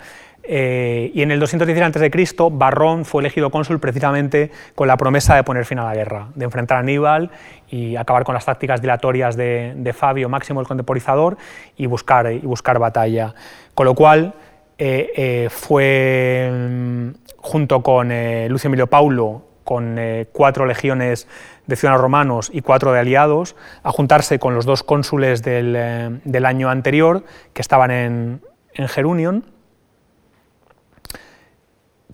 Eh, 0.47 1.11
y 1.15 1.23
en 1.23 1.31
el 1.31 1.41
216 1.41 1.97
a.C., 1.97 2.49
Barrón 2.53 3.07
fue 3.07 3.23
elegido 3.23 3.51
cónsul 3.51 3.81
precisamente 3.81 4.51
con 4.75 4.87
la 4.89 4.97
promesa 4.99 5.35
de 5.37 5.43
poner 5.43 5.65
fin 5.65 5.79
a 5.79 5.85
la 5.85 5.95
guerra, 5.95 6.29
de 6.35 6.45
enfrentar 6.45 6.77
a 6.77 6.81
Aníbal 6.81 7.31
y 7.71 7.97
acabar 7.97 8.25
con 8.25 8.35
las 8.35 8.45
tácticas 8.45 8.83
dilatorias 8.83 9.37
de, 9.37 9.95
Fabio 9.97 10.29
Máximo 10.29 10.61
el 10.61 10.67
contemporizador 10.67 11.39
y 11.77 11.87
buscar, 11.87 12.31
y 12.31 12.41
buscar 12.41 12.79
batalla. 12.79 13.35
Con 13.75 13.87
lo 13.87 13.95
cual 13.95 14.35
eh, 14.77 15.13
eh, 15.17 15.49
fue 15.51 16.51
mm, 16.53 17.09
junto 17.39 17.83
con 17.83 18.09
Lucio 18.49 18.69
Emilio 18.69 18.87
Paulo, 18.87 19.47
con 19.65 19.99
cuatro 20.33 20.67
legiones 20.67 21.27
de 21.67 21.77
ciudadanos 21.77 22.03
romanos 22.03 22.51
y 22.53 22.61
cuatro 22.61 22.93
de 22.93 23.01
aliados, 23.01 23.57
a 23.83 23.93
juntarse 23.93 24.39
con 24.39 24.55
los 24.55 24.67
dos 24.67 24.83
cónsules 24.83 25.43
del, 25.43 26.45
año 26.45 26.69
anterior 26.69 27.25
que 27.55 27.63
estaban 27.63 27.91
en, 27.91 28.43
en 28.75 28.89
Gerunion, 28.89 29.54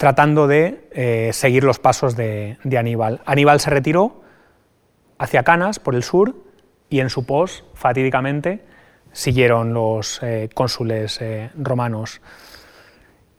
tratando 0.01 0.47
de 0.47 0.89
eh, 0.93 1.29
seguir 1.35 1.63
los 1.63 1.79
pasos 1.79 2.17
de, 2.17 2.57
Aníbal. 2.75 3.21
Aníbal 3.27 3.61
se 3.61 3.69
retiró 3.69 4.23
hacia 5.19 5.43
Canas 5.43 5.79
por 5.79 5.95
el 5.95 6.03
sur 6.03 6.37
y 6.89 7.01
en 7.01 7.11
su 7.11 7.27
pos, 7.27 7.65
fatídicamente, 7.75 8.65
siguieron 9.13 9.75
los 9.75 10.19
eh, 10.23 10.49
cónsules 10.55 11.21
romanos. 11.55 12.23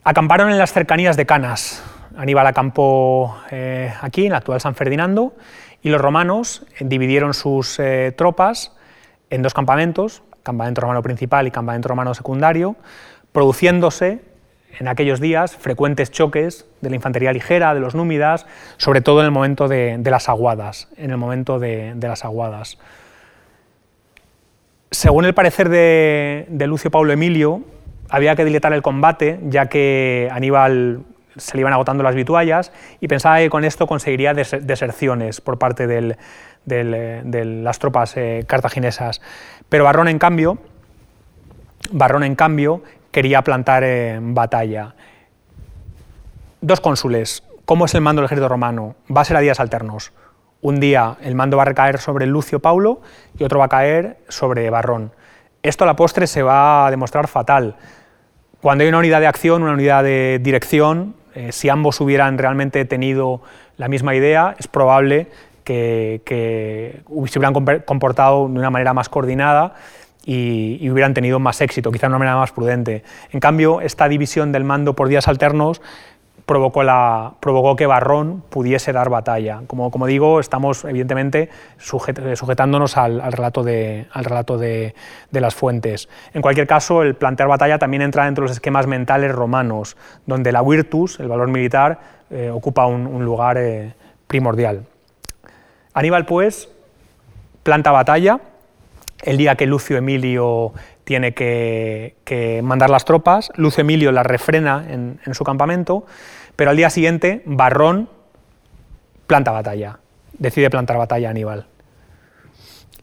Acamparon 0.03 0.51
en 0.51 0.59
las 0.59 0.71
cercanías 0.71 1.17
de 1.17 1.25
Canas. 1.25 1.83
Aníbal 2.15 2.45
acampó 2.45 3.35
aquí, 3.99 4.27
en 4.27 4.33
la 4.33 4.37
actual 4.37 4.61
San 4.61 4.75
Ferdinando, 4.75 5.33
y 5.81 5.89
los 5.89 5.99
romanos 5.99 6.67
dividieron 6.79 7.33
sus 7.33 7.81
tropas 8.15 8.77
en 9.31 9.41
dos 9.41 9.55
campamentos, 9.55 10.21
campamento 10.43 10.81
romano 10.81 11.01
principal 11.01 11.47
y 11.47 11.51
campamento 11.51 11.89
romano 11.89 12.13
secundario, 12.13 12.75
produciéndose 13.31 14.30
en 14.79 14.87
aquellos 14.87 15.19
días 15.19 15.55
frecuentes 15.55 16.11
choques 16.11 16.65
de 16.81 16.89
la 16.89 16.95
infantería 16.95 17.33
ligera, 17.33 17.73
de 17.73 17.79
los 17.79 17.95
númidas, 17.95 18.45
sobre 18.77 19.01
todo 19.01 19.19
en 19.19 19.25
el 19.25 19.31
momento 19.31 19.67
de, 19.67 19.99
las 20.03 20.29
aguadas, 20.29 20.87
en 20.97 21.11
el 21.11 21.17
momento 21.17 21.59
de, 21.59 21.95
las 21.99 22.25
aguadas. 22.25 22.77
Según 24.89 25.25
el 25.25 25.33
parecer 25.33 25.69
de, 25.69 26.65
Lucio 26.67 26.91
Paulo 26.91 27.13
Emilio, 27.13 27.61
había 28.09 28.35
que 28.35 28.45
dilatar 28.45 28.73
el 28.73 28.81
combate, 28.81 29.39
ya 29.43 29.67
que 29.67 30.29
Aníbal 30.31 31.03
se 31.37 31.55
le 31.55 31.61
iban 31.61 31.71
agotando 31.71 32.03
las 32.03 32.13
vituallas 32.13 32.73
y 32.99 33.07
pensaba 33.07 33.39
que 33.39 33.49
con 33.49 33.63
esto 33.63 33.87
conseguiría 33.87 34.33
deserciones 34.33 35.39
por 35.39 35.57
parte 35.57 35.87
de 35.87 36.15
las 36.65 37.79
tropas 37.79 38.17
eh, 38.17 38.43
cartaginesas. 38.47 39.21
Pero 39.69 39.85
Barrón, 39.85 40.09
en 40.09 40.19
cambio, 40.19 40.57
Barrón, 41.91 42.23
en 42.23 42.35
cambio, 42.35 42.83
quería 43.11 43.41
plantar 43.43 43.83
en 43.83 44.33
batalla. 44.33 44.95
Dos 46.61 46.79
cónsules. 46.79 47.43
¿Cómo 47.65 47.85
es 47.85 47.93
el 47.93 48.01
mando 48.01 48.21
del 48.21 48.25
ejército 48.25 48.49
romano? 48.49 48.95
Va 49.15 49.21
a 49.21 49.25
ser 49.25 49.37
a 49.37 49.41
días 49.41 49.59
alternos. 49.59 50.13
Un 50.61 50.79
día 50.79 51.17
el 51.21 51.35
mando 51.35 51.57
va 51.57 51.63
a 51.63 51.65
recaer 51.65 51.99
sobre 51.99 52.25
Lucio 52.25 52.59
Paulo 52.59 53.01
y 53.37 53.43
otro 53.43 53.59
va 53.59 53.65
a 53.65 53.69
caer 53.69 54.17
sobre 54.29 54.69
Barrón. 54.69 55.11
Esto 55.63 55.83
a 55.83 55.87
la 55.87 55.95
postre 55.95 56.27
se 56.27 56.43
va 56.43 56.87
a 56.87 56.91
demostrar 56.91 57.27
fatal. 57.27 57.75
Cuando 58.61 58.83
hay 58.83 58.89
una 58.89 58.99
unidad 58.99 59.19
de 59.19 59.27
acción, 59.27 59.63
una 59.63 59.73
unidad 59.73 60.03
de 60.03 60.39
dirección, 60.41 61.15
eh, 61.33 61.51
si 61.51 61.69
ambos 61.69 61.99
hubieran 62.01 62.37
realmente 62.37 62.83
tenido 62.85 63.41
la 63.77 63.87
misma 63.87 64.15
idea, 64.15 64.55
es 64.59 64.67
probable 64.67 65.27
que, 65.63 67.01
se 67.27 67.39
hubieran 67.39 67.53
comportado 67.85 68.47
de 68.47 68.59
una 68.59 68.69
manera 68.69 68.93
más 68.93 69.09
coordinada 69.09 69.75
y, 70.25 70.89
hubieran 70.89 71.13
tenido 71.13 71.39
más 71.39 71.61
éxito, 71.61 71.91
quizá 71.91 72.07
de 72.07 72.11
una 72.11 72.19
manera 72.19 72.37
más 72.37 72.51
prudente. 72.51 73.03
En 73.31 73.39
cambio, 73.39 73.81
esta 73.81 74.07
división 74.07 74.51
del 74.51 74.63
mando 74.63 74.95
por 74.95 75.07
días 75.07 75.27
alternos 75.27 75.81
provocó, 76.45 76.83
la, 76.83 77.33
provocó 77.39 77.75
que 77.75 77.85
Barrón 77.85 78.43
pudiese 78.49 78.93
dar 78.93 79.09
batalla. 79.09 79.61
Como, 79.67 80.07
digo, 80.07 80.39
estamos 80.39 80.85
evidentemente 80.85 81.49
sujetándonos 81.77 82.97
al, 82.97 83.31
relato, 83.31 83.63
de, 83.63 84.07
al 84.11 84.25
relato 84.25 84.57
de, 84.57 84.93
las 85.31 85.55
fuentes. 85.55 86.09
En 86.33 86.41
cualquier 86.41 86.67
caso, 86.67 87.01
el 87.01 87.15
plantear 87.15 87.49
batalla 87.49 87.79
también 87.79 88.01
entra 88.01 88.25
dentro 88.25 88.43
de 88.43 88.49
los 88.49 88.57
esquemas 88.57 88.87
mentales 88.87 89.31
romanos, 89.31 89.97
donde 90.25 90.51
la 90.51 90.61
virtus, 90.61 91.19
el 91.19 91.27
valor 91.27 91.47
militar, 91.47 91.99
eh, 92.29 92.49
ocupa 92.49 92.85
un, 92.85 93.23
lugar 93.25 93.57
eh, 93.57 93.93
primordial. 94.27 94.85
Aníbal, 95.93 96.25
pues, 96.25 96.69
planta 97.63 97.91
batalla 97.91 98.39
el 99.23 99.37
día 99.37 99.55
que 99.55 99.65
Lucio 99.65 99.97
Emilio 99.97 100.73
tiene 101.03 101.33
que, 101.33 102.61
mandar 102.63 102.89
las 102.89 103.05
tropas. 103.05 103.51
Lucio 103.55 103.81
Emilio 103.81 104.11
las 104.11 104.25
refrena 104.25 104.85
en, 104.89 105.19
su 105.33 105.43
campamento, 105.43 106.05
pero 106.55 106.71
al 106.71 106.77
día 106.77 106.89
siguiente 106.89 107.41
Barrón 107.45 108.09
planta 109.27 109.51
batalla, 109.51 109.99
decide 110.37 110.69
plantar 110.69 110.97
batalla 110.97 111.29
a 111.29 111.31
Aníbal. 111.31 111.67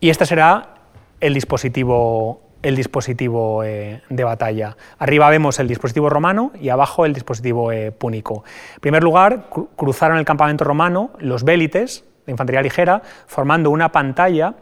Y 0.00 0.10
este 0.10 0.26
será 0.26 0.74
el 1.20 1.34
dispositivo, 1.34 2.42
el 2.62 2.76
dispositivo 2.76 3.64
eh, 3.64 4.02
de 4.10 4.24
batalla. 4.24 4.76
Arriba 4.98 5.30
vemos 5.30 5.58
el 5.58 5.66
dispositivo 5.66 6.10
romano 6.10 6.52
y 6.60 6.68
abajo 6.68 7.06
el 7.06 7.14
dispositivo 7.14 7.72
eh, 7.72 7.92
púnico. 7.92 8.44
En 8.74 8.80
primer 8.80 9.02
lugar, 9.02 9.48
cruzaron 9.76 10.18
el 10.18 10.24
campamento 10.24 10.64
romano 10.64 11.10
los 11.18 11.44
vélites, 11.44 12.04
de 12.26 12.32
infantería 12.32 12.62
ligera, 12.62 13.02
formando 13.26 13.70
una 13.70 13.90
pantalla 13.90 14.54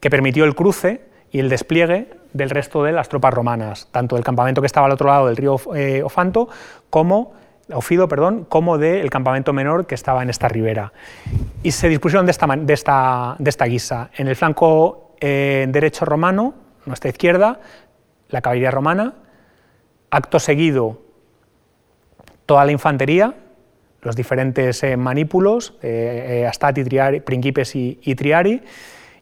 que 0.00 0.10
permitió 0.10 0.44
el 0.44 0.54
cruce 0.54 1.02
y 1.30 1.40
el 1.40 1.48
despliegue 1.48 2.10
del 2.32 2.50
resto 2.50 2.82
de 2.82 2.92
las 2.92 3.08
tropas 3.08 3.32
romanas, 3.32 3.88
tanto 3.90 4.16
del 4.16 4.24
campamento 4.24 4.60
que 4.60 4.66
estaba 4.66 4.86
al 4.86 4.92
otro 4.92 5.08
lado 5.08 5.26
del 5.26 5.36
río 5.36 5.58
eh, 5.74 6.02
Ofanto 6.02 6.48
como 6.90 7.34
Ofido, 7.72 8.06
perdón, 8.06 8.46
como 8.48 8.78
del 8.78 9.10
campamento 9.10 9.52
menor 9.52 9.86
que 9.86 9.96
estaba 9.96 10.22
en 10.22 10.30
esta 10.30 10.46
ribera. 10.48 10.92
Y 11.64 11.72
se 11.72 11.88
dispusieron 11.88 12.24
de 12.24 12.30
esta, 12.30 12.46
de 12.46 12.72
esta, 12.72 13.34
de 13.40 13.50
esta 13.50 13.64
guisa. 13.64 14.10
En 14.14 14.28
el 14.28 14.36
flanco 14.36 15.14
eh, 15.20 15.66
derecho 15.68 16.04
romano, 16.04 16.54
nuestra 16.84 17.10
izquierda, 17.10 17.60
la 18.28 18.40
caballería 18.40 18.70
romana, 18.70 19.14
acto 20.10 20.38
seguido 20.38 21.00
toda 22.46 22.64
la 22.64 22.70
infantería, 22.70 23.34
los 24.02 24.14
diferentes 24.14 24.84
eh, 24.84 24.96
manípulos, 24.96 25.74
eh, 25.82 26.46
Astati, 26.48 26.84
triari, 26.84 27.20
Principes 27.20 27.74
y, 27.74 28.14
Triari, 28.14 28.62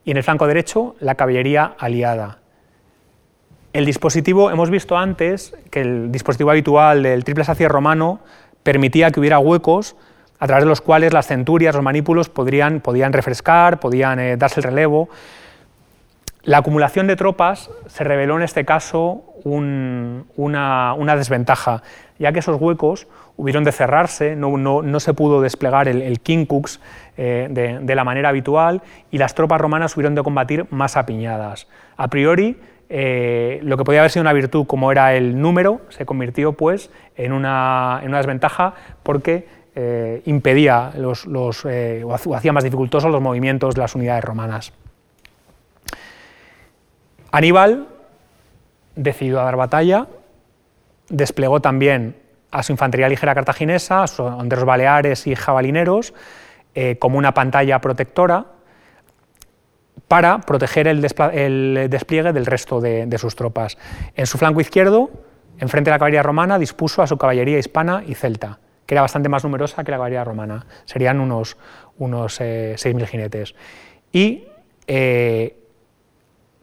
y 0.05 0.11
en 0.11 0.17
el 0.17 0.23
flanco 0.23 0.47
derecho 0.47 0.97
la 1.01 1.15
caballería 1.15 1.75
aliada. 1.79 2.39
El 3.73 3.87
dispositivo, 3.87 4.51
hemos 4.51 4.71
visto 4.71 4.97
antes 4.97 5.57
que 5.71 5.81
el 5.81 6.13
dispositivo 6.13 6.51
habitual 6.51 7.03
del 7.03 7.25
triple 7.25 7.45
sacier 7.45 7.71
romano 7.71 8.21
permitía 8.63 9.11
que 9.11 9.19
hubiera 9.19 9.39
huecos 9.39 9.97
a 10.39 10.47
través 10.47 10.65
de 10.65 10.69
los 10.69 10.81
cuales 10.81 11.13
las 11.13 11.27
centurias, 11.27 11.75
los 11.75 11.83
manípulos 11.83 12.29
podrían, 12.29 12.81
podían 12.81 13.13
refrescar, 13.13 13.81
podían 13.81 14.21
eh, 14.21 14.37
darse 14.37 14.61
el 14.61 14.65
relevo. 14.65 15.09
La 16.45 16.59
acumulación 16.59 17.07
de 17.07 17.17
tropas 17.17 17.71
se 17.87 18.05
reveló 18.05 18.37
en 18.37 18.43
este 18.43 18.67
caso 18.67 19.25
una, 19.45 21.17
desventaja, 21.17 21.83
ya 22.19 22.33
que 22.33 22.41
esos 22.41 22.61
huecos 22.61 23.07
hubieron 23.39 23.65
de 23.65 23.73
cerrarse, 23.73 24.37
no, 24.37 25.01
se 25.01 25.15
pudo 25.15 25.41
desplegar 25.41 25.89
el, 25.89 26.03
el 26.03 26.21
Kinkux 26.21 26.81
eh, 27.17 27.49
de, 27.51 27.95
la 27.95 28.05
manera 28.05 28.29
habitual 28.29 28.83
y 29.11 29.17
las 29.17 29.35
tropas 29.35 29.59
romanas 29.59 29.97
hubieron 29.97 30.15
de 30.15 30.23
combatir 30.23 30.67
más 30.69 30.99
apiñadas. 30.99 31.67
A 31.97 32.09
priori, 32.09 32.59
eh, 32.91 33.61
lo 33.63 33.79
que 33.79 33.85
podía 33.85 34.01
haber 34.01 34.11
sido 34.11 34.21
una 34.21 34.35
virtud 34.35 34.67
como 34.67 34.93
era 34.93 35.15
el 35.15 35.41
número 35.41 35.81
se 35.89 36.05
convirtió 36.05 36.53
pues, 36.53 36.91
en, 37.17 37.33
una, 37.33 38.03
desventaja 38.03 38.75
porque 39.03 39.49
eh, 39.75 40.21
impedía 40.27 40.93
los, 40.99 41.27
o 41.27 42.35
hacía 42.35 42.53
más 42.53 42.65
dificultosos 42.65 43.11
los 43.11 43.23
movimientos 43.23 43.75
de 43.75 43.81
las 43.81 43.95
unidades 43.95 44.25
romanas. 44.25 44.75
Aníbal 47.35 47.89
decidió 48.95 49.39
dar 49.39 49.57
batalla, 49.57 50.07
desplegó 51.09 51.59
también 51.59 52.15
a 52.53 52.63
su 52.63 52.71
infantería 52.71 53.09
ligera 53.09 53.35
cartaginesa, 53.35 54.05
a 54.05 54.07
sus 54.07 54.65
baleares 54.65 55.27
y 55.27 55.35
jabalineros, 55.35 56.15
eh, 56.77 56.97
como 57.01 57.19
una 57.19 57.35
pantalla 57.35 57.81
protectora 57.81 58.47
para 60.07 60.43
proteger 60.43 60.87
el, 60.87 61.01
despliegue 61.01 62.33
del 62.33 62.47
resto 62.47 62.81
de, 62.81 63.19
sus 63.19 63.35
tropas. 63.35 63.79
En 64.15 64.27
su 64.27 64.39
flanco 64.39 64.61
izquierdo, 64.61 65.11
enfrente 65.59 65.91
de 65.91 65.95
la 65.97 65.99
caballería 65.99 66.23
romana, 66.23 66.57
dispuso 66.61 67.03
a 67.03 67.09
su 67.09 67.19
caballería 67.19 67.59
hispana 67.59 68.05
y 68.07 68.15
celta, 68.15 68.61
que 68.87 68.95
era 68.95 69.03
bastante 69.03 69.29
más 69.29 69.43
numerosa 69.43 69.83
que 69.83 69.91
la 69.91 69.97
caballería 69.97 70.23
romana, 70.23 70.67
serían 70.85 71.19
unos, 71.19 71.57
unos 71.99 72.41
6.000 72.41 73.03
eh, 73.03 73.07
jinetes. 73.09 73.57
Y 74.13 74.45
eh, 74.87 75.64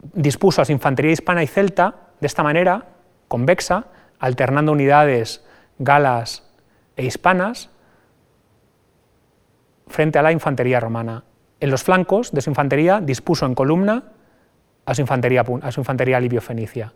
dispuso 0.02 0.60
a 0.60 0.64
su 0.64 0.72
infantería 0.72 1.12
hispana 1.12 1.42
y 1.42 1.46
celta 1.46 1.94
de 2.20 2.26
esta 2.26 2.42
manera, 2.42 2.86
convexa, 3.28 3.86
alternando 4.18 4.72
unidades 4.72 5.44
galas 5.78 6.44
e 6.96 7.04
hispanas 7.04 7.70
frente 9.86 10.18
a 10.18 10.22
la 10.22 10.32
infantería 10.32 10.80
romana. 10.80 11.24
En 11.60 11.70
los 11.70 11.84
flancos 11.84 12.32
de 12.32 12.40
su 12.40 12.50
infantería 12.50 13.00
dispuso 13.00 13.46
en 13.46 13.54
columna 13.54 14.04
a 14.84 14.94
su 14.94 15.00
infantería, 15.00 16.20
libio-fenicia. 16.20 16.92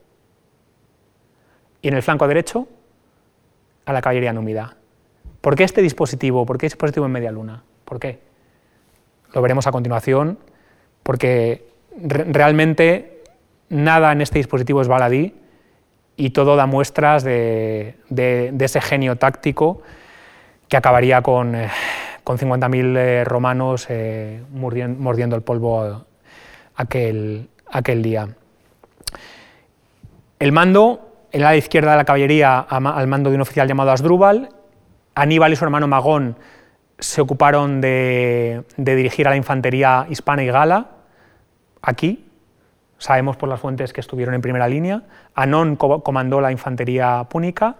Y 1.82 1.88
en 1.88 1.94
el 1.94 2.02
flanco 2.02 2.26
derecho 2.26 2.66
a 3.84 3.92
la 3.92 4.00
caballería 4.00 4.32
númida. 4.32 4.76
¿Por 5.40 5.54
qué 5.54 5.62
este 5.62 5.82
dispositivo? 5.82 6.44
¿Por 6.44 6.58
qué 6.58 6.66
este 6.66 6.74
dispositivo 6.74 7.06
en 7.06 7.12
media 7.12 7.30
luna? 7.30 7.62
¿Por 7.84 8.00
qué? 8.00 8.20
Lo 9.32 9.42
veremos 9.42 9.66
a 9.68 9.72
continuación, 9.72 10.38
porque 11.04 11.68
realmente 12.00 13.22
nada 13.68 14.12
en 14.12 14.20
este 14.20 14.38
dispositivo 14.38 14.80
es 14.80 14.88
baladí 14.88 15.34
y 16.16 16.30
todo 16.30 16.56
da 16.56 16.66
muestras 16.66 17.24
de, 17.24 17.96
ese 18.58 18.80
genio 18.80 19.16
táctico 19.16 19.82
que 20.68 20.76
acabaría 20.76 21.22
con, 21.22 21.54
eh, 21.54 21.68
con 22.24 22.38
50.000 22.38 22.96
eh, 22.96 23.24
romanos 23.24 23.86
eh, 23.88 24.42
mordiendo, 24.50 25.36
el 25.36 25.42
polvo 25.42 26.04
aquel, 26.74 27.48
aquel 27.70 28.02
día. 28.02 28.28
El 30.38 30.52
mando 30.52 31.06
en 31.32 31.42
la 31.42 31.56
izquierda 31.56 31.92
de 31.92 31.96
la 31.98 32.04
caballería 32.04 32.58
al 32.58 33.06
mando 33.06 33.30
de 33.30 33.36
un 33.36 33.42
oficial 33.42 33.68
llamado 33.68 33.90
Asdrúbal. 33.90 34.48
Aníbal 35.14 35.52
y 35.52 35.56
su 35.56 35.64
hermano 35.64 35.86
Magón 35.86 36.36
se 36.98 37.20
ocuparon 37.20 37.80
de, 37.80 38.64
dirigir 38.76 39.26
a 39.26 39.30
la 39.30 39.36
infantería 39.36 40.06
hispana 40.08 40.42
y 40.42 40.46
gala, 40.46 40.86
aquí, 41.86 42.26
sabemos 42.98 43.36
por 43.36 43.48
las 43.48 43.60
fuentes 43.60 43.92
que 43.92 44.00
estuvieron 44.00 44.34
en 44.34 44.42
primera 44.42 44.68
línea. 44.68 45.04
Anón 45.34 45.76
comandó 45.76 46.40
la 46.40 46.52
infantería 46.52 47.24
púnica. 47.30 47.76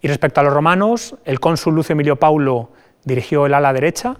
Y 0.00 0.08
respecto 0.08 0.40
a 0.40 0.42
los 0.42 0.52
romanos, 0.52 1.16
el 1.24 1.40
cónsul 1.40 1.74
Lucio 1.74 1.94
Emilio 1.94 2.16
Paulo 2.16 2.72
dirigió 3.04 3.46
el 3.46 3.54
ala 3.54 3.72
derecha 3.72 4.16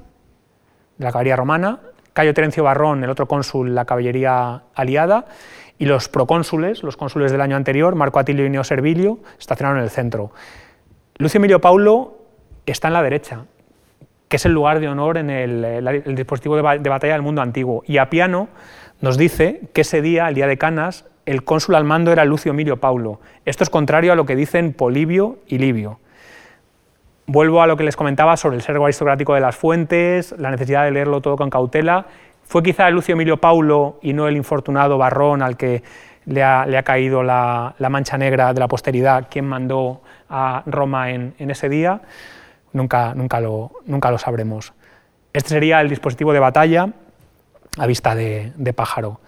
de 0.97 1.05
la 1.05 1.11
caballería 1.11 1.37
romana, 1.37 1.81
Cayo 2.13 2.33
Terencio 2.33 2.63
Barrón, 2.63 3.03
el 3.03 3.11
otro 3.11 3.27
cónsul, 3.27 3.75
la 3.75 3.85
caballería 3.85 4.63
aliada, 4.75 5.27
y 5.79 5.87
los 5.87 6.09
procónsules, 6.09 6.85
los 6.85 6.97
cónsules 6.97 7.33
del 7.33 7.41
año 7.41 7.57
anterior, 7.57 7.97
Marco 7.97 8.21
Atilio 8.21 8.47
y 8.47 8.51
Neo 8.51 8.63
Servilio, 8.63 9.19
estacionaron 9.39 9.79
en 9.79 9.85
el 9.85 9.91
centro. 9.91 10.31
Lucio 11.17 11.39
Emilio 11.39 11.61
Paulo 11.61 12.19
está 12.67 12.89
en 12.89 12.95
la 12.95 13.03
derecha, 13.03 13.47
que 14.29 14.37
es 14.37 14.47
el 14.47 14.53
lugar 14.53 14.79
de 14.79 14.89
honor 14.89 15.19
en 15.19 15.31
el, 15.31 16.15
dispositivo 16.15 16.57
de, 16.57 16.63
batalla 16.63 17.15
del 17.15 17.23
mundo 17.23 17.43
antiguo. 17.43 17.83
Y 17.87 17.99
Apiano 17.99 18.49
nos 19.05 19.19
dice 19.19 19.61
que 19.75 19.83
ese 19.83 20.01
día, 20.01 20.27
el 20.29 20.35
día 20.35 20.47
de 20.47 20.57
Canas, 20.57 21.05
el 21.27 21.45
cónsul 21.45 21.75
al 21.75 21.85
mando 21.85 22.11
era 22.11 22.25
Lucio 22.25 22.53
Emilio 22.53 22.79
Paulo. 22.79 23.21
Esto 23.45 23.63
es 23.63 23.69
contrario 23.69 24.13
a 24.13 24.17
lo 24.17 24.25
que 24.25 24.35
dicen 24.35 24.73
Polibio 24.73 25.41
y 25.47 25.59
Livio. 25.59 26.01
Vuelvo 27.27 27.61
a 27.61 27.67
lo 27.67 27.77
que 27.77 27.85
les 27.85 27.97
comentaba 27.97 28.39
sobre 28.39 28.57
el 28.57 28.63
servo 28.63 28.87
aristocrático 28.87 29.35
de 29.35 29.43
las 29.43 29.57
fuentes, 29.57 30.35
la 30.39 30.51
necesidad 30.51 30.85
de 30.85 30.91
leerlo 30.91 31.21
todo 31.21 31.37
con 31.37 31.51
cautela. 31.51 32.07
Fue 32.45 32.63
quizá 32.63 32.89
Lucio 32.89 33.13
Emilio 33.13 33.37
Paulo 33.37 33.99
y 34.01 34.15
no 34.15 34.27
el 34.27 34.39
infortunado 34.39 34.97
Barrón 34.97 35.43
al 35.43 35.59
que 35.59 35.83
le 36.25 36.43
ha, 36.43 36.83
caído 36.83 37.23
la, 37.23 37.75
mancha 37.91 38.17
negra 38.17 38.55
de 38.55 38.61
la 38.61 38.69
posteridad 38.69 39.27
quien 39.31 39.45
mandó 39.45 40.01
a 40.31 40.63
Roma 40.65 41.11
en, 41.11 41.35
ese 41.39 41.69
día. 41.69 42.01
Nunca, 42.73 43.15
nunca, 43.15 43.39
lo, 43.39 43.71
nunca 43.85 44.11
lo 44.11 44.17
sabremos. 44.17 44.73
Este 45.35 45.51
sería 45.51 45.83
el 45.83 45.91
dispositivo 45.91 46.33
de 46.33 46.41
batalla 46.41 46.89
a 47.77 47.87
vista 47.87 48.15
de, 48.15 48.73
pájaro. 48.75 49.21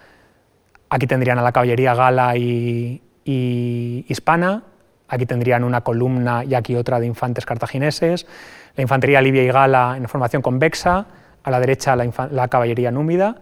Aquí 0.89 1.07
tendrían 1.07 1.39
a 1.39 1.41
la 1.41 1.51
caballería 1.51 1.93
gala 1.93 2.35
y 2.37 3.01
hispana, 3.25 4.63
Aquí 5.07 5.25
tendrían 5.25 5.63
una 5.63 5.81
columna 5.81 6.43
y 6.43 6.53
aquí 6.53 6.75
otra 6.75 6.99
de 6.99 7.05
infantes 7.05 7.45
cartagineses, 7.45 8.27
la 8.75 8.81
infantería 8.81 9.21
libia 9.21 9.43
y 9.43 9.47
gala 9.47 9.95
en 9.97 10.07
formación 10.07 10.41
convexa, 10.41 11.05
a 11.43 11.51
la 11.51 11.59
derecha 11.61 11.95
la, 11.95 12.47
caballería 12.49 12.91
númida, 12.91 13.37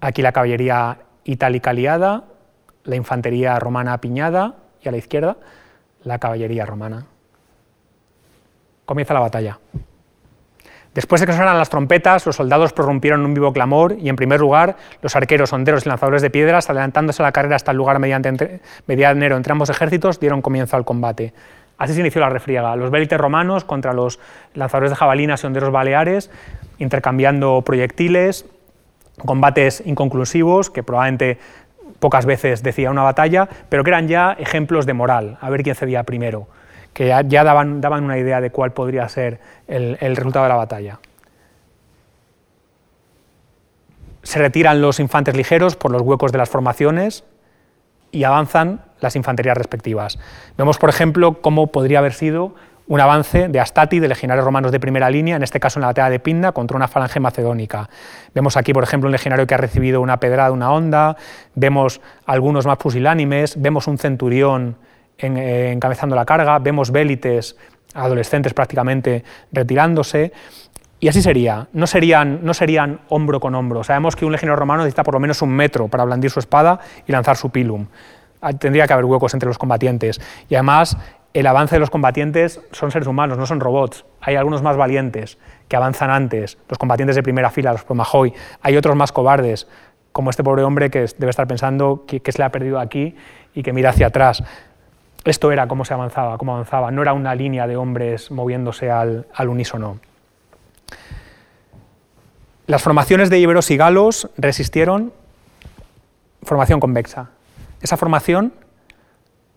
aquí 0.00 0.22
la 0.22 0.32
caballería 0.32 0.98
itálica 1.22 1.70
aliada, 1.70 2.24
la 2.82 2.96
infantería 2.96 3.58
romana 3.60 3.92
apiñada 3.92 4.56
y 4.82 4.88
a 4.88 4.90
la 4.90 4.98
izquierda 4.98 5.36
la 6.02 6.18
caballería 6.18 6.66
romana. 6.66 7.06
Comienza 8.84 9.14
la 9.14 9.20
batalla. 9.20 9.58
Después 10.98 11.20
de 11.20 11.28
que 11.28 11.32
sonaran 11.32 11.56
las 11.56 11.70
trompetas, 11.70 12.26
los 12.26 12.34
soldados 12.34 12.72
prorrumpieron 12.72 13.20
en 13.20 13.26
un 13.26 13.32
vivo 13.32 13.52
clamor 13.52 13.94
y, 14.00 14.08
en 14.08 14.16
primer 14.16 14.40
lugar, 14.40 14.74
los 15.00 15.14
arqueros, 15.14 15.52
honderos 15.52 15.86
y 15.86 15.88
lanzadores 15.88 16.22
de 16.22 16.28
piedras, 16.28 16.70
adelantándose 16.70 17.22
a 17.22 17.26
la 17.26 17.30
carrera 17.30 17.54
hasta 17.54 17.70
el 17.70 17.76
lugar 17.76 18.00
mediante 18.00 18.60
medianero 18.88 19.36
entre 19.36 19.52
ambos 19.52 19.70
ejércitos, 19.70 20.18
dieron 20.18 20.42
comienzo 20.42 20.76
al 20.76 20.84
combate. 20.84 21.32
Así 21.78 21.94
se 21.94 22.00
inició 22.00 22.20
la 22.20 22.30
refriega. 22.30 22.74
Los 22.74 22.90
vélites 22.90 23.16
romanos 23.16 23.62
contra 23.62 23.92
los 23.92 24.18
lanzadores 24.54 24.90
de 24.90 24.96
jabalinas 24.96 25.44
y 25.44 25.46
honderos 25.46 25.70
baleares, 25.70 26.32
intercambiando 26.80 27.62
proyectiles, 27.62 28.46
combates 29.24 29.84
inconclusivos 29.86 30.68
que 30.68 30.82
probablemente 30.82 31.38
pocas 32.00 32.26
veces 32.26 32.64
decía 32.64 32.90
una 32.90 33.04
batalla, 33.04 33.48
pero 33.68 33.84
que 33.84 33.90
eran 33.90 34.08
ya 34.08 34.32
ejemplos 34.32 34.84
de 34.84 34.94
moral, 34.94 35.38
a 35.40 35.48
ver 35.48 35.62
quién 35.62 35.76
cedía 35.76 36.02
primero 36.02 36.48
que 36.92 37.06
ya, 37.06 37.44
daban, 37.44 38.04
una 38.04 38.18
idea 38.18 38.40
de 38.40 38.50
cuál 38.50 38.72
podría 38.72 39.08
ser 39.08 39.40
el, 39.66 39.96
resultado 40.16 40.44
de 40.44 40.48
la 40.48 40.56
batalla. 40.56 40.98
Se 44.22 44.38
retiran 44.38 44.80
los 44.80 45.00
infantes 45.00 45.36
ligeros 45.36 45.76
por 45.76 45.90
los 45.90 46.02
huecos 46.02 46.32
de 46.32 46.38
las 46.38 46.50
formaciones 46.50 47.24
y 48.10 48.24
avanzan 48.24 48.82
las 49.00 49.16
infanterías 49.16 49.56
respectivas. 49.56 50.18
Vemos, 50.56 50.78
por 50.78 50.90
ejemplo, 50.90 51.40
cómo 51.40 51.68
podría 51.68 52.00
haber 52.00 52.14
sido 52.14 52.54
un 52.88 53.00
avance 53.00 53.48
de 53.48 53.60
Astati, 53.60 54.00
de 54.00 54.08
legionarios 54.08 54.44
romanos 54.44 54.72
de 54.72 54.80
primera 54.80 55.10
línea, 55.10 55.36
en 55.36 55.42
este 55.42 55.60
caso 55.60 55.78
en 55.78 55.82
la 55.82 55.88
batalla 55.88 56.10
de 56.10 56.18
Pinda, 56.18 56.52
contra 56.52 56.76
una 56.76 56.88
falange 56.88 57.20
macedónica. 57.20 57.88
Vemos 58.34 58.56
aquí, 58.56 58.72
por 58.72 58.82
ejemplo, 58.82 59.08
un 59.08 59.12
legionario 59.12 59.46
que 59.46 59.54
ha 59.54 59.58
recibido 59.58 60.00
una 60.00 60.18
pedrada, 60.18 60.50
una 60.50 60.72
onda, 60.72 61.16
vemos 61.54 62.00
algunos 62.24 62.66
más 62.66 62.78
pusilánimes, 62.78 63.60
vemos 63.60 63.86
un 63.86 63.98
centurión 63.98 64.76
eh, 65.18 65.72
encabezando 65.72 66.14
la 66.16 66.24
carga, 66.24 66.58
vemos 66.58 66.90
vélites 66.90 67.56
adolescentes 67.94 68.54
prácticamente 68.54 69.24
retirándose, 69.52 70.32
y 71.00 71.06
así 71.06 71.22
sería, 71.22 71.68
no 71.72 71.86
serían, 71.86 72.40
no 72.42 72.54
serían 72.54 73.00
hombro 73.08 73.38
con 73.38 73.54
hombro. 73.54 73.84
Sabemos 73.84 74.16
que 74.16 74.24
un 74.24 74.32
legionario 74.32 74.56
romano 74.56 74.82
necesita 74.82 75.04
por 75.04 75.14
lo 75.14 75.20
menos 75.20 75.42
un 75.42 75.50
metro 75.50 75.86
para 75.86 76.04
blandir 76.04 76.30
su 76.30 76.40
espada 76.40 76.80
y 77.06 77.12
lanzar 77.12 77.36
su 77.36 77.50
pilum. 77.50 77.86
Ah, 78.40 78.52
tendría 78.52 78.86
que 78.86 78.94
haber 78.94 79.04
huecos 79.04 79.32
entre 79.32 79.46
los 79.46 79.58
combatientes. 79.58 80.20
Y 80.48 80.56
además, 80.56 80.96
el 81.34 81.46
avance 81.46 81.76
de 81.76 81.80
los 81.80 81.90
combatientes 81.90 82.60
son 82.72 82.90
seres 82.90 83.06
humanos, 83.06 83.38
no 83.38 83.46
son 83.46 83.60
robots. 83.60 84.04
Hay 84.20 84.34
algunos 84.34 84.62
más 84.62 84.76
valientes 84.76 85.38
que 85.68 85.76
avanzan 85.76 86.10
antes, 86.10 86.58
los 86.68 86.78
combatientes 86.78 87.14
de 87.14 87.22
primera 87.22 87.50
fila, 87.50 87.70
los 87.70 87.84
Promajoy. 87.84 88.32
Hay 88.62 88.76
otros 88.76 88.96
más 88.96 89.12
cobardes, 89.12 89.68
como 90.10 90.30
este 90.30 90.42
pobre 90.42 90.64
hombre 90.64 90.90
que 90.90 91.06
debe 91.18 91.30
estar 91.30 91.46
pensando 91.46 92.04
que, 92.08 92.20
que 92.20 92.32
se 92.32 92.38
le 92.38 92.44
ha 92.44 92.50
perdido 92.50 92.80
aquí 92.80 93.14
y 93.54 93.62
que 93.62 93.72
mira 93.72 93.90
hacia 93.90 94.08
atrás. 94.08 94.42
Esto 95.24 95.52
era 95.52 95.66
cómo 95.66 95.84
se 95.84 95.94
avanzaba, 95.94 96.38
cómo 96.38 96.54
avanzaba, 96.54 96.90
no 96.90 97.02
era 97.02 97.12
una 97.12 97.34
línea 97.34 97.66
de 97.66 97.76
hombres 97.76 98.30
moviéndose 98.30 98.90
al, 98.90 99.26
unísono. 99.38 99.98
Las 102.66 102.82
formaciones 102.82 103.30
de 103.30 103.38
iberos 103.38 103.70
y 103.70 103.76
galos 103.76 104.30
resistieron 104.36 105.12
formación 106.42 106.80
convexa. 106.80 107.30
Esa 107.80 107.96
formación 107.96 108.52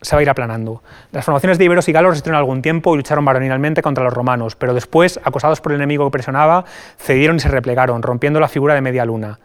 se 0.02 0.16
va 0.16 0.20
a 0.20 0.24
ir 0.24 0.30
aplanando. 0.30 0.82
Las 1.12 1.26
formaciones 1.26 1.58
de 1.58 1.66
iberos 1.66 1.88
y 1.88 1.92
galos 1.92 2.12
resistieron 2.12 2.40
algún 2.40 2.62
tiempo 2.62 2.94
y 2.94 2.98
lucharon 2.98 3.24
varonilmente 3.24 3.82
contra 3.82 4.04
los 4.04 4.14
romanos, 4.14 4.56
pero 4.56 4.74
después, 4.74 5.20
acosados 5.24 5.62
por 5.62 5.74
el 5.74 5.78
enemigo 5.78 6.06
que 6.06 6.12
presionaba, 6.12 6.66
cedieron 6.98 7.36
y 7.36 7.40
se 7.40 7.50
replegaron, 7.50 8.02
rompiendo 8.02 8.40
la 8.40 8.48
figura 8.48 8.74
de 8.74 8.82
media 8.82 9.06
luna. 9.06 9.40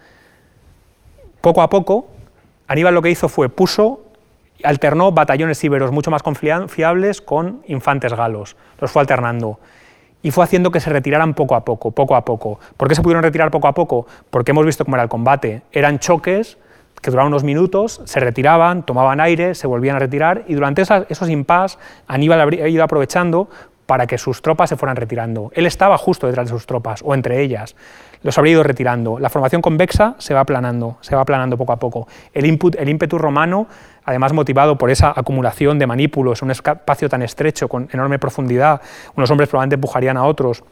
Poco 1.40 1.60
a 1.62 1.68
poco, 1.68 2.08
Aníbal 2.68 2.94
lo 2.94 3.02
que 3.02 3.10
hizo 3.10 3.28
fue 3.28 3.48
puso 3.48 4.05
alternó 4.62 5.12
batallones 5.12 5.62
íberos 5.62 5.92
mucho 5.92 6.10
más 6.10 6.22
confiables 6.22 7.20
con 7.20 7.62
infantes 7.66 8.12
galos, 8.14 8.56
los 8.80 8.90
fue 8.90 9.00
alternando. 9.00 9.58
Y 10.22 10.30
fue 10.30 10.44
haciendo 10.44 10.70
que 10.70 10.80
se 10.80 10.90
retiraran 10.90 11.34
poco 11.34 11.54
a 11.54 11.64
poco, 11.64 11.92
poco 11.92 12.16
a 12.16 12.24
poco. 12.24 12.58
¿Por 12.76 12.88
qué 12.88 12.94
se 12.94 13.02
pudieron 13.02 13.22
retirar 13.22 13.50
poco 13.50 13.68
a 13.68 13.74
poco? 13.74 14.06
Porque 14.30 14.50
hemos 14.50 14.66
visto 14.66 14.84
cómo 14.84 14.96
era 14.96 15.04
el 15.04 15.08
combate. 15.08 15.62
Eran 15.70 15.98
choques 15.98 16.58
que 17.00 17.10
duraban 17.10 17.28
unos 17.28 17.44
minutos, 17.44 18.00
se 18.04 18.20
retiraban, 18.20 18.84
tomaban 18.84 19.20
aire, 19.20 19.54
se 19.54 19.66
volvían 19.66 19.96
a 19.96 19.98
retirar 20.00 20.44
y 20.48 20.54
durante 20.54 20.82
esos 20.82 21.28
impas 21.28 21.78
Aníbal 22.08 22.40
había 22.40 22.66
ido 22.68 22.82
aprovechando 22.82 23.48
para 23.86 24.06
que 24.06 24.18
sus 24.18 24.42
tropas 24.42 24.68
se 24.68 24.76
fueran 24.76 24.96
retirando. 24.96 25.50
Él 25.54 25.64
estaba 25.66 25.96
justo 25.96 26.26
detrás 26.26 26.46
de 26.46 26.50
sus 26.50 26.66
tropas, 26.66 27.00
o 27.04 27.14
entre 27.14 27.40
ellas. 27.40 27.76
Los 28.22 28.36
habría 28.36 28.54
ido 28.54 28.62
retirando. 28.62 29.18
La 29.18 29.30
formación 29.30 29.62
convexa 29.62 30.16
se 30.18 30.34
va 30.34 30.40
aplanando, 30.40 30.98
se 31.00 31.14
va 31.14 31.22
aplanando 31.22 31.56
poco 31.56 31.72
a 31.72 31.76
poco. 31.78 32.08
El, 32.34 32.46
input, 32.46 32.74
el 32.76 32.88
ímpetu 32.88 33.16
romano, 33.18 33.68
además 34.04 34.32
motivado 34.32 34.76
por 34.76 34.90
esa 34.90 35.12
acumulación 35.14 35.78
de 35.78 35.86
manípulos, 35.86 36.42
un 36.42 36.50
espacio 36.50 37.08
tan 37.08 37.22
estrecho, 37.22 37.68
con 37.68 37.88
enorme 37.92 38.18
profundidad, 38.18 38.80
unos 39.14 39.30
hombres 39.30 39.48
probablemente 39.48 39.76
empujarían 39.76 40.16
a 40.16 40.24
otros, 40.24 40.64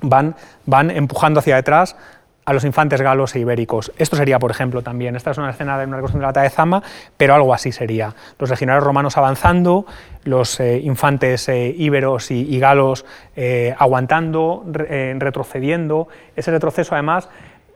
van, 0.00 0.36
van 0.66 0.90
empujando 0.90 1.40
hacia 1.40 1.56
detrás 1.56 1.96
a 2.48 2.54
los 2.54 2.64
infantes 2.64 3.02
galos 3.02 3.36
e 3.36 3.40
ibéricos. 3.40 3.92
Esto 3.98 4.16
sería, 4.16 4.38
por 4.38 4.50
ejemplo, 4.50 4.80
también, 4.80 5.14
esta 5.16 5.32
es 5.32 5.36
una 5.36 5.50
escena 5.50 5.76
de 5.76 5.84
una 5.84 5.96
reconstrucción 5.96 6.20
de 6.20 6.22
la 6.22 6.28
batalla 6.28 6.44
de 6.44 6.50
Zama, 6.50 6.82
pero 7.18 7.34
algo 7.34 7.52
así 7.52 7.72
sería. 7.72 8.14
Los 8.38 8.48
legionarios 8.48 8.84
romanos 8.84 9.18
avanzando, 9.18 9.84
los 10.24 10.58
eh, 10.58 10.78
infantes 10.78 11.46
eh, 11.50 11.74
íberos 11.76 12.30
y, 12.30 12.58
galos 12.58 13.04
eh, 13.36 13.74
aguantando, 13.78 14.64
retrocediendo. 14.66 16.08
Ese 16.36 16.50
retroceso, 16.50 16.94
además, 16.94 17.28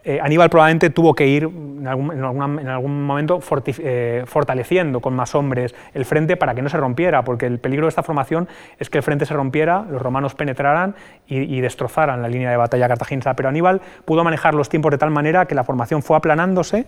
eh, 0.04 0.18
Aníbal 0.20 0.50
probablemente 0.50 0.90
tuvo 0.90 1.14
que 1.14 1.26
ir 1.28 1.44
en 1.44 1.86
algún, 1.86 3.04
momento 3.04 3.40
eh, 3.78 4.24
fortaleciendo 4.26 5.00
con 5.00 5.14
más 5.14 5.34
hombres 5.36 5.74
el 5.94 6.04
frente 6.04 6.36
para 6.36 6.54
que 6.54 6.62
no 6.62 6.68
se 6.68 6.76
rompiera, 6.76 7.22
porque 7.22 7.46
el 7.46 7.60
peligro 7.60 7.86
de 7.86 7.90
esta 7.90 8.02
formación 8.02 8.48
es 8.80 8.90
que 8.90 8.98
el 8.98 9.04
frente 9.04 9.26
se 9.26 9.34
rompiera, 9.34 9.84
los 9.88 10.02
romanos 10.02 10.34
penetraran 10.34 10.96
y, 11.26 11.60
destrozaran 11.60 12.20
la 12.20 12.28
línea 12.28 12.50
de 12.50 12.56
batalla 12.56 12.88
cartaginesa. 12.88 13.34
Pero 13.34 13.48
Aníbal 13.48 13.80
pudo 14.04 14.24
manejar 14.24 14.54
los 14.54 14.68
tiempos 14.68 14.90
de 14.90 14.98
tal 14.98 15.10
manera 15.10 15.46
que 15.46 15.54
la 15.54 15.62
formación 15.62 16.02
fue 16.02 16.16
aplanándose 16.16 16.86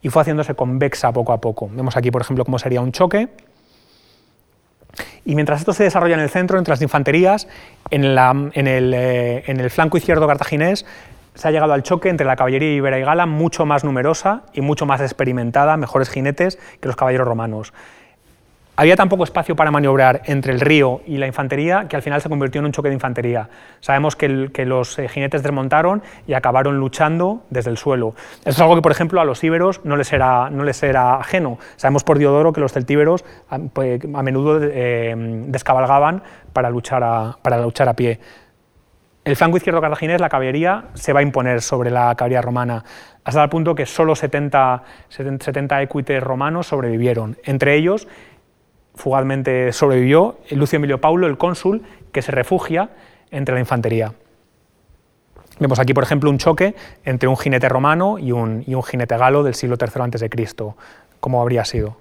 y 0.00 0.08
fue 0.08 0.22
haciéndose 0.22 0.54
convexa 0.54 1.12
poco 1.12 1.32
a 1.32 1.40
poco. 1.40 1.68
Vemos 1.70 1.98
aquí, 1.98 2.10
por 2.10 2.22
ejemplo, 2.22 2.46
cómo 2.46 2.58
sería 2.58 2.80
un 2.80 2.92
choque. 2.92 3.28
Y 5.26 5.34
mientras 5.34 5.60
esto 5.60 5.74
se 5.74 5.84
desarrolla 5.84 6.14
en 6.14 6.20
el 6.20 6.30
centro, 6.30 6.56
entre 6.56 6.72
las 6.72 6.80
infanterías, 6.80 7.46
en, 7.90 8.04
eh, 8.14 9.42
en 9.46 9.60
el 9.60 9.70
flanco 9.70 9.98
izquierdo 9.98 10.26
cartaginés, 10.26 10.86
se 11.36 11.46
ha 11.46 11.50
llegado 11.52 11.72
al 11.72 11.82
choque 11.82 12.08
entre 12.08 12.26
la 12.26 12.34
caballería 12.34 12.74
ibera 12.74 12.98
y 12.98 13.02
gala, 13.02 13.26
mucho 13.26 13.66
más 13.66 13.84
numerosa 13.84 14.42
y 14.52 14.62
mucho 14.62 14.86
más 14.86 15.00
experimentada, 15.00 15.76
mejores 15.76 16.10
jinetes 16.10 16.58
que 16.80 16.88
los 16.88 16.96
caballeros 16.96 17.28
romanos. 17.28 17.72
Había 18.78 18.94
tan 18.94 19.08
poco 19.08 19.24
espacio 19.24 19.56
para 19.56 19.70
maniobrar 19.70 20.20
entre 20.26 20.52
el 20.52 20.60
río 20.60 21.00
y 21.06 21.16
la 21.16 21.26
infantería 21.26 21.88
que 21.88 21.96
al 21.96 22.02
final 22.02 22.20
se 22.20 22.28
convirtió 22.28 22.58
en 22.58 22.66
un 22.66 22.72
choque 22.72 22.90
de 22.90 22.94
infantería. 22.94 23.48
Sabemos 23.80 24.16
que, 24.16 24.28
los 24.28 24.98
eh, 24.98 25.08
jinetes 25.08 25.42
desmontaron 25.42 26.02
y 26.26 26.34
acabaron 26.34 26.78
luchando 26.78 27.42
desde 27.48 27.70
el 27.70 27.78
suelo. 27.78 28.14
Eso 28.40 28.50
es 28.50 28.60
algo 28.60 28.74
que, 28.74 28.82
por 28.82 28.92
ejemplo, 28.92 29.18
a 29.22 29.24
los 29.24 29.42
íberos 29.42 29.80
no 29.84 29.96
les 29.96 30.12
era, 30.12 30.50
no 30.50 30.62
les 30.62 30.82
era 30.82 31.16
ajeno. 31.16 31.58
Sabemos 31.76 32.04
por 32.04 32.18
Diodoro 32.18 32.52
que 32.52 32.60
los 32.60 32.74
celtíberos 32.74 33.24
a, 33.48 33.58
pues, 33.58 34.04
menudo 34.04 34.60
eh, 34.62 35.14
descabalgaban 35.48 36.22
para 36.52 36.68
luchar, 36.68 37.02
a, 37.02 37.38
para 37.40 37.58
luchar 37.58 37.88
a 37.88 37.94
pie. 37.94 38.20
El 39.26 39.34
flanco 39.34 39.56
izquierdo 39.56 39.80
cartaginés, 39.80 40.20
la 40.20 40.28
caballería, 40.28 40.84
se 40.94 41.12
va 41.12 41.18
a 41.18 41.22
imponer 41.24 41.60
sobre 41.60 41.90
la 41.90 42.14
caballería 42.14 42.42
romana, 42.42 42.84
hasta 43.24 43.42
el 43.42 43.48
punto 43.48 43.74
que 43.74 43.84
solo 43.84 44.14
70, 44.14 44.84
70 45.08 45.82
equites 45.82 46.22
romanos 46.22 46.68
sobrevivieron. 46.68 47.36
Entre 47.42 47.74
ellos 47.74 48.06
fugazmente 48.94 49.72
sobrevivió 49.72 50.38
Lucio 50.52 50.76
Emilio 50.76 51.00
Paulo, 51.00 51.26
el 51.26 51.38
cónsul, 51.38 51.82
que 52.12 52.22
se 52.22 52.30
refugia 52.30 52.90
entre 53.32 53.54
la 53.56 53.60
infantería. 53.60 54.12
Vemos 55.58 55.80
aquí, 55.80 55.92
por 55.92 56.04
ejemplo, 56.04 56.30
un 56.30 56.38
choque 56.38 56.76
entre 57.04 57.28
un 57.28 57.36
jinete 57.36 57.68
romano 57.68 58.20
y 58.20 58.30
un, 58.30 58.64
jinete 58.84 59.16
galo 59.16 59.42
del 59.42 59.54
siglo 59.54 59.76
III 59.76 60.02
a.C., 60.02 60.30
como 61.18 61.42
habría 61.42 61.64
sido. 61.64 61.96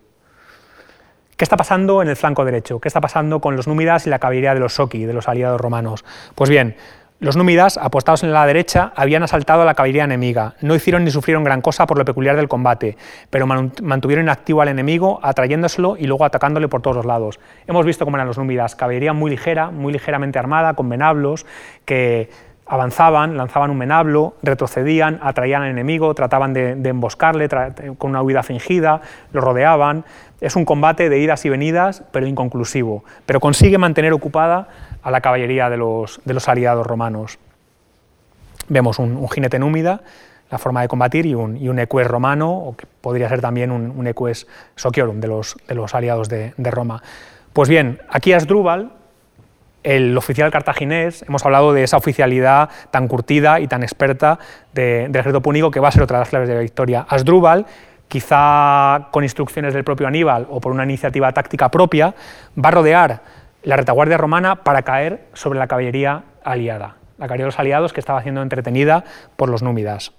¿Qué 1.35 1.43
está 1.43 1.57
pasando 1.57 2.03
en 2.03 2.07
el 2.07 2.15
flanco 2.15 2.45
derecho? 2.45 2.80
¿Qué 2.80 2.88
está 2.88 3.02
pasando 3.02 3.41
con 3.41 3.56
los 3.56 3.68
númidas 3.68 4.06
y 4.06 4.11
la 4.11 4.19
caballería 4.19 4.53
de 4.53 4.60
los 4.60 4.76
Soki, 4.76 5.06
de 5.06 5.14
los 5.14 5.27
aliados 5.27 5.60
romanos? 5.60 6.06
Pues 6.35 6.49
bien, 6.49 6.77
los 7.20 7.38
númidas, 7.38 7.78
apostados 7.78 8.24
en 8.24 8.34
la 8.34 8.46
derecha, 8.46 8.92
habían 8.94 9.24
asaltado 9.24 9.62
a 9.62 9.66
la 9.66 9.74
caballería 9.74 10.04
enemiga. 10.04 10.56
No 10.60 10.76
hicieron 10.76 11.06
ni 11.06 11.12
sufrieron 11.12 11.46
gran 11.46 11.62
cosa 11.62 11.86
por 11.86 11.98
lo 11.98 12.04
peculiar 12.04 12.36
del 12.36 12.50
combate, 12.50 12.98
pero 13.30 13.48
mantuvieron 13.48 14.26
inactivo 14.26 14.62
al 14.62 14.68
enemigo, 14.68 15.20
atrayéndoselo 15.24 15.96
y 15.98 16.08
luego 16.08 16.26
atacándole 16.26 16.68
por 16.68 16.82
todos 16.82 16.98
los 16.98 17.06
lados. 17.06 17.40
Hemos 17.68 17.86
visto 17.86 18.04
cómo 18.04 18.18
eran 18.18 18.28
los 18.28 18.38
númidas, 18.38 18.76
caballería 18.76 19.14
muy 19.14 19.32
ligera, 19.32 19.72
muy 19.72 19.94
ligeramente 19.94 20.40
armada, 20.40 20.74
con 20.74 20.90
venablos, 20.90 21.46
que 21.86 22.30
avanzaban, 22.66 23.38
lanzaban 23.38 23.70
un 23.70 23.80
venablo, 23.80 24.36
retrocedían, 24.42 25.20
atraían 25.22 25.64
al 25.64 25.70
enemigo, 25.70 26.14
trataban 26.16 26.54
de, 26.54 26.72
emboscarle 26.72 27.48
con 27.98 28.10
una 28.10 28.22
huida 28.22 28.44
fingida, 28.44 29.02
lo 29.32 29.42
rodeaban. 29.42 30.04
Es 30.42 30.56
un 30.56 30.66
combate 30.66 31.10
de 31.10 31.20
idas 31.20 31.46
y 31.46 31.50
venidas, 31.50 32.04
pero 32.12 32.28
inconclusivo, 32.28 33.04
pero 33.26 33.40
consigue 33.40 33.78
mantener 33.78 34.14
ocupada 34.14 34.68
a 35.04 35.12
la 35.12 35.22
caballería 35.22 35.70
de 35.70 35.78
los, 35.78 36.20
aliados 36.48 36.86
romanos. 36.86 37.38
Vemos 38.68 38.98
un, 38.98 39.28
jinete 39.30 39.60
númida, 39.60 40.02
la 40.50 40.58
forma 40.58 40.82
de 40.82 40.88
combatir, 40.88 41.28
y 41.28 41.36
un, 41.36 41.58
y 41.58 41.70
eques 41.70 42.08
romano, 42.08 42.52
o 42.52 42.76
que 42.76 42.88
podría 43.02 43.30
ser 43.30 43.42
también 43.42 43.72
un, 43.72 43.92
un 43.92 44.08
eques 44.08 44.48
sociorum 44.76 45.20
de 45.20 45.28
los, 45.28 45.56
de 45.68 45.76
los 45.76 45.94
aliados 45.94 46.30
de, 46.30 46.54
Roma. 46.58 47.04
Pues 47.54 47.70
bien, 47.70 48.00
aquí 48.10 48.34
Asdrúbal, 48.34 48.92
el 49.86 50.18
oficial 50.18 50.49
cartaginés, 50.52 51.24
hemos 51.28 51.45
hablado 51.45 51.72
de 51.72 51.84
esa 51.84 51.98
oficialidad 51.98 52.70
tan 52.90 53.07
curtida 53.07 53.60
y 53.60 53.68
tan 53.68 53.84
experta 53.84 54.40
del 54.74 55.16
ejército 55.16 55.41
púnico 55.41 55.70
que 55.70 55.80
va 55.80 55.90
a 55.90 55.91
ser 55.91 56.02
otra 56.02 56.18
de 56.18 56.22
las 56.22 56.30
claves 56.30 56.49
de 56.49 56.56
la 56.56 56.62
victoria. 56.62 57.06
Asdrúbal, 57.07 57.68
quizá 58.07 59.10
con 59.12 59.24
instrucciones 59.24 59.76
del 59.76 59.84
propio 59.84 60.07
Aníbal 60.07 60.48
o 60.49 60.60
por 60.60 60.72
una 60.72 60.84
iniciativa 60.84 61.32
táctica 61.32 61.70
propia, 61.70 62.16
va 62.57 62.70
a 62.70 62.72
rodear 62.72 63.22
la 63.62 63.76
retaguardia 63.76 64.18
romana 64.18 64.64
para 64.64 64.82
caer 64.82 65.28
sobre 65.34 65.60
la 65.60 65.68
caballería 65.68 66.24
aliada, 66.44 66.98
la 67.20 67.28
caballería 67.28 67.45
de 67.45 67.49
los 67.49 67.60
aliados 67.60 67.94
que 67.94 67.99
estaba 67.99 68.24
siendo 68.24 68.41
entretenida 68.41 69.03
por 69.36 69.49
los 69.49 69.62
númidas. 69.62 70.14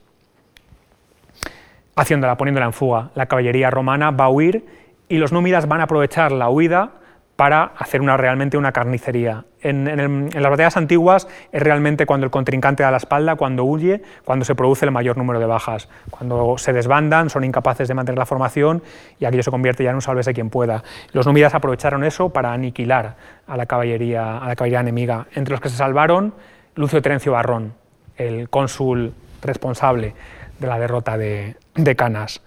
Haciéndola, 1.97 2.37
poniéndola 2.37 2.67
en 2.67 2.73
fuga, 2.73 3.11
la 3.17 3.27
caballería 3.27 3.71
romana 3.71 4.13
va 4.13 4.27
a 4.27 4.29
huir 4.29 4.65
y 5.09 5.17
los 5.17 5.33
númidas 5.33 5.67
van 5.67 5.81
a 5.81 5.85
aprovechar 5.85 6.31
la 6.31 6.51
huida 6.51 6.91
para 7.37 7.73
hacer 7.79 8.01
una, 8.01 8.17
realmente 8.17 8.57
una 8.57 8.73
carnicería. 8.73 9.45
En, 9.69 10.31
las 10.33 10.51
batallas 10.51 10.77
antiguas 10.77 11.27
es 11.51 11.63
realmente 11.63 12.07
cuando 12.07 12.25
el 12.25 12.31
contrincante 12.31 12.83
da 12.85 12.91
la 12.91 12.99
espalda, 12.99 13.35
cuando 13.35 13.65
huye, 13.65 14.03
cuando 14.25 14.45
se 14.45 14.55
produce 14.55 14.85
el 14.85 14.93
mayor 14.93 15.17
número 15.17 15.41
de 15.41 15.47
bajas. 15.47 15.89
Cuando 16.11 16.57
se 16.57 16.73
desbandan, 16.73 17.31
son 17.31 17.43
incapaces 17.43 17.89
de 17.89 17.95
mantener 17.95 18.19
la 18.19 18.27
formación 18.27 18.83
y 19.19 19.25
aquello 19.25 19.43
se 19.43 19.51
convierte 19.51 19.83
ya 19.83 19.91
en 19.91 19.97
un 19.97 20.03
sálvese 20.03 20.33
quien 20.35 20.51
pueda. 20.51 20.85
Los 21.13 21.27
númidas 21.27 21.55
aprovecharon 21.55 22.05
eso 22.05 22.29
para 22.29 22.53
aniquilar 22.53 23.17
a 23.47 23.57
la 23.57 23.67
caballería, 23.67 24.39
a 24.39 24.47
la 24.47 24.55
caballería 24.55 24.81
enemiga. 24.81 25.27
Entre 25.35 25.53
los 25.53 25.61
que 25.61 25.69
se 25.69 25.77
salvaron, 25.77 26.35
Lucio 26.77 27.03
Terencio 27.03 27.33
Barrón, 27.33 27.75
el 28.17 28.49
cónsul 28.49 29.15
responsable 29.43 30.15
de 30.61 30.67
la 30.67 30.79
derrota 30.79 31.19
de, 31.19 31.57
de 31.75 31.97
Canas. 31.97 32.41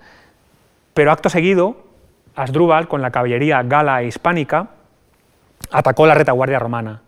Pero 0.94 1.12
acto 1.12 1.30
seguido, 1.30 1.84
Asdrúbal, 2.36 2.88
con 2.88 3.02
la 3.02 3.12
caballería 3.12 3.62
gala 3.64 4.02
e 4.02 4.08
hispánica, 4.08 4.68
atacó 5.72 6.06
la 6.06 6.16
retaguardia 6.16 6.60
romana, 6.60 7.02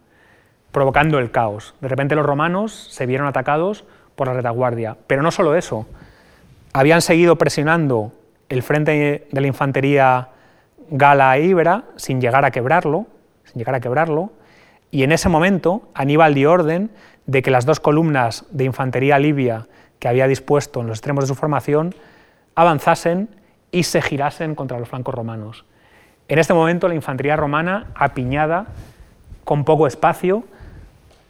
provocando 0.71 1.19
el 1.19 1.31
caos. 1.31 1.75
De 1.81 1.87
repente 1.87 2.15
los 2.15 2.25
romanos 2.25 2.87
se 2.91 3.05
vieron 3.05 3.27
atacados 3.27 3.85
por 4.15 4.27
la 4.27 4.33
retaguardia. 4.33 4.97
Pero 5.07 5.21
no 5.21 5.31
solo 5.31 5.55
eso, 5.55 5.87
habían 6.73 7.01
seguido 7.01 7.37
presionando 7.37 8.13
el 8.49 8.63
frente 8.63 9.27
de 9.31 9.41
la 9.41 9.47
infantería 9.47 10.29
gala 10.89 11.37
e 11.37 11.45
íbera 11.45 11.85
sin 11.95 12.21
llegar 12.21 12.45
a 12.45 12.51
quebrarlo, 12.51 13.07
sin 13.45 13.59
llegar 13.59 13.75
a 13.75 13.79
quebrarlo, 13.79 14.31
y 14.91 15.03
en 15.03 15.13
ese 15.13 15.29
momento 15.29 15.89
Aníbal 15.93 16.33
dio 16.33 16.51
orden 16.51 16.91
de 17.25 17.41
que 17.41 17.51
las 17.51 17.65
dos 17.65 17.79
columnas 17.79 18.45
de 18.51 18.65
infantería 18.65 19.17
libia 19.19 19.67
que 19.99 20.09
había 20.09 20.27
dispuesto 20.27 20.81
en 20.81 20.87
los 20.87 20.97
extremos 20.97 21.23
de 21.23 21.27
su 21.29 21.35
formación 21.35 21.95
avanzasen 22.55 23.29
y 23.71 23.83
se 23.83 24.01
girasen 24.01 24.53
contra 24.53 24.79
los 24.79 24.89
flancos 24.89 25.15
romanos. 25.15 25.65
En 26.27 26.39
este 26.39 26.53
momento 26.53 26.87
la 26.89 26.95
infantería 26.95 27.37
romana, 27.37 27.87
apiñada, 27.95 28.67
con 29.45 29.63
poco 29.63 29.87
espacio, 29.87 30.43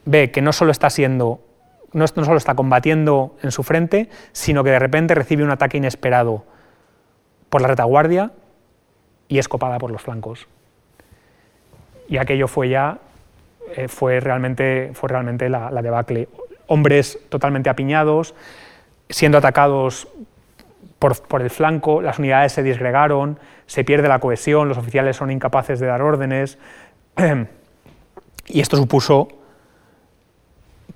ve 0.05 0.31
que 0.31 0.41
no 0.41 0.53
solo 0.53 0.71
está 0.71 0.89
siendo 0.89 1.41
no, 1.93 2.07
solo 2.07 2.37
está 2.37 2.55
combatiendo 2.55 3.35
en 3.41 3.51
su 3.51 3.63
frente, 3.63 4.09
sino 4.31 4.63
que 4.63 4.71
de 4.71 4.79
repente 4.79 5.15
recibe 5.15 5.43
un 5.43 5.51
ataque 5.51 5.77
inesperado 5.77 6.45
por 7.49 7.61
la 7.61 7.67
retaguardia 7.67 8.31
y 9.27 9.39
es 9.39 9.47
copada 9.47 9.77
por 9.77 9.91
los 9.91 10.01
flancos. 10.01 10.47
Y 12.07 12.17
aquello 12.17 12.47
fue 12.47 12.69
ya, 12.69 12.99
eh, 13.75 13.87
fue 13.87 14.19
realmente, 14.19 14.91
fue 14.93 15.09
realmente 15.09 15.49
la, 15.49 15.71
la, 15.71 15.81
debacle. 15.81 16.29
Hombres 16.67 17.19
totalmente 17.29 17.69
apiñados, 17.69 18.35
siendo 19.09 19.37
atacados 19.37 20.07
por, 20.99 21.41
el 21.41 21.49
flanco, 21.49 22.01
las 22.01 22.19
unidades 22.19 22.53
se 22.53 22.63
disgregaron, 22.63 23.39
se 23.65 23.83
pierde 23.83 24.07
la 24.07 24.19
cohesión, 24.19 24.69
los 24.69 24.77
oficiales 24.77 25.17
son 25.17 25.31
incapaces 25.31 25.79
de 25.79 25.87
dar 25.87 26.01
órdenes, 26.01 26.57
y 28.47 28.61
esto 28.61 28.77
supuso 28.77 29.40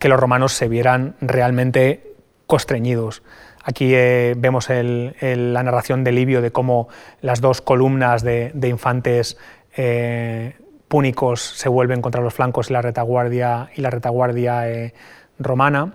que 0.05 0.09
los 0.09 0.19
romanos 0.19 0.53
se 0.53 0.67
vieran 0.67 1.15
realmente 1.19 2.13
constreñidos. 2.45 3.23
Aquí 3.63 3.95
eh, 3.95 4.35
vemos 4.37 4.69
la 4.69 5.63
narración 5.63 6.03
de 6.03 6.11
Livio 6.11 6.43
de 6.43 6.51
cómo 6.51 6.89
las 7.21 7.41
dos 7.41 7.59
columnas 7.61 8.21
de, 8.21 8.51
infantes 8.69 9.35
eh, 9.75 10.57
púnicos 10.87 11.41
se 11.41 11.69
vuelven 11.69 12.03
contra 12.03 12.21
los 12.21 12.35
flancos 12.35 12.69
y 12.69 12.73
la 12.73 12.83
retaguardia, 12.83 13.71
y 13.75 13.81
la 13.81 13.89
retaguardia 13.89 14.69
eh, 14.69 14.93
romana 15.39 15.93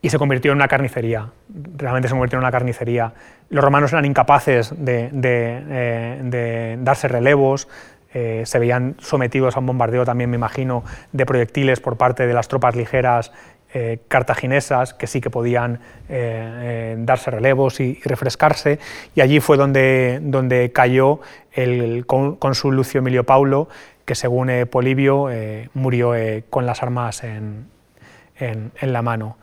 y 0.00 0.10
se 0.10 0.18
convirtió 0.18 0.52
en 0.52 0.58
una 0.58 0.68
carnicería. 0.68 1.32
Realmente 1.76 2.06
se 2.06 2.12
convirtió 2.12 2.36
en 2.36 2.44
una 2.44 2.52
carnicería. 2.52 3.12
Los 3.48 3.64
romanos 3.64 3.92
eran 3.92 4.04
incapaces 4.04 4.72
de, 4.76 5.10
darse 6.80 7.08
relevos, 7.08 7.66
eh, 8.12 8.42
se 8.44 8.58
veían 8.58 8.96
sometidos 9.00 9.56
a 9.56 9.60
un 9.60 9.66
bombardeo 9.66 10.04
también, 10.04 10.30
me 10.30 10.36
imagino, 10.36 10.84
de 11.12 11.26
proyectiles 11.26 11.80
por 11.80 11.96
parte 11.96 12.26
de 12.26 12.34
las 12.34 12.48
tropas 12.48 12.76
ligeras 12.76 13.32
eh, 13.72 14.00
cartaginesas, 14.08 14.94
que 14.94 15.06
sí 15.06 15.20
que 15.20 15.30
podían 15.30 15.80
darse 16.08 17.30
relevos 17.30 17.78
y, 17.78 18.00
refrescarse. 18.04 18.80
Y 19.14 19.20
allí 19.20 19.38
fue 19.38 19.56
donde, 19.56 20.18
donde 20.22 20.72
cayó 20.72 21.20
el 21.52 22.04
cónsul 22.06 22.74
Lucio 22.74 22.98
Emilio 22.98 23.24
Paulo, 23.24 23.68
que 24.04 24.16
según 24.16 24.50
Polibio 24.68 25.28
murió 25.74 26.14
con 26.50 26.66
las 26.66 26.82
armas 26.82 27.22
en, 27.22 27.68
en 28.40 28.92
la 28.92 29.02
mano. 29.02 29.36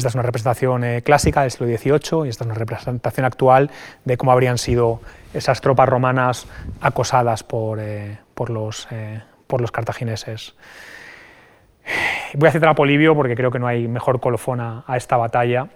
Esta 0.00 0.08
es 0.08 0.14
una 0.14 0.22
representación 0.22 0.82
eh, 0.82 1.02
clásica 1.02 1.42
del 1.42 1.50
siglo 1.50 1.66
XVIII 1.66 2.24
y 2.24 2.30
esta 2.30 2.44
es 2.44 2.46
una 2.46 2.54
representación 2.54 3.26
actual 3.26 3.70
de 4.06 4.16
cómo 4.16 4.32
habrían 4.32 4.56
sido 4.56 5.02
esas 5.34 5.60
tropas 5.60 5.90
romanas 5.90 6.46
acosadas 6.80 7.42
por, 7.42 7.78
eh, 7.78 8.18
por, 8.32 8.48
los, 8.48 8.88
eh, 8.92 9.20
por 9.46 9.60
los 9.60 9.70
cartagineses. 9.70 10.54
Voy 12.32 12.48
a 12.48 12.52
citar 12.52 12.70
a 12.70 12.74
Polibio 12.74 13.14
porque 13.14 13.34
creo 13.34 13.50
que 13.50 13.58
no 13.58 13.66
hay 13.66 13.88
mejor 13.88 14.20
colofón 14.20 14.62
a, 14.62 14.84
esta 14.96 15.18
batalla. 15.18 15.68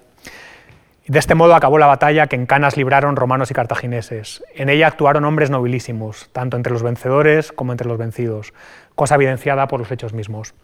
De 1.06 1.18
este 1.18 1.34
modo 1.34 1.54
acabó 1.54 1.76
la 1.76 1.86
batalla 1.86 2.26
que 2.26 2.36
en 2.36 2.46
Canas 2.46 2.78
libraron 2.78 3.16
romanos 3.16 3.50
y 3.50 3.54
cartagineses. 3.54 4.42
En 4.54 4.70
ella 4.70 4.86
actuaron 4.86 5.26
hombres 5.26 5.50
nobilísimos, 5.50 6.30
tanto 6.32 6.56
entre 6.56 6.72
los 6.72 6.82
vencedores 6.82 7.52
como 7.52 7.72
entre 7.72 7.88
los 7.88 7.98
vencidos, 7.98 8.54
cosa 8.94 9.16
evidenciada 9.16 9.68
por 9.68 9.80
los 9.80 9.90
hechos 9.90 10.14
mismos. 10.14 10.54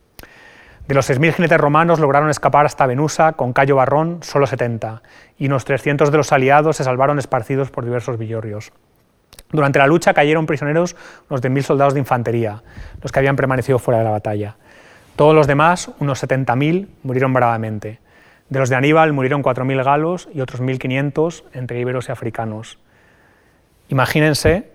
De 0.91 0.95
los 0.95 1.09
6.000 1.09 1.35
jinetes 1.35 1.61
romanos 1.61 2.01
lograron 2.01 2.31
escapar 2.31 2.67
hasta 2.67 2.85
Venusa, 2.85 3.35
con 3.35 3.53
Cayo 3.53 3.77
Barrón 3.77 4.25
solo 4.25 4.49
70, 4.49 5.03
y 5.39 5.47
unos 5.47 5.65
300 5.65 6.11
de 6.11 6.17
los 6.17 6.33
aliados 6.33 6.79
se 6.79 6.83
salvaron 6.83 7.21
esparcidos 7.21 7.71
por 7.71 7.85
diversos 7.85 8.19
villorrios. 8.19 8.73
Durante 9.53 9.79
la 9.79 9.87
lucha 9.87 10.15
cayeron 10.15 10.47
prisioneros 10.47 10.97
unos 11.29 11.43
10.000 11.43 11.62
soldados 11.62 11.95
de 11.95 12.01
infantería, 12.01 12.65
los 13.01 13.12
que 13.12 13.21
habían 13.21 13.37
permanecido 13.37 13.79
fuera 13.79 13.99
de 13.99 14.05
la 14.05 14.11
batalla. 14.11 14.57
Todos 15.15 15.33
los 15.33 15.47
demás, 15.47 15.93
unos 16.01 16.25
70.000, 16.25 16.89
murieron 17.05 17.33
bravamente. 17.33 18.01
De 18.49 18.59
los 18.59 18.69
de 18.69 18.75
Aníbal 18.75 19.12
murieron 19.12 19.45
4.000 19.45 19.85
galos 19.85 20.29
y 20.35 20.41
otros 20.41 20.61
1.500 20.61 21.45
entre 21.53 21.79
íberos 21.79 22.09
y 22.09 22.11
africanos. 22.11 22.81
Imagínense, 23.91 24.73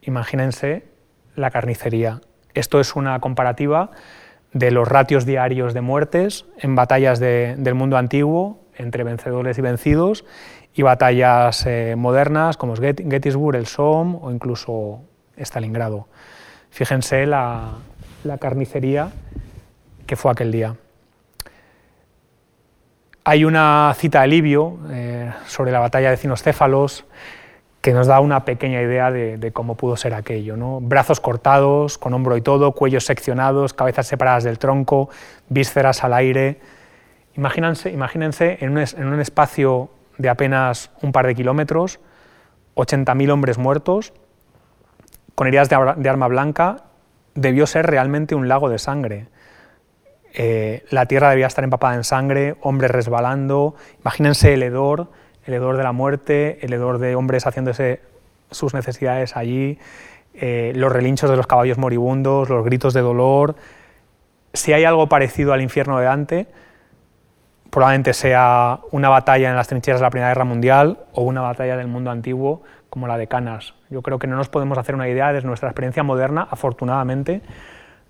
imagínense 0.00 0.86
la 1.36 1.50
carnicería. 1.50 2.22
Esto 2.54 2.80
es 2.80 2.96
una 2.96 3.20
comparativa 3.20 3.90
de 4.52 4.70
los 4.70 4.88
ratios 4.88 5.24
diarios 5.24 5.74
de 5.74 5.80
muertes 5.80 6.44
en 6.58 6.74
batallas 6.74 7.18
del 7.18 7.74
mundo 7.74 7.96
antiguo 7.96 8.60
entre 8.76 9.04
vencedores 9.04 9.58
y 9.58 9.62
vencidos 9.62 10.24
y 10.74 10.82
batallas 10.82 11.64
eh, 11.66 11.94
modernas 11.96 12.56
como 12.56 12.74
Gettysburg, 12.76 13.56
el 13.56 13.66
Somme 13.66 14.18
o 14.20 14.30
incluso 14.30 15.00
Stalingrado. 15.36 16.08
Fíjense 16.70 17.26
la, 17.26 17.78
carnicería 18.40 19.10
que 20.06 20.16
fue 20.16 20.30
aquel 20.30 20.52
día. 20.52 20.76
Hay 23.24 23.44
una 23.44 23.94
cita 23.96 24.22
de 24.22 24.28
Livio 24.28 24.78
eh, 24.90 25.30
sobre 25.46 25.70
la 25.70 25.80
batalla 25.80 26.10
de 26.10 26.16
Cinocéfalos 26.16 27.04
que 27.82 27.92
nos 27.92 28.06
da 28.06 28.20
una 28.20 28.44
pequeña 28.44 28.80
idea 28.80 29.10
de, 29.10 29.50
cómo 29.52 29.76
pudo 29.76 29.96
ser 29.96 30.14
aquello. 30.14 30.56
¿no? 30.56 30.80
Brazos 30.80 31.20
cortados, 31.20 31.98
con 31.98 32.14
hombro 32.14 32.36
y 32.36 32.40
todo, 32.40 32.72
cuellos 32.72 33.04
seccionados, 33.04 33.74
cabezas 33.74 34.06
separadas 34.06 34.44
del 34.44 34.60
tronco, 34.60 35.10
vísceras 35.48 36.04
al 36.04 36.14
aire. 36.14 36.60
Imagínense, 37.34 37.90
imagínense 37.90 38.58
en, 38.60 38.70
un, 38.70 39.20
espacio 39.20 39.90
de 40.16 40.28
apenas 40.28 40.92
un 41.02 41.10
par 41.10 41.26
de 41.26 41.34
kilómetros, 41.34 41.98
80.000 42.76 43.32
hombres 43.32 43.58
muertos, 43.58 44.12
con 45.34 45.48
heridas 45.48 45.68
de, 45.68 46.08
arma 46.08 46.28
blanca, 46.28 46.84
debió 47.34 47.66
ser 47.66 47.86
realmente 47.86 48.36
un 48.36 48.46
lago 48.46 48.68
de 48.68 48.78
sangre. 48.78 49.26
Eh, 50.34 50.84
la 50.90 51.06
tierra 51.06 51.30
debía 51.30 51.48
estar 51.48 51.64
empapada 51.64 51.96
en 51.96 52.04
sangre, 52.04 52.54
hombres 52.60 52.92
resbalando, 52.92 53.74
imagínense 54.00 54.54
el 54.54 54.62
hedor, 54.62 55.08
el 55.46 55.54
hedor 55.54 55.76
de 55.76 55.82
la 55.82 55.92
muerte, 55.92 56.58
el 56.64 56.72
hedor 56.72 56.98
de 56.98 57.14
hombres 57.14 57.46
haciéndose 57.46 58.00
sus 58.50 58.74
necesidades 58.74 59.36
allí, 59.36 59.78
eh, 60.34 60.72
los 60.76 60.92
relinchos 60.92 61.30
de 61.30 61.36
los 61.36 61.46
caballos 61.46 61.78
moribundos, 61.78 62.48
los 62.48 62.64
gritos 62.64 62.94
de 62.94 63.00
dolor. 63.00 63.56
Si 64.52 64.72
hay 64.72 64.84
algo 64.84 65.08
parecido 65.08 65.52
al 65.52 65.62
infierno 65.62 65.98
de 65.98 66.04
Dante, 66.04 66.46
probablemente 67.70 68.12
sea 68.12 68.80
una 68.90 69.08
batalla 69.08 69.50
en 69.50 69.56
las 69.56 69.68
trincheras 69.68 70.00
de 70.00 70.04
la 70.04 70.10
Primera 70.10 70.28
Guerra 70.28 70.44
Mundial 70.44 70.98
o 71.12 71.22
una 71.22 71.40
batalla 71.40 71.76
del 71.76 71.88
mundo 71.88 72.10
antiguo 72.10 72.62
como 72.90 73.06
la 73.08 73.16
de 73.16 73.26
Canas. 73.26 73.74
Yo 73.88 74.02
creo 74.02 74.18
que 74.18 74.26
no 74.26 74.36
nos 74.36 74.50
podemos 74.50 74.76
hacer 74.76 74.94
una 74.94 75.08
idea 75.08 75.32
desde 75.32 75.48
nuestra 75.48 75.70
experiencia 75.70 76.02
moderna, 76.02 76.46
afortunadamente, 76.50 77.40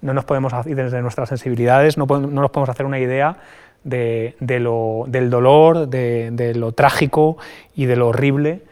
no 0.01 0.13
nos 0.13 0.25
podemos 0.25 0.53
hacer 0.53 0.75
desde 0.75 1.01
nuestras 1.01 1.29
sensibilidades, 1.29 1.97
no, 1.97 2.07
no 2.07 2.41
nos 2.41 2.51
podemos 2.51 2.69
hacer 2.69 2.87
una 2.87 2.99
idea 2.99 3.37
de, 3.85 4.35
lo, 4.61 5.05
del 5.07 5.31
dolor, 5.31 5.89
de, 5.89 6.53
lo 6.55 6.73
trágico 6.73 7.39
y 7.75 7.87
de 7.87 7.97
lo 7.97 8.09
horrible 8.09 8.63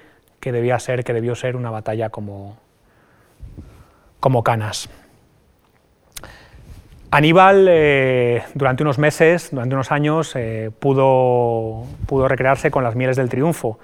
que 0.40 0.52
debía 0.52 0.78
ser, 0.78 1.04
que 1.04 1.12
debió 1.12 1.34
ser 1.34 1.56
una 1.56 1.70
batalla 1.70 2.10
como, 2.10 2.56
como 4.20 4.42
Canas. 4.42 4.88
Aníbal, 7.12 7.66
eh, 7.68 8.44
durante 8.54 8.84
unos 8.84 8.98
meses, 8.98 9.48
durante 9.50 9.74
unos 9.74 9.90
años, 9.90 10.32
eh, 10.36 10.70
pudo, 10.78 11.84
pudo 12.06 12.28
recrearse 12.28 12.70
con 12.70 12.84
las 12.84 12.94
mieles 12.94 13.16
del 13.16 13.28
triunfo. 13.28 13.80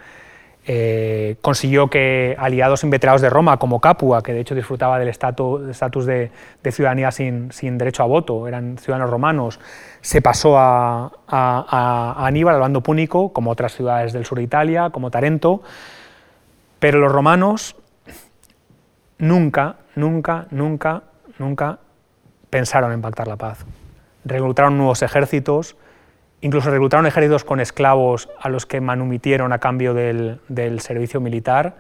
Eh, 0.69 1.37
consiguió 1.43 1.89
que 1.89 2.35
aliados 2.37 2.83
inveterados 2.83 3.23
de 3.23 3.31
Roma, 3.31 3.57
como 3.57 3.81
Capua, 3.81 4.21
que 4.25 4.33
de 4.33 4.41
hecho 4.41 4.57
disfrutaba 4.57 4.99
del 4.99 5.07
estatus 5.07 6.07
de, 6.07 6.33
ciudadanía 6.73 7.13
sin, 7.13 7.51
derecho 7.79 8.03
a 8.03 8.07
voto, 8.07 8.49
eran 8.49 8.77
ciudadanos 8.77 9.09
romanos, 9.09 9.61
se 10.01 10.21
pasó 10.21 10.59
a, 10.59 12.17
Aníbal, 12.19 12.57
al 12.57 12.61
bando 12.61 12.81
púnico, 12.81 13.33
como 13.33 13.53
otras 13.53 13.75
ciudades 13.75 14.13
del 14.13 14.25
sur 14.25 14.39
de 14.39 14.45
Italia, 14.45 14.91
como 14.91 15.13
Tarento, 15.13 15.63
pero 16.81 16.99
los 16.99 17.13
romanos 17.13 17.77
nunca, 19.19 19.77
nunca, 19.95 20.49
nunca, 20.51 21.03
nunca 21.39 21.79
pensaron 22.51 22.93
en 22.93 23.03
pactar 23.03 23.29
la 23.29 23.37
paz. 23.37 23.65
Reclutaron 24.25 24.77
nuevos 24.77 25.01
ejércitos, 25.03 25.77
Incluso 26.41 26.71
reclutaron 26.71 27.07
ejércitos 27.07 27.45
con 27.45 27.61
esclavos 27.61 28.29
a 28.41 28.49
los 28.49 28.67
que 28.67 28.81
manumitieron 28.81 29.53
a 29.53 29.59
cambio 29.59 29.95
del, 29.95 30.41
servicio 30.81 31.21
militar. 31.21 31.77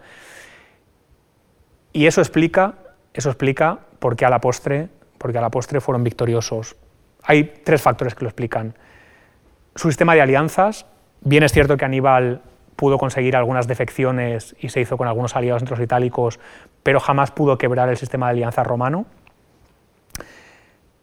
Y 1.93 2.07
eso 2.07 2.20
explica, 2.20 2.74
eso 3.12 3.28
explica 3.28 3.81
por 3.99 4.16
qué 4.16 4.24
a 4.24 4.31
la 4.31 4.41
postre, 4.41 4.89
porque 5.19 5.39
a 5.39 5.41
la 5.41 5.51
postre 5.51 5.81
fueron 5.81 6.05
victoriosos. 6.05 6.77
Hay 7.23 7.45
tres 7.65 7.83
factores 7.83 8.15
que 8.15 8.24
lo 8.24 8.28
explican. 8.28 8.74
Su 9.74 9.89
sistema 9.89 10.15
de 10.15 10.23
alianzas, 10.23 10.87
bien 11.20 11.43
es 11.43 11.53
cierto 11.53 11.77
que 11.77 11.85
Aníbal 11.85 12.41
pudo 12.77 12.99
conseguir 12.99 13.37
algunas 13.37 13.66
defecciones 13.66 14.55
y 14.61 14.69
se 14.69 14.81
hizo 14.81 14.97
con 14.97 15.09
algunos 15.09 15.35
aliados 15.35 15.62
entre 15.62 15.77
los 15.77 15.85
itálicos, 15.85 16.39
pero 16.83 17.01
jamás 17.01 17.31
pudo 17.31 17.59
quebrar 17.59 17.89
el 17.89 17.97
sistema 17.97 18.27
de 18.27 18.33
alianza 18.33 18.62
romano. 18.62 19.07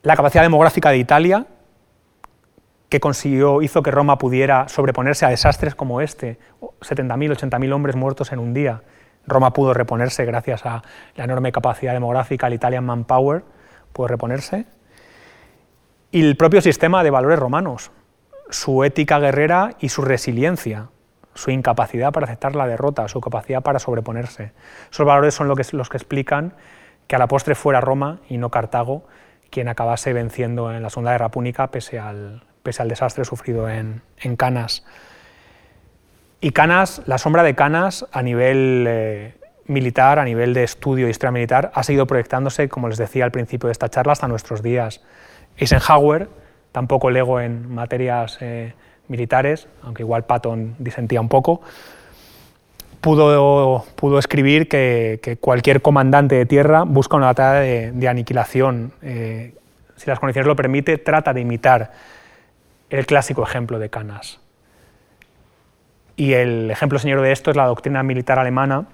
La 0.04 0.16
capacidad 0.16 0.44
demográfica 0.44 0.92
de 0.92 0.98
Italia, 0.98 1.48
que 2.94 2.99
consiguió, 2.99 3.64
hizo 3.64 3.82
que 3.82 3.90
Roma 3.90 4.20
pudiera 4.20 4.68
sobreponerse 4.68 5.26
a 5.26 5.30
desastres 5.30 5.74
como 5.74 5.99
este, 5.99 6.38
70.000, 6.61 7.36
80.000 7.36 7.74
hombres 7.74 7.95
muertos 7.95 8.32
en 8.32 8.38
un 8.38 8.53
día. 8.53 8.84
Roma 9.26 9.52
pudo 9.52 9.74
reponerse 9.74 10.26
gracias 10.26 10.64
a 10.68 10.84
la 11.15 11.24
enorme 11.24 11.52
capacidad 11.52 11.94
demográfica, 11.94 12.45
el 12.45 12.53
Italian 12.53 12.86
Manpower 12.86 13.45
pudo 13.94 14.10
reponerse. 14.10 14.68
Y 16.11 16.22
el 16.22 16.38
propio 16.38 16.61
sistema 16.61 17.03
de 17.03 17.10
valores 17.10 17.40
romanos, 17.40 17.90
su 18.52 18.84
ética 18.84 19.18
guerrera 19.18 19.72
y 19.80 19.90
su 19.90 20.03
resiliencia, 20.03 20.90
su 21.34 21.49
incapacidad 21.49 22.11
para 22.11 22.28
aceptar 22.28 22.53
la 22.53 22.68
derrota, 22.68 23.07
su 23.07 23.22
capacidad 23.22 23.64
para 23.64 23.80
sobreponerse. 23.80 24.52
Esos 24.91 25.07
valores 25.07 25.34
son 25.34 25.48
los 25.48 25.90
que 25.90 25.98
explican 25.98 26.53
que 27.07 27.15
a 27.15 27.20
la 27.20 27.28
postre 27.28 27.56
fuera 27.56 27.82
Roma 27.82 28.20
y 28.30 28.38
no 28.38 28.52
Cartago 28.52 29.07
quien 29.49 29.68
acabase 29.68 30.14
venciendo 30.14 30.72
en 30.72 30.84
la 30.84 30.91
Segunda 30.91 31.14
Guerra 31.14 31.30
Púnica 31.30 31.72
pese 31.72 31.98
al, 31.98 32.44
pese 32.64 32.81
al 32.81 32.88
desastre 32.88 33.26
sufrido 33.26 33.69
en, 33.69 34.02
Canas. 34.38 34.85
Y 36.41 36.52
Canas, 36.52 37.02
la 37.06 37.18
sombra 37.18 37.44
de 37.44 37.56
Canas 37.56 38.06
a 38.11 38.22
nivel 38.22 38.85
eh, 38.88 39.35
militar, 39.68 40.18
a 40.18 40.26
nivel 40.26 40.53
de 40.53 40.64
estudio 40.64 41.06
de 41.06 41.11
historia 41.11 41.31
militar, 41.31 41.72
ha 41.76 41.84
seguido 41.84 42.07
proyectándose, 42.07 42.69
como 42.69 42.88
les 42.90 42.98
decía 42.98 43.26
al 43.26 43.31
principio 43.31 43.68
de 43.68 43.73
esta 43.73 43.90
charla, 43.90 44.14
hasta 44.14 44.27
nuestros 44.27 44.64
días. 44.64 45.02
Eisenhower, 45.57 46.30
tampoco 46.72 47.11
lego 47.11 47.40
en 47.40 47.73
materias 47.73 48.38
eh, 48.41 48.73
militares, 49.07 49.68
aunque 49.84 50.03
igual 50.03 50.26
Patton 50.26 50.76
disentía 50.80 51.22
un 51.22 51.30
poco, 51.30 51.61
pudo, 53.02 53.85
pudo 53.95 54.18
escribir 54.18 54.68
que, 54.69 55.38
cualquier 55.41 55.81
comandante 55.81 56.35
de 56.35 56.45
tierra 56.45 56.84
busca 56.84 57.18
una 57.18 57.27
batalla 57.27 57.60
de, 57.91 58.07
aniquilación. 58.07 58.94
Eh, 59.02 59.53
si 59.98 60.10
las 60.10 60.19
condiciones 60.19 60.48
lo 60.48 60.56
permiten, 60.56 61.02
trata 61.03 61.34
de 61.34 61.41
imitar 61.41 61.91
el 62.99 63.07
clásico 63.07 63.44
ejemplo 63.44 63.80
de 63.80 63.90
Canas. 63.90 64.40
Y 66.15 66.34
el 66.34 66.70
ejemplo 66.70 66.99
señor 66.99 67.22
de 67.22 67.32
esto 67.32 67.49
es 67.49 67.57
la 67.57 67.65
doctrina 67.65 68.03
militar 68.03 68.38
alemana, 68.38 68.86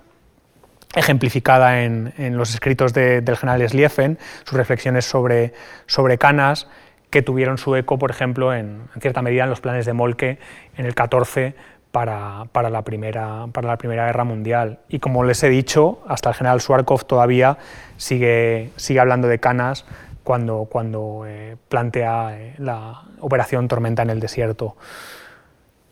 ejemplificada 0.96 1.84
en, 1.84 2.14
los 2.38 2.54
escritos 2.54 2.94
del 2.94 3.36
general 3.36 3.68
Schlieffen, 3.68 4.18
sus 4.46 4.58
reflexiones 4.58 5.04
sobre, 5.04 5.54
sobre 5.86 6.18
Canas, 6.18 6.70
que 7.10 7.22
tuvieron 7.22 7.58
su 7.58 7.76
eco, 7.76 8.00
por 8.00 8.10
ejemplo, 8.10 8.54
en, 8.54 8.84
cierta 9.02 9.22
medida 9.22 9.44
en 9.44 9.50
los 9.50 9.60
planes 9.60 9.86
de 9.86 9.92
Molke 9.92 10.40
en 10.78 10.86
el 10.86 10.96
14 10.96 11.56
para, 11.92 12.46
la 12.54 12.82
primera, 12.84 13.48
para 13.52 13.68
la 13.68 13.78
Primera 13.78 14.06
Guerra 14.06 14.24
Mundial. 14.24 14.80
Y 14.88 15.00
como 15.00 15.26
les 15.26 15.44
he 15.44 15.50
dicho, 15.50 16.02
hasta 16.08 16.30
el 16.30 16.36
general 16.36 16.62
Schwarzkopf 16.62 17.04
todavía 17.04 17.58
sigue, 17.98 18.70
sigue 18.78 19.02
hablando 19.02 19.28
de 19.28 19.40
Canas 19.40 19.86
cuando, 20.24 20.68
cuando 20.70 21.24
eh, 21.26 21.58
plantea 21.68 22.40
eh, 22.40 22.56
la 22.58 23.04
operación 23.20 23.68
Tormenta 23.68 24.04
en 24.04 24.10
el 24.10 24.20
desierto. 24.20 24.76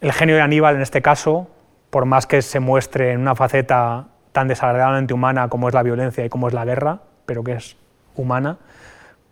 El 0.01 0.13
genio 0.13 0.35
de 0.35 0.41
Aníbal, 0.41 0.75
en 0.75 0.81
este 0.81 1.01
caso, 1.01 1.47
por 1.89 2.05
más 2.05 2.27
que 2.27 2.41
se 2.41 2.59
muestre 2.59 3.13
en 3.13 3.21
una 3.21 3.35
faceta 3.35 4.07
tan 4.31 4.47
desagradablemente 4.47 5.13
humana 5.13 5.47
como 5.49 5.67
es 5.67 5.73
la 5.73 5.83
violencia 5.83 6.23
y 6.23 6.29
como 6.29 6.47
es 6.47 6.53
la 6.53 6.65
guerra, 6.65 6.99
pero 7.25 7.43
que 7.43 7.53
es 7.53 7.77
humana, 8.15 8.57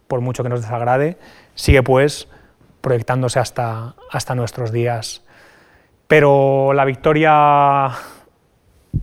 por 0.08 0.22
mucho 0.22 0.44
que 0.44 0.50
nos 0.50 0.62
desagrade, 0.62 1.18
sigue 1.54 1.84
pues 1.84 2.28
proyectándose 2.82 3.40
hasta, 3.40 3.96
hasta 4.12 4.36
nuestros 4.36 4.72
días. 4.72 5.24
Pero 6.08 6.74
la 6.74 6.86
victoria 6.86 7.92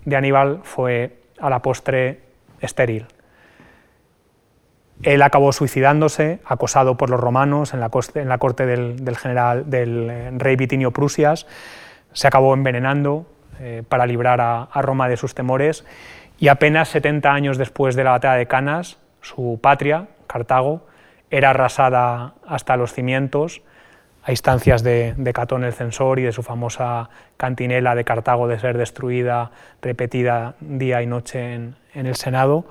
de 0.05 0.16
Aníbal 0.16 0.60
fue 0.62 1.23
a 1.40 1.51
la 1.51 1.60
postre 1.60 2.20
estéril. 2.60 3.06
Él 5.03 5.23
acabó 5.23 5.53
suicidándose, 5.53 6.41
acosado 6.45 6.97
por 6.97 7.11
los 7.11 7.19
romanos 7.19 7.74
en 7.74 7.81
la, 7.81 7.89
corte 7.91 8.66
del, 8.66 9.16
general, 9.16 9.69
del 9.69 10.09
eh, 10.11 10.31
rey 10.35 10.57
Vitinio 10.57 10.93
Prusias, 10.93 11.47
se 12.12 12.29
acabó 12.29 12.55
envenenando 12.55 13.27
eh, 13.61 13.83
para 13.89 14.07
librar 14.07 14.41
a, 14.41 14.69
Roma 14.83 15.09
de 15.09 15.16
sus 15.16 15.35
temores 15.35 15.85
Y 16.39 16.49
apenas 16.49 16.89
70 16.89 17.33
años 17.33 17.59
después 17.59 17.97
de 17.97 18.05
la 18.05 18.12
batalla 18.12 18.35
de 18.35 18.47
Canas, 18.47 18.99
su 19.20 19.59
patria, 19.62 20.09
Cartago, 20.27 20.87
era 21.31 21.51
arrasada 21.51 22.35
hasta 22.47 22.77
los 22.77 22.93
cimientos, 22.93 23.62
a 24.24 24.31
instancias 24.31 24.83
de, 24.83 25.15
Catón 25.35 25.65
el 25.65 25.73
censor 25.73 26.19
y 26.19 26.23
de 26.23 26.33
su 26.33 26.43
famosa 26.43 27.11
cantinela 27.37 27.95
de 27.95 28.05
Cartago 28.05 28.47
de 28.47 28.59
ser 28.59 28.79
destruida, 28.79 29.51
repetida 29.81 30.55
día 30.61 31.03
y 31.03 31.07
noche 31.07 31.55
en, 31.55 31.77
el 31.95 32.15
Senado. 32.15 32.65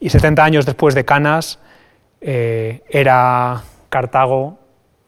Y 0.00 0.10
70 0.10 0.44
años 0.44 0.66
después 0.66 0.94
de 0.94 1.04
Canas, 1.04 1.60
eh, 2.20 2.82
era 2.88 3.62
Cartago 3.88 4.58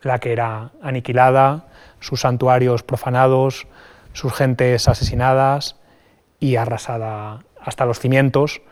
la 0.02 0.18
que 0.18 0.32
era 0.32 0.70
aniquilada, 0.82 1.66
sus 2.00 2.20
santuarios 2.20 2.82
profanados, 2.82 3.66
sus 4.12 4.32
gentes 4.32 4.88
asesinadas 4.88 5.76
y 6.38 6.56
arrasada 6.56 7.40
hasta 7.60 7.84
los 7.84 8.00
cimientos, 8.00 8.62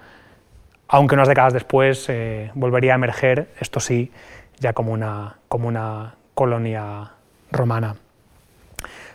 aunque 0.88 1.14
unas 1.14 1.28
décadas 1.28 1.52
después 1.52 2.06
eh, 2.08 2.50
volvería 2.54 2.92
a 2.92 2.94
emerger, 2.94 3.52
esto 3.60 3.80
sí, 3.80 4.10
ya 4.58 4.72
como 4.72 4.92
una, 4.92 5.36
como 5.48 5.68
una 5.68 6.14
colonia 6.34 7.12
romana. 7.50 7.96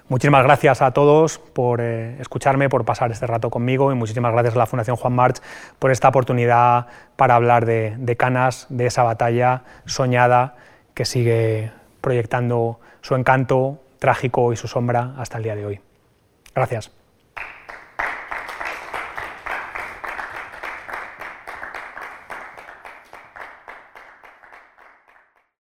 Muchísimas 0.09 0.43
gracias 0.43 0.81
a 0.81 0.91
todos 0.91 1.39
por 1.39 1.79
eh, 1.81 2.17
escucharme, 2.19 2.69
por 2.69 2.83
pasar 2.83 3.11
este 3.11 3.25
rato 3.25 3.49
conmigo 3.49 3.91
y 3.91 3.95
muchísimas 3.95 4.33
gracias 4.33 4.55
a 4.55 4.59
la 4.59 4.65
Fundación 4.65 4.97
Juan 4.97 5.13
March 5.13 5.41
por 5.79 5.91
esta 5.91 6.09
oportunidad 6.09 6.87
para 7.15 7.35
hablar 7.35 7.65
de, 7.65 7.95
de 7.97 8.17
Canas, 8.17 8.67
de 8.69 8.85
esa 8.85 9.03
batalla 9.03 9.63
soñada 9.85 10.55
que 10.93 11.05
sigue 11.05 11.71
proyectando 12.01 12.79
su 13.01 13.15
encanto 13.15 13.79
trágico 13.99 14.51
y 14.51 14.57
su 14.57 14.67
sombra 14.67 15.13
hasta 15.17 15.37
el 15.37 15.43
día 15.43 15.55
de 15.55 15.65
hoy. 15.65 15.79
Gracias. 16.53 17.02